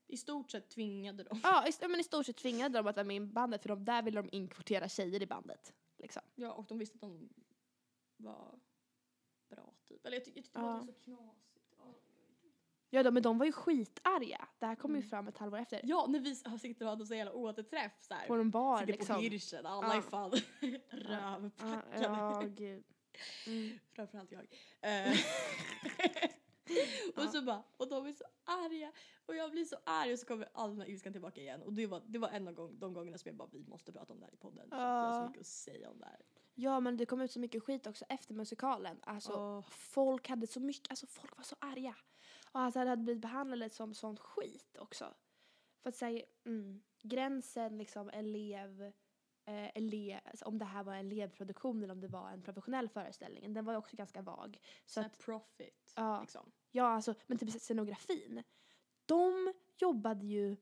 I 0.08 0.18
stort 0.18 0.52
sett 0.52 0.70
tvingade 0.70 1.24
de. 1.24 1.40
Ja, 1.44 1.68
i, 1.68 1.88
men 1.88 2.00
i 2.00 2.04
stort 2.04 2.26
sett 2.26 2.38
tvingade 2.38 2.80
de 2.80 2.88
att 2.88 2.96
vara 2.96 3.06
med 3.08 3.16
i 3.16 3.20
bandet 3.20 3.62
för 3.62 3.70
de, 3.70 3.86
där 3.86 4.02
ville 4.04 4.22
de 4.22 4.30
inkvotera 4.32 4.90
tjejer 4.90 5.22
i 5.22 5.28
bandet. 5.28 5.74
Liksom. 5.98 6.22
Ja, 6.36 6.54
och 6.54 6.66
de 6.66 6.78
visste 6.78 6.96
att 6.96 7.02
de 7.02 7.30
var 8.18 8.60
bra 9.50 9.74
typ. 9.86 10.06
Eller 10.06 10.18
jag, 10.18 10.26
ty- 10.26 10.32
jag 10.36 10.44
tyckte 10.44 10.60
Ja. 10.60 10.66
det 10.68 10.74
var 10.74 10.86
så 10.86 10.94
knasigt. 10.94 11.55
Ja. 12.90 13.00
Ja, 13.00 13.04
de, 13.04 13.14
men 13.14 13.24
de 13.24 13.38
var 13.38 13.46
ju 13.46 13.52
skitarga. 13.52 14.48
Det 14.60 14.66
här 14.66 14.76
kom 14.76 14.92
ju 14.92 14.98
Mm. 14.98 15.10
fram 15.10 15.28
ett 15.28 15.38
halvår 15.38 15.58
efter. 15.58 15.82
Ja, 15.84 16.06
när 16.10 16.20
vi 16.20 16.36
har 16.46 16.58
sitter 16.58 16.86
och 16.86 16.90
hade 16.92 17.06
så 17.06 17.16
jävla 17.16 17.34
återträff 17.34 17.92
så 18.02 18.14
här. 18.14 18.28
På 18.28 18.34
en 18.34 18.52
bar 18.52 18.78
Sitter 18.80 18.94
liksom. 18.94 19.16
på 19.16 19.22
Hirschen, 19.22 19.66
alla 19.66 19.88
Ja. 19.88 19.94
är 19.98 20.02
fan 20.02 20.32
Ja, 20.62 21.38
rövpackade. 21.42 22.04
ja, 22.04 22.44
gud. 22.48 22.84
Mm. 23.48 23.80
Framförallt 23.96 24.32
jag. 24.32 24.42
Eh, 24.82 25.14
och 27.16 27.24
Ja. 27.24 27.28
så 27.32 27.42
bara, 27.42 27.64
och 27.78 27.90
de 27.90 28.06
är 28.06 28.12
så 28.14 28.24
arga. 28.44 28.92
Och 29.26 29.36
jag 29.36 29.52
blir 29.52 29.66
så 29.66 29.76
arg 29.86 30.14
och 30.14 30.20
så 30.20 30.26
kommer 30.26 30.48
all 30.54 30.70
den 30.70 30.82
här 30.82 30.90
ilskan 30.90 31.14
tillbaka 31.14 31.42
igen. 31.42 31.62
Och 31.62 31.74
det 31.74 31.88
var, 31.88 32.02
det 32.06 32.20
var 32.20 32.30
en 32.30 32.48
av 32.48 32.54
gång, 32.54 32.80
de 32.80 32.94
gångerna 32.94 33.18
som 33.18 33.30
jag 33.30 33.36
bara, 33.36 33.50
vi 33.52 33.64
måste 33.68 33.92
prata 33.92 34.14
om 34.14 34.20
det 34.20 34.26
här 34.26 34.34
i 34.34 34.38
podden. 34.38 34.70
För 34.70 34.76
att 34.76 34.82
jag 34.82 34.88
har 34.88 35.14
Ja. 35.14 35.22
så 35.22 35.28
mycket 35.28 35.42
att 35.42 35.48
säga 35.48 35.90
om 35.90 36.00
det 36.00 36.06
här. 36.06 36.20
Ja, 36.58 36.80
men 36.80 36.98
det 36.98 37.06
kom 37.06 37.22
ut 37.22 37.32
så 37.32 37.40
mycket 37.40 37.64
skit 37.64 37.88
också 37.88 38.06
efter 38.10 38.34
musikalen. 38.34 38.98
Alltså, 39.04 39.34
Åh. 39.34 39.66
folk 39.70 40.28
hade 40.30 40.48
så 40.48 40.60
mycket, 40.60 40.90
alltså 40.90 41.08
folk 41.08 41.38
var 41.38 41.44
så 41.44 41.56
arga. 41.60 41.96
Och 42.56 42.62
alltså, 42.62 42.80
det 42.80 42.90
hade 42.90 43.04
blivit 43.04 43.22
behandlade 43.22 43.70
som 43.70 43.94
sån 43.94 44.18
skit 44.18 44.78
också. 44.80 45.14
För 45.84 45.90
att 45.90 45.96
säga, 45.96 46.26
mm, 46.46 46.82
gränsen 47.02 47.78
liksom 47.78 48.10
elev, 48.10 48.82
eh, 49.46 50.20
alltså, 50.26 50.46
om 50.46 50.58
det 50.58 50.66
här 50.66 50.84
var 50.84 50.94
en 50.94 51.12
elevproduktion 51.12 51.84
eller 51.84 51.94
om 51.94 52.02
det 52.02 52.08
var 52.08 52.32
en 52.32 52.42
professionell 52.42 52.90
föreställning, 52.90 53.54
den 53.54 53.66
var 53.66 53.74
ju 53.74 53.78
också 53.78 53.96
ganska 53.96 54.22
vag. 54.22 54.60
Så 54.86 55.02
att, 55.02 55.20
profit. 55.20 55.94
Ja. 55.96 56.22
Liksom. 56.22 56.52
ja 56.72 56.88
alltså, 56.88 57.16
men 57.28 57.38
typ 57.38 57.62
scenografin, 57.62 58.44
de 59.06 59.54
jobbade 59.78 60.26
ju 60.26 60.58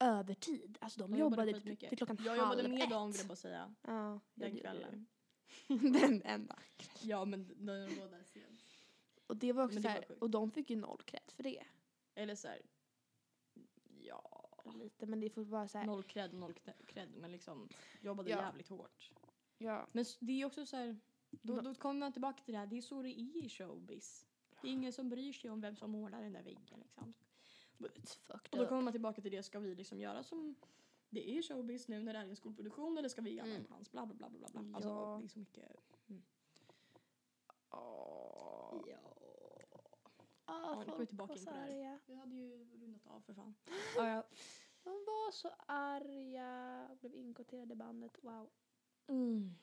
övertid. 0.00 0.78
Alltså 0.80 1.00
de, 1.00 1.10
De 1.10 1.18
jobbade, 1.18 1.52
skitmycket. 1.52 1.78
till, 1.78 1.98
till 1.98 2.06
klockan 2.06 2.24
Jag 2.24 2.36
halv 2.36 2.58
jobbade 2.58 2.68
med 2.78 2.88
dem 2.90 3.10
ett. 3.10 3.14
vill 3.14 3.20
jag 3.20 3.28
bara 3.28 3.36
säga. 3.36 3.74
Ja, 3.82 4.20
Den 4.34 4.56
kvällen. 4.56 5.06
den 5.68 6.22
enda. 6.22 6.58
Ja 7.02 7.24
men 7.24 7.48
de 7.66 8.24
sent. 8.24 8.47
Och 9.28 9.36
det 9.36 9.52
var 9.52 9.64
också 9.64 9.76
så 9.76 9.80
det 9.82 9.88
var 9.88 9.94
här, 9.94 10.22
och 10.22 10.30
de 10.30 10.50
fick 10.50 10.70
ju 10.70 10.76
noll 10.76 11.02
cred 11.04 11.30
för 11.36 11.42
det. 11.42 11.64
Eller 12.14 12.34
så 12.34 12.48
här. 12.48 12.62
Ja. 14.00 14.50
Lite, 14.74 15.06
men 15.06 15.20
det 15.20 15.30
får 15.30 15.42
vara 15.44 15.68
så 15.68 15.78
här. 15.78 15.86
Noll 15.86 16.02
cred 16.02 16.30
och 16.32 16.38
noll 16.40 16.54
cred- 16.86 17.16
men 17.16 17.32
liksom 17.32 17.68
jobbade 18.00 18.30
Ja. 18.30 18.36
jävligt 18.42 18.68
hårt. 18.68 19.12
Ja. 19.58 19.86
Men 19.92 20.04
det 20.20 20.32
är 20.42 20.44
också 20.46 20.66
så 20.66 20.76
här. 20.76 20.98
Då, 21.30 21.60
då 21.60 21.74
kommer 21.74 22.00
man 22.00 22.12
tillbaka 22.12 22.42
till 22.42 22.52
det 22.54 22.58
här, 22.58 22.66
det 22.66 22.76
är 22.76 22.82
så 22.82 23.02
det 23.02 23.08
är 23.08 23.36
i 23.44 23.48
showbiz. 23.48 24.26
Det 24.62 24.68
är 24.68 24.72
ingen 24.72 24.92
som 24.92 25.08
bryr 25.08 25.32
sig 25.32 25.50
om 25.50 25.60
vem 25.60 25.76
som 25.76 25.90
målar 25.90 26.22
den 26.22 26.32
där 26.32 26.42
väggen 26.42 26.80
liksom. 26.80 27.14
Och 27.78 28.48
då 28.58 28.66
kommer 28.66 28.82
man 28.82 28.92
tillbaka 28.92 29.22
till 29.22 29.30
det, 29.30 29.42
ska 29.42 29.58
vi 29.60 29.74
liksom 29.74 30.00
göra 30.00 30.22
som 30.22 30.54
det 31.10 31.30
är 31.38 31.42
showbiz 31.42 31.88
nu 31.88 32.00
när 32.02 32.12
det 32.12 32.18
är 32.18 32.22
en 32.22 32.36
skolproduktion 32.36 32.98
eller 32.98 33.08
ska 33.08 33.22
vi 33.22 33.38
en 33.38 33.50
Mm. 33.50 33.64
chans? 33.66 33.90
Bla 33.92 34.06
bla 34.06 34.14
bla 34.14 34.28
bla 34.28 34.48
bla. 34.62 34.76
Alltså 34.76 34.88
Ja. 34.90 35.18
det 35.20 35.26
är 35.26 35.28
så 35.28 35.38
mycket. 35.38 35.72
Åh. 37.70 38.82
Ja. 38.86 39.14
Ah, 40.50 40.80
vi 40.80 40.90
folk 40.92 41.08
tillbaka 41.08 41.28
var 41.28 41.36
in 41.36 41.44
så 41.44 41.50
på 41.50 41.56
det 41.56 41.60
här. 41.60 41.70
arga. 41.70 41.98
Vi 42.06 42.14
hade 42.14 42.34
ju 42.36 42.64
rundat 42.74 43.06
av 43.06 43.20
för 43.20 43.34
fan. 43.34 43.54
ja, 43.96 44.08
ja. 44.08 44.24
De 44.82 44.90
var 44.90 45.30
så 45.32 45.48
arga 45.66 46.88
blev 47.00 47.14
inkvoterade 47.14 47.72
i 47.72 47.76
bandet. 47.76 48.18
Wow. 48.24 48.50
Mm. 49.06 49.54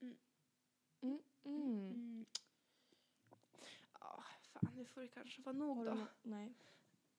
Mm. 0.00 0.18
Mm. 1.00 1.22
Mm. 1.44 1.92
Mm. 1.94 2.26
Ah, 3.92 4.22
fan, 4.42 4.70
nu 4.76 4.84
får 4.84 5.00
det 5.00 5.08
kanske 5.08 5.42
vara 5.42 5.56
nog 5.56 5.84
då. 5.84 6.06
nej, 6.22 6.54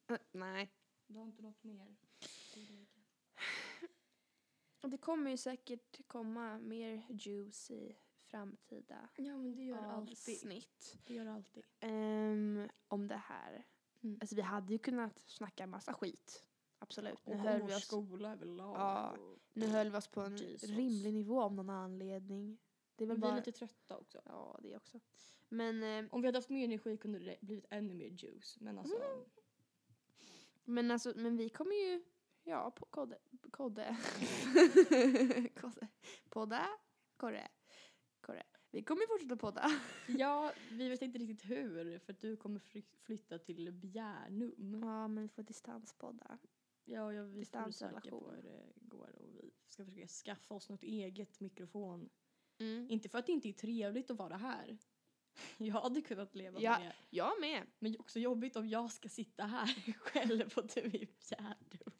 Äh, 0.06 0.16
nej. 0.32 0.72
du 1.06 1.18
har 1.18 1.24
inte 1.26 1.42
något 1.42 1.64
mer? 1.64 1.96
Det 4.82 4.98
kommer 4.98 5.30
ju 5.30 5.36
säkert 5.36 6.08
komma 6.08 6.58
mer 6.58 7.06
juice 7.10 7.70
i 7.70 7.96
framtida 8.30 9.08
Ja 9.16 9.36
men 9.36 9.54
det 9.54 9.62
gör 9.62 9.76
det 9.82 9.88
alltid. 9.90 10.12
avsnitt. 10.34 10.98
Det 11.04 11.14
gör 11.14 11.26
alltid. 11.26 11.64
Ehm, 11.80 12.68
om 12.88 13.08
det 13.08 13.16
här. 13.16 13.64
Mm. 14.02 14.18
Alltså 14.20 14.36
vi 14.36 14.42
hade 14.42 14.72
ju 14.72 14.78
kunnat 14.78 15.18
snacka 15.26 15.66
massa 15.66 15.92
skit. 15.94 16.44
Absolut. 16.78 17.14
Och 17.24 17.28
Nu 17.36 17.36
höll, 17.36 17.60
om 17.60 17.66
vi 17.66 17.74
oss, 17.74 17.84
skola 17.86 18.32
överlag. 18.32 18.76
Ja. 18.76 19.10
och- 19.10 19.38
nu 19.52 19.66
höll 19.66 19.90
vi 19.90 19.96
oss 19.98 20.08
på 20.08 20.20
en 20.20 20.36
Jesus. 20.36 20.70
rimlig 20.70 21.14
nivå 21.14 21.42
av 21.42 21.54
någon 21.54 21.70
anledning. 21.70 22.58
Det 22.96 23.04
är 23.04 23.08
väl 23.08 23.16
vi 23.16 23.20
är 23.26 23.30
bara... 23.30 23.36
lite 23.36 23.52
trötta 23.52 23.96
också. 23.98 24.20
Ja, 24.24 24.58
det 24.62 24.76
också. 24.76 25.00
Men, 25.48 25.82
eh, 25.82 26.14
Om 26.14 26.20
vi 26.20 26.28
hade 26.28 26.38
haft 26.38 26.48
mer 26.50 26.64
energi 26.64 26.96
kunde 26.96 27.18
det 27.18 27.36
blivit 27.40 27.66
ännu 27.70 27.94
mer 27.94 28.08
juice. 28.24 28.56
Men 28.60 28.78
alltså, 28.78 28.96
Mm. 28.96 29.24
men 30.64 30.90
alltså, 30.90 31.12
men 31.16 31.36
vi 31.36 31.48
kommer 31.48 31.74
ju, 31.76 32.02
ja, 32.44 32.70
på 32.70 32.86
kodde, 32.86 33.18
kodde, 33.50 33.96
kodde, 35.60 35.88
podda, 36.30 36.66
korre. 37.16 37.48
Vi 38.70 38.82
kommer 38.82 39.06
fortsätta 39.06 39.36
podda. 39.36 39.70
ja, 40.08 40.52
vi 40.70 40.88
vet 40.88 41.02
inte 41.02 41.18
riktigt 41.18 41.50
hur. 41.50 41.98
För 41.98 42.12
att 42.12 42.20
du 42.20 42.36
kommer 42.36 42.58
fly- 42.60 42.96
flytta 42.98 43.38
till 43.38 43.72
Bjärnum. 43.72 44.54
Ja, 44.82 45.08
men 45.08 45.22
vi 45.22 45.28
får 45.28 45.42
distanspodda. 45.42 46.38
Ja, 46.84 47.12
jag, 47.12 47.24
vi 47.24 47.44
får 47.44 47.70
säkra 47.70 48.00
på 48.10 48.30
hur 48.30 48.42
det 48.42 48.72
går. 48.76 49.14
Och 49.22 49.34
vi 49.34 49.50
ska 49.68 49.84
försöka 49.84 50.06
skaffa 50.06 50.54
oss 50.54 50.68
något 50.68 50.82
eget 50.82 51.40
mikrofon. 51.40 52.10
Mm. 52.58 52.90
Inte 52.90 53.08
för 53.08 53.18
att 53.18 53.26
det 53.26 53.32
inte 53.32 53.48
är 53.48 53.52
trevligt 53.52 54.10
att 54.10 54.16
vara 54.18 54.36
här. 54.36 54.78
Jag 55.56 55.74
hade 55.74 56.02
kunnat 56.02 56.34
leva 56.34 56.60
Ja. 56.60 56.78
med 56.78 56.88
det. 56.88 56.94
Jag 57.16 57.40
med. 57.40 57.66
Men 57.78 57.96
också 57.98 58.18
jobbigt 58.18 58.56
om 58.56 58.68
jag 58.68 58.92
ska 58.92 59.08
sitta 59.08 59.44
här 59.46 59.92
själv 59.98 60.52
och 60.56 60.66
du 60.74 60.80
i 60.80 61.08
Bjärnum. 61.28 61.92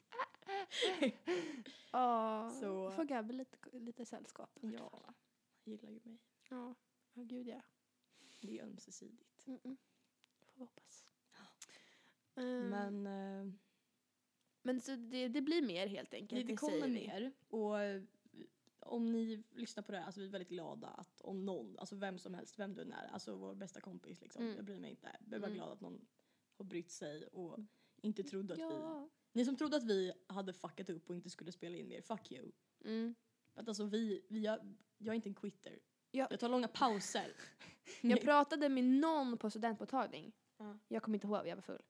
Ja, 1.91 2.49
Så- 2.61 2.91
får 2.91 3.03
Gabbe 3.05 3.33
lite, 3.33 3.57
lite 3.79 4.05
sällskap. 4.05 4.59
Ja, 4.61 5.01
han 5.05 5.13
gillar 5.73 5.89
ju 5.89 5.99
mig. 6.03 6.19
Ja, 6.51 6.75
ja 7.13 7.23
gud 7.23 7.47
ja. 7.47 7.61
Det 8.41 8.59
är 8.59 8.63
ömsesidigt. 8.63 9.47
Mm 9.47 9.59
-mm. 9.59 9.77
Får 10.39 10.53
vi 10.53 10.59
hoppas. 10.59 11.05
Mm. 12.35 12.69
Men 12.69 13.07
eh, 13.47 13.53
Men 14.61 14.81
så 14.81 14.95
det, 14.95 15.27
det 15.27 15.41
blir 15.41 15.61
mer 15.61 15.87
helt 15.87 16.13
enkelt. 16.13 16.47
det, 16.47 16.53
det 16.53 16.57
kommer 16.57 16.87
vi. 16.87 16.93
mer. 17.07 17.31
Och 17.47 17.79
eh, 17.81 18.03
om 18.79 19.11
ni 19.11 19.43
lyssnar 19.51 19.83
på 19.83 19.91
det 19.91 19.97
här, 19.97 20.05
alltså 20.05 20.21
vi 20.21 20.27
är 20.27 20.31
väldigt 20.31 20.49
glada 20.49 20.87
att 20.87 21.21
om 21.21 21.45
någon, 21.45 21.79
alltså 21.79 21.95
vem 21.95 22.19
som 22.19 22.33
helst, 22.33 22.59
vem 22.59 22.73
du 22.73 22.81
än 22.81 22.91
är, 22.93 23.07
alltså 23.07 23.35
vår 23.35 23.55
bästa 23.55 23.81
kompis 23.81 24.21
liksom, 24.21 24.43
Mm. 24.43 24.55
jag 24.55 24.65
bryr 24.65 24.79
mig 24.79 24.89
inte. 24.89 25.17
Jag 25.25 25.33
är 25.33 25.39
bara 25.39 25.45
Mm. 25.47 25.55
glad 25.57 25.69
att 25.71 25.81
någon 25.81 26.07
har 26.53 26.65
brytt 26.65 26.91
sig 26.91 27.27
och 27.27 27.59
inte 28.01 28.23
trodde 28.23 28.53
att 28.53 28.59
vi, 28.59 28.63
Ja. 28.63 29.09
ni 29.33 29.45
som 29.45 29.55
trodde 29.55 29.77
att 29.77 29.83
vi 29.83 30.13
hade 30.27 30.53
fuckat 30.53 30.89
upp 30.89 31.09
och 31.09 31.15
inte 31.15 31.29
skulle 31.29 31.51
spela 31.51 31.77
in 31.77 31.87
mer, 31.87 32.01
fuck 32.01 32.31
you. 32.31 32.51
Mm. 32.85 33.15
Att 33.53 33.67
alltså 33.67 33.85
vi, 33.85 34.25
vi 34.29 34.39
jag, 34.43 34.75
jag 34.97 35.11
är 35.11 35.15
inte 35.15 35.29
en 35.29 35.35
quitter. 35.35 35.79
Ja. 36.11 36.27
Jag 36.29 36.39
tar 36.39 36.49
långa 36.49 36.67
pauser. 36.67 37.31
Jag 38.01 38.21
pratade 38.21 38.69
med 38.69 38.83
någon 38.83 39.37
på 39.37 39.49
studentmottagning. 39.49 40.31
Ja. 40.57 40.77
Jag 40.87 41.03
kommer 41.03 41.15
inte 41.15 41.27
ihåg, 41.27 41.47
jag 41.47 41.55
var 41.55 41.61
full. 41.61 41.81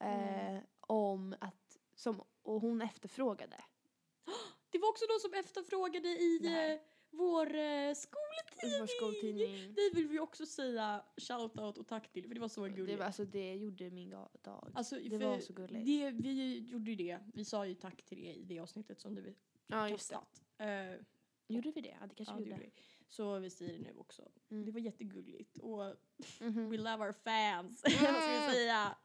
Eh, 0.00 0.58
om 0.80 1.34
att, 1.40 1.78
som, 1.94 2.22
och 2.42 2.60
hon 2.60 2.82
efterfrågade. 2.82 3.56
Det 4.70 4.78
var 4.78 4.88
också 4.88 5.04
någon 5.08 5.20
som 5.20 5.34
efterfrågade 5.34 6.08
i 6.08 6.40
eh, 6.46 6.80
vår 7.10 7.54
eh, 7.54 7.94
skoltidning. 7.94 8.80
Vår 8.80 8.86
skoltidning. 8.86 9.74
Det 9.74 9.90
vill 9.94 10.08
vi 10.08 10.18
också 10.20 10.46
säga 10.46 11.04
shoutout 11.16 11.78
och 11.78 11.86
tack 11.86 12.12
till 12.12 12.26
för 12.28 12.34
det 12.34 12.40
var 12.40 12.48
så 12.48 12.62
gulligt. 12.62 12.86
Det, 12.86 12.96
var, 12.96 13.04
alltså, 13.04 13.24
det 13.24 13.54
gjorde 13.54 13.90
min 13.90 14.12
ga- 14.12 14.28
dag. 14.42 14.72
Alltså, 14.74 14.96
Det 14.96 15.18
för 15.18 15.26
var 15.26 15.38
så 15.38 15.52
gulligt. 15.52 15.86
Det, 15.86 16.10
vi 16.10 16.58
gjorde 16.58 16.90
ju 16.90 16.96
det. 16.96 17.18
Vi 17.34 17.44
sa 17.44 17.66
ju 17.66 17.74
tack 17.74 18.02
till 18.02 18.18
det 18.18 18.32
i 18.34 18.44
det 18.44 18.58
avsnittet 18.58 19.00
som 19.00 19.14
du 19.14 19.34
ja, 19.66 19.88
kastat. 19.88 20.42
Eh, 20.58 20.66
Gjorde 21.46 21.70
vi 21.70 21.80
det? 21.80 21.96
Ja, 22.00 22.06
det 22.06 22.14
kanske 22.14 22.34
ja, 22.34 22.38
vi 22.38 22.44
det 22.44 22.50
gjorde. 22.50 22.64
gjorde 22.64 22.72
vi. 22.76 22.82
Så 23.08 23.38
vi 23.38 23.50
säger 23.50 23.72
det 23.72 23.78
nu 23.78 23.94
också. 23.96 24.28
Mm. 24.50 24.64
Det 24.64 24.72
var 24.72 24.80
jättegulligt. 24.80 25.58
Och 25.58 25.94
Mhm. 26.40 26.70
we 26.70 26.76
love 26.76 27.06
our 27.06 27.12
fans. 27.12 27.82
Vad 27.84 27.92
ska 27.92 28.08
Mm. 28.08 28.46
vi 28.48 28.52
säga? 28.54 28.96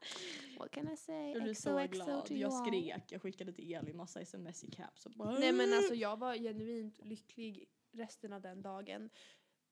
What 0.58 0.70
can 0.70 0.92
I 0.92 0.96
say? 0.96 1.32
Jag 1.32 1.42
blev 1.42 1.54
så 1.54 1.86
glad. 1.90 2.30
Jag 2.30 2.52
skrek. 2.66 3.04
Jag 3.12 3.22
skickade 3.22 3.52
till 3.52 3.74
Elin 3.74 3.96
massa 3.96 4.20
sms 4.20 4.64
i 4.64 4.70
caps. 4.70 5.06
Och 5.06 5.12
bara, 5.12 5.38
Nej 5.38 5.52
men 5.52 5.72
alltså 5.72 5.94
jag 5.94 6.16
var 6.18 6.34
genuint 6.34 6.98
lycklig 7.04 7.68
resten 7.92 8.32
av 8.32 8.40
den 8.42 8.62
dagen. 8.62 9.10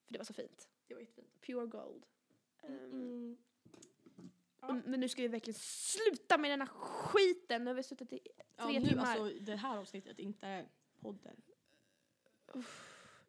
För 0.06 0.12
det 0.12 0.18
var 0.18 0.24
så 0.24 0.32
fint. 0.34 0.68
Det 0.86 0.94
var 0.94 1.00
jättefint. 1.00 1.40
Pure 1.40 1.66
gold. 1.66 2.06
Ehm, 2.62 2.74
Mm. 2.92 4.30
Ja. 4.60 4.80
Men 4.86 5.00
nu 5.00 5.08
ska 5.08 5.22
vi 5.22 5.28
verkligen 5.28 5.58
sluta 5.60 6.38
med 6.38 6.50
den 6.50 6.60
här 6.60 6.68
skiten. 6.68 7.64
Nu 7.64 7.70
har 7.70 7.74
vi 7.74 7.82
suttit 7.82 8.12
i 8.12 8.20
Ja, 8.56 8.64
tre 8.66 8.80
nu 8.80 8.86
timmar. 8.86 9.02
alltså 9.16 9.40
det 9.40 9.56
här 9.56 9.78
avsnittet, 9.78 10.18
inte 10.18 10.66
podden. 11.00 11.42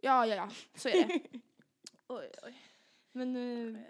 Ja, 0.01 0.25
ja, 0.25 0.35
ja. 0.35 0.49
Så 0.75 0.89
är 0.89 1.07
det. 1.07 1.21
oj, 2.07 2.31
oj. 2.43 2.61
Men 3.11 3.35
eh, 3.35 3.81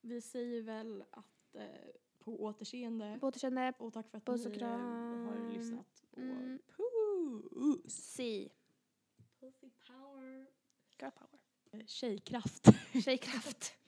vi 0.00 0.20
säger 0.20 0.62
väl 0.62 1.04
att 1.10 1.54
eh, 1.54 1.66
på 2.18 2.42
återseende. 2.44 3.18
På 3.20 3.26
återseende. 3.26 3.72
Och 3.78 3.92
tack 3.92 4.10
för 4.10 4.18
att 4.18 4.24
Puss 4.24 4.44
och 4.46 4.50
ni 4.50 4.56
eh, 4.56 4.60
kram. 4.60 5.26
har 5.26 5.52
lyssnat. 5.52 6.02
Och 6.10 6.18
Mm. 6.18 6.58
puss! 6.66 7.92
Si. 7.94 8.50
Pussy 9.40 9.70
power. 9.86 10.46
Girl 11.00 11.10
power. 11.10 11.40
Eh, 11.72 11.86
Tjejkraft. 11.86 12.66
Tjejkraft. 13.04 13.74